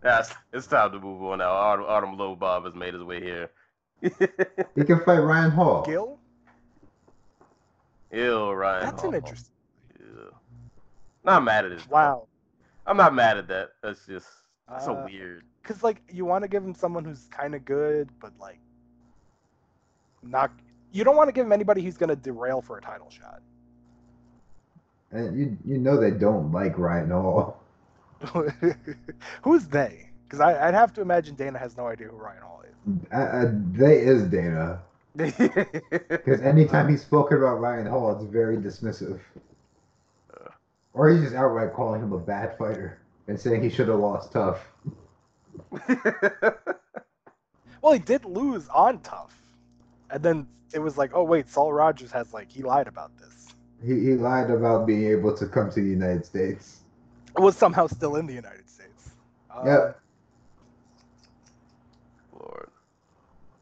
[0.00, 1.50] That's it's time to move on now.
[1.50, 3.50] Artem, Autumn Low Bob has made his way here.
[4.74, 5.82] He can fight Ryan Hall.
[5.84, 6.18] Gil,
[8.12, 8.84] Ew, Ryan.
[8.86, 9.10] that's Hall.
[9.10, 9.52] an interesting.
[10.00, 10.34] Ew.
[11.24, 11.86] Not mad at it.
[11.90, 12.26] Wow,
[12.86, 13.70] I'm not mad at that.
[13.82, 14.26] That's just
[14.68, 15.44] that's so Uh, weird.
[15.62, 18.58] because like you want to give him someone who's kind of good, but like
[20.22, 20.50] not.
[20.92, 23.40] You don't want to give him anybody who's gonna derail for a title shot.
[25.12, 27.60] And you you know they don't like Ryan Hall.
[29.42, 30.10] Who's they?
[30.24, 33.06] Because I'd have to imagine Dana has no idea who Ryan Hall is.
[33.12, 34.80] Uh, uh, they is Dana.
[35.16, 39.18] Because anytime he's spoken about Ryan Hall, it's very dismissive.
[40.92, 44.32] Or he's just outright calling him a bad fighter and saying he should have lost
[44.32, 44.60] TUF.
[47.82, 49.39] Well, he did lose on TUF,
[50.12, 53.48] and then it was like, oh wait, Saul Rogers has like he lied about this.
[53.82, 56.80] He, he lied about being able to come to the United States.
[57.36, 59.10] It was somehow still in the United States.
[59.50, 60.00] Uh, Yep.
[62.38, 62.68] Lord.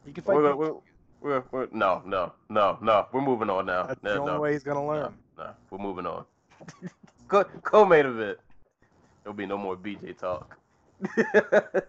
[0.04, 0.36] He can fight.
[0.36, 0.74] We're, Big we're,
[1.20, 3.06] we're, we're, no, no, no, no.
[3.12, 3.84] We're moving on now.
[3.86, 5.14] That's no, the only no, way he's gonna no, learn.
[5.36, 5.50] no.
[5.70, 6.24] We're moving on.
[7.28, 8.38] Co- co-main event.
[9.22, 10.56] There'll be no more BJ talk.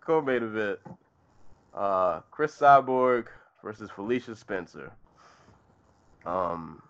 [0.00, 0.78] co-main event.
[1.74, 3.26] Uh, Cris Cyborg
[3.62, 4.92] versus Felicia Spencer.
[6.24, 6.82] Um,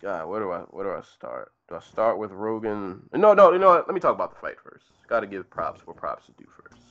[0.00, 1.52] God, where do I where do I start?
[1.68, 3.02] Do I start with Rogan?
[3.14, 3.86] No, no, you know what?
[3.86, 4.84] Let me talk about the fight first.
[5.08, 6.82] Got to give props for props to do first.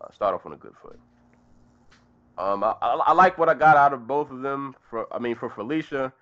[0.00, 0.98] Uh, start off on a good foot.
[2.38, 4.74] Um, I, I, I like what I got out of both of them.
[4.90, 6.12] For I mean, for Felicia,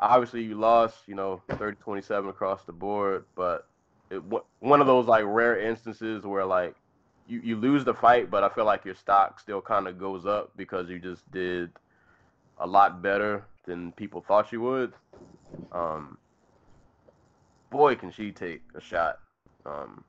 [0.00, 3.68] obviously you lost, you know, 30-27 across the board, but
[4.10, 4.22] it
[4.60, 6.74] one of those like rare instances where like
[7.26, 10.26] you, you lose the fight, but I feel like your stock still kind of goes
[10.26, 11.70] up because you just did
[12.58, 14.92] a lot better than people thought you would.
[15.72, 16.18] Um,
[17.70, 19.20] boy, can she take a shot.
[19.64, 20.04] Um,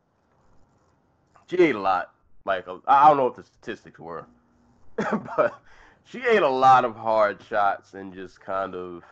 [1.47, 2.11] she ate a lot.
[2.45, 4.25] Like I don't know what the statistics were,
[4.97, 5.59] but
[6.03, 9.03] she ate a lot of hard shots and just kind of.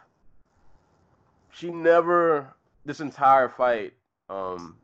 [1.52, 2.54] She never
[2.86, 3.94] this entire fight.
[4.30, 4.76] Um,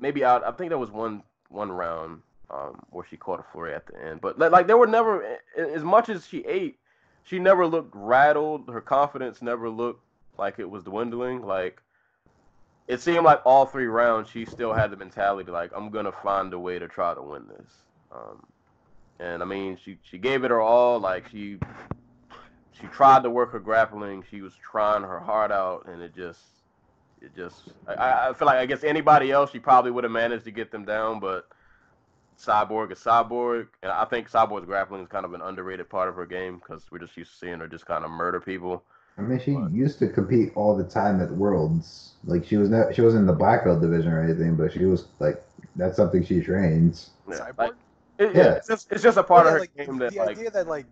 [0.00, 0.42] maybe out.
[0.44, 4.00] I think there was one one round um, where she caught a flurry at the
[4.04, 6.78] end, but like there were never as much as she ate
[7.26, 8.68] she never looked rattled.
[8.68, 10.02] Her confidence never looked
[10.38, 11.42] like it was dwindling.
[11.44, 11.82] Like
[12.86, 16.52] it seemed like all three rounds she still had the mentality like I'm gonna find
[16.52, 17.70] a way to try to win this.
[18.12, 18.46] Um,
[19.18, 21.00] and I mean she she gave it her all.
[21.00, 21.58] Like she
[22.80, 24.24] she tried to work her grappling.
[24.30, 26.40] She was trying her heart out, and it just
[27.20, 30.44] it just I, I feel like I guess anybody else she probably would have managed
[30.44, 31.48] to get them down, but
[32.38, 36.16] Cyborg is Cyborg, and I think Cyborg's grappling is kind of an underrated part of
[36.16, 38.82] her game because we're just used to seeing her just kind of murder people.
[39.18, 42.12] I mean, she but, used to compete all the time at Worlds.
[42.24, 44.84] Like she was not, she wasn't in the black belt division or anything, but she
[44.84, 45.42] was like
[45.76, 47.10] that's something she trains.
[47.28, 47.58] Yeah, Cyborg.
[47.58, 47.72] Like,
[48.18, 50.18] it, yeah, it's just, it's just a part yeah, of her like, game that the
[50.18, 50.86] like, idea that like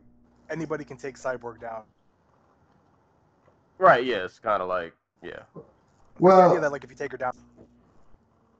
[0.49, 1.83] anybody can take Cyborg down.
[3.79, 4.05] Right.
[4.05, 4.25] Yeah.
[4.25, 5.41] It's kind of like yeah.
[6.19, 7.33] Well, the idea that like if you take her down.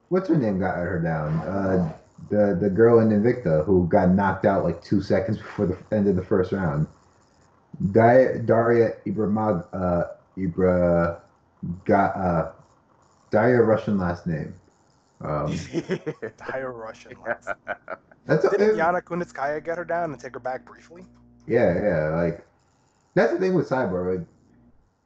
[0.09, 1.39] What's her name got her down?
[1.39, 1.93] Uh,
[2.29, 6.07] the the girl in Invicta who got knocked out like two seconds before the end
[6.07, 6.87] of the first round.
[7.91, 10.03] Daria, Daria Ibramag, uh,
[10.37, 11.19] Ibra,
[11.83, 12.51] got uh,
[13.31, 14.53] Daria Russian last name.
[15.21, 15.47] Um,
[16.37, 17.47] Daria Russian last.
[17.47, 17.75] Name.
[18.25, 21.05] That's Didn't it, Yana Kunitskaya get her down and take her back briefly?
[21.47, 22.09] Yeah, yeah.
[22.09, 22.45] Like
[23.13, 24.19] that's the thing with Cyborg.
[24.19, 24.27] Like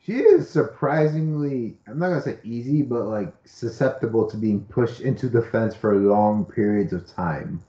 [0.10, 5.30] she is surprisingly i'm not gonna say easy but like susceptible to being pushed into
[5.30, 7.62] the fence for long periods of time.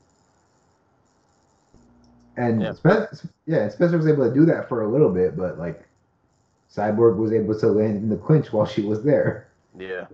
[2.36, 2.72] And yeah.
[2.72, 5.84] Spencer, yeah spencer was able to do that for a little bit but like
[6.74, 9.48] cyborg was able to land in the clinch while she was there.
[9.78, 10.06] Yeah.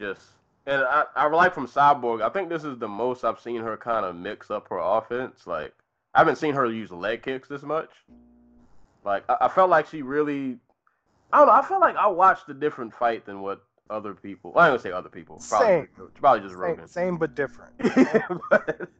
[0.00, 0.22] Just
[0.66, 3.76] and I, I like from cyborg i think this is the most i've seen her
[3.76, 5.74] kind of mix up her offense like
[6.14, 7.90] i haven't seen her use leg kicks this much.
[9.04, 10.58] Like I, I felt like she really
[11.32, 11.52] I don't know.
[11.52, 14.52] I feel like I watched a different fight than what other people.
[14.52, 15.42] Well, I don't say other people.
[15.48, 15.88] Probably, same.
[16.14, 16.86] Probably just Rogan.
[16.86, 17.72] Same, same but different.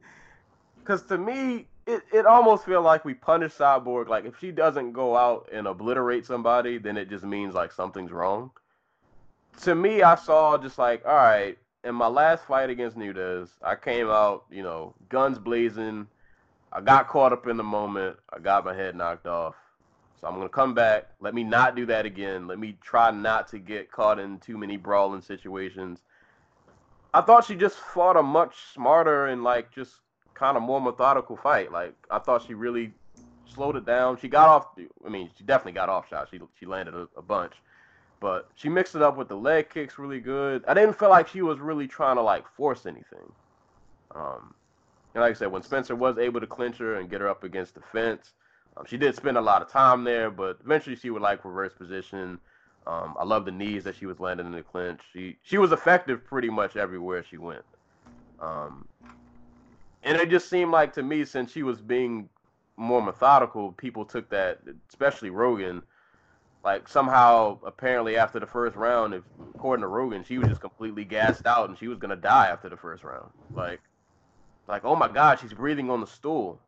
[0.82, 4.08] Because to me, it, it almost feel like we punish Cyborg.
[4.08, 8.10] Like if she doesn't go out and obliterate somebody, then it just means like something's
[8.10, 8.50] wrong.
[9.62, 13.76] To me, I saw just like, all right, in my last fight against Nunes, I
[13.76, 16.08] came out, you know, guns blazing.
[16.72, 18.16] I got caught up in the moment.
[18.32, 19.54] I got my head knocked off.
[20.22, 21.08] So I'm gonna come back.
[21.20, 22.46] Let me not do that again.
[22.46, 26.04] Let me try not to get caught in too many brawling situations.
[27.12, 29.96] I thought she just fought a much smarter and like just
[30.32, 31.72] kind of more methodical fight.
[31.72, 32.92] Like I thought she really
[33.52, 34.16] slowed it down.
[34.16, 34.68] She got off.
[35.04, 36.30] I mean, she definitely got off shots.
[36.30, 37.54] She she landed a, a bunch,
[38.20, 40.64] but she mixed it up with the leg kicks really good.
[40.68, 43.32] I didn't feel like she was really trying to like force anything.
[44.14, 44.54] Um,
[45.14, 47.42] and like I said, when Spencer was able to clinch her and get her up
[47.42, 48.34] against the fence,
[48.76, 51.74] um, she did spend a lot of time there, but eventually she would like reverse
[51.74, 52.38] position.
[52.86, 55.00] Um, I love the knees that she was landing in the clinch.
[55.12, 57.64] She she was effective pretty much everywhere she went.
[58.40, 58.88] Um,
[60.02, 62.28] and it just seemed like to me, since she was being
[62.76, 65.82] more methodical, people took that, especially Rogan.
[66.64, 69.22] Like somehow, apparently, after the first round, if
[69.54, 72.68] according to Rogan, she was just completely gassed out and she was gonna die after
[72.68, 73.30] the first round.
[73.54, 73.80] Like,
[74.66, 76.60] like oh my God, she's breathing on the stool.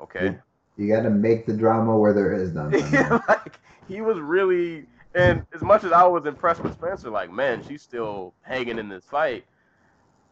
[0.00, 0.36] Okay.
[0.76, 2.70] You got to make the drama where there is none.
[3.28, 3.58] like
[3.88, 7.82] he was really, and as much as I was impressed with Spencer, like man, she's
[7.82, 9.44] still hanging in this fight.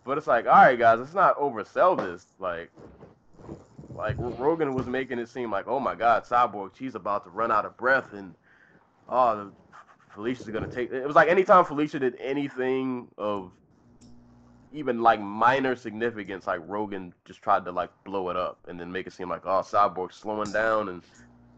[0.04, 2.26] But it's like, all right, guys, let's not oversell this.
[2.38, 2.70] Like,
[3.94, 7.50] like Rogan was making it seem like, oh my God, Cyborg, she's about to run
[7.50, 8.34] out of breath, and
[9.08, 9.50] oh,
[10.14, 10.92] Felicia's gonna take.
[10.92, 13.50] It was like anytime Felicia did anything of
[14.74, 18.90] even like minor significance, like Rogan just tried to like blow it up and then
[18.90, 21.02] make it seem like oh Cyborg's slowing down and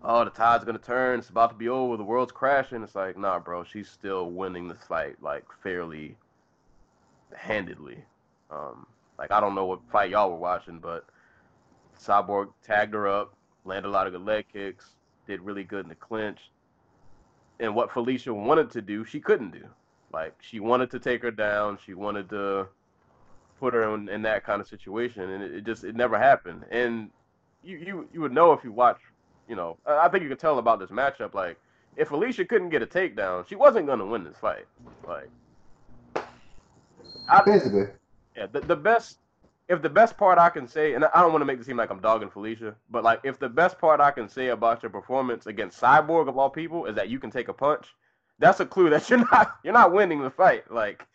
[0.02, 2.82] oh the tide's gonna turn, it's about to be over, the world's crashing.
[2.82, 6.14] It's like nah, bro, she's still winning this fight like fairly
[7.34, 8.04] handedly.
[8.50, 8.86] Um,
[9.18, 11.06] like I don't know what fight y'all were watching, but
[11.98, 13.34] Cyborg tagged her up,
[13.64, 14.90] landed a lot of good leg kicks,
[15.26, 16.50] did really good in the clinch.
[17.58, 19.64] and what Felicia wanted to do, she couldn't do.
[20.12, 22.68] Like she wanted to take her down, she wanted to
[23.58, 26.64] put her in, in that kind of situation, and it, it just it never happened.
[26.70, 27.10] And
[27.62, 28.98] you, you you would know if you watch,
[29.48, 31.34] you know, I think you could tell about this matchup.
[31.34, 31.58] Like
[31.96, 34.66] if Alicia couldn't get a takedown, she wasn't gonna win this fight.
[35.06, 35.30] Like
[37.28, 37.86] I, Basically,
[38.36, 39.18] yeah, the, the best,
[39.68, 41.76] if the best part I can say, and I don't want to make it seem
[41.76, 44.90] like I'm dogging Felicia, but like if the best part I can say about your
[44.90, 47.86] performance against Cyborg of all people is that you can take a punch,
[48.38, 50.70] that's a clue that you're not you're not winning the fight.
[50.70, 51.06] Like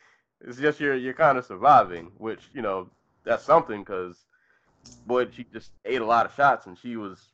[0.46, 2.90] it's just you're you're kind of surviving, which you know
[3.24, 4.26] that's something because
[5.06, 7.30] boy she just ate a lot of shots and she was.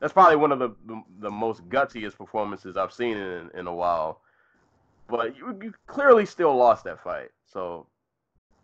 [0.00, 3.74] That's probably one of the the, the most gutsiest performances I've seen in in a
[3.74, 4.20] while.
[5.08, 7.86] But you, you clearly still lost that fight, so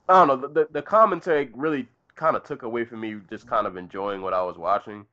[0.09, 0.49] I don't know.
[0.49, 4.35] The, the, commentary really kind of took away from me just kind of enjoying what
[4.35, 5.07] I was watching.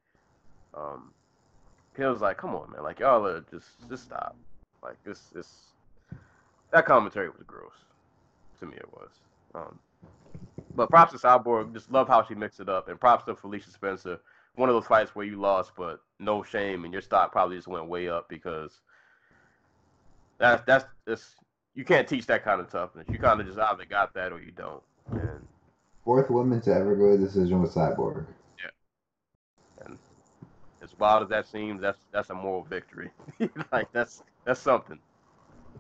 [0.74, 1.14] Um,
[1.98, 4.36] it was like, come on, man, like y'all are just just stop.
[4.84, 5.48] Like this this
[6.72, 7.72] that commentary was gross.
[8.62, 9.10] To me, it was.
[9.56, 9.80] Um,
[10.76, 11.74] but props to Cyborg.
[11.74, 14.20] Just love how she mixed it up, and props to Felicia Spencer.
[14.56, 17.68] One of those fights where you lost, but no shame, and your stock probably just
[17.68, 18.82] went way up because
[20.38, 21.36] that's that's that's
[21.74, 23.08] you can't teach that kind of toughness.
[23.10, 24.84] You kind of just either got that or you don't.
[25.12, 25.48] And
[26.04, 28.26] fourth woman to ever go to decision with Cyborg.
[28.60, 29.98] Yeah, and
[30.84, 33.10] as wild as that seems, that's that's a moral victory.
[33.72, 35.00] like that's that's something.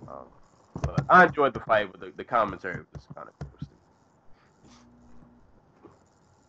[0.07, 0.25] Um,
[0.83, 3.77] but I enjoyed the fight, but the, the commentary was kind of interesting.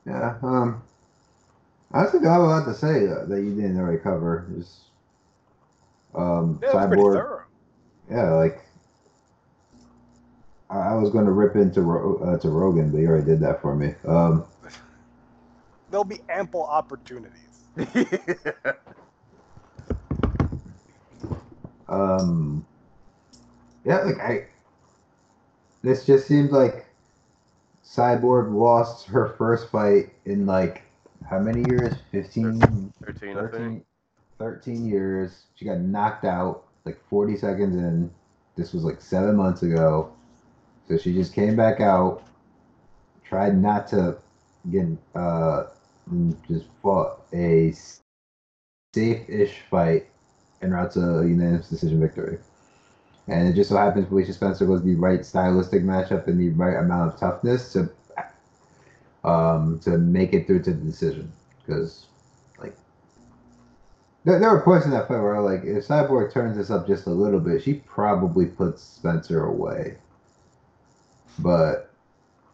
[0.07, 0.39] Yeah.
[0.43, 0.83] Um.
[1.95, 4.49] I don't think I have a lot to say uh, that you didn't already cover.
[4.57, 4.85] Just
[6.15, 7.15] um, Yeah, it was pretty Cyborg.
[7.15, 7.45] thorough.
[8.11, 8.65] Yeah, like
[10.71, 13.41] I, I was going to rip into Ro- uh, to Rogan, but he already did
[13.41, 13.95] that for me.
[14.07, 14.45] Um.
[15.91, 17.39] There'll be ample opportunities.
[21.89, 22.65] Um.
[23.85, 24.47] Yeah, like I.
[25.83, 26.87] This just seems like
[27.85, 30.83] Cyborg lost her first fight in like
[31.29, 31.95] how many years?
[32.13, 33.87] 15, 13, I 13, think.
[34.39, 35.45] 13 years.
[35.55, 38.11] She got knocked out like 40 seconds in.
[38.57, 40.13] This was like seven months ago.
[40.89, 42.23] So she just came back out,
[43.25, 44.19] tried not to
[44.71, 45.65] get, uh,
[46.49, 47.73] just fought a
[48.95, 50.09] safe ish fight
[50.61, 52.39] and route to a unanimous decision victory.
[53.29, 56.77] And it just so happens Felicia Spencer was the right stylistic matchup and the right
[56.77, 57.91] amount of toughness to
[59.25, 61.33] um, to make it through to the decision.
[61.59, 62.07] Because,
[62.59, 62.77] like,
[64.25, 67.07] there, there were points in that fight where, like, if Cyborg turns this up just
[67.07, 69.97] a little bit, she probably puts Spencer away.
[71.39, 71.93] But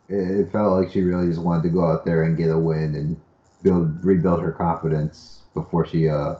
[0.08, 2.58] it, it felt like she really just wanted to go out there and get a
[2.58, 3.20] win and
[3.62, 6.36] build rebuild her confidence before she uh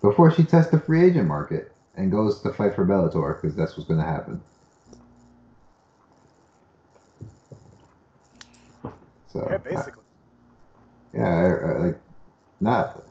[0.00, 3.76] before she tests the free agent market and goes to fight for Bellator because that's
[3.76, 4.40] what's going to happen.
[9.32, 10.04] So Yeah, basically.
[11.14, 12.00] yeah, I, I, like
[12.60, 13.02] not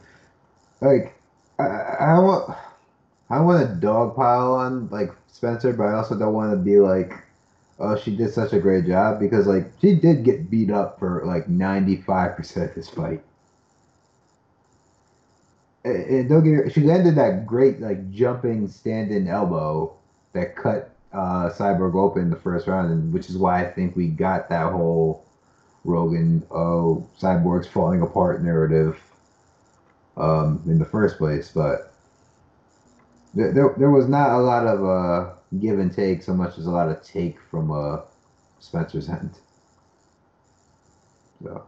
[0.82, 1.16] like
[1.60, 2.58] I, I want
[3.30, 7.14] I want to dogpile on like Spencer, but I also don't want to be like,
[7.80, 11.24] oh, she did such a great job because like she did get beat up for
[11.26, 13.24] like ninety five percent of this fight.
[15.84, 19.96] And- and don't get she landed that great like jumping stand-in elbow
[20.34, 24.08] that cut uh, Cyborg open the first round, and which is why I think we
[24.08, 25.26] got that whole
[25.84, 29.02] Rogan, oh, Cyborg's falling apart narrative
[30.18, 31.50] um, in the first place.
[31.54, 31.94] But
[33.34, 36.66] there, there, there was not a lot of uh, give and take so much as
[36.66, 38.02] a lot of take from uh,
[38.60, 39.40] Spencer's end.
[41.44, 41.66] So,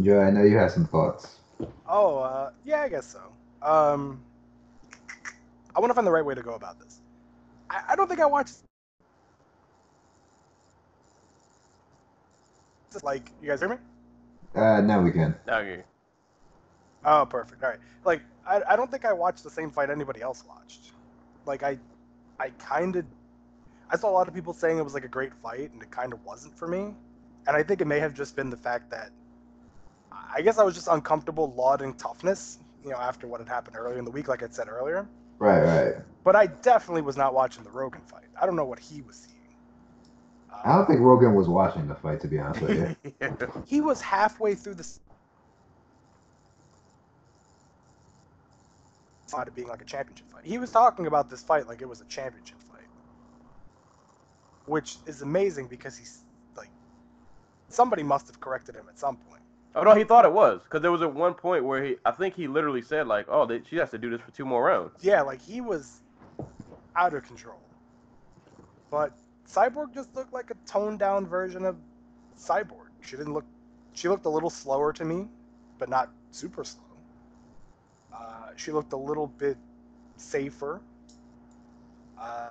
[0.00, 1.41] Joe, I know you have some thoughts.
[1.88, 3.20] Oh, uh, yeah, I guess so.
[3.66, 4.22] Um,
[5.74, 7.00] I want to find the right way to go about this.
[7.70, 8.56] I, I don't think I watched.
[13.02, 13.76] Like, you guys hear me?
[14.54, 15.34] Uh, now we can.
[15.48, 15.82] Okay.
[17.04, 17.62] Oh, perfect.
[17.62, 17.78] All right.
[18.04, 20.92] Like, I, I don't think I watched the same fight anybody else watched.
[21.46, 21.78] Like, I,
[22.38, 23.04] I kind of,
[23.90, 25.90] I saw a lot of people saying it was like a great fight, and it
[25.90, 26.94] kind of wasn't for me.
[27.46, 29.10] And I think it may have just been the fact that,
[30.34, 33.98] I guess I was just uncomfortable lauding toughness, you know, after what had happened earlier
[33.98, 35.06] in the week, like I said earlier.
[35.38, 35.94] Right, right.
[36.24, 38.24] But I definitely was not watching the Rogan fight.
[38.40, 39.38] I don't know what he was seeing.
[40.52, 43.36] Uh, I don't think Rogan was watching the fight, to be honest with you.
[43.66, 44.86] he was halfway through the
[49.26, 50.44] side of being like a championship fight.
[50.44, 52.86] He was talking about this fight like it was a championship fight,
[54.66, 56.24] which is amazing because he's
[56.56, 56.70] like
[57.68, 59.41] somebody must have corrected him at some point.
[59.74, 62.10] Oh no, he thought it was because there was at one point where he, I
[62.10, 64.64] think he literally said like, "Oh, they, she has to do this for two more
[64.64, 66.00] rounds." Yeah, like he was
[66.94, 67.60] out of control.
[68.90, 69.16] But
[69.48, 71.76] Cyborg just looked like a toned down version of
[72.38, 72.88] Cyborg.
[73.00, 73.46] She didn't look.
[73.94, 75.26] She looked a little slower to me,
[75.78, 76.84] but not super slow.
[78.12, 79.56] Uh, she looked a little bit
[80.16, 80.80] safer.
[82.18, 82.50] Uh,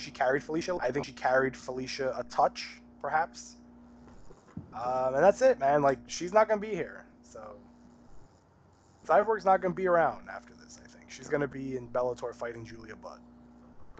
[0.00, 0.76] she carried Felicia.
[0.80, 2.66] I think she carried Felicia a touch,
[3.00, 3.56] perhaps.
[4.74, 5.82] Um, and that's it, man.
[5.82, 7.40] Like she's not gonna be here, so
[9.06, 10.78] Cyborg's not gonna be around after this.
[10.84, 13.20] I think she's gonna be in Bellator fighting Julia Budd.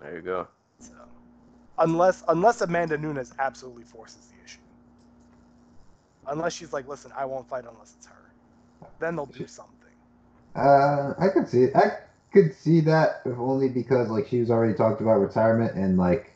[0.01, 0.47] There you go.
[0.79, 0.95] So
[1.79, 4.61] unless unless Amanda Nunes absolutely forces the issue,
[6.27, 8.33] unless she's like, listen, I won't fight unless it's her,
[9.01, 9.75] then they'll do something.
[10.55, 11.77] Uh, I could see it.
[11.77, 11.99] I
[12.33, 16.33] could see that if only because like she's already talked about retirement and like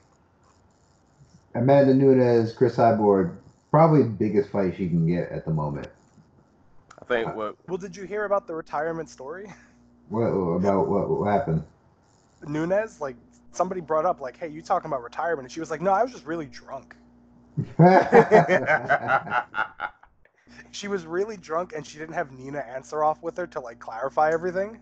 [1.54, 3.36] Amanda Nunes, Cris Cyborg,
[3.70, 5.88] probably biggest fight she can get at the moment.
[7.00, 9.52] I think uh, what Well, did you hear about the retirement story?
[10.08, 11.64] What about what, what happened?
[12.46, 13.16] Nunes, like
[13.52, 15.46] somebody brought up, like, hey, you talking about retirement?
[15.46, 16.94] And she was like, no, I was just really drunk.
[20.72, 24.32] She was really drunk and she didn't have Nina Ansaroff with her to like clarify
[24.32, 24.80] everything.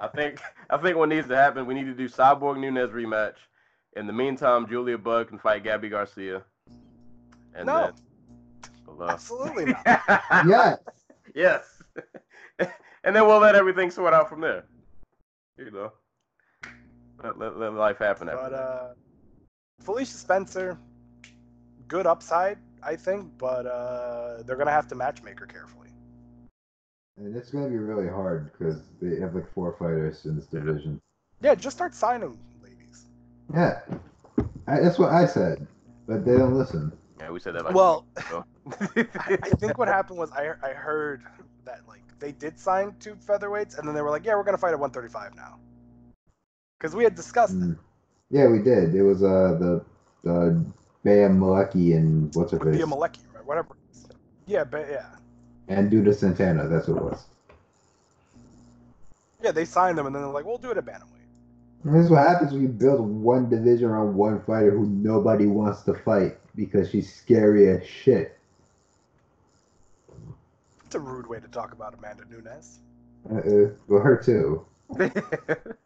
[0.00, 3.34] I think I think what needs to happen, we need to do Cyborg Nunes rematch.
[3.96, 6.42] In the meantime, Julia Budd can fight Gabby Garcia.
[7.54, 7.92] And No.
[8.86, 10.12] then well, uh, Absolutely not.
[10.46, 10.78] yes.
[11.34, 11.82] yes.
[13.04, 14.64] and then we'll let everything sort out from there.
[15.56, 15.92] You know.
[17.24, 18.56] Let, let, let life happen after But that.
[18.58, 18.94] uh,
[19.80, 20.78] Felicia Spencer,
[21.88, 25.87] good upside, I think, but uh, they're gonna have to matchmaker carefully.
[27.18, 31.00] And it's gonna be really hard because they have like four fighters in this division.
[31.40, 33.06] Yeah, just start signing ladies.
[33.52, 33.80] Yeah,
[34.68, 35.66] I, that's what I said,
[36.06, 36.92] but they don't listen.
[37.18, 38.06] Yeah, we said that like Well.
[38.16, 38.42] I,
[39.42, 41.24] I think what happened was I I heard
[41.64, 44.58] that like they did sign two featherweights, and then they were like, yeah, we're gonna
[44.58, 45.58] fight at 135 now.
[46.78, 47.78] Because we had discussed Mm.
[48.30, 48.94] Yeah, we did.
[48.94, 49.84] It was uh the
[50.22, 50.64] the
[51.02, 52.62] Bam Malecki and what's her it.
[52.62, 53.44] Via face Malecki, right?
[53.44, 53.76] Whatever.
[54.46, 55.06] Yeah, but yeah.
[55.68, 56.68] And Duda Santana.
[56.68, 57.24] That's what it was.
[59.42, 61.18] Yeah, they signed them, and then they're like, we'll do it at bantamweight.
[61.84, 65.46] And this is what happens when you build one division around one fighter who nobody
[65.46, 68.36] wants to fight because she's scary as shit.
[70.84, 72.80] It's a rude way to talk about Amanda Nunes.
[73.30, 74.64] Uh, well, her too.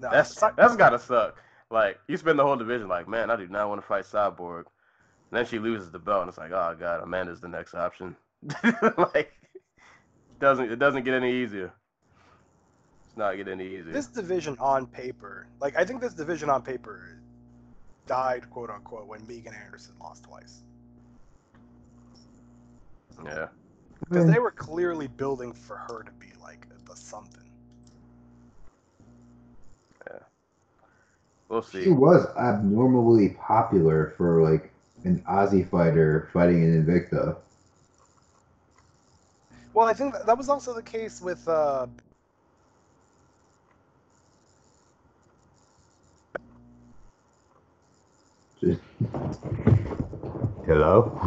[0.00, 1.36] No, that's that's gotta suck.
[1.70, 4.64] Like you spend the whole division like, man, I do not want to fight Cyborg.
[5.30, 8.16] And then she loses the belt, and it's like, oh god, Amanda's the next option.
[9.14, 9.32] like,
[10.40, 11.72] doesn't it doesn't get any easier?
[13.06, 13.92] It's not get any easier.
[13.92, 17.20] this division on paper, like I think this division on paper
[18.06, 20.62] died, quote unquote, when Megan Anderson lost twice.
[23.24, 23.48] yeah,
[24.08, 24.32] Because hmm.
[24.32, 27.48] they were clearly building for her to be like the something.
[30.08, 30.18] Yeah.
[31.48, 31.84] We'll see.
[31.84, 34.69] She was abnormally popular for like
[35.04, 37.36] an Aussie fighter fighting in Invicta.
[39.72, 41.86] Well, I think that, was also the case with uh,
[50.66, 51.18] Hello.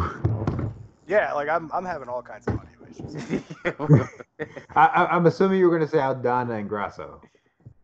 [1.06, 3.42] yeah, like I'm I'm having all kinds of audio issues.
[4.76, 7.20] I, I'm assuming you were going to say Aldana and Grasso.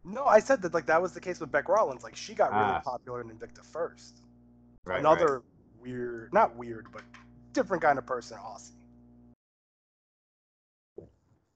[0.05, 2.03] No, I said that like that was the case with Bec Rawlings.
[2.05, 2.81] Like she got really Ah.
[2.85, 4.23] popular in Invicta first.
[4.85, 5.01] Right.
[5.01, 5.43] Another
[5.82, 7.02] weird, not weird, but
[7.52, 8.73] different kind of person, Aussie.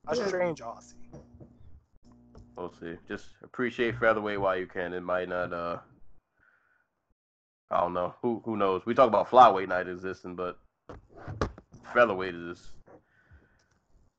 [0.06, 0.94] A strange Aussie.
[2.56, 2.94] we'll see.
[3.09, 4.92] Just appreciate featherweight while you can.
[4.92, 5.52] It might not.
[5.52, 5.78] uh
[7.70, 8.14] I don't know.
[8.22, 8.82] Who who knows?
[8.84, 10.59] We talk about flyweight night existing, but
[11.92, 12.60] featherweight is.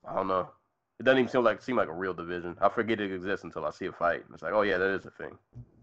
[0.08, 0.50] I don't know.
[1.00, 2.56] It doesn't even seem like seem like a real division.
[2.62, 4.24] I forget it exists until I see a fight.
[4.34, 5.38] It's like, oh yeah, that is a thing.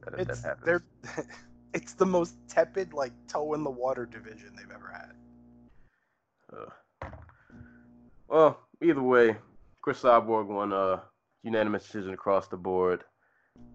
[0.04, 0.82] That, that It's happens.
[1.74, 5.12] it's the most tepid, like toe in the water division they've ever had.
[6.52, 7.08] Uh,
[8.28, 9.36] well, either way,
[9.80, 11.02] Cris Cyborg won a
[11.42, 13.04] unanimous decision across the board.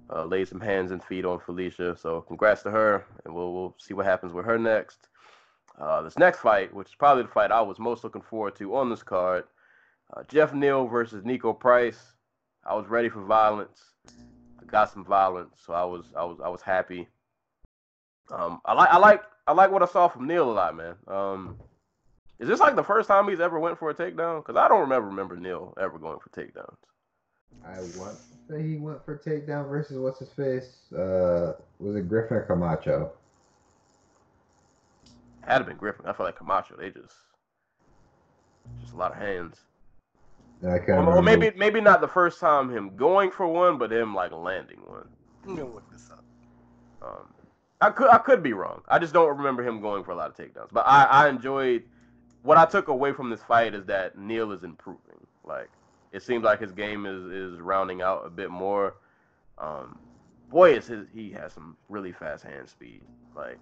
[0.10, 3.76] Uh, laid some hands and feet on Felicia, so congrats to her, and we'll we'll
[3.78, 5.10] see what happens with her next.
[5.78, 8.76] Uh, this next fight, which is probably the fight I was most looking forward to
[8.76, 9.44] on this card,
[10.16, 12.14] uh, Jeff Neal versus Niko Price.
[12.66, 13.82] I was ready for violence.
[14.60, 17.08] I got some violence, so I was I was I was happy.
[18.32, 20.96] Um, I like I like I like what I saw from Neal a lot, man.
[21.08, 21.58] Um,
[22.40, 24.46] is this like the first time he's ever went for a takedown?
[24.46, 26.76] Because I don't remember remember Neal ever going for takedowns.
[27.66, 30.92] I want to say he went for takedown versus what's his face?
[30.94, 33.12] Uh, was it Griffin or Camacho?
[35.42, 36.76] Had it been Griffin, I feel like Camacho.
[36.78, 37.16] They just
[38.82, 39.62] just a lot of hands.
[40.64, 43.92] I can't Or, or maybe maybe not the first time him going for one, but
[43.92, 45.08] him like landing one.
[45.46, 46.24] I'm gonna look this up.
[47.02, 47.34] Um,
[47.80, 48.82] I could I could be wrong.
[48.88, 50.70] I just don't remember him going for a lot of takedowns.
[50.72, 51.84] But I, I enjoyed
[52.44, 55.26] what I took away from this fight is that Neal is improving.
[55.44, 55.70] Like
[56.12, 58.96] it seems like his game is is rounding out a bit more.
[59.58, 60.00] Um,
[60.50, 63.02] boy, is his he has some really fast hand speed.
[63.36, 63.60] Like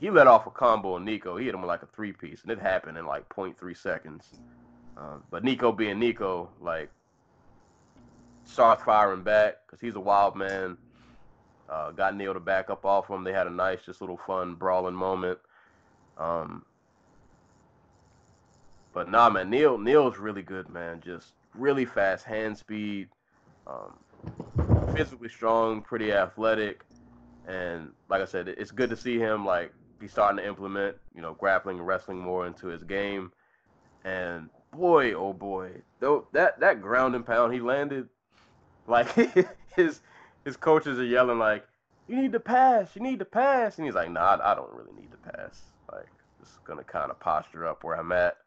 [0.00, 1.38] he let off a combo on Niko.
[1.38, 4.40] He hit him with like a three piece, and it happened in like 0.3 seconds.
[4.96, 6.90] Um, but Niko being Niko, like
[8.44, 10.76] starts firing back because he's a wild man.
[11.68, 13.24] Uh, got Neal to back up off him.
[13.24, 15.38] They had a nice, just little fun brawling moment.
[16.16, 16.64] Um,
[18.92, 21.00] but nah, man, Neal Neal's really good, man.
[21.04, 23.08] Just really fast hand speed,
[23.66, 23.98] um,
[24.94, 26.84] physically strong, pretty athletic,
[27.46, 31.20] and like I said, it's good to see him like he's starting to implement, you
[31.20, 33.30] know, grappling and wrestling more into his game.
[34.04, 35.70] And boy, oh boy,
[36.00, 38.08] though that that ground and pound he landed,
[38.86, 39.08] like
[39.76, 40.00] his
[40.48, 41.66] his coaches are yelling like,
[42.06, 44.92] "You need to pass, you need to pass," and he's like, "Nah, I, don't really
[44.98, 45.62] need to pass.
[45.92, 46.08] Like,
[46.40, 48.38] just gonna kind of posture up where I'm at,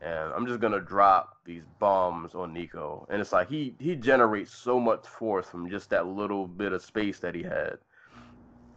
[0.00, 4.54] and I'm just gonna drop these bombs on Niko." And it's like he he generates
[4.54, 7.76] so much force from just that little bit of space that he had.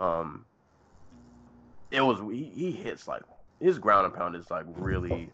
[0.01, 0.43] Um,
[1.89, 3.23] it was he, he hits like
[3.61, 5.29] his ground and pound is like really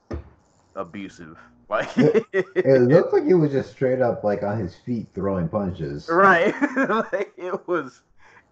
[0.75, 1.39] abusive.
[1.69, 6.07] Like It looked like he was just straight up like on his feet throwing punches.
[6.09, 6.53] Right.
[7.11, 8.01] like it was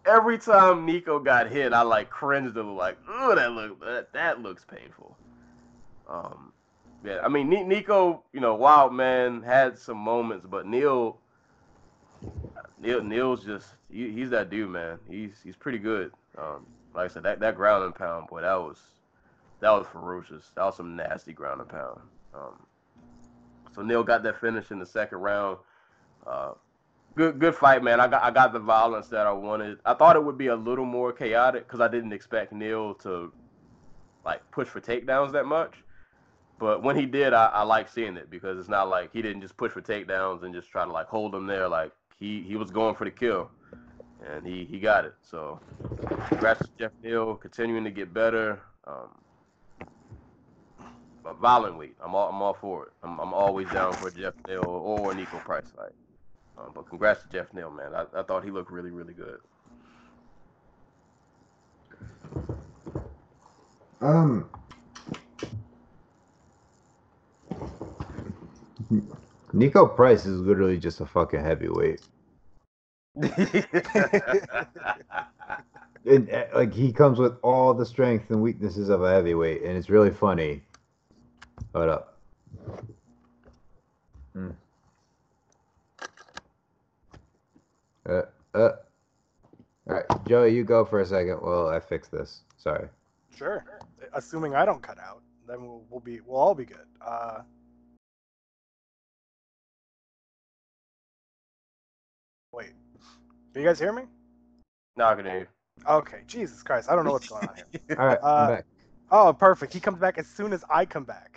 [0.06, 4.12] every time Niko got hit, I like cringed a little like, oh that look that,
[4.14, 5.18] that looks painful.
[6.10, 6.52] Um
[7.06, 11.18] yeah, I mean Niko, you know, wild man had some moments, but Neal
[12.82, 15.00] Neal Neal's just he, he's that dude, man.
[15.10, 16.12] He's he's pretty good.
[16.38, 18.78] Um like I said, that, that ground and pound, boy, that was
[19.62, 20.52] that was ferocious.
[20.56, 22.02] That was some nasty ground and pound.
[22.34, 22.66] Um
[23.76, 25.58] so Neal got that finish in the second round.
[26.26, 26.54] Uh,
[27.16, 28.00] good good fight, man.
[28.00, 29.80] I got I got the violence that I wanted.
[29.86, 33.34] I thought it would be a little more chaotic because I didn't expect Neal to
[34.24, 35.76] like push for takedowns that much.
[36.58, 39.42] But when he did, I, I like seeing it because it's not like he didn't
[39.42, 41.68] just push for takedowns and just try to like hold them there.
[41.68, 43.52] Like he he was going for the kill,
[44.26, 45.16] and he he got it.
[45.22, 45.60] So
[46.30, 48.62] congrats to Jeff Neal continuing to get better.
[48.88, 49.10] Um,
[51.26, 52.94] but violent I'm all I'm all for it.
[53.04, 55.92] I'm I'm always down for Jeff Neal or Niko Price fight.
[56.58, 57.96] Um, but congrats to Jeff Neal, man.
[57.96, 59.40] I, I thought he looked really really good.
[64.02, 64.48] Um,
[69.52, 72.02] Niko Price is literally just a fucking heavyweight.
[76.08, 79.76] And, uh, like he comes with all the strength and weaknesses of a heavyweight, and
[79.76, 80.62] it's really funny.
[81.74, 82.18] Hold up.
[84.34, 84.50] Hmm.
[88.08, 88.22] Uh,
[88.54, 88.70] uh.
[89.88, 92.42] All right, Joey, you go for a second while I fix this.
[92.58, 92.88] Sorry.
[93.38, 93.64] Sure.
[94.14, 96.88] Assuming I don't cut out, then we'll, we'll be we'll all be good.
[97.06, 97.42] Uh,
[102.52, 102.72] wait,
[103.54, 104.04] can you guys hear me?
[104.98, 105.48] Now I can hear you.
[105.88, 107.66] Okay, Jesus Christ, I don't know what's going on here.
[108.00, 108.66] All right, Uh, I'm back.
[109.12, 109.74] Oh, perfect.
[109.74, 111.35] He comes back as soon as I come back.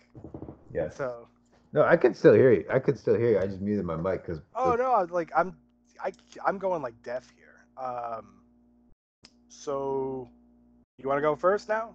[0.72, 0.96] Yes.
[0.96, 1.28] So,
[1.72, 2.64] No, I could still hear you.
[2.70, 3.38] I could still hear you.
[3.38, 4.40] I just muted my mic because.
[4.54, 5.56] oh no, I was like I'm,
[6.02, 6.12] I
[6.46, 7.64] I'm going like deaf here.
[7.76, 8.42] Um,
[9.48, 10.28] so
[10.98, 11.94] you want to go first now?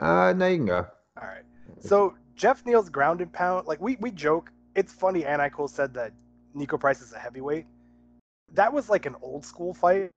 [0.00, 0.86] Uh, no, you can go.
[1.20, 1.44] All right.
[1.80, 4.50] So Jeff Neal's ground and pound, like we we joke.
[4.74, 5.24] It's funny.
[5.24, 6.12] Anna Cole said that
[6.56, 7.66] Niko Price is a heavyweight.
[8.52, 10.10] That was like an old school fight.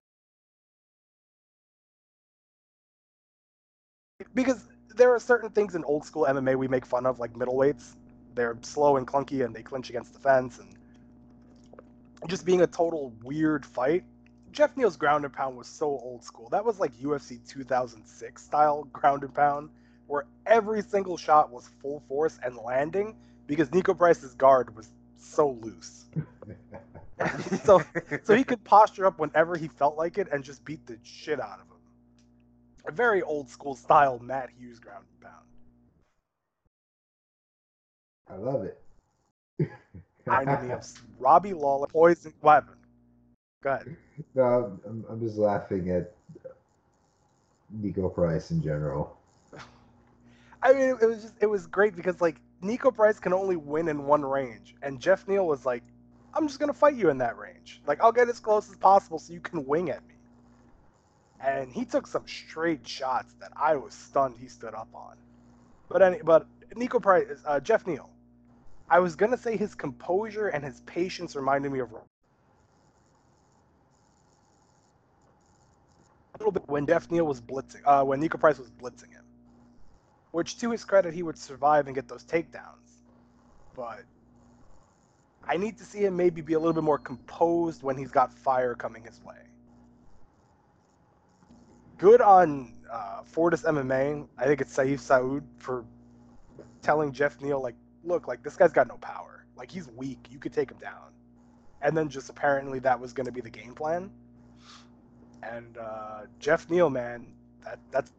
[4.34, 7.96] Because there are certain things in old school MMA we make fun of, like middleweights.
[8.36, 10.78] They're slow and clunky and they clinch against the fence and
[12.28, 14.04] just being a total weird fight.
[14.52, 16.50] Jeff Neal's ground and pound was so old school.
[16.50, 19.70] That was like UFC 2006 style ground and pound
[20.08, 23.16] where every single shot was full force and landing
[23.48, 26.06] because Niko Price's guard was so loose.
[27.64, 27.82] so
[28.24, 31.40] so he could posture up whenever he felt like it and just beat the shit
[31.40, 31.81] out of him.
[32.86, 35.46] A very old school style Matt Hughes ground and pound.
[38.30, 38.82] I love it.
[40.26, 40.86] Reminded me of
[41.20, 42.76] Robbie Lawler, Poison Weapon.
[43.64, 43.96] Go ahead.
[44.34, 46.14] no, I'm, I'm just laughing at
[47.80, 49.18] Niko Price in general.
[50.64, 53.88] I mean, it was just it was great because like Niko Price can only win
[53.88, 55.84] in one range, and Jeff Neal was like
[56.34, 57.82] I'm just gonna fight you in that range.
[57.86, 60.16] Like I'll get as close as possible so you can wing at me.
[61.44, 65.18] And he took some straight shots that I was stunned he stood up on.
[65.90, 66.46] But any, but
[66.76, 68.10] Niko Price, uh, Jeff Neal.
[68.90, 72.02] I was gonna say his composure and his patience reminded me of a
[76.38, 79.24] little bit when Jeff Neal was blitzing, uh, when Niko Price was blitzing him.
[80.32, 83.02] Which, to his credit, he would survive and get those takedowns.
[83.76, 84.04] But
[85.44, 88.34] I need to see him maybe be a little bit more composed when he's got
[88.34, 89.51] fire coming his way.
[92.02, 94.28] Good on uh, Fortis MMA.
[94.36, 95.86] I think it's Sayif Saud for
[96.82, 99.46] telling Jeff Neal, like, look, like this guy's got no power.
[99.56, 100.28] Like he's weak.
[100.32, 101.14] You could take him down.
[101.80, 104.10] And then just apparently that was going to be the game plan.
[105.44, 107.28] And uh, Jeff Neal, man,
[107.64, 108.12] that that's.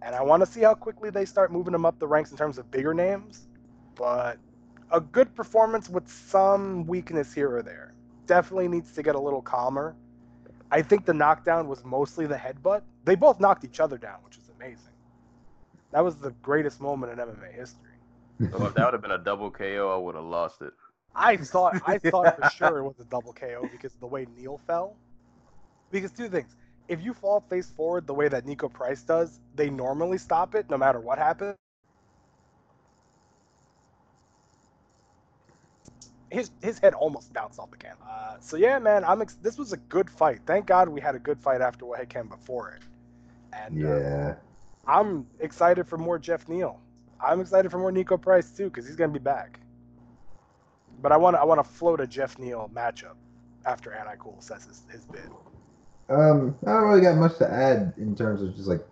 [0.00, 2.36] And I want to see how quickly they start moving him up the ranks in
[2.36, 3.48] terms of bigger names.
[3.96, 4.38] But
[4.92, 7.93] a good performance with some weakness here or there.
[8.26, 9.94] Definitely needs to get a little calmer.
[10.70, 12.82] I think the knockdown was mostly the headbutt.
[13.04, 14.92] They both knocked each other down, which is amazing.
[15.92, 17.90] That was the greatest moment in MMA history.
[18.50, 20.72] So if that would have been a double KO, I would have lost it.
[21.14, 24.26] I thought I thought for sure it was a double KO because of the way
[24.36, 24.96] Neal fell.
[25.90, 26.56] Because two things.
[26.88, 30.68] If you fall face forward the way that Niko Price does, they normally stop it
[30.68, 31.56] no matter what happens.
[36.34, 37.96] His his head almost bounced off the cam.
[38.08, 40.40] Uh, so yeah, man, I'm ex- this was a good fight.
[40.46, 42.82] Thank God we had a good fight after what had came before it.
[43.52, 44.34] And uh, Yeah.
[44.86, 46.80] I'm excited for more Geoff Neal.
[47.24, 49.60] I'm excited for more Niko Price too, because he's gonna be back.
[51.00, 53.14] But I want to I want to float a Geoff Neal matchup
[53.64, 55.30] after Anti Cool says his, his bid.
[56.08, 58.84] Um, I don't really got much to add in terms of just like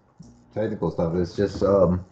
[0.54, 1.14] technical stuff.
[1.14, 2.04] It's just um,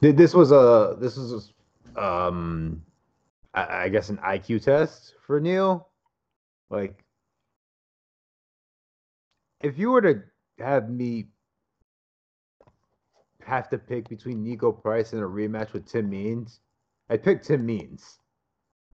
[0.00, 1.52] Th- This was a this was
[1.96, 2.82] um,
[3.54, 5.88] I, guess an IQ test for Neal.
[6.70, 7.04] Like,
[9.60, 10.22] if you were to
[10.58, 11.26] have me
[13.44, 16.60] have to pick between Niko Price and a rematch with Tim Means,
[17.10, 18.18] I'd pick Tim Means.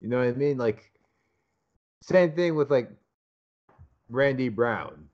[0.00, 0.58] You know what I mean?
[0.58, 0.90] Like,
[2.02, 2.90] same thing with like
[4.08, 5.08] Randy Brown.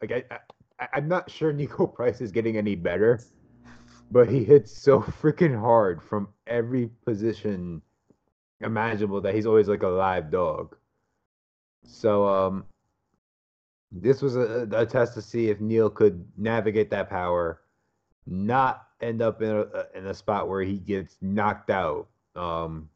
[0.00, 0.38] Like, I,
[0.80, 3.20] I I'm not sure Niko Price is getting any better
[4.10, 7.80] but he hits so freaking hard from every position
[8.60, 10.76] imaginable that he's always like a live dog.
[11.84, 12.64] So um
[13.92, 17.60] this was a, a test to see if Neal could navigate that power,
[18.26, 22.88] not end up in a in a spot where he gets knocked out, um,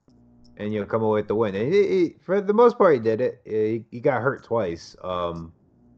[0.57, 1.55] and you know come away with the win.
[1.55, 3.43] And he, he- for the most part, he did it.
[3.45, 4.97] He, he got hurt twice.
[5.03, 5.53] Um,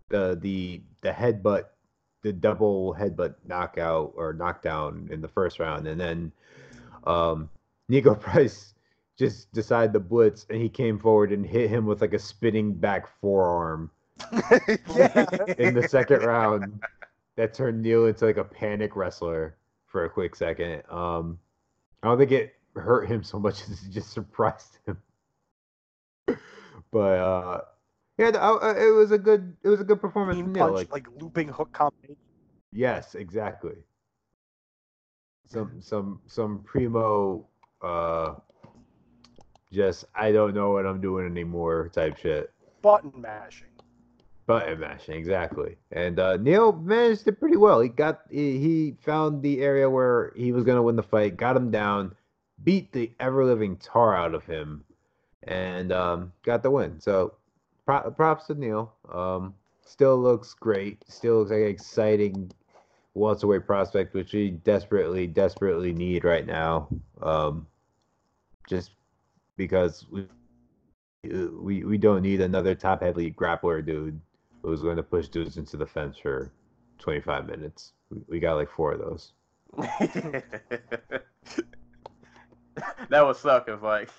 [0.09, 1.65] the the the headbutt
[2.23, 6.33] the double headbutt knockout or knockdown in the first round, and then
[7.07, 7.51] um,
[7.91, 8.75] Niko Price
[9.19, 12.75] just decided to blitz, and he came forward and hit him with like a spinning
[12.75, 13.91] back forearm
[14.95, 15.27] yeah.
[15.59, 16.83] in the second round.
[17.37, 19.57] That turned Neal into like a panic wrestler
[19.87, 20.83] for a quick second.
[20.91, 21.39] Um,
[22.03, 24.99] I don't think it hurt him so much as it just surprised him.
[26.91, 27.61] but uh,
[28.19, 30.67] yeah, th- uh, it was a good it was a good performance Neal.
[30.69, 32.17] punch, Like, like looping hook combination.
[32.73, 33.77] Yes, exactly.
[35.47, 37.47] Some some some primo
[37.83, 38.35] uh
[39.77, 42.53] just I don't know what I'm doing anymore type shit.
[42.83, 43.69] button mashing.
[44.47, 45.77] Button mashing, exactly.
[45.93, 47.81] And uh Neal managed it pretty well.
[47.81, 51.57] He got he, he found the area where he was gonna win the fight, got
[51.57, 52.15] him down,
[52.65, 54.85] beat the ever living tar out of him,
[55.45, 57.01] and um got the win.
[57.01, 57.35] So
[57.85, 58.93] pro- props to Neal.
[59.13, 59.55] Um
[59.85, 61.03] still looks great.
[61.09, 62.51] Still looks like an exciting
[63.15, 66.89] welterweight prospect, which we desperately, desperately need right now.
[67.23, 67.67] Um,
[68.69, 68.91] just
[69.57, 70.27] because we
[71.25, 74.21] we we don't need another top heavy grappler dude
[74.63, 76.51] who's going to push dudes into the fence for
[76.99, 77.93] 25 minutes.
[78.11, 79.33] We, we got like four of those.
[83.09, 84.11] that would suck if like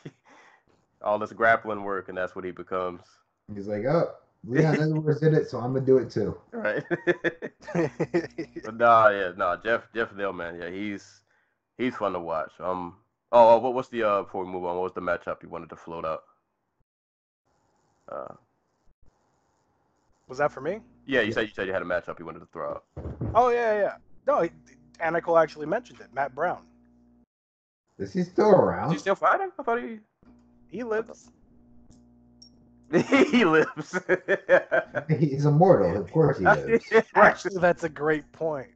[1.01, 3.01] all this grappling work and that's what he becomes.
[3.53, 4.11] he's like, oh,
[4.45, 6.37] Leon Edwards did it, so I'm gonna do it too.
[6.51, 6.83] Right.
[7.73, 11.21] but nah, yeah, nah, Geoff Geoff Neal, man, yeah, he's
[11.77, 12.51] he's fun to watch.
[12.59, 12.95] Um
[13.31, 15.49] oh, oh, what was the uh before we move on, what was the matchup you
[15.49, 16.23] wanted to float out?
[18.11, 18.33] Uh
[20.27, 20.79] Was that for me?
[21.05, 22.83] yeah, you said you said you had a matchup you wanted to throw out.
[23.33, 23.95] Oh yeah, yeah.
[24.25, 24.49] No, he,
[24.99, 26.07] Anti Cool actually mentioned it.
[26.13, 26.63] Matt Brown.
[27.97, 28.87] Is he still around?
[28.87, 28.91] Is around?
[28.91, 29.51] he still fighting?
[29.59, 29.99] I thought he
[30.69, 31.31] He lives.
[32.91, 33.99] he lives.
[35.19, 35.97] He's immortal.
[35.97, 36.85] Of course he lives.
[37.15, 38.69] Actually, that's a great point.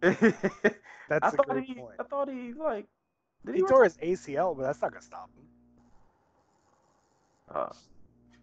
[0.00, 1.94] That's I a thought great he point.
[1.98, 2.86] I thought he like
[3.44, 3.66] Did He he?
[3.66, 5.44] tore his ACL, but that's not gonna stop him.
[7.54, 7.72] Uh,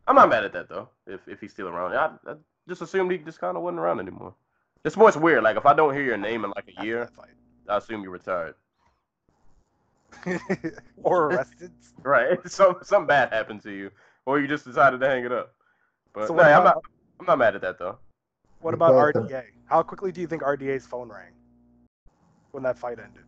[0.07, 0.89] I'm not mad at that though.
[1.07, 2.35] If if he's still around, I, I
[2.67, 4.33] just assumed he just kind of wasn't around anymore.
[4.83, 5.43] This sport's weird.
[5.43, 7.09] Like if I don't hear your name in like a year.
[7.67, 8.55] I assume you're retired.
[11.03, 11.71] or arrested.
[12.01, 12.39] Right.
[12.49, 13.91] Some something bad happened to you,
[14.25, 15.53] or you just decided to hang it up.
[16.13, 16.77] But So no, what I'm not.
[17.19, 17.97] I'm not mad at that though.
[18.61, 19.43] What about RDA?
[19.65, 21.33] How quickly do you think RDA's phone rang
[22.51, 23.23] when that fight ended?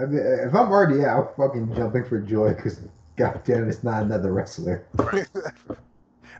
[0.00, 2.80] I mean, if I'm already out, I'm fucking jumping for joy because
[3.16, 4.86] goddamn, it's not another wrestler.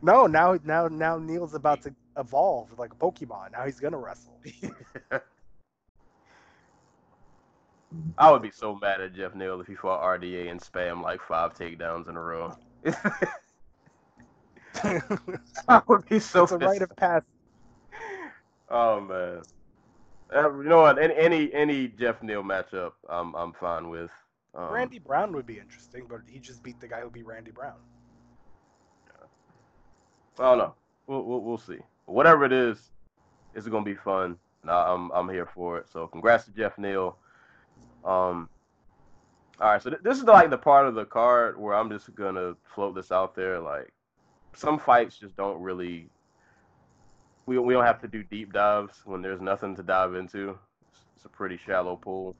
[0.01, 3.51] no, now now now Neal's about to evolve like a Pokemon.
[3.51, 4.39] Now he's gonna wrestle.
[8.17, 11.21] I would be so mad at Geoff Neal if he fought RDA and spam like
[11.21, 12.55] five takedowns in a row.
[15.67, 16.43] I would be so.
[16.43, 17.27] it's a rite of passage.
[18.69, 19.41] Oh man.
[20.33, 20.99] Uh, you know what?
[21.01, 24.11] Any any, any Geoff Neal matchup, I'm I'm fine with.
[24.55, 27.51] Um, Randy Brown would be interesting, but he just beat the guy who beat Randy
[27.51, 27.75] Brown.
[30.37, 30.73] I don't know.
[31.07, 31.79] We'll we'll, we'll see.
[32.05, 32.91] Whatever it is,
[33.55, 34.37] it's gonna be fun.
[34.67, 35.87] I- I'm I'm here for it.
[35.91, 37.17] So congrats to Geoff Neal.
[38.05, 38.49] Um.
[39.61, 42.15] All right, so th- this is like the part of the card where I'm just
[42.15, 43.59] gonna float this out there.
[43.59, 43.91] Like,
[44.53, 46.07] some fights just don't really.
[47.49, 50.55] We we don't have to do deep dives when there's nothing to dive into.
[50.91, 52.35] It's, it's a pretty shallow pool.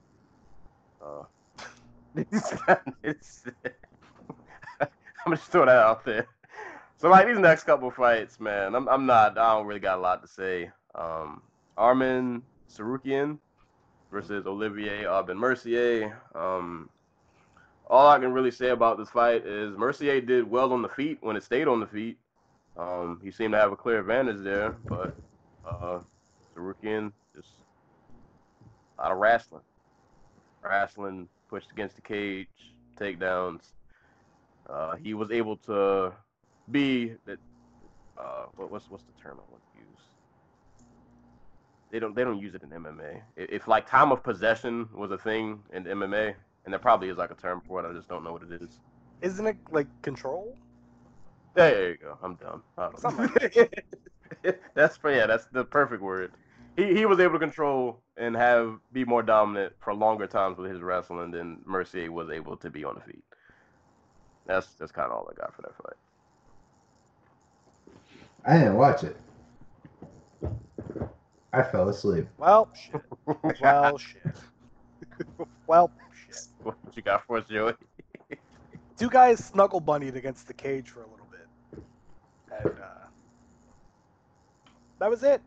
[1.04, 1.24] Uh,
[5.26, 6.28] I'm just throwing that out there.
[6.96, 10.00] So like these next couple fights, man, I'm I'm not I don't really got a
[10.00, 10.70] lot to say.
[10.94, 11.42] Um,
[11.76, 12.42] Arman
[12.72, 13.38] Tsarukyan
[14.12, 16.16] versus Olivier Aubin Mercier.
[16.36, 16.88] Um,
[17.88, 21.18] all I can really say about this fight is Mercier did well on the feet
[21.20, 22.16] when it stayed on the feet.
[22.80, 25.14] Um, he seemed to have a clear advantage there, but
[25.66, 25.98] uh,
[26.56, 27.48] Tsarukyan just
[28.98, 29.62] a lot of wrestling,
[30.62, 32.48] wrestling pushed against the cage,
[32.98, 33.60] takedowns.
[34.68, 36.12] Uh, he was able to
[36.70, 37.38] be that.
[38.16, 40.00] Uh, what, what's what's the term I want to use?
[41.90, 43.20] They don't they don't use it in MMA.
[43.36, 46.34] If like time of possession was a thing in MMA,
[46.64, 48.62] and there probably is like a term for it, I just don't know what it
[48.62, 48.70] is.
[49.20, 50.56] Isn't it like control?
[51.54, 52.18] There, there you go.
[52.22, 52.60] I'm done.
[52.78, 53.10] I don't know.
[53.10, 53.68] Something
[54.74, 56.32] that's yeah, that's the perfect word.
[56.76, 60.70] He he was able to control and have be more dominant for longer times with
[60.70, 63.24] his wrestling than Mercier was able to be on the feet.
[64.46, 65.96] That's that's kind of all I got for that fight.
[68.44, 69.16] I didn't watch it.
[71.52, 72.26] I fell asleep.
[72.38, 73.02] Well, shit.
[73.60, 74.22] Well, shit.
[75.66, 75.90] well,
[76.26, 76.46] shit.
[76.62, 77.74] what you got for us, Joey?
[78.96, 81.19] Two guys snuggle bunnied against the cage for a little bit,
[82.58, 82.84] and uh,
[84.98, 85.40] that was it.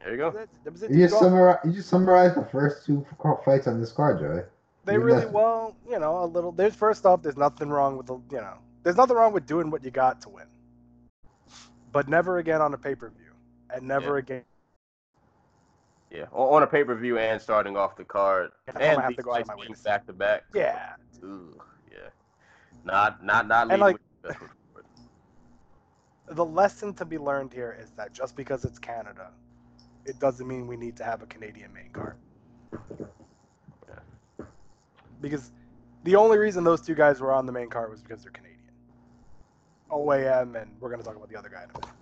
[0.00, 0.40] There you That was go.
[0.40, 0.48] it.
[0.64, 0.90] That was it.
[0.90, 1.58] You just summarize.
[1.64, 3.04] You just summarized the first two
[3.44, 4.42] fights on this card, Joey.
[4.84, 6.52] They You really left- well, you know, a little.
[6.52, 9.70] There's first off, there's nothing wrong with the, you know, there's nothing wrong with doing
[9.70, 10.46] what you got to win,
[11.92, 13.32] but never again on a pay per view,
[13.70, 14.18] and never Yeah.
[14.20, 14.44] again.
[16.12, 19.02] Yeah, on, on a pay per view and starting off the card, I'm and gonna
[19.02, 19.84] have to go out of my way being to see.
[19.84, 20.44] back to back.
[20.54, 20.92] Yeah,
[21.22, 21.60] Ugh,
[21.90, 21.98] yeah.
[22.84, 24.36] Not not not And, like- with
[26.28, 29.30] the lesson to be learned here is that just because it's Canada,
[30.04, 32.16] it doesn't mean we need to have a Canadian main card.
[35.20, 35.50] Because
[36.04, 38.56] the only reason those two guys were on the main card was because they're Canadian.
[39.90, 41.96] OAM, and we're gonna talk about the other guy in a minute.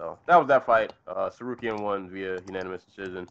[0.00, 0.94] So that was that fight.
[1.06, 3.28] Uh, Tsarukyan won via unanimous decision.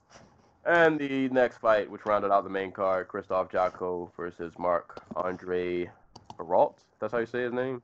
[0.66, 5.90] And the next fight, which rounded out the main card, Krzysztof Jotko versus Mark Andre
[6.38, 6.76] Barriault.
[7.00, 7.82] That's how you say his name.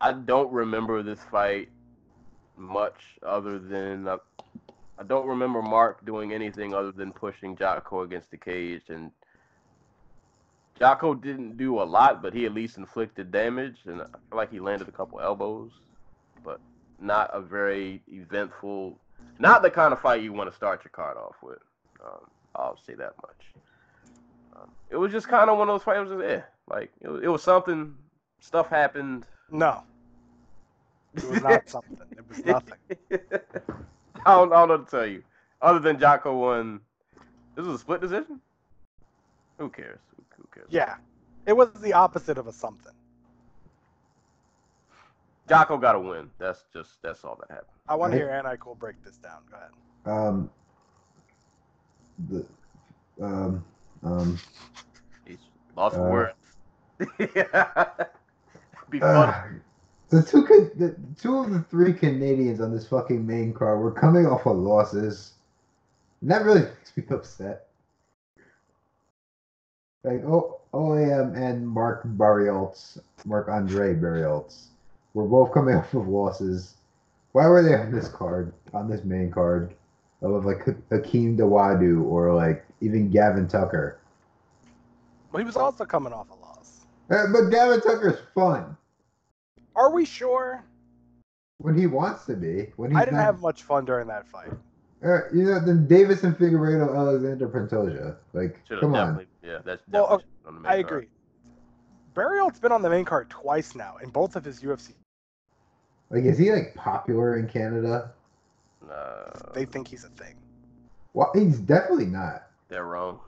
[0.00, 1.68] I don't remember this fight
[2.56, 4.18] much other than uh,
[5.00, 8.82] I don't remember Mark doing anything other than pushing Jotko against the cage.
[8.88, 9.10] And
[10.78, 13.76] Jotko didn't do a lot, but he at least inflicted damage.
[13.86, 15.70] And I feel like he landed a couple elbows,
[16.44, 16.60] but
[17.00, 18.98] not a very eventful,
[19.38, 21.60] not the kind of fight you want to start your card off with.
[22.04, 22.20] Um,
[22.54, 23.64] I'll say that much.
[24.56, 26.10] Um, it was just kind of one of those fights.
[26.10, 27.94] It was just, eh, like it was, it was something.
[28.42, 29.24] Stuff happened.
[29.50, 29.82] No,
[31.14, 31.98] it was not something.
[32.12, 32.78] It was nothing.
[34.26, 35.22] I don't, I don't know to tell you.
[35.62, 36.80] Other than Jotko won.
[37.54, 38.40] This was a split decision.
[39.58, 39.98] Who cares?
[40.16, 40.68] Who, who cares?
[40.70, 40.96] Yeah,
[41.46, 42.92] it was the opposite of a something.
[45.48, 46.30] Jotko got a win.
[46.38, 47.66] That's just that's all that happened.
[47.88, 49.40] I want to hear Anti Cool break this down.
[49.50, 49.70] Go ahead.
[50.28, 50.50] Um.
[52.28, 52.46] The.
[53.20, 53.64] Um.
[54.04, 54.38] Um.
[55.26, 55.38] He's
[55.76, 56.36] lost for Uh, words.
[58.90, 59.28] Be fun.
[59.28, 59.42] Uh,
[60.10, 60.42] the two
[60.76, 64.56] the two of the three Canadians on this fucking main card were coming off of
[64.56, 65.34] losses.
[66.20, 67.68] And that really makes me upset.
[70.04, 74.66] like oh OAM and Mark Barriaults, Mark Andre Barriaults,
[75.14, 76.74] were both coming off of losses.
[77.32, 79.74] Why were they on this card, on this main card,
[80.22, 83.98] of like Hakeem Dawodu or like even Gavin Tucker?
[85.30, 86.86] Well, he was also coming off a loss.
[87.08, 88.76] Uh, but Gavin Tucker's fun
[89.80, 90.62] Are we sure?
[91.58, 92.72] when he wants to be.
[92.76, 94.50] When he's I didn't not, have much fun during that fight.
[95.04, 98.16] Uh, you know, then Davis and Figueiredo, Alexander Pantoja.
[98.34, 99.26] Like, Should have come on.
[99.42, 100.86] Yeah, that's Well, definitely on the main I card.
[100.86, 101.08] agree.
[102.14, 104.92] Barriault's been on the main card twice now in both of his UFC.
[106.10, 108.12] Like, is he like popular in Canada?
[108.86, 109.30] No.
[109.54, 110.34] They think he's a thing.
[111.14, 112.46] Well, he's definitely not.
[112.68, 113.20] they're wrong.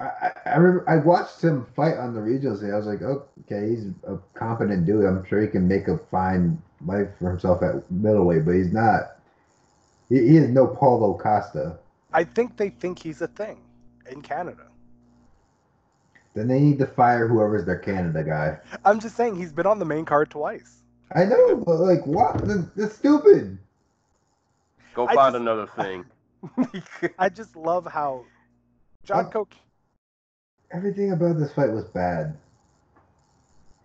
[0.00, 3.02] I, I, I remember I watched him fight on the regionals and I was like,
[3.02, 5.04] oh, okay, he's a competent dude.
[5.04, 9.16] I'm sure he can make a fine life for himself at middleweight, but he's not.
[10.08, 11.78] He, he is no Paulo Costa.
[12.12, 13.60] I think they think he's a thing
[14.10, 14.66] in Canada.
[16.34, 18.58] Then they need to fire whoever's their Canada guy.
[18.84, 20.82] I'm just saying he's been on the main card twice.
[21.14, 22.44] I know, but like, what?
[22.46, 23.56] That's, that's stupid.
[24.94, 26.04] Go I find just- another thing.
[27.18, 28.24] I just love how
[29.04, 29.30] John Oh.
[29.30, 29.54] Coke.
[30.72, 32.36] Everything about this fight was bad,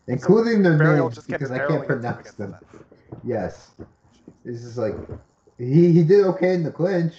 [0.07, 2.55] including their Burial names because I can't pronounce against them.
[3.23, 3.71] Yes,
[4.43, 4.95] this is like
[5.57, 7.13] he he did okay in the clinch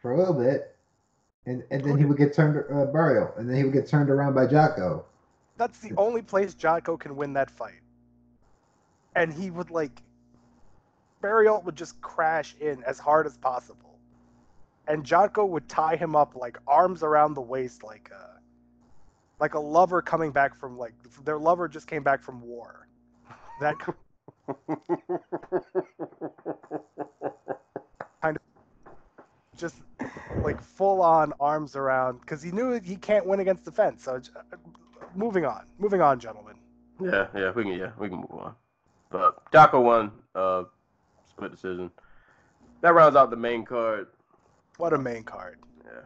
[0.00, 0.76] for a little bit,
[1.46, 4.10] and and then he would get turned uh, Barriault, and then he would get turned
[4.10, 5.04] around by Jotko.
[5.56, 7.80] That's the only place Jotko can win that fight.
[9.14, 10.02] And he would like
[11.22, 13.98] Barriault would just crash in as hard as possible.
[14.88, 18.40] And Jotko would tie him up like arms around the waist like a
[19.42, 20.94] like a lover coming back from like
[21.24, 22.86] their lover just came back from war.
[23.60, 23.76] That
[28.22, 28.42] kind of
[29.56, 29.74] just
[30.44, 34.04] like full on arms around because he knew he can't win against the fence.
[34.04, 34.22] So
[35.16, 36.54] moving on, moving on, gentlemen.
[37.02, 37.72] yeah, yeah, we can.
[37.72, 38.54] Yeah, we can move on.
[39.10, 40.12] But Jotko won.
[40.36, 40.62] Uh,
[41.28, 41.90] split decision.
[42.80, 44.06] That rounds out the main card.
[44.76, 45.58] What a main card.
[45.84, 46.02] Yeah.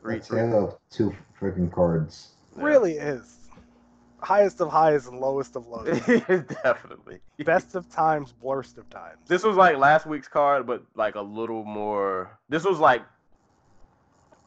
[0.00, 0.40] Three, That's three.
[0.52, 2.30] of two freaking cards.
[2.56, 2.64] Yeah.
[2.64, 3.38] Really is
[4.20, 5.86] highest of highs and lowest of lows.
[6.62, 7.20] Definitely.
[7.44, 9.18] Best of times, worst of times.
[9.26, 12.38] This was like last week's card, but like a little more.
[12.48, 13.02] This was like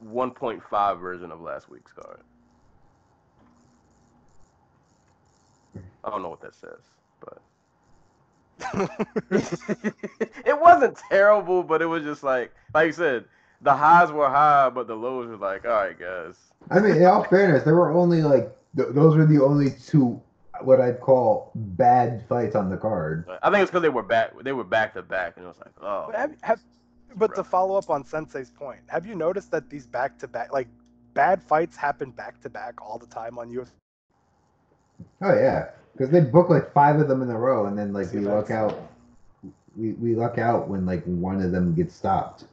[0.05, 2.19] 1.5 version of last week's card.
[6.03, 6.81] I don't know what that says,
[7.19, 7.41] but
[10.45, 11.63] it wasn't terrible.
[11.63, 13.25] But it was just like, like you said,
[13.61, 16.35] the highs were high, but the lows were like, all right, guys.
[16.69, 20.21] I mean, in all fairness, there were only like th- those were the only two
[20.61, 23.25] what I'd call bad fights on the card.
[23.41, 24.31] I think it's because they were back.
[24.43, 26.61] They were back to back, and it was like, oh, But have, have,
[27.15, 30.53] but to follow up on Sensei's point, have you noticed that these back to back,
[30.53, 30.67] like
[31.13, 33.69] bad fights happen back to back all the time on UFC?
[35.21, 38.07] Oh yeah, because they book like five of them in a row, and then like
[38.07, 38.87] See, we that's- luck out.
[39.77, 42.43] We, we luck out when like one of them gets stopped.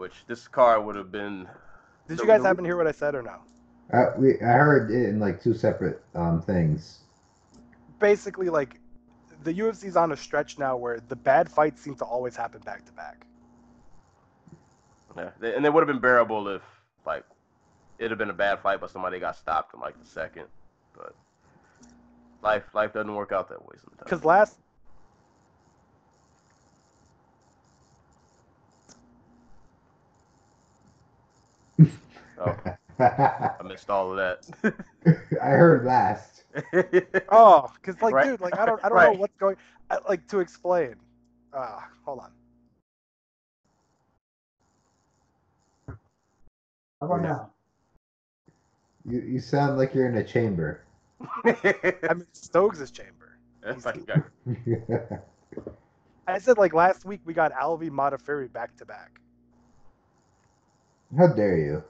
[0.00, 0.06] Yeah.
[0.06, 1.48] Which this car would have been.
[2.08, 3.36] Did The- you guys the- happen to hear what I said or no?
[3.92, 7.00] Uh, we I heard it in like two separate um things.
[7.98, 8.80] Basically, like
[9.42, 12.84] the UFC's on a stretch now where the bad fights seem to always happen back
[12.86, 13.26] to back.
[15.16, 16.62] Yeah, they- and it would have been bearable if
[17.04, 17.24] like
[17.98, 20.46] it'd have been a bad fight, but somebody got stopped in like the second.
[20.96, 21.14] But
[22.42, 24.04] life, life doesn't work out that way sometimes.
[24.04, 24.58] Because last
[32.40, 32.56] Oh,
[32.98, 34.74] I I missed all of that.
[35.42, 36.44] I heard last.
[37.32, 38.26] Oh, because like, Right.
[38.26, 39.56] dude, like I don't, I don't know what's going.
[39.88, 40.96] I, like to explain.
[41.52, 42.32] Uh, hold on.
[47.00, 47.50] How about now?
[49.06, 50.82] You you sound like you're in a chamber.
[51.44, 53.38] I'm in Stokes' chamber.
[53.62, 55.16] It's like, uh,
[56.26, 59.20] I said like last week we got Alvey Modafferi back to back.
[61.16, 61.84] How dare you?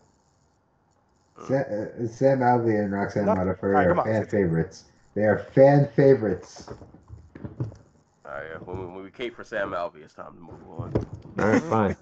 [1.47, 1.65] Sam,
[2.05, 4.85] uh, Sam Alvey and Roxanne No, Modafferi alright, are on, fan favorites.
[5.15, 6.69] They are fan favorites.
[6.69, 10.93] all right, when, we, when we cape for Sam Alvey, it's time to move on.
[11.39, 11.97] All right, fine.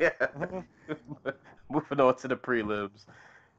[0.00, 0.10] yeah.
[1.70, 3.06] Moving on to the prelims.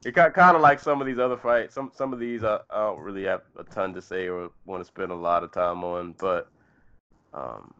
[0.04, 1.74] It got kind of like some of these other fights.
[1.74, 4.80] Some some of these I, I don't really have a ton to say or want
[4.80, 6.48] to spend a lot of time on, but
[7.34, 7.74] um,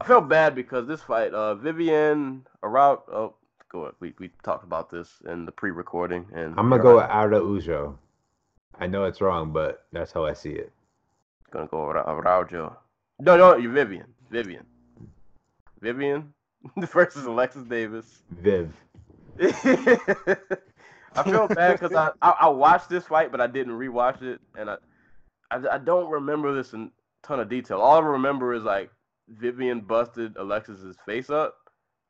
[0.00, 3.00] I felt bad because this fight, uh, Vivian Araut.
[3.10, 3.34] Oh,
[3.68, 3.92] go.
[4.00, 7.96] We we talked about this in the pre-recording, and I'm gonna go with Arda Ujo.
[8.78, 10.72] I know it's wrong, but that's how I see it.
[11.50, 12.76] Gonna go with Araujo.
[13.20, 14.06] No, no, you Vivian.
[14.30, 14.66] Vivian.
[15.80, 16.34] Vivian
[16.76, 18.22] versus Alexis Davis.
[18.30, 18.72] Viv.
[19.40, 24.40] I feel bad because I, I I watched this fight, but I didn't rewatch it,
[24.58, 24.76] and I,
[25.50, 26.90] I I don't remember this in
[27.22, 27.80] ton of detail.
[27.80, 28.90] All I remember is like
[29.28, 31.65] Vivian busted Alexis's face up,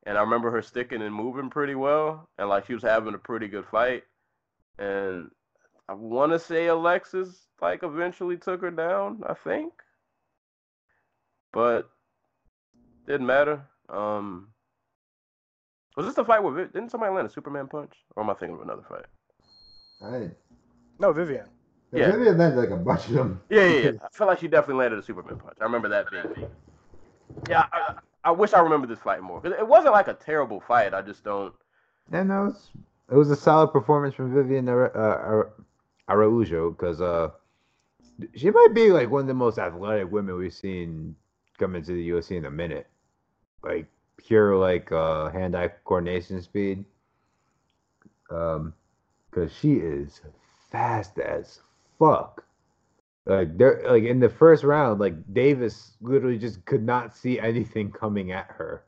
[0.07, 3.19] and I remember her sticking and moving pretty well, and like she was having a
[3.19, 4.05] pretty good fight,
[4.79, 5.31] and
[5.89, 9.23] I want to say Alexis like eventually took her down.
[9.29, 9.73] I think,
[11.53, 11.91] but
[13.07, 13.63] didn't matter.
[13.89, 14.49] Um,
[15.97, 18.35] was this the fight where Vi- didn't somebody land a Superman punch, or am I
[18.35, 19.07] thinking of another fight?
[20.03, 20.31] I,
[20.99, 21.47] No, Vivian.
[21.93, 22.09] Yeah.
[22.11, 23.41] Maybe it landed like a bunch of them.
[23.49, 23.91] Yeah, yeah, yeah.
[24.03, 25.57] I feel like she definitely landed a Superman punch.
[25.61, 26.51] I remember that being.
[27.49, 27.95] Yeah, I,
[28.27, 29.41] I wish I remember this fight more.
[29.41, 30.93] 'Cause It wasn't like a terrible fight.
[30.93, 31.55] I just don't.
[32.13, 32.71] Yeah, no, it's,
[33.11, 35.45] it was a solid performance from Vivian uh,
[36.09, 37.31] Araujo because uh,
[38.35, 41.15] she might be like one of the most athletic women we've seen
[41.59, 42.89] come into the UFC in a minute.
[43.63, 43.87] Like
[44.17, 46.85] pure like uh, hand-eye coordination speed.
[48.31, 48.75] Um,
[49.31, 50.21] because she is
[50.71, 51.61] fast as
[51.99, 52.43] fuck.
[53.27, 57.91] Like there, like in the first round, like Davis literally just could not see anything
[57.91, 58.85] coming at her.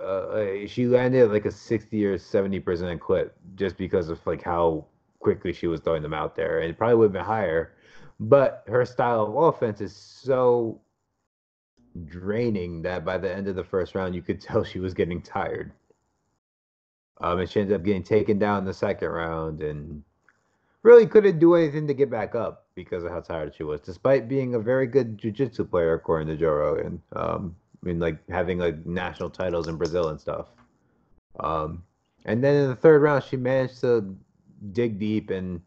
[0.00, 4.86] Uh, she landed like a 60 or 70 percent clip just because of like how
[5.18, 7.74] quickly she was throwing them out there and it probably would have been higher
[8.20, 10.80] but her style of offense is so
[12.04, 15.22] draining that by the end of the first round you could tell she was getting
[15.22, 15.72] tired.
[17.20, 20.02] Um and she ended up getting taken down in the second round and
[20.82, 24.28] really couldn't do anything to get back up because of how tired she was despite
[24.28, 28.58] being a very good jiu-jitsu player according to Joe Rogan um I mean, like having
[28.58, 30.48] like national titles in Brazil and stuff.
[31.38, 31.82] Um,
[32.26, 34.16] and then in the third round, she managed to
[34.72, 35.62] dig deep and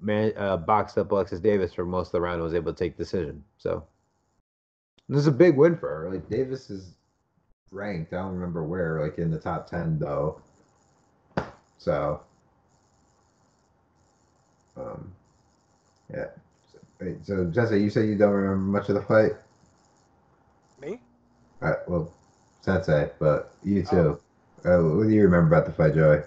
[0.00, 2.78] man, uh, boxed up Alexis Davis for most of the round and was able to
[2.78, 3.44] take decision.
[3.58, 3.86] So
[5.08, 6.10] This is a big win for her.
[6.10, 6.94] Like Davis is
[7.70, 8.12] ranked.
[8.12, 10.42] I don't remember where, like in the top ten though.
[11.78, 12.22] So,
[14.80, 15.12] um,
[16.12, 16.26] yeah.
[16.72, 19.32] So, wait, so Jesse, you said you don't remember much of the fight.
[20.80, 21.00] Me?
[21.62, 22.12] Uh, well,
[22.62, 24.18] Sensei, but you too.
[24.64, 26.22] Uh, what do you remember about the fight, Joey?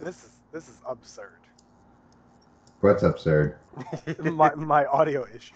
[0.00, 1.40] This is this is absurd.
[2.80, 3.56] What's absurd?
[4.18, 5.54] my my audio issue.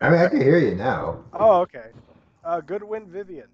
[0.00, 1.24] I mean, I can hear you now.
[1.34, 1.90] Oh, okay.
[2.44, 3.48] Uh, good win, Vivian.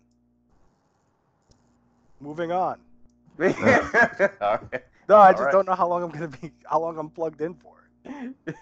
[2.21, 2.79] Moving on.
[3.41, 4.85] Alright.
[5.09, 5.53] No, I just Alright.
[5.53, 7.89] don't know how long I'm gonna be, how long I'm plugged in for.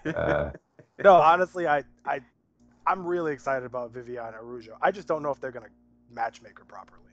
[0.05, 0.51] uh,
[1.03, 2.21] No, honestly, I, I,
[2.87, 4.77] I'm really excited about Viviana Araujo.
[4.81, 5.69] I just don't know if they're gonna
[6.11, 7.03] matchmaker properly.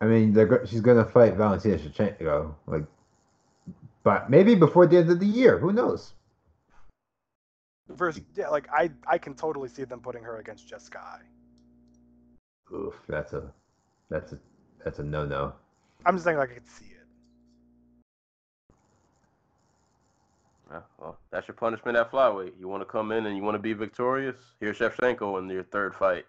[0.00, 2.84] I mean, they're, she's gonna fight Valentina Shevchenko, like,
[4.02, 5.58] but maybe before the end of the year.
[5.58, 6.14] Who knows?
[7.96, 10.98] First, yeah, like I, I can totally see them putting her against Jessica.
[11.00, 12.74] Eye.
[12.74, 13.50] Oof, that's a,
[14.10, 14.38] that's a,
[14.84, 15.52] that's a no-no.
[16.06, 17.06] I'm just saying, like I could see it.
[20.70, 22.52] Yeah, well, that's your punishment at flyweight.
[22.58, 24.36] You want to come in and you want to be victorious?
[24.60, 26.26] Here's Shevchenko in your third fight.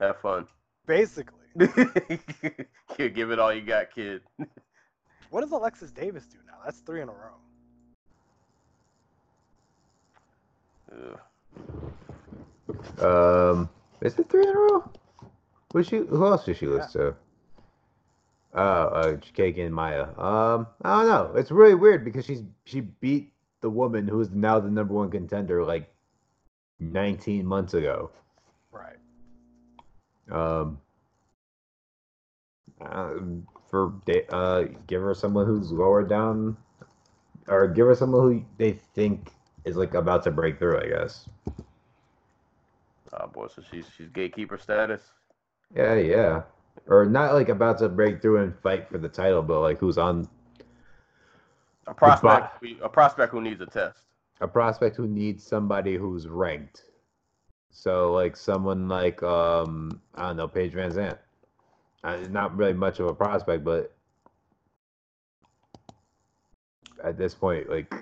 [0.00, 0.46] Have fun.
[0.86, 1.44] Basically,
[2.96, 4.22] Kid, give it all you got, kid.
[5.30, 6.58] what does Alexis Davis do now?
[6.64, 7.36] That's three in a row.
[10.92, 11.20] Ugh.
[13.00, 13.68] Um,
[14.00, 14.90] is it three in a row?
[15.72, 15.98] Who she?
[15.98, 17.14] Who else did she lose to?
[18.54, 20.06] Oh, uh, Kagan Maya.
[20.16, 21.32] Um, I don't know.
[21.34, 25.10] It's really weird because she's she beat the woman who is now the number one
[25.10, 25.92] contender like
[26.78, 28.10] 19 months ago.
[28.70, 28.96] Right.
[30.30, 30.78] Um,
[32.80, 33.14] uh,
[33.70, 33.92] for
[34.30, 36.56] uh, give her someone who's lower down,
[37.48, 39.32] or give her someone who they think
[39.64, 40.78] is like about to break through.
[40.80, 41.28] I guess.
[43.12, 45.02] Oh boy, so she's she's gatekeeper status.
[45.74, 46.42] Yeah, yeah.
[46.86, 49.96] Or not like about to break through and fight for the title, but like who's
[49.98, 50.28] on
[51.86, 54.00] A prospect, a prospect who needs a test.
[54.40, 56.82] a prospect who needs somebody who's ranked.
[57.70, 61.18] So like someone like um I don't know Paige Van Zant.
[62.02, 63.94] Uh, not really much of a prospect, but
[67.02, 67.94] at this point, like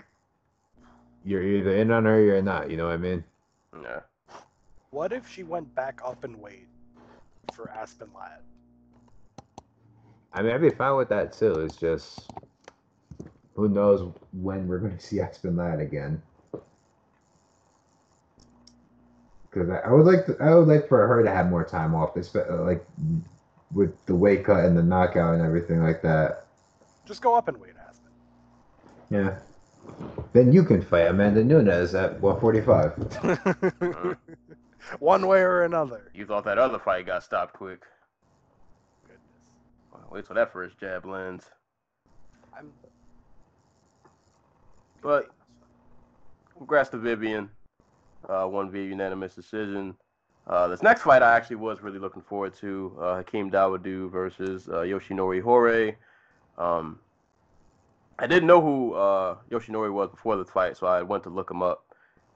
[1.25, 2.68] you're either in on her or you're not.
[2.70, 3.23] You know what I mean?
[3.81, 4.01] Yeah.
[4.91, 6.67] What if she went back up in weight
[7.55, 8.41] for Aspen Ladd?
[10.35, 11.61] I mean, I'd be fine with that too.
[11.61, 12.31] It's just
[13.55, 16.23] Who knows when we're going to see Aspen Ladd again?
[19.51, 21.94] Because I, I would like to, I would like for her to have more time
[21.94, 22.85] off, espe- uh, like
[23.73, 26.47] with the weight cut and the knockout and everything like that.
[27.07, 28.12] Just go up and weight, Aspen.
[29.11, 29.36] yeah.
[30.33, 34.17] Then you can fight Amanda Nunes at 145.
[35.01, 36.11] one way or another.
[36.15, 37.83] You thought that other fight got stopped quick.
[40.12, 41.47] Wait till that first jab lands.
[42.55, 42.70] I'm.
[45.00, 45.31] But
[46.58, 47.49] congrats to Vivian.
[48.28, 49.94] Uh, won via unanimous decision.
[50.47, 52.94] Uh, this next fight I actually was really looking forward to.
[53.00, 55.94] Uh, Hakeem Dawodu versus uh, Yoshinori Horie.
[56.58, 56.99] Um,
[58.18, 61.50] I didn't know who uh, Yoshinori was before the fight, so I went to look
[61.50, 61.86] him up.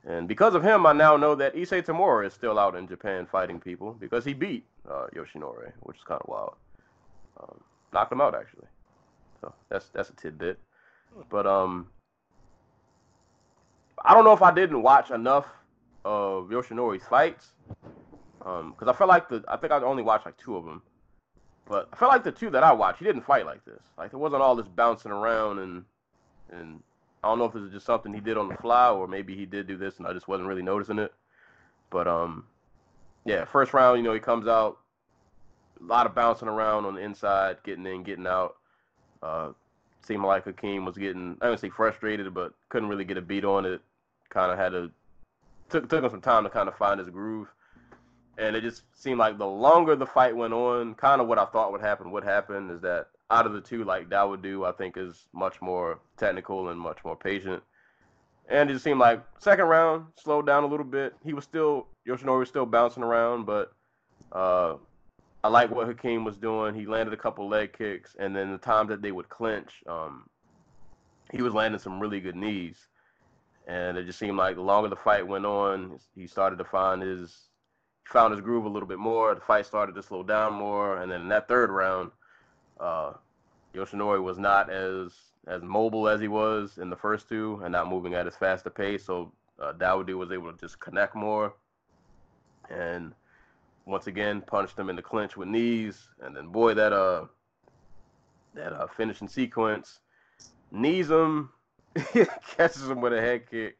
[0.07, 3.27] And because of him, I now know that Issei Tamura is still out in Japan
[3.27, 6.55] fighting people because he beat uh, Yoshinori, which is kind of wild.
[7.41, 7.61] Um,
[7.93, 8.67] knocked him out actually.
[9.41, 10.59] So that's that's a tidbit.
[11.31, 11.89] But um,
[14.05, 15.47] I don't know if I didn't watch enough
[16.05, 17.49] of Yoshinori's fights,
[18.45, 20.83] um, because I felt like the I think I only watched like two of them,
[21.69, 23.81] but I felt like the two that I watched, he didn't fight like this.
[23.99, 25.85] Like there wasn't all this bouncing around and
[26.51, 26.83] and
[27.25, 29.35] I don't know if it was just something he did on the fly or maybe
[29.35, 31.13] he did do this and I just wasn't really noticing it.
[31.91, 32.45] But um,
[33.25, 34.79] yeah, first round, you know, he comes out,
[35.81, 38.57] a lot of bouncing around on the inside, getting in, getting out.
[39.23, 39.51] Uh,
[40.03, 43.45] seemed like Hakeem was getting, I don't say frustrated, but couldn't really get a beat
[43.45, 43.81] on it.
[44.31, 44.91] Kind of had to
[45.69, 47.49] took took him some time to kind of find his groove,
[48.39, 51.47] and it just seemed like the longer the fight went on, kind of what I
[51.47, 54.97] thought would happen would happen is that out of the two, like Dawodu, I think
[54.97, 57.63] is much more technical and much more patient.
[58.49, 61.15] And it just seemed like second round slowed down a little bit.
[61.25, 63.73] He was still Yoshinori was still bouncing around, but
[64.33, 64.75] uh,
[65.47, 66.75] I like what Hakeem was doing.
[66.75, 70.29] He landed a couple leg kicks, and then the time that they would clinch, um,
[71.31, 72.89] he was landing some really good knees.
[73.69, 77.01] And it just seemed like the longer the fight went on, he started to find
[77.01, 77.47] his
[78.07, 79.37] found his groove a little bit more.
[79.37, 82.11] The fight started to slow down more, and then in that third round,
[82.81, 83.13] uh,
[83.73, 85.13] Yoshinori was not as
[85.47, 88.67] as mobile as he was in the first two, and not moving at as fast
[88.67, 89.05] a pace.
[89.05, 91.55] So uh, Dawodu was able to just connect more,
[92.69, 93.15] and
[93.87, 97.25] once again punched him in the clinch with knees, and then boy that uh
[98.55, 100.01] that uh finishing sequence
[100.71, 101.51] knees him,
[102.57, 103.79] catches him with a head kick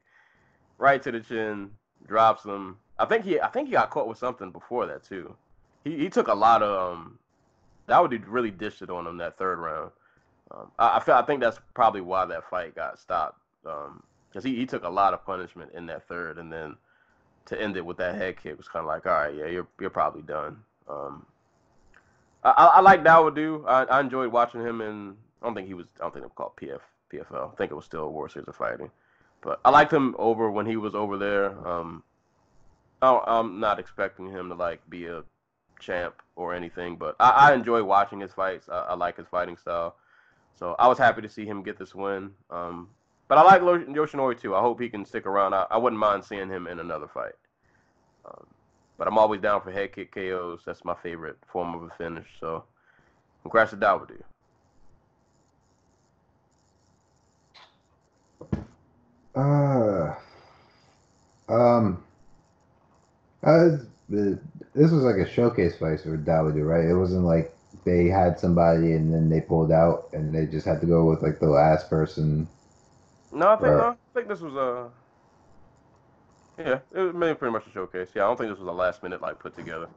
[0.79, 1.71] right to the chin,
[2.07, 2.77] drops him.
[2.99, 5.35] I think he I think he got caught with something before that too.
[5.85, 7.19] He he took a lot of um
[7.87, 9.91] that would really dished it on him that third round.
[10.51, 13.41] Um, I, I feel I think that's probably why that fight got stopped.
[13.65, 16.77] Um, because he, he took a lot of punishment in that third, and then
[17.47, 19.67] to end it with that head kick was kind of like, all right, yeah, you're
[19.81, 20.59] you're probably done.
[20.89, 21.27] Um,
[22.45, 23.65] I, I, like Dawodu.
[23.67, 25.87] I, I enjoyed watching him, and I don't think he was.
[25.99, 26.81] I don't think it was called PF
[27.13, 27.53] PFL.
[27.53, 28.91] I think it was still World Series of Fighting,
[29.41, 31.67] but I liked him over when he was over there.
[31.67, 32.03] Um,
[33.03, 35.25] I, I'm not expecting him to like be a
[35.81, 38.69] champ or anything, but I, I enjoy watching his fights.
[38.69, 39.97] I, I like his fighting style,
[40.59, 42.33] so I was happy to see him get this win.
[42.51, 42.89] Um,
[43.29, 44.55] but I like Yoshinori too.
[44.55, 45.55] I hope he can stick around.
[45.55, 47.35] I, I wouldn't mind seeing him in another fight.
[48.25, 48.47] Um,
[48.99, 50.61] but I'm always down for head kick KOs.
[50.65, 52.27] That's my favorite form of a finish.
[52.41, 52.65] So,
[53.43, 54.23] congrats to Dawodu.
[59.35, 60.15] Uh,
[61.49, 62.03] um,
[63.43, 63.77] uh,
[64.09, 66.85] this was like a showcase fight for Dawodu, right?
[66.85, 70.81] It wasn't like they had somebody and then they pulled out and they just had
[70.81, 72.49] to go with like the last person.
[73.37, 73.77] No, I think Right.
[73.77, 74.91] no, I think this was a.
[76.59, 78.09] Yeah, it was maybe pretty much a showcase.
[78.15, 79.89] Yeah, I don't think this was a last minute like put together.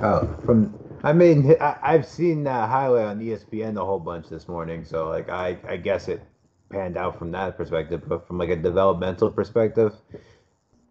[0.00, 4.46] Oh, from I mean, I, I've seen that highlight on ESPN a whole bunch this
[4.46, 6.22] morning, so like I I guess it
[6.70, 9.92] panned out from that perspective, but from like a developmental perspective,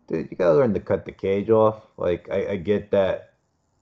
[0.08, 1.84] dude, you gotta learn to cut the cage off.
[1.96, 3.36] Like I, I get that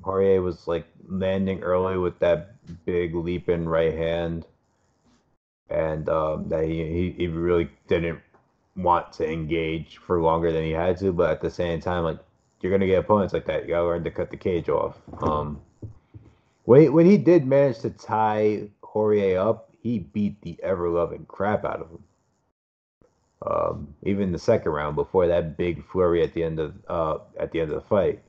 [0.03, 4.45] Horie was like landing early with that big leap in right hand,
[5.71, 8.19] and um, that he, he really didn't
[8.75, 12.19] want to engage for longer than he had to, but at the same time, like
[12.61, 13.63] you're gonna get opponents like that.
[13.63, 14.97] You gotta learn to cut the cage off.
[15.21, 15.61] Um,
[16.65, 21.25] when he, when he did manage to tie Horie up, he beat the ever loving
[21.25, 22.03] crap out of him.
[23.43, 27.51] Um, even the second round before that big flurry at the end of uh at
[27.51, 28.21] the end of the fight,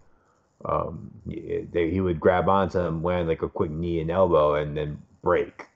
[0.65, 4.55] um, he, they, he would grab onto him, land like a quick knee and elbow,
[4.55, 5.67] and then break,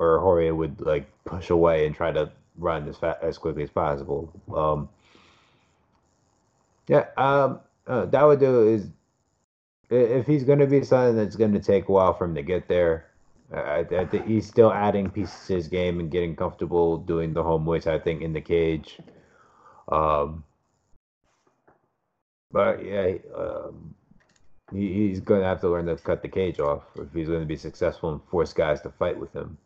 [0.00, 3.70] or Horie would like push away and try to run as fast as quickly as
[3.70, 4.32] possible.
[4.52, 4.88] Um,
[6.88, 8.66] yeah, um, uh, do.
[8.66, 8.88] is
[9.90, 12.42] if he's going to be something that's going to take a while for him to
[12.42, 13.06] get there.
[13.52, 17.42] I, I think he's still adding pieces to his game and getting comfortable doing the
[17.42, 17.88] home weights.
[17.88, 18.98] I think in the cage.
[19.90, 20.44] Um,
[22.52, 23.94] but yeah, um,
[24.72, 27.40] he, he's going to have to learn to cut the cage off if he's going
[27.40, 29.58] to be successful and force guys to fight with him.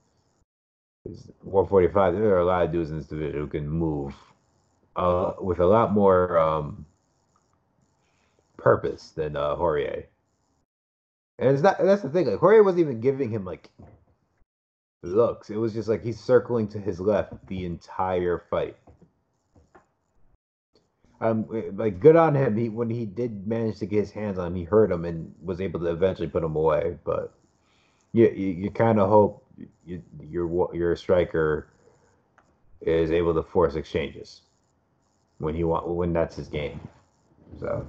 [1.06, 4.14] 'Cause 145, there are a lot of dudes in this division who can move
[4.96, 6.86] uh, with a lot more um,
[8.56, 9.54] purpose than uh.
[11.38, 11.78] And it's not.
[11.78, 12.26] That's the thing.
[12.26, 13.68] Like wasn't even giving him like
[15.02, 15.50] looks.
[15.50, 18.76] It was just like he's circling to his left the entire fight.
[21.20, 22.56] Um, like good on him.
[22.56, 25.34] He when he did manage to get his hands on him, he hurt him and
[25.42, 26.98] was able to eventually put him away.
[27.04, 27.34] But
[28.12, 29.43] you you, you kind of hope
[29.84, 31.68] you, your your striker
[32.80, 34.42] is able to force exchanges
[35.38, 36.80] when he want when that's his game.
[37.58, 37.86] So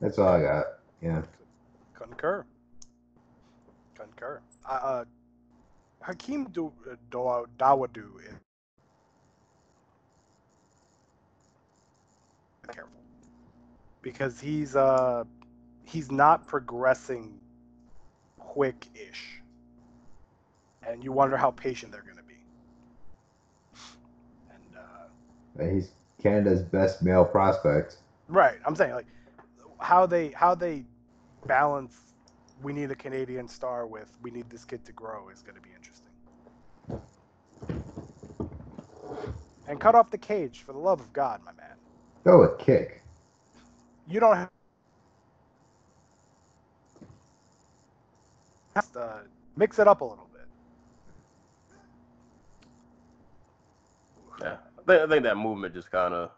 [0.00, 0.64] that's all I got.
[1.02, 1.22] Yeah.
[1.94, 2.44] Concur.
[3.94, 4.40] Concur.
[4.68, 5.04] Uh, uh
[6.02, 6.72] Hakeem Do-
[7.10, 8.34] Do- Dawodu is
[12.68, 13.00] careful
[14.02, 15.24] because he's uh
[15.84, 17.40] he's not progressing
[18.54, 19.40] quick-ish,
[20.86, 22.36] and you wonder how patient they're going to be.
[24.48, 25.90] And uh, He's
[26.22, 27.96] Canada's best male prospect.
[28.28, 28.58] Right.
[28.64, 29.06] I'm saying like
[29.80, 30.84] how they how they
[31.46, 31.98] balance
[32.62, 35.60] we need a Canadian star with we need this kid to grow is going to
[35.60, 36.12] be interesting.
[39.66, 41.76] And cut off the cage for the love of God, my man.
[42.22, 43.02] Throw a kick.
[44.08, 44.48] You don't
[48.74, 49.18] to uh,
[49.56, 50.42] mix it up a little bit.
[54.40, 54.56] Yeah,
[54.88, 56.30] I think, that movement just kind of,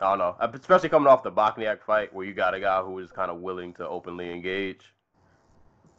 [0.00, 2.92] I don't know, especially coming off the Bochniak fight where you got a guy who
[2.92, 4.92] was kind of willing to openly engage,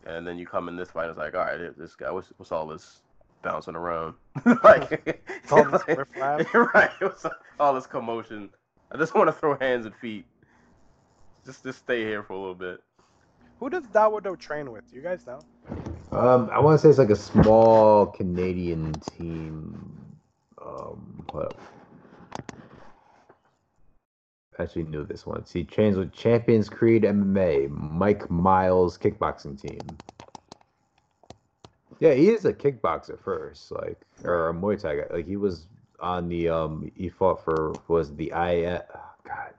[0.06, 2.52] and then you come in this fight, it's like, all right, this guy, what's, what's
[2.52, 3.02] all this
[3.42, 4.14] bouncing around?
[4.64, 6.92] like, It's all this like- right?
[7.60, 8.50] All this commotion?
[8.92, 10.26] I just want to throw hands and feet.
[11.46, 12.82] Just, just stay here for a little bit.
[13.60, 14.90] Who does Dawodu train with?
[14.90, 15.40] Do you guys know?
[16.12, 19.96] Um, I want to say it's like a small Canadian team.
[20.64, 21.16] Um.
[24.58, 25.44] Actually, knew this one.
[25.52, 29.98] He trains with Champions Creed MMA, Mike Miles kickboxing team.
[32.00, 35.04] Yeah, he is a kickboxer first, like or a Muay Thai guy.
[35.12, 35.66] Like he was
[36.00, 38.82] on the um, he fought for was the I oh,
[39.26, 39.54] God,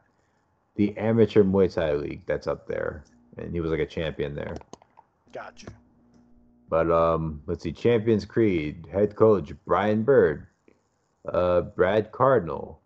[0.77, 3.05] the amateur Muay Thai league that's up there,
[3.37, 4.57] and he was like a champion there.
[5.33, 5.69] Gotcha.
[6.69, 10.47] But um, let's see, Champions Creed head coach Brian Bird,
[11.27, 12.81] uh, Brad Cardinal,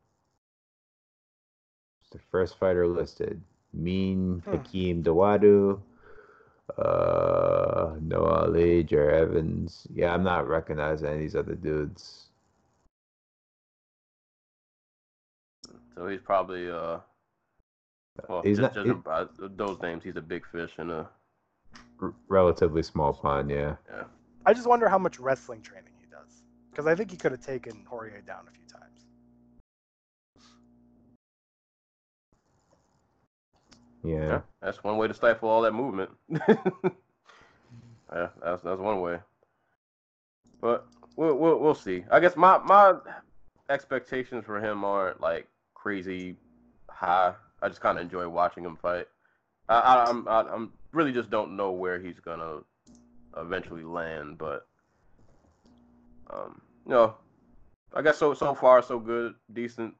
[2.03, 3.43] It's the first fighter listed.
[3.73, 4.53] Mean Hmm.
[4.53, 5.81] Hakeem Dawodu,
[6.79, 9.87] uh, Noah Ali, Jer Evans.
[9.93, 12.29] Yeah, I'm not recognizing any of these other dudes.
[15.95, 16.99] So he's probably uh,
[18.29, 21.09] well, He's just, not- judging by those names, he's a big fish in a
[22.01, 23.77] R- relatively small pond, yeah.
[24.47, 26.43] I just wonder how much wrestling training he does.
[26.71, 29.07] Because I think he could have taken Horie down a few times.
[34.03, 34.29] Yeah.
[34.29, 36.11] Yeah, that's one way to stifle all that movement.
[36.29, 36.39] yeah,
[38.13, 39.19] that's that's one way.
[40.61, 40.87] But
[41.17, 42.05] we'll we'll, we'll see.
[42.11, 42.97] I guess my my
[43.71, 46.37] expectations for him aren't like crazy
[46.91, 47.33] high.
[47.65, 49.07] I just kind of enjoy watching him fight.
[49.71, 52.59] I, I I'm I, I'm really just don't know where he's gonna
[53.39, 54.67] eventually land, but
[56.29, 57.15] um, you know,
[57.95, 59.95] I guess so so far so good, decent.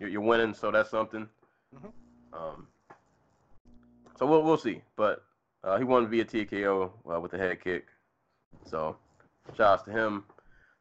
[0.00, 1.28] You're, you're winning, so that's something.
[1.72, 1.92] Mhm.
[2.32, 2.66] Um,
[4.18, 5.22] so we'll we'll see, but
[5.62, 7.86] uh, he won via TKO uh, with the head kick.
[8.64, 8.96] So
[9.56, 10.24] shouts to him.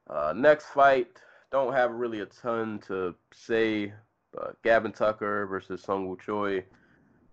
[0.09, 1.19] Uh, next fight,
[1.51, 3.93] don't have really a ton to say.
[4.37, 6.63] Uh, Gavin Tucker versus Sung Woo Choi.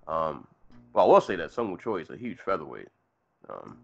[0.06, 0.46] Um,
[0.92, 2.88] well, I will say that Sung Woo Choi is a huge featherweight.
[3.48, 3.78] Um,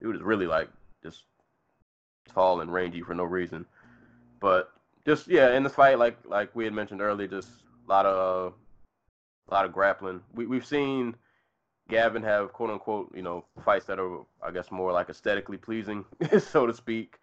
[0.00, 0.68] dude is really like
[1.02, 1.24] just
[2.32, 3.64] tall and rangy for no reason.
[4.40, 4.72] But
[5.06, 7.48] just yeah, in this fight, like like we had mentioned earlier, just
[7.86, 8.54] a lot of
[9.48, 10.20] a lot of grappling.
[10.34, 11.14] We we've seen
[11.88, 16.04] Gavin have quote unquote, you know, fights that are I guess more like aesthetically pleasing,
[16.38, 17.18] so to speak.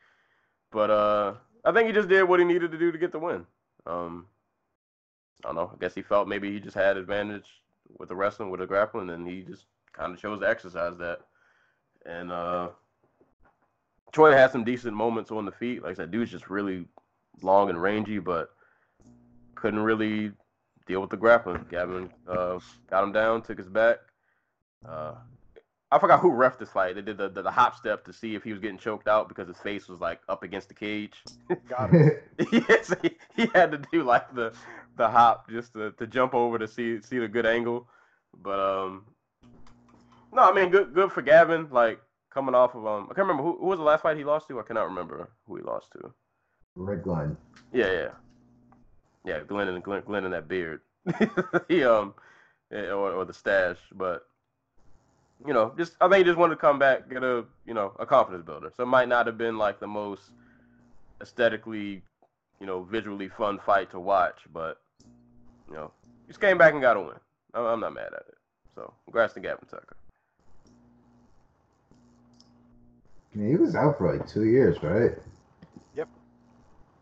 [0.72, 1.34] But uh
[1.66, 3.46] I think he just did what he needed to do to get the win.
[3.90, 4.28] Um
[5.44, 5.72] I don't know.
[5.74, 7.48] I guess he felt maybe he just had advantage
[7.98, 11.22] with the wrestling, with the grappling, and he just kind of chose to exercise that.
[12.06, 12.70] And uh
[14.12, 15.84] Choi had some decent moments on the feet.
[15.84, 16.86] Like I said, dude's just really
[17.42, 18.52] long and rangy, but
[19.56, 20.32] couldn't really
[20.88, 21.66] deal with the grappling.
[21.70, 22.60] Gavin uh,
[22.90, 23.98] got him down, took his back.
[24.88, 25.14] Uh,
[25.92, 26.96] I forgot who ref this fight.
[26.96, 29.28] They did the, the, the hop step to see if he was getting choked out
[29.28, 31.24] because his face was like up against the cage.
[31.68, 32.24] Got it.
[32.70, 34.54] yes, he, he had to do like the
[34.98, 37.88] the hop just to, to jump over to see see the good angle.
[38.44, 39.06] But um,
[40.32, 41.68] no, I mean good good for Gavin.
[41.72, 42.00] Like
[42.32, 44.48] coming off of um, I can't remember who, who was the last fight he lost
[44.50, 44.60] to.
[44.60, 46.14] I cannot remember who he lost to.
[46.76, 47.36] Rick Glenn.
[47.74, 48.10] Yeah, yeah.
[49.26, 50.82] Yeah, Glenn and Glenn, Glenn and that beard.
[51.68, 52.14] he um,
[52.72, 54.28] or or the stash, but
[55.46, 57.94] you know, just I think he just wanted to come back, get a you know
[58.00, 58.72] a confidence builder.
[58.76, 60.32] So it might not have been like the most
[61.22, 62.02] aesthetically,
[62.60, 64.82] you know, visually fun fight to watch, but
[65.68, 65.92] you know,
[66.26, 67.16] he just came back and got a win.
[67.54, 68.38] I'm, I'm not mad at it.
[68.76, 69.96] So congrats to Gavin Tucker.
[73.34, 75.12] I mean, he was out for like two years, right?
[75.96, 76.10] Yep.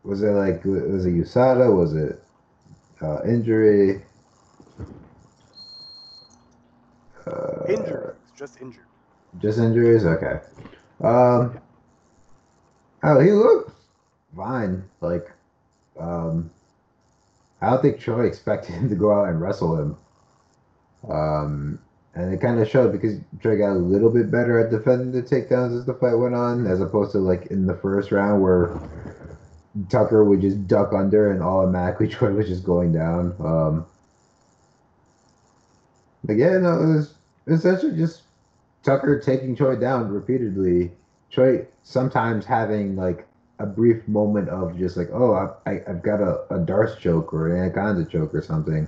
[0.03, 1.75] Was it like was it USADA?
[1.75, 2.21] Was it
[3.01, 4.03] uh, injury?
[7.27, 8.06] Uh, Injured,
[8.37, 8.85] just injured.
[9.39, 10.05] Just injuries?
[10.05, 10.39] Okay.
[11.03, 11.59] Um.
[13.03, 13.71] Oh, he looked
[14.35, 14.83] fine.
[15.01, 15.31] Like,
[15.99, 16.49] um,
[17.61, 19.97] I don't think Choi expected him to go out and wrestle him.
[21.09, 21.79] Um,
[22.15, 25.21] and it kind of showed because Choi got a little bit better at defending the
[25.21, 28.79] takedowns as the fight went on, as opposed to like in the first round where
[29.89, 33.35] Tucker would just duck under and automatically Choi was just going down.
[33.39, 33.85] Um,
[36.23, 37.13] but yeah, no, it was
[37.47, 38.23] essentially just
[38.87, 40.93] Tucker taking Choi down repeatedly.
[41.29, 43.27] Choi sometimes having like
[43.59, 47.33] a brief moment of just like, oh, I, I, I've got a, a Darce choke
[47.33, 48.87] or an Anaconda choke or something.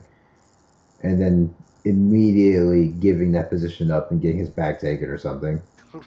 [1.03, 1.53] And then
[1.83, 5.61] immediately giving that position up and getting his back taken or something.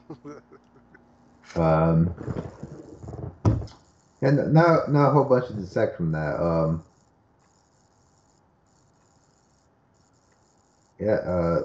[1.54, 2.14] Um,
[4.22, 6.40] and now, now a whole bunch of dissect from that.
[6.40, 6.82] Um,
[11.02, 11.62] yeah, uh,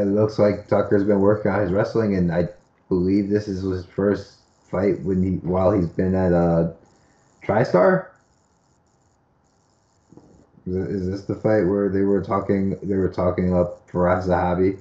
[0.00, 2.48] it looks like Tucker's been working on his wrestling, and I
[2.88, 4.38] believe this is his first
[4.70, 6.72] fight when he while he's been at uh,
[7.44, 8.10] TriStar.
[10.66, 12.78] Is, this the fight where they were talking?
[12.80, 14.78] They were talking up Firas Zahabi.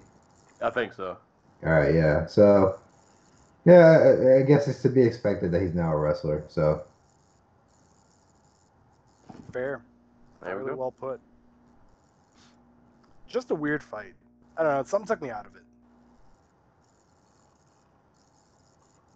[0.62, 1.18] I think so.
[1.66, 2.28] All right, yeah.
[2.28, 2.78] So,
[3.66, 6.44] yeah, I, I guess it's to be expected that he's now a wrestler.
[6.48, 6.84] So,
[9.52, 9.82] Fair.
[10.44, 10.82] There we really go.
[10.82, 11.20] well put.
[13.28, 14.14] Just a weird fight.
[14.58, 14.84] I don't know.
[14.84, 15.64] Something took me out of it.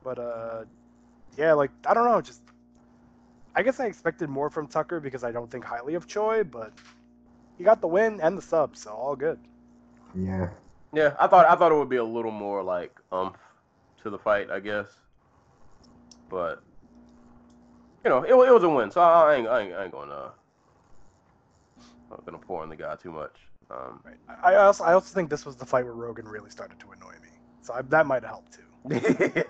[0.04, 0.66] But uh,
[1.38, 2.22] yeah, like I don't know.
[2.22, 2.42] Just
[3.56, 6.74] I guess I expected more from Tucker because I don't think highly of Choi, but
[7.58, 9.40] he got the win and the sub, so all good.
[10.16, 10.50] yeah.
[10.94, 13.38] Yeah, I thought I thought it would be a little more like umph
[14.04, 14.88] to the fight, I guess.
[16.30, 16.64] But
[18.04, 20.32] you know, it, it was a win, so I ain't I ain't, I ain't gonna
[22.12, 23.49] I'm not gonna pour on the guy too much.
[23.72, 24.16] Um, Right.
[24.44, 26.92] I I also I also think this was the fight where Rogan really started to
[26.92, 27.30] annoy me,
[27.62, 28.64] so I, that might have helped too.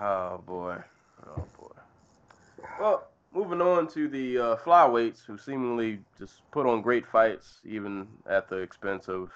[0.00, 0.76] oh boy,
[1.26, 1.72] oh boy.
[2.80, 8.06] Well, moving on to the uh, flyweights, who seemingly just put on great fights, even
[8.28, 9.30] at the expense of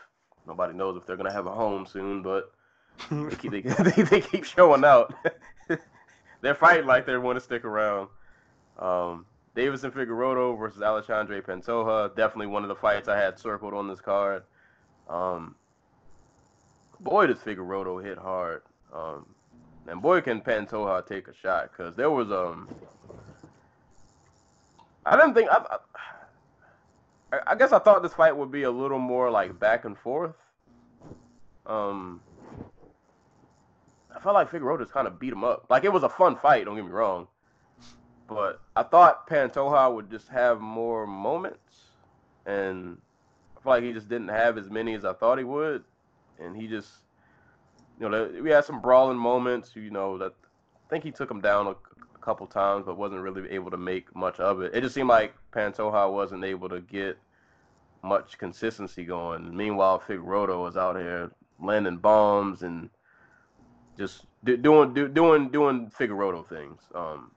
[0.46, 2.50] nobody knows if they're gonna have a home soon, but
[3.10, 5.12] they keep they, they, they keep showing out.
[6.40, 8.08] they're fighting like they want to stick around.
[8.78, 9.26] Um,
[9.56, 14.00] Deiveson Figueroa versus Alexandre Pantoja, definitely one of the fights I had circled on this
[14.00, 14.42] card.
[15.08, 15.56] Um,
[17.00, 18.62] boy, does Figueroa hit hard.
[18.92, 19.26] Um,
[19.86, 22.68] and boy, can Pantoja take a shot because there was um,
[25.04, 25.78] I didn't think I,
[27.32, 29.96] I, I guess I thought this fight would be a little more like back and
[29.96, 30.34] forth.
[31.66, 32.20] Um,
[34.14, 35.66] I felt like Figueroa just kind of beat him up.
[35.70, 36.66] Like it was a fun fight.
[36.66, 37.28] Don't get me wrong,
[38.28, 41.90] but I thought Pantoja would just have more moments,
[42.46, 42.98] and
[43.56, 45.82] I feel like he just didn't have as many as I thought he would,
[46.38, 46.90] and he just,
[47.98, 49.74] you know, we had some brawling moments.
[49.74, 53.22] You know that I think he took him down a, a couple times, but wasn't
[53.22, 54.74] really able to make much of it.
[54.74, 57.18] It just seemed like Pantoja wasn't able to get
[58.02, 59.56] much consistency going.
[59.56, 62.90] Meanwhile, Figueroa was out here landing bombs and
[63.96, 66.82] just do, doing do, doing doing Figueroa things.
[66.94, 67.32] Um,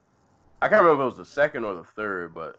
[0.62, 2.56] I can't remember if it was the second or the third, but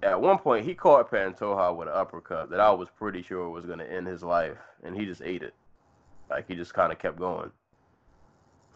[0.00, 3.66] at one point he caught Pantoja with an uppercut that I was pretty sure was
[3.66, 5.52] going to end his life, and he just ate it.
[6.30, 7.50] Like he just kind of kept going.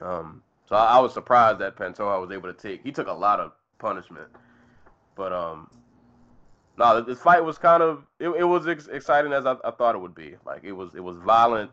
[0.01, 2.83] Um, so I, I was surprised that Pantoja was able to take.
[2.83, 4.27] He took a lot of punishment,
[5.15, 5.71] but um,
[6.77, 9.95] no, this fight was kind of it, it was ex- exciting as I, I thought
[9.95, 10.35] it would be.
[10.45, 11.71] Like it was it was violent.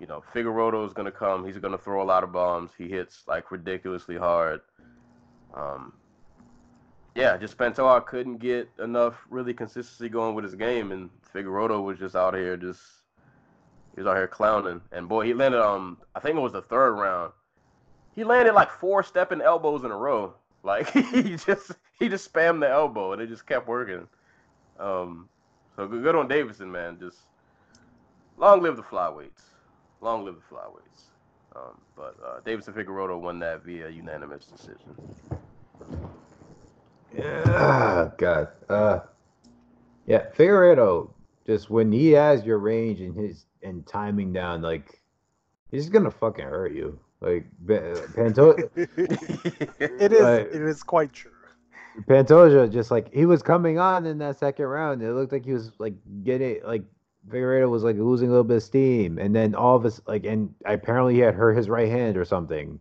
[0.00, 1.46] You know, Figueroa is gonna come.
[1.46, 2.72] He's gonna throw a lot of bombs.
[2.76, 4.60] He hits like ridiculously hard.
[5.54, 5.92] Um,
[7.14, 11.98] yeah, just Pantoja couldn't get enough really consistency going with his game, and Figueroa was
[11.98, 12.80] just out here just
[13.94, 14.80] he was out here clowning.
[14.92, 17.32] And boy, he landed um I think it was the third round.
[18.14, 20.34] He landed like four stepping elbows in a row.
[20.62, 24.06] Like he just he just spammed the elbow and it just kept working.
[24.78, 25.28] Um,
[25.74, 26.98] so good on Deiveson, man.
[27.00, 27.18] Just
[28.36, 29.42] long live the flyweights.
[30.00, 31.07] Long live the flyweights.
[31.58, 34.94] Um, but uh, Deiveson Figueroa won that via unanimous decision.
[37.16, 38.48] Yeah, God.
[38.68, 39.00] Uh,
[40.06, 41.10] yeah, Figueiredo.
[41.46, 45.00] Just when he has your range and his and timing down, like
[45.70, 47.00] he's gonna fucking hurt you.
[47.20, 50.20] Like Pantoja, it is.
[50.20, 50.46] Right.
[50.46, 51.32] It is quite true.
[52.06, 55.52] Pantoja, just like he was coming on in that second round, it looked like he
[55.52, 56.84] was like getting like
[57.28, 60.24] Figueiredo was like losing a little bit of steam, and then all of us like,
[60.24, 62.80] and apparently he had hurt his right hand or something.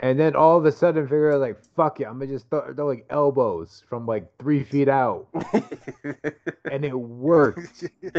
[0.00, 2.86] And then all of a sudden, Figueiredo like, "Fuck it, I'm gonna just throw, throw
[2.86, 5.26] like elbows from like three feet out,"
[6.70, 7.84] and it worked.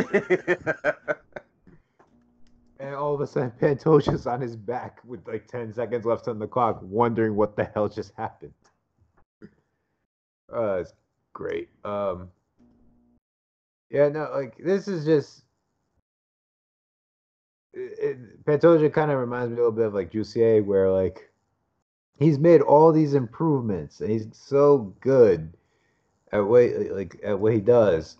[2.79, 6.39] And all of a sudden, Pantoja's on his back with like 10 seconds left on
[6.39, 8.53] the clock, wondering what the hell just happened.
[10.51, 10.93] Uh, it's
[11.33, 11.67] great.
[11.83, 12.29] Um,
[13.89, 15.43] yeah, no, like this is just.
[17.73, 21.29] It, Pantoja kind of reminds me a little bit of like Jussier, where like
[22.17, 25.53] he's made all these improvements and he's so good
[26.31, 28.17] at what like at what he does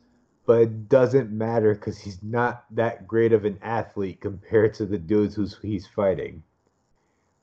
[0.49, 4.98] but it doesn't matter because he's not that great of an athlete compared to the
[4.98, 6.41] dudes who he's fighting.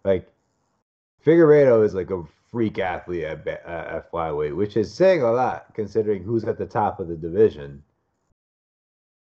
[0.02, 0.28] Like
[1.24, 6.24] Figueiredo is like a freak athlete at, at flyweight, which is saying a lot considering
[6.24, 7.80] who's at the top of the division.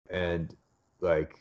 [0.10, 0.56] And
[1.02, 1.36] like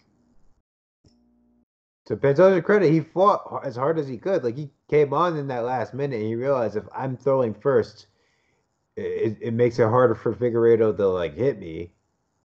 [2.07, 4.45] to Pantoja's credit, he fought as hard as he could.
[4.45, 8.07] Like he came on in that last minute, and he realized if I'm throwing first,
[8.97, 11.93] it, it makes it harder for Figueiredo to like hit me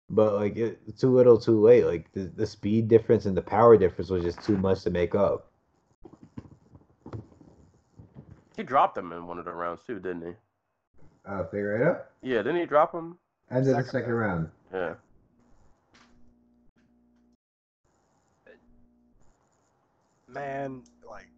[0.09, 1.85] but like it, too little, too late.
[1.85, 5.16] Like the, the speed difference and the power difference was just too much to make
[5.16, 5.51] up.
[8.56, 10.34] he dropped him in one of the rounds too, didn't he?
[11.25, 13.17] Uh, Figueiredo Yeah, didn't he drop him?
[13.51, 14.50] ended the Second second round.
[14.74, 14.93] Yeah.
[20.35, 21.30] Man, like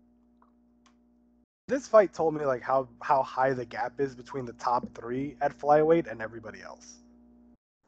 [1.68, 5.36] this fight told me like how how high the gap is between the top three
[5.40, 6.96] at flyweight and everybody else.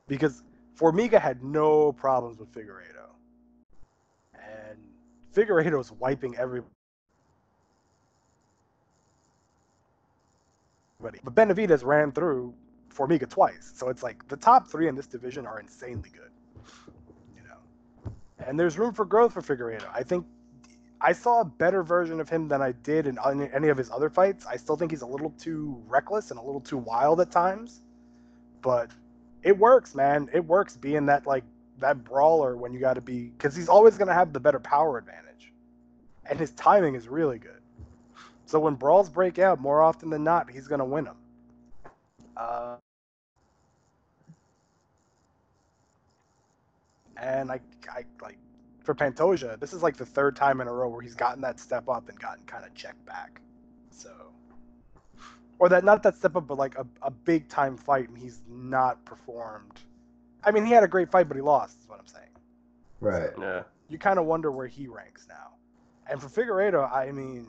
[0.07, 0.43] Because
[0.77, 3.09] Formiga had no problems with Figueiredo,
[4.35, 4.77] and
[5.33, 6.69] Figueiredo was wiping everybody.
[11.01, 12.53] But Benavides ran through
[12.93, 16.31] Formiga twice, so it's like the top three in this division are insanely good.
[17.35, 18.13] You know,
[18.45, 19.89] and there's room for growth for Figueiredo.
[19.91, 20.25] I think
[21.01, 24.09] I saw a better version of him than I did in any- of his other
[24.09, 24.45] fights.
[24.45, 27.81] I still think he's a little too reckless and a little too wild at times,
[28.61, 28.91] but
[29.43, 30.29] it works, man.
[30.33, 31.45] It works being that like
[31.77, 34.59] that brawler when you got to be because he's always going to have the better
[34.59, 35.53] power advantage,
[36.25, 37.61] and his timing is really good.
[38.45, 41.17] So when brawls break out, more often than not, he's going to win them.
[42.35, 42.75] Uh,
[47.15, 48.37] and I, I like
[48.89, 51.59] for Pantoja, this is like the third time in a row where he's gotten that
[51.59, 53.39] step up and gotten kind of checked back.
[53.91, 54.09] So,
[55.59, 58.41] or that not that step up, but like a, a big time fight, and he's
[58.49, 59.79] not performed.
[60.43, 61.77] I mean, he had a great fight, but he lost.
[61.81, 62.31] Is what I'm saying.
[62.99, 63.29] Right.
[63.39, 63.61] Yeah.
[63.89, 65.51] You kind of wonder where he ranks now.
[66.09, 67.45] And for Figueiredo, I mean,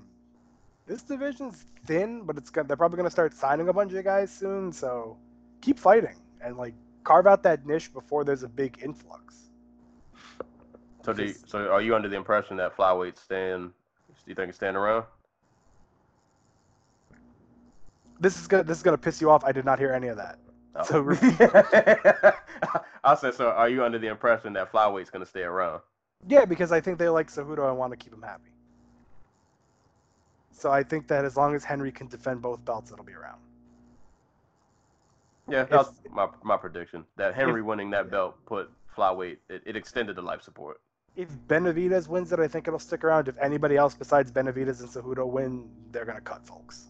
[0.87, 4.05] this division's thin, but it's got, they're probably going to start signing a bunch of
[4.05, 4.73] guys soon.
[4.75, 5.17] So
[5.63, 9.50] keep fighting and like carve out that niche before there's a big influx.
[11.05, 13.71] So do you, so are you under the impression that flyweight stand?
[14.09, 15.05] Do you think it's staying around?
[18.21, 19.45] This is gonna this is gonna piss you off.
[19.45, 20.39] I did not hear any of that.
[20.77, 20.85] Oh.
[20.85, 21.01] So
[23.05, 25.81] I said, so are you under the impression that flyweight's gonna stay around?
[26.29, 28.51] yeah, because I think they like Cejudo and want to keep him happy.
[30.53, 33.41] So I think that as long as Henry can defend both belts, it'll be around.
[35.49, 37.05] Yeah, that's my my prediction.
[37.17, 40.81] That Henry winning that belt put flyweight it, it extended the life support.
[41.17, 43.29] If Benavides wins it, I think it'll stick around.
[43.29, 46.89] If anybody else besides Benavides and Cejudo win, they're gonna cut folks.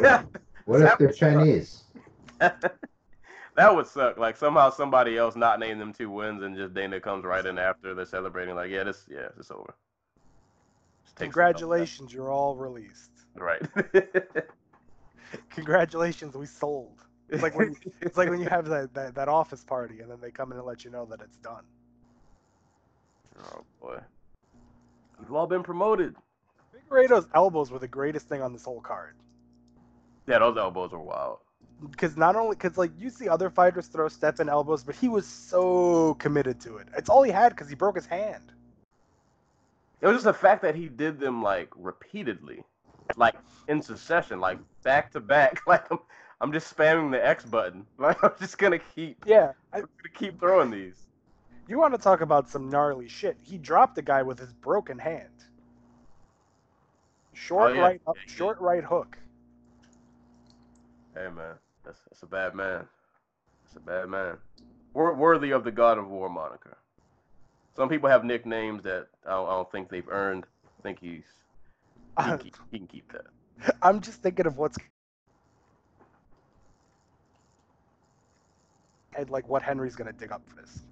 [0.00, 0.24] Yeah.
[0.64, 1.84] What if they're Chinese?
[2.38, 4.18] that would suck.
[4.18, 7.58] Like somehow somebody else not name them two wins and just Dana comes right in
[7.58, 8.54] after they're celebrating.
[8.54, 9.74] Like, yeah, this yeah, it's over.
[11.04, 13.10] Just Congratulations, you're all released.
[13.34, 13.62] Right.
[15.50, 17.02] Congratulations, we sold.
[17.28, 20.20] It's like when it's like when you have that, that, that office party and then
[20.20, 21.64] they come in and let you know that it's done.
[23.38, 23.98] Oh boy.
[25.20, 26.14] You've all been promoted.
[26.72, 29.14] Big Figueiredo's elbows were the greatest thing on this whole card.
[30.26, 31.38] Yeah, those elbows were wild.
[31.90, 35.08] Because not only because like you see other fighters throw step and elbows, but he
[35.08, 36.88] was so committed to it.
[36.96, 38.52] It's all he had because he broke his hand.
[40.00, 42.64] It was just the fact that he did them like repeatedly,
[43.16, 43.36] like
[43.68, 45.60] in succession, like back to back.
[45.66, 45.98] Like I'm,
[46.40, 47.86] I'm just spamming the X button.
[47.98, 51.06] Like I'm just gonna keep, Yeah, I, I'm gonna keep throwing these.
[51.68, 53.36] You want to talk about some gnarly shit?
[53.40, 55.28] He dropped the guy with his broken hand.
[57.32, 57.82] Short Oh, yeah.
[57.82, 59.16] right, up, short right hook.
[61.14, 62.86] Hey man, that's that's a bad man.
[63.64, 64.38] That's a bad man.
[64.94, 66.76] Wor- worthy of the God of War moniker.
[67.74, 70.44] Some people have nicknames that I don't, I don't think they've earned.
[70.78, 71.24] I think he's
[72.18, 73.76] he can keep, he can keep that.
[73.82, 74.76] I'm just thinking of what's
[79.16, 80.82] and like what Henry's gonna dig up for this.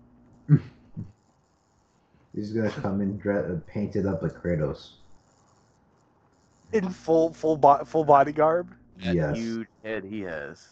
[2.35, 4.93] He's gonna come in dre- painted up like Kratos.
[6.73, 8.73] In full full bo- full body garb.
[8.99, 9.37] That Yes.
[9.37, 10.65] huge head he has.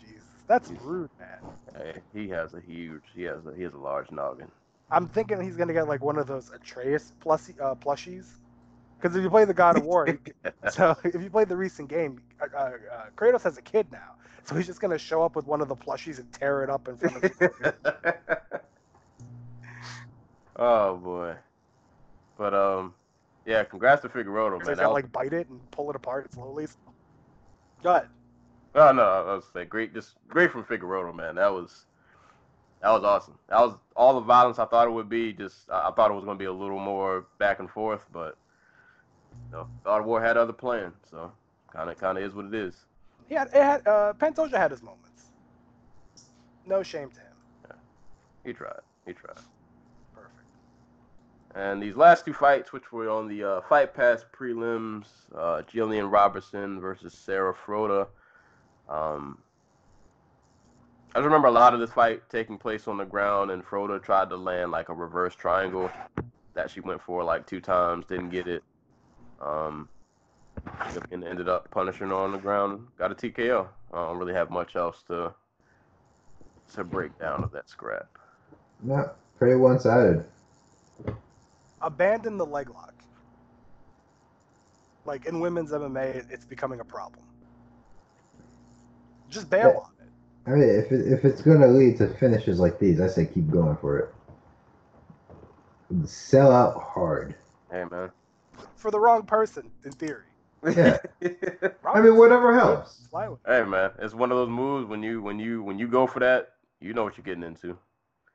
[0.00, 1.38] Jesus, that's rude, man.
[1.76, 3.02] Hey, he has a huge.
[3.14, 4.50] He has a he has a large noggin.
[4.90, 8.26] I'm thinking he's gonna get like one of those Atreus plussy, uh, plushies.
[8.98, 10.18] Because if you play the God of War,
[10.70, 14.14] so if you play the recent game, uh, uh, uh, Kratos has a kid now,
[14.44, 16.88] so he's just gonna show up with one of the plushies and tear it up
[16.88, 17.50] in front of.
[20.56, 21.34] oh boy.
[22.38, 22.94] But um,
[23.46, 23.64] yeah.
[23.64, 24.76] Congrats to Figueroa, He's man.
[24.76, 26.66] gonna That like bite it and pull it apart slowly.
[27.82, 28.08] Go ahead.
[28.74, 29.94] oh no, I was say great.
[29.94, 31.34] Just great from Figueroa, man.
[31.36, 31.86] That was
[32.82, 33.38] that was awesome.
[33.48, 35.32] That was all the violence I thought it would be.
[35.32, 38.36] Just I I thought it was gonna be a little more back and forth, but
[39.50, 41.32] you know, God of War had other plans, so
[41.72, 42.74] kind of kind of is what it is.
[43.28, 45.26] He had, it had uh, Pantoja had his moments.
[46.66, 47.26] No shame to him.
[47.68, 47.76] Yeah.
[48.44, 48.80] He tried.
[49.06, 49.36] He tried.
[51.54, 56.10] And these last two fights, which were on the uh, Fight Pass prelims, uh, Jillian
[56.10, 58.06] Robertson versus Sarah Frota.
[58.88, 59.38] Um,
[61.14, 64.28] I remember a lot of this fight taking place on the ground, and Frota tried
[64.30, 65.90] to land like a reverse triangle
[66.54, 68.62] that she went for like two times, didn't get it.
[69.40, 69.88] Um,
[71.10, 73.66] and ended up punishing her on the ground, got a TKO.
[73.92, 75.34] I don't really have much else to
[76.74, 78.06] to break down of that scrap.
[78.82, 80.24] No, pretty one sided.
[81.80, 82.94] Abandon the leg lock.
[85.04, 87.24] Like in women's MMA, it's becoming a problem.
[89.28, 90.10] Just bail on it.
[90.46, 93.50] I mean, if it, if it's gonna lead to finishes like these, I say keep
[93.50, 94.14] going for it.
[96.04, 97.34] Sell out hard.
[97.70, 98.10] Hey man.
[98.76, 100.24] For the wrong person, in theory.
[100.64, 100.98] Yeah.
[101.86, 103.06] I mean, whatever helps.
[103.10, 103.38] Fly with.
[103.46, 106.20] Hey man, it's one of those moves when you when you when you go for
[106.20, 107.78] that, you know what you're getting into.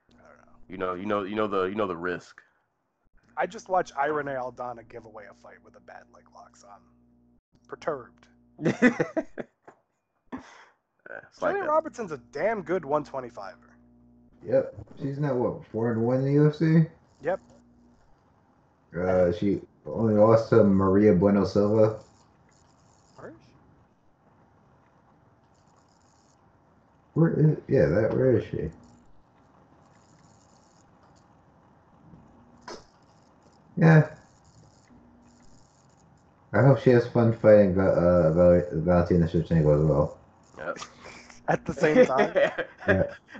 [0.10, 0.54] I don't know.
[0.70, 2.42] You know, you know, you know the you know the risk.
[3.38, 6.68] I just watched Irene Aldana give away a fight with a bad leg lock, so
[6.68, 6.82] I'm
[7.68, 8.28] perturbed.
[8.60, 8.72] Yeah,
[10.34, 13.56] it's like Robertson's a damn good 125er.
[14.48, 14.76] Yep.
[15.02, 16.88] She's not what four and one in the UFC.
[17.22, 17.40] Yep.
[18.98, 22.00] Uh, she only lost to Mayra Bueno Silva.
[23.16, 23.52] Where is she?
[27.14, 27.58] Where is?
[27.68, 28.16] Yeah, that.
[28.16, 28.70] Where is she?
[33.78, 34.10] Yeah.
[36.54, 40.18] I hope she has fun fighting Va- uh, Val- Valentina Shevchenko as well.
[40.58, 40.78] Yep.
[41.48, 42.32] At the same time.
[42.36, 42.64] Yeah.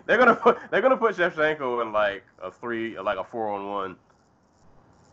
[0.06, 3.70] they're gonna put they're gonna put Shevchenko in like a three like a four on
[3.70, 3.96] one.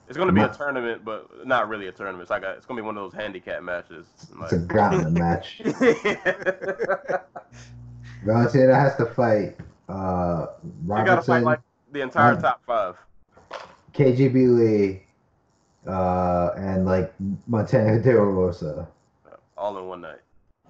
[0.09, 2.23] It's gonna be a tournament, but not really a tournament.
[2.23, 4.07] It's like a, it's gonna be one of those handicap matches.
[4.42, 5.62] It's a gauntlet match.
[8.25, 9.57] Valentina has to fight
[9.89, 11.60] uh, you gotta fight like
[11.92, 12.97] the entire top five.
[13.94, 15.02] KGB Lee,
[15.86, 17.12] uh, and like
[17.47, 18.89] Montana De La Rosa.
[19.57, 20.20] all in one night.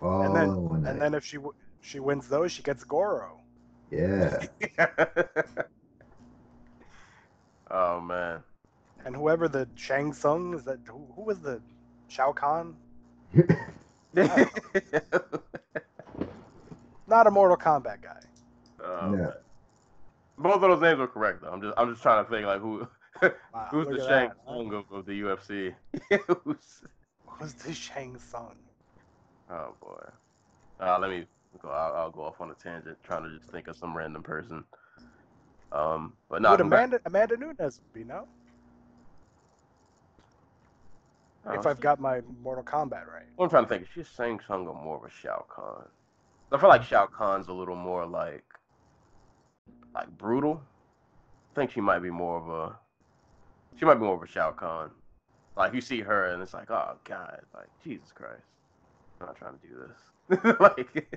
[0.00, 0.91] All and then, in one night.
[0.91, 3.41] and then if she w- she wins those, she gets Goro.
[3.91, 4.39] yeah.
[7.70, 8.42] oh man.
[9.05, 11.60] And whoever the Shang Tsung is that who, who was the
[12.08, 12.76] Shao Kahn?
[17.07, 18.20] Not a Mortal Kombat guy.
[18.84, 19.31] Oh, Yeah.
[20.39, 21.50] Both of those names are correct though.
[21.50, 22.86] I'm just I'm just trying to think like who
[23.55, 24.55] Wow, who's the Shang that, huh?
[24.55, 25.75] Tsung of, of the UFC.
[26.44, 26.83] Who's-
[27.26, 28.57] Who's the Shang Tsung?
[29.51, 30.05] oh boy.
[30.81, 31.26] Uh, let me
[31.60, 31.68] go.
[31.68, 34.65] I'll, I'll go off on a tangent, trying to just think of some random person.
[35.70, 38.26] Um, but no, Would Amanda Amanda Nunes be no?
[41.49, 43.25] uh, if I've got my Mortal Kombat right.
[43.39, 43.83] I'm trying to think.
[43.83, 45.86] Is she Shang Tsung or more of a Shao Kahn?
[46.52, 48.44] I feel like Shao Kahn's a little more like
[49.94, 50.60] like brutal.
[51.52, 52.78] I think she might be more of a
[53.78, 54.91] she might be more of a Shao Kahn.
[55.57, 58.42] Like you see her and it's like, oh god, like Jesus Christ,
[59.20, 60.57] I'm not trying to do this.
[60.60, 61.09] like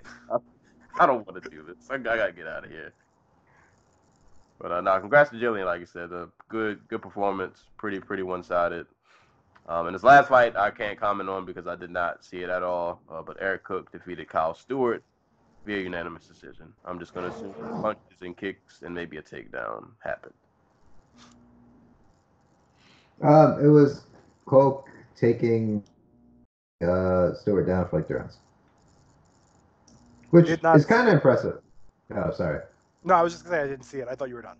[1.00, 1.90] I, don't want to do this.
[1.90, 2.94] I, I gotta get out of here.
[4.60, 5.66] But uh, no, congrats to Jillian.
[5.66, 7.64] Like you said, a good good performance.
[7.78, 8.88] Pretty pretty one sided.
[9.68, 12.50] Um, and his last fight, I can't comment on because I did not see it
[12.50, 13.02] at all.
[13.10, 15.04] Uh, but Erik Koch defeated Kyle Stewart
[15.66, 16.72] via unanimous decision.
[16.86, 20.36] I'm just going to assume punches and kicks and maybe a takedown happened.
[23.22, 24.04] Um, it was
[24.46, 24.86] Koch
[25.16, 25.84] taking
[26.86, 28.38] uh Stewart down for like three rounds.
[30.32, 31.62] which not is kind of impressive.
[32.14, 32.60] Oh, sorry.
[33.04, 34.08] No, I was just gonna say I didn't see it.
[34.10, 34.58] I thought you were done.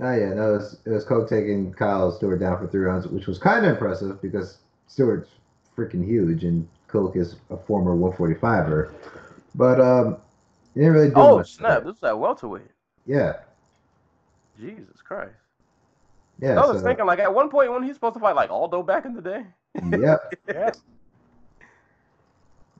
[0.00, 3.06] Oh yeah, no, it was, it was Koch taking Kyle Stewart down for three rounds,
[3.08, 5.30] which was kind of impressive because Stewart's
[5.76, 8.92] freaking huge and Koch is a former 145er.
[9.56, 10.18] But um,
[10.74, 11.48] he didn't really do Oh much.
[11.48, 11.84] snap!
[11.84, 12.70] This is at welterweight.
[13.06, 13.38] Yeah,
[14.58, 15.32] Jesus Christ!
[16.40, 16.60] Yeah.
[16.60, 18.82] I was so, thinking like at one point when he's supposed to fight like Aldo
[18.82, 19.44] back in the day.
[19.98, 20.34] yep.
[20.48, 20.70] Yeah.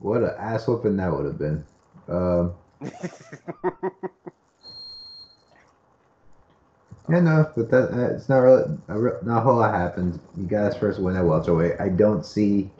[0.01, 1.65] What an ass whooping that would have been.
[2.09, 2.55] Um,
[7.11, 10.20] yeah, no, but that uh, it's not really a not a whole lot happens.
[10.37, 11.81] You guys first win at welterweight.
[11.81, 12.70] I don't see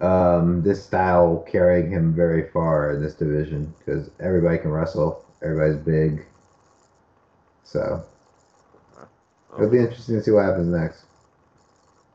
[0.00, 5.24] um, this style carrying him very far in this division because everybody can wrestle.
[5.42, 6.26] Everybody's big,
[7.62, 8.04] so
[9.56, 11.04] it'll be interesting to see what happens next.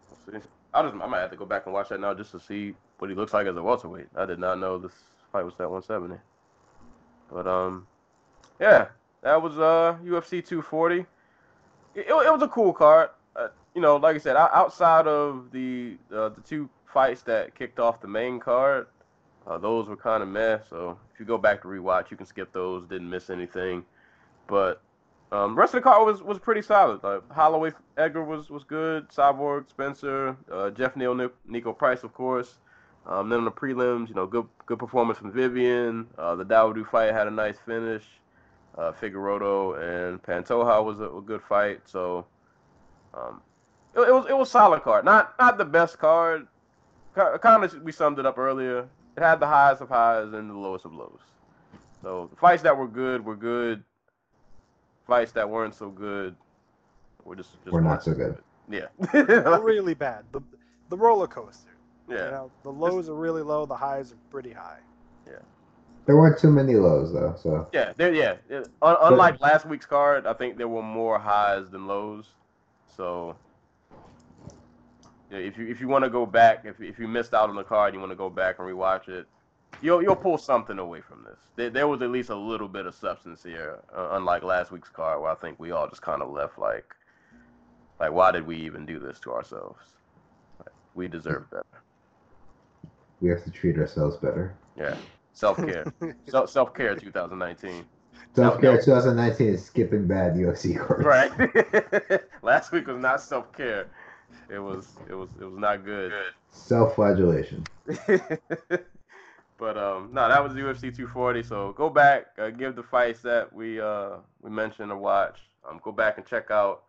[0.10, 0.48] We'll see.
[0.74, 2.76] I just I might have to go back and watch that now just to see
[3.00, 4.08] what he looks like as a welterweight.
[4.16, 4.92] I did not know this
[5.32, 6.20] fight was at 170.
[7.32, 7.88] But um,
[8.60, 8.88] yeah,
[9.22, 11.06] that was uh UFC 240.
[11.96, 13.10] It, it, was a cool card.
[13.36, 17.80] Uh, you know, like I said, outside of the uh, the two fights that kicked
[17.80, 18.88] off the main card,
[19.46, 20.60] uh, those were kind of meh.
[20.70, 22.86] So if you go back to rewatch, you can skip those.
[22.88, 23.84] Didn't miss anything.
[24.48, 24.82] But
[25.32, 27.02] um, rest of the card was, was pretty solid.
[27.32, 29.10] Holloway Edgar was, was good.
[29.10, 32.60] Cyborg Spencer, uh, Geoff Neal, Niko Price, of course.
[33.06, 36.08] Um, then on the prelims, you know, good good performance from Vivian.
[36.18, 38.04] Uh, the Dawodu fight had a nice finish.
[38.78, 41.82] Uh, Figueroa and Pantoja was a, a good fight.
[41.86, 42.26] So
[43.14, 43.42] um,
[43.96, 45.06] it, it was it was solid card.
[45.06, 46.48] Not not the best card.
[47.16, 48.88] Kind of we summed it up earlier.
[49.16, 51.22] It had the highest of highs and the lowest of lows.
[52.02, 53.84] So the fights that were good were good.
[55.08, 56.36] Fights that weren't so good
[57.28, 58.38] were just, just We're not weren't so good.
[58.70, 58.88] Yeah.
[59.60, 60.24] really bad.
[60.32, 60.42] The
[60.90, 61.70] the roller coaster.
[62.10, 62.30] You yeah.
[62.30, 64.80] know, the lows are really low, the highs are pretty high.
[65.26, 65.40] Yeah.
[66.06, 68.14] There weren't too many lows though, so Yeah, there.
[68.14, 68.64] Yeah, yeah.
[68.82, 72.28] Un- unlike last week's card, I think there were more highs than lows.
[72.96, 73.36] So,
[75.30, 77.56] yeah, if you if you want to go back, if if you missed out on
[77.56, 79.28] the card, you want to go back and rewatch it,
[79.82, 81.38] you'll you'll pull something away from this.
[81.56, 84.90] There, there was at least a little bit of substance here, uh, unlike last week's
[84.90, 86.96] card, where I think we all just kind of left like,
[88.00, 89.80] like, why did we even do this to ourselves?
[90.60, 91.66] Like, we deserve better.
[93.22, 94.56] we have to treat ourselves better.
[94.78, 94.96] Yeah,
[95.34, 95.86] self care,
[96.28, 97.86] self self care, 2019.
[98.36, 101.06] Self care 2019 is skipping bad UFC cards.
[101.06, 102.22] Right.
[102.44, 103.88] Last week was not self care.
[104.50, 106.12] It was it was it was not good.
[106.52, 107.64] Self flagellation.
[109.58, 111.44] But um no, that was UFC 240.
[111.44, 115.40] So go back, uh, give the fights that we uh we mentioned a watch.
[115.68, 116.84] Um, go back and check out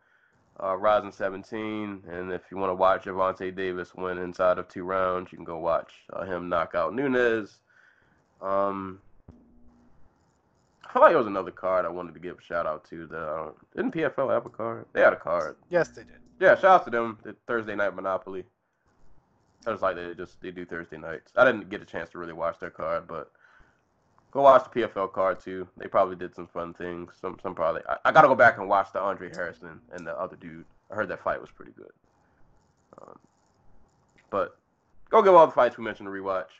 [0.62, 4.82] uh, Rizin 17, and if you want to watch Gervonta Davis win inside of two
[4.82, 7.58] rounds, you can go watch uh, him knock out Nunez.
[8.40, 9.00] Um,
[10.88, 13.06] I thought like there was another card I wanted to give a shout out to.
[13.06, 14.86] The uh, didn't PFL have a card?
[14.92, 15.56] They had a card.
[15.70, 16.18] Yes, they did.
[16.40, 17.18] Yeah, shout out to them.
[17.22, 18.44] The Thursday night Monopoly.
[19.66, 21.32] I just like they just they do Thursday nights.
[21.36, 23.30] I didn't get a chance to really watch their card, but
[24.30, 25.66] go watch the PFL card too.
[25.76, 27.12] They probably did some fun things.
[27.20, 27.82] Some some probably.
[27.88, 30.64] I, I gotta go back and watch the Andre Harrison and the other dude.
[30.90, 31.92] I heard that fight was pretty good.
[33.00, 33.18] Um,
[34.30, 34.56] but
[35.10, 36.50] go give all the fights we mentioned a rewatch.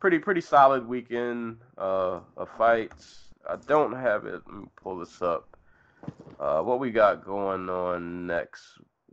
[0.00, 3.20] Pretty pretty solid weekend uh, of fights.
[3.48, 4.42] I don't have it.
[4.46, 5.56] Let me pull this up.
[6.38, 8.62] Uh, what we got going on next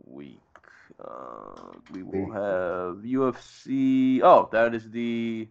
[0.04, 0.40] week?
[1.04, 4.20] Uh, we will have UFC.
[4.22, 5.48] Oh, that is the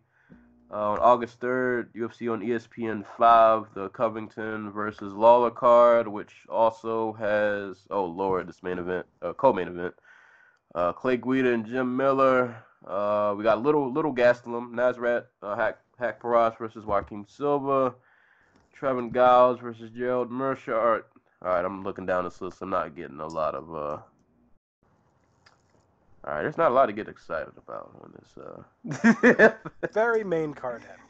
[0.71, 7.13] uh, on August third, UFC on ESPN five, the Covington versus Lawler card, which also
[7.13, 9.93] has oh lord, this main event, uh, co-main event,
[10.73, 12.55] uh, Clay Guida and Jim Miller.
[12.85, 17.93] Uh, we got little little Gastelum, Nasrat, uh, Hack Hack Paras versus Joaquim Silva,
[18.80, 21.03] Trevin Giles versus Gerald Meerschaert.
[21.41, 22.61] All right, I'm looking down this list.
[22.61, 23.75] I'm not getting a lot of.
[23.75, 23.97] Uh...
[26.24, 28.38] All right, there's not a lot to get excited about on this.
[28.38, 29.53] Uh...
[29.93, 31.01] Very main card heavy.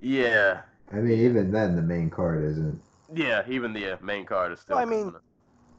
[0.00, 0.60] yeah,
[0.92, 2.80] I mean, even then, the main card isn't.
[3.12, 3.42] yeah.
[3.48, 4.76] Even the uh, main card is still.
[4.76, 5.20] Well, I mean, coming.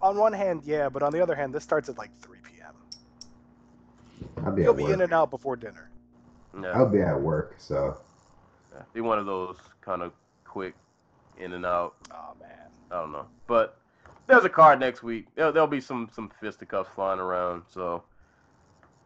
[0.01, 2.73] On one hand, yeah, but on the other hand, this starts at like 3 p.m.
[4.45, 4.93] I'll be You'll at be work.
[4.93, 5.89] in and out before dinner.
[6.61, 7.97] yeah, I'll be at work, so
[8.73, 10.11] yeah, be one of those kind of
[10.43, 10.75] quick
[11.39, 11.95] in and out.
[12.11, 12.49] Oh man.
[12.91, 13.79] I don't know, but
[14.27, 15.27] there's a card next week.
[15.35, 18.03] There'll, there'll be some some fisticuffs flying around, so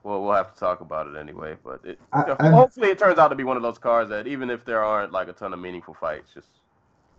[0.04, 1.56] we'll we'll have to talk about it anyway.
[1.64, 3.78] But it, I- you know, I'm- hopefully, it turns out to be one of those
[3.78, 6.48] cards that even if there aren't like a ton of meaningful fights, just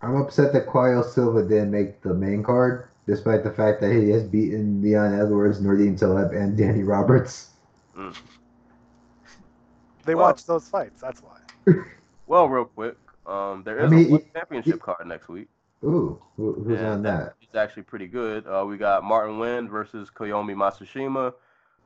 [0.01, 4.09] I'm upset that Claudio Silva didn't make the main card, despite the fact that he
[4.09, 7.49] has beaten Leon Edwards, Nordine Taleb, and Danny Roberts.
[10.05, 11.01] They Well- watch those fights.
[11.01, 11.37] That's why.
[12.27, 12.95] Well, real quick,
[13.27, 15.49] Um, there I mean, a one it- championship it- card next week.
[15.83, 17.33] Ooh, who, who's Yeah, on that?
[17.41, 18.47] It's actually pretty good.
[18.47, 21.33] Uh, we got Martin Lin versus Koyomi Matsushima.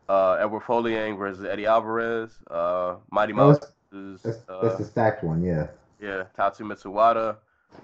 [0.08, 2.32] Uh, Edward Folayang versus Eddie Alvarez.
[2.50, 5.67] Uh, Mighty Mouse that's, versus that's, uh, that's the stacked one, yeah.
[6.00, 7.38] yeah Tatsumitsu Wada.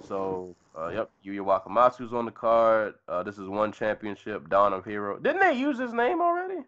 [0.07, 2.95] So uh, yep, Yuya Wakamatsu's on the card.
[3.07, 4.49] Uh, this is one championship.
[4.49, 5.17] Dawn of Hero.
[5.19, 6.61] Didn't they use his name already?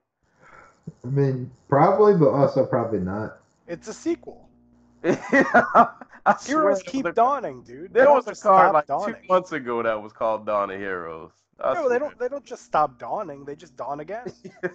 [1.03, 3.38] I mean, probably, but also probably not.
[3.67, 4.49] It's a sequel.
[5.06, 7.93] I swear Heroes keep was dawning, dude.
[7.93, 9.15] There was a card like dawning.
[9.15, 11.32] two months ago that was called Dawn of Heroes.
[11.59, 12.17] I No, they don't.
[12.17, 13.45] They don't just stop dawning.
[13.45, 14.25] They just dawn again.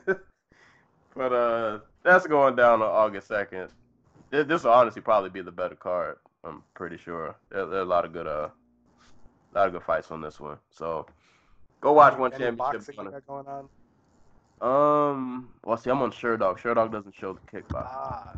[1.18, 3.68] but uh, that's going down on August second.
[4.30, 6.16] This, this will honestly probably be the better card.
[6.44, 7.34] I'm pretty sure.
[7.50, 8.48] There, there are a lot of good uh,
[9.54, 10.56] a lot of good fights on this one.
[10.70, 11.06] So
[11.80, 12.96] go watch one Any championship.
[12.96, 13.68] boxing you got going on?
[14.60, 16.58] Um, well, see, I'm on Sherdog.
[16.58, 17.86] Sherdog doesn't show the kickbox.
[17.90, 18.34] Ah.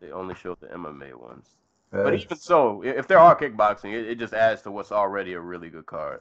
[0.00, 1.46] They only show the MMA ones.
[1.92, 5.32] Uh, But even so, if there are kickboxing, it, it just adds to what's already
[5.34, 6.20] a really good card.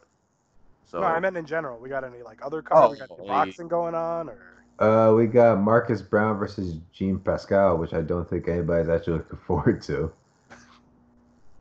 [0.85, 1.79] So no, I meant in general.
[1.79, 2.93] We got any like other cards?
[2.93, 7.17] we got Oh, any boxing going on, or Uh, we got Marcus Browne versus Jean
[7.19, 10.11] Pascal, which I don't think anybody's actually looking forward to.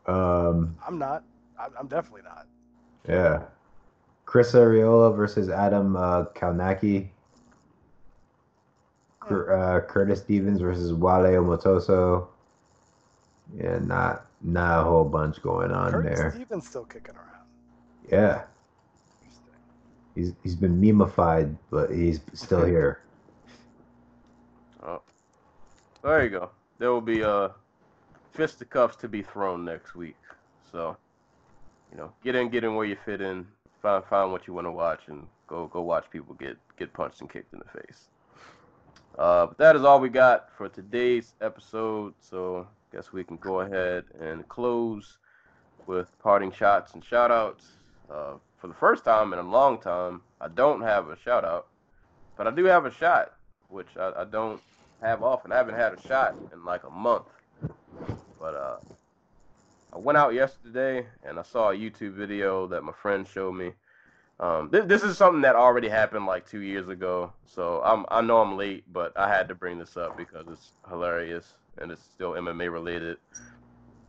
[0.06, 1.22] Um, I'm not.
[1.58, 2.46] I'm, I'm definitely not.
[3.08, 3.42] yeah.
[4.26, 7.08] Chris Arreola versus Adam uh, Kownacki.
[9.20, 12.26] Cur- uh, Curtis Stevens versus Wale Omotoso.
[13.56, 16.32] Yeah, not not a whole bunch going on Curtis there.
[16.32, 17.46] Stevens still kicking around.
[18.10, 18.42] Yeah,
[20.14, 23.00] he's he's been memeified, but he's still here.
[24.82, 25.00] Oh.
[26.04, 26.50] There you go.
[26.78, 27.48] There will be uh
[28.32, 30.18] fisticuffs to be thrown next week.
[30.70, 30.98] So,
[31.90, 33.46] you know, get in, get in where you fit in.
[33.80, 37.22] Find find what you want to watch, and go go watch people get get punched
[37.22, 38.08] and kicked in the face.
[39.18, 42.12] Uh, but that is all we got for today's episode.
[42.20, 45.16] So, I guess we can go ahead and close
[45.86, 47.64] with parting shots and shout outs.
[48.10, 51.68] Uh, for the first time in a long time, I don't have a shout out,
[52.36, 53.32] but I do have a shot,
[53.68, 54.60] which I, I don't
[55.00, 55.52] have often.
[55.52, 57.26] I haven't had a shot in like a month.
[58.38, 58.76] But uh,
[59.92, 63.72] I went out yesterday and I saw a YouTube video that my friend showed me.
[64.40, 68.20] Um, this, this is something that already happened like two years ago, so I'm I
[68.20, 72.02] know I'm late, but I had to bring this up because it's hilarious and it's
[72.02, 73.18] still MMA related.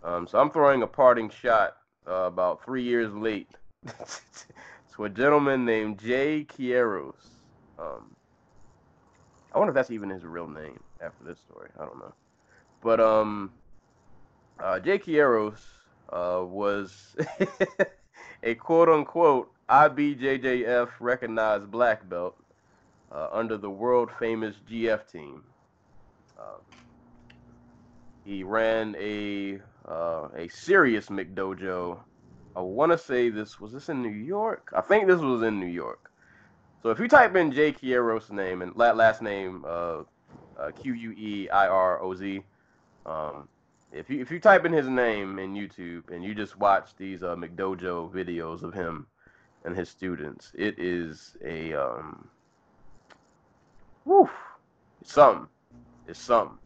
[0.03, 3.49] Um, so I'm throwing a parting shot uh, about three years late
[4.95, 7.13] to a gentleman named Jay Queiroz.
[7.77, 8.14] Um,
[9.55, 11.69] I wonder if that's even his real name after this story.
[11.79, 12.13] I don't know.
[12.83, 13.53] But um,
[14.59, 15.59] uh, Jay Queiroz
[16.11, 17.15] uh, was
[18.43, 22.35] a quote unquote IBJJF recognized black belt
[23.13, 25.41] uh, under the world famous GF team.
[26.37, 26.59] Um,
[28.25, 31.99] he ran a uh, a serious McDojo.
[32.57, 34.73] I want to say this was this in New York.
[34.75, 36.11] I think this was in New York.
[36.85, 40.03] So if you type in Jay Queiroz' name and last name uh,
[40.55, 42.43] uh, Q U E I R O Z,
[43.07, 43.49] um,
[43.91, 47.23] if you if you type in his name in YouTube and you just watch these
[47.23, 49.07] uh, McDojo videos of him
[49.63, 52.29] and his students, it is a um,
[54.05, 54.29] woof,
[55.01, 55.47] it's something.
[56.07, 56.59] It's something.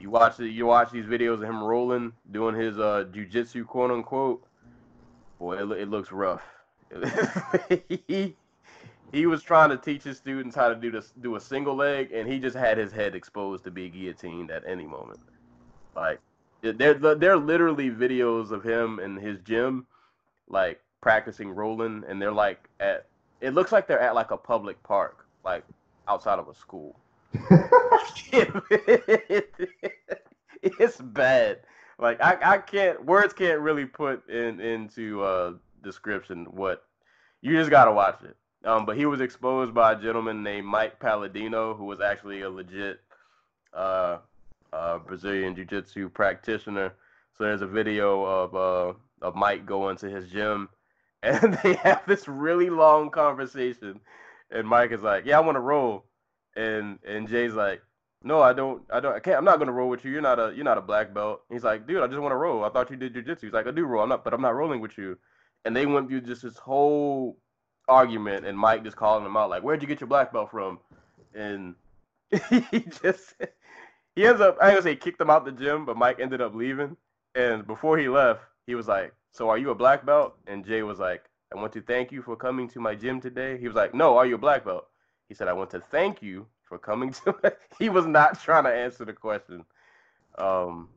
[0.00, 0.48] You watch it.
[0.48, 4.44] You watch these videos of him rolling, doing his uh jujitsu, quote unquote.
[5.38, 6.42] Boy, it, it looks rough.
[9.14, 12.10] he was trying to teach his students how to do this, do a single leg,
[12.12, 15.20] and he just had his head exposed to be guillotined at any moment.
[15.94, 16.18] Like,
[16.62, 19.86] there, there are literally videos of him in his gym,
[20.48, 23.06] like practicing rolling, and they're like at.
[23.40, 25.64] It looks like they're at like a public park, like
[26.08, 26.98] outside of a school.
[30.62, 31.60] it's bad.
[31.98, 35.52] Like I, I can't words can't really put in into uh
[35.82, 36.84] description what
[37.42, 38.36] you just gotta watch it.
[38.64, 42.50] Um, but he was exposed by a gentleman named Mike Palladino, who was actually a
[42.50, 43.00] legit
[43.74, 44.18] uh,
[44.72, 46.94] uh Brazilian jiu-jitsu practitioner.
[47.36, 50.68] So there's a video of uh of Mike going to his gym,
[51.22, 54.00] and they have this really long conversation,
[54.50, 56.04] and Mike is like, "Yeah, I want to roll,"
[56.56, 57.82] and and Jay's like,
[58.24, 58.82] no, I don't.
[58.90, 59.14] I don't.
[59.14, 59.36] I can't.
[59.36, 60.10] I'm not gonna roll with you.
[60.10, 60.52] You're not a.
[60.54, 61.42] You're not a black belt.
[61.50, 62.64] He's like, dude, I just want to roll.
[62.64, 63.42] I thought you did jujitsu.
[63.42, 64.02] He's like, I do roll.
[64.02, 65.18] I'm not, but I'm not rolling with you.
[65.66, 67.38] And they went through just this whole
[67.88, 70.78] argument, and Mike just calling him out, like, where'd you get your black belt from?
[71.34, 71.74] And
[72.70, 73.34] he just
[74.14, 74.56] he ends up.
[74.60, 76.96] I ain't gonna say kicked him out the gym, but Mike ended up leaving.
[77.34, 80.36] And before he left, he was like, so are you a black belt?
[80.46, 83.58] And Jay was like, I want to thank you for coming to my gym today.
[83.58, 84.86] He was like, no, are you a black belt?
[85.28, 88.70] He said, I want to thank you for coming to he was not trying to
[88.70, 89.64] answer the question.
[90.38, 90.88] Um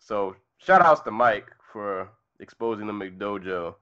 [0.00, 2.08] so shout outs to Mike for
[2.40, 3.74] exposing the McDojo,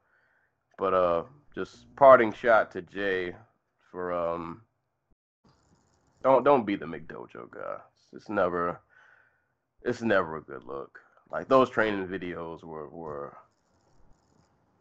[0.78, 1.22] but uh,
[1.54, 3.34] just parting shot to Jay
[3.90, 4.62] for um,
[6.22, 7.78] don't don't be the McDojo guy.
[8.12, 8.80] It's never,
[9.82, 11.00] it's never a good look.
[11.30, 13.36] Like those training videos were were.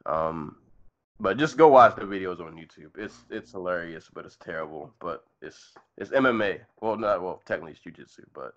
[0.05, 0.57] Um,
[1.21, 2.97] but just go watch the videos on YouTube.
[2.97, 4.91] It's it's hilarious, but it's terrible.
[4.99, 6.61] But it's it's MMA.
[6.81, 7.41] Well, not well.
[7.45, 8.55] Technically, it's jujitsu, but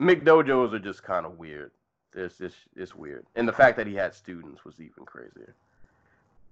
[0.00, 1.70] McDojos are just kind of weird.
[2.14, 5.54] It's just it's weird, and the fact that he had students was even crazier.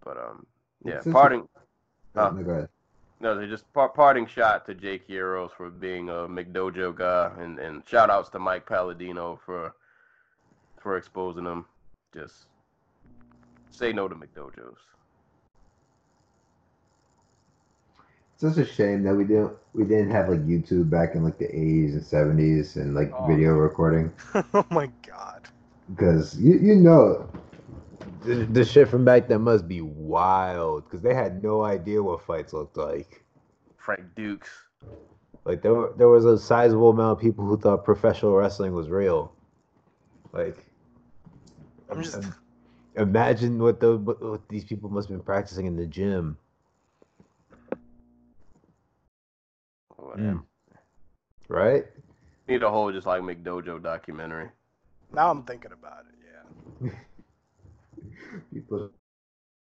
[0.05, 0.47] But um,
[0.85, 1.49] yeah, parting.
[2.15, 2.33] Huh?
[2.35, 2.69] no.
[3.23, 7.59] No, they just par- parting shot to Jake Heroes for being a McDojo guy, and
[7.59, 9.75] and shout outs to Mike Palladino for
[10.79, 11.67] for exposing him.
[12.15, 12.47] Just
[13.71, 14.77] say no to McDojos.
[18.35, 21.39] It's such a shame that we didn't we didn't have like YouTube back in like
[21.39, 23.27] the 80s and 70s and like Oh.
[23.27, 24.13] video recording
[24.55, 25.49] oh my god.
[25.91, 27.29] because you you know
[28.25, 32.23] The, the shit from back then must be wild because they had no idea what
[32.23, 33.25] fights looked like.
[33.77, 34.49] Frank Dux.
[35.45, 38.89] Like there, were- there was a sizable amount of people who thought professional wrestling was
[38.91, 39.33] real.
[40.33, 40.59] Like,
[41.91, 42.35] I'm just im-
[42.97, 46.37] imagine what the what, what these people must have been practicing in the gym.
[50.17, 50.43] Mm.
[51.49, 51.85] Right?
[52.49, 54.49] Need a whole just like McDojo documentary.
[55.13, 56.15] now I'm thinking about it.
[56.85, 56.91] Yeah.
[58.53, 58.91] people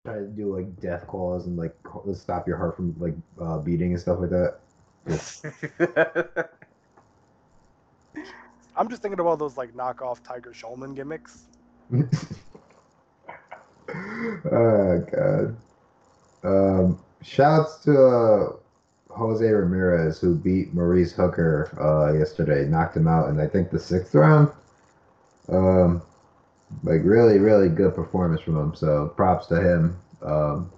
[0.06, 1.76] try to do like death calls and like
[2.14, 4.60] stop your heart from like uh, beating and stuff like that.
[8.78, 11.46] I'm just thinking about those like knockoff Tiger Schulmann gimmicks.
[14.52, 15.58] oh god.
[16.44, 18.56] Um, shouts to uh,
[19.10, 23.80] Jose Ramirez who beat Maurice Hooker uh, yesterday, knocked him out in I think the
[23.80, 24.52] sixth round.
[25.50, 26.02] Um,
[26.84, 28.76] like really, really good performance from him.
[28.76, 29.98] So props to him.
[30.22, 30.72] Um,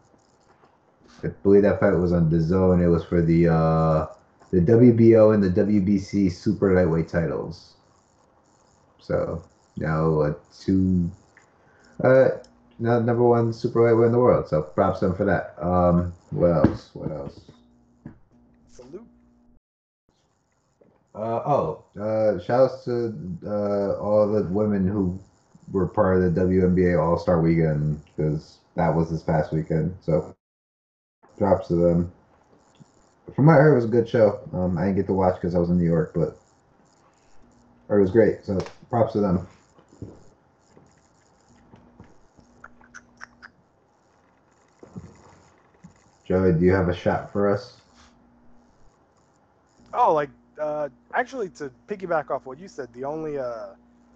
[1.24, 2.82] I believe that fight was on the zone.
[2.82, 4.06] It was for the uh,
[4.52, 7.74] the WBO and the WBC super lightweight titles.
[9.00, 9.44] So
[9.78, 11.10] now uh, two
[12.04, 12.30] uh,
[12.80, 14.48] number one super lightweight in the world.
[14.48, 15.56] So props to him for that.
[15.64, 16.90] Um, what else?
[16.94, 17.42] What else?
[18.72, 19.08] Salute.
[21.16, 23.16] Uh, oh, uh, shout shouts to
[23.46, 25.20] uh, all the women who
[25.72, 29.96] were part of the WNBA All Star Weekend because that was this past weekend.
[30.02, 30.36] So
[31.38, 32.12] props to them.
[33.36, 34.40] From what I heard, it was a good show.
[34.54, 36.38] Um, I didn't get to watch because I was in New York, but
[37.90, 38.46] it was great.
[38.46, 39.48] So props to them.
[46.28, 47.80] Joey, do you have a shot for us?
[49.94, 53.68] Oh, like uh, actually, to piggyback off what you said, the only uh,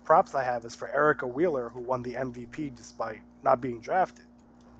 [0.03, 4.25] props I have is for Erica Wheeler, who won the MVP despite not being drafted.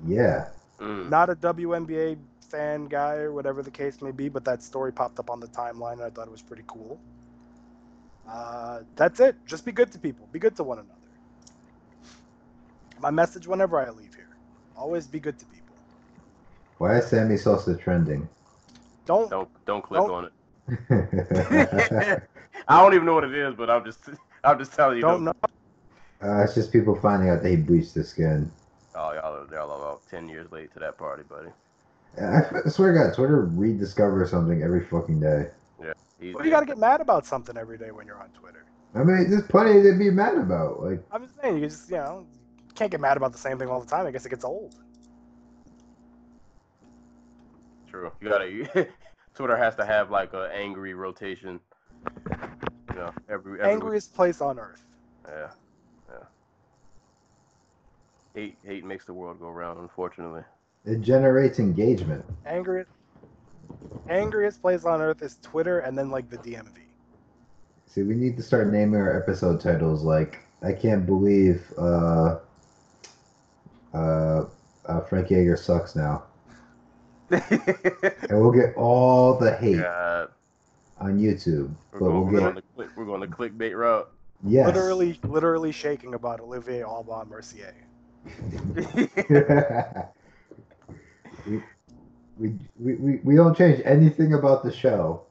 [0.05, 0.49] Yeah.
[0.79, 1.09] Mm.
[1.09, 2.17] Not a WNBA
[2.49, 5.47] fan guy or whatever the case may be, but that story popped up on the
[5.47, 6.99] timeline and I thought it was pretty cool.
[8.27, 9.35] Uh, that's it.
[9.45, 10.27] Just be good to people.
[10.33, 10.95] Be good to one another.
[12.99, 14.35] My message whenever I leave here:
[14.75, 15.60] always be good to people.
[16.81, 18.27] Why is Sammy Sosa trending?
[19.05, 19.29] Don't.
[19.29, 22.23] Don't don't click Don't- on it.
[22.67, 23.99] I don't even know what it is, but I'm just
[24.43, 25.03] I'm just telling you.
[25.03, 25.33] Don't know.
[26.23, 28.51] Uh, it's just people finding out that he bleached his skin.
[28.95, 31.49] Oh, y'all are, y'all are about ten years late to that party, buddy.
[32.19, 35.49] I I swear to God, Twitter rediscovers something every fucking day.
[36.19, 38.65] He's- Well, you got to get mad about something every day when you're on Twitter.
[38.95, 40.81] I mean, there's plenty to be mad about.
[40.81, 42.25] Like, I'm just saying, you just you know
[42.73, 44.07] can't get mad about the same thing all the time.
[44.07, 44.73] I guess it gets old.
[47.91, 48.11] True.
[48.21, 48.49] You gotta.
[48.49, 48.67] You,
[49.35, 51.59] Twitter has to have like a angry rotation.
[52.89, 54.81] You know, every, every Angriest place on earth.
[55.27, 55.49] Yeah,
[56.09, 56.25] yeah.
[58.33, 59.79] Hate hate makes the world go round.
[59.79, 60.43] Unfortunately.
[60.85, 62.23] it generates engagement.
[62.45, 62.89] Angriest,
[64.07, 66.77] angriest place on earth is Twitter, and then like the DMV.
[67.87, 72.37] See, we need to start naming our episode titles like I can't believe uh,
[73.93, 74.45] uh,
[74.85, 76.23] uh, Frank Yeager sucks now.
[77.31, 80.29] And we'll get all the hate God,
[80.99, 81.71] on YouTube.
[81.91, 84.09] we're But going, we'll we're, get, going to click, we're going to clickbait route.
[84.43, 84.65] yes.
[84.67, 87.73] Literally, literally shaking about Olivier Aubin-Mercier.
[91.45, 91.61] we,
[92.37, 95.23] we, we, we, we don't change anything about the show.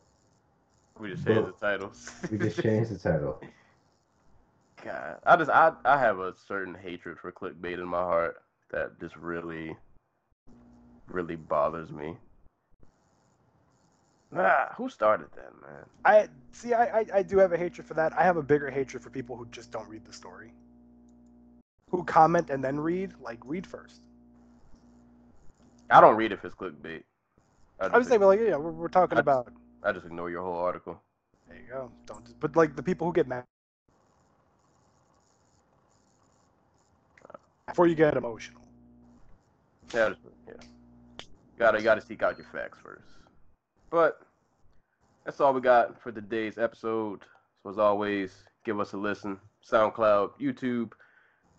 [0.98, 2.10] we just change the titles.
[2.30, 3.40] We just changed the title.
[4.84, 8.98] God, I just I I have a certain hatred for clickbait in my heart that
[8.98, 9.76] just really,
[11.10, 12.16] really bothers me.
[14.36, 15.84] Ah, who started that, man?
[16.04, 16.72] I see.
[16.72, 18.16] I, I I do have a hatred for that.
[18.16, 20.52] I have a bigger hatred for people who just don't read the story.
[21.90, 23.14] Who comment and then read?
[23.20, 24.02] Like read first.
[25.90, 27.02] I don't read if it's clickbait.
[27.80, 29.52] I was saying, like, yeah, we're, we're talking I- about.
[29.82, 31.00] I just ignore your whole article.
[31.48, 31.90] There you go.
[32.06, 32.24] Don't.
[32.24, 33.44] Just, but like the people who get mad
[37.66, 38.62] before you get emotional.
[39.94, 40.54] Yeah, just, yeah.
[41.60, 43.04] Gotta gotta seek out your facts first.
[43.90, 44.22] But
[45.26, 47.20] that's all we got for today's episode.
[47.62, 48.32] So as always,
[48.64, 49.38] give us a listen.
[49.70, 50.92] SoundCloud, YouTube,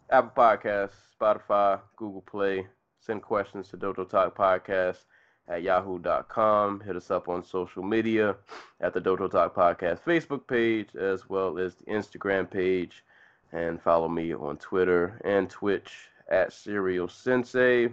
[0.09, 2.65] Apple Podcasts, Spotify, Google Play.
[2.99, 5.05] Send questions to Dojo Talk Podcast
[5.47, 6.79] at yahoo.com.
[6.79, 8.35] Hit us up on social media
[8.79, 13.03] at the Dojo Talk Podcast Facebook page as well as the Instagram page.
[13.51, 15.93] And follow me on Twitter and Twitch
[16.27, 17.89] at Serial Sensei.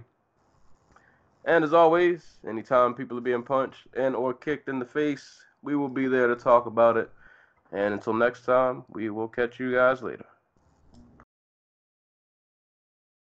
[1.48, 5.76] And as always, anytime people are being punched and or kicked in the face, we
[5.76, 7.10] will be there to talk about it.
[7.72, 10.26] And until next time, we will catch you guys later.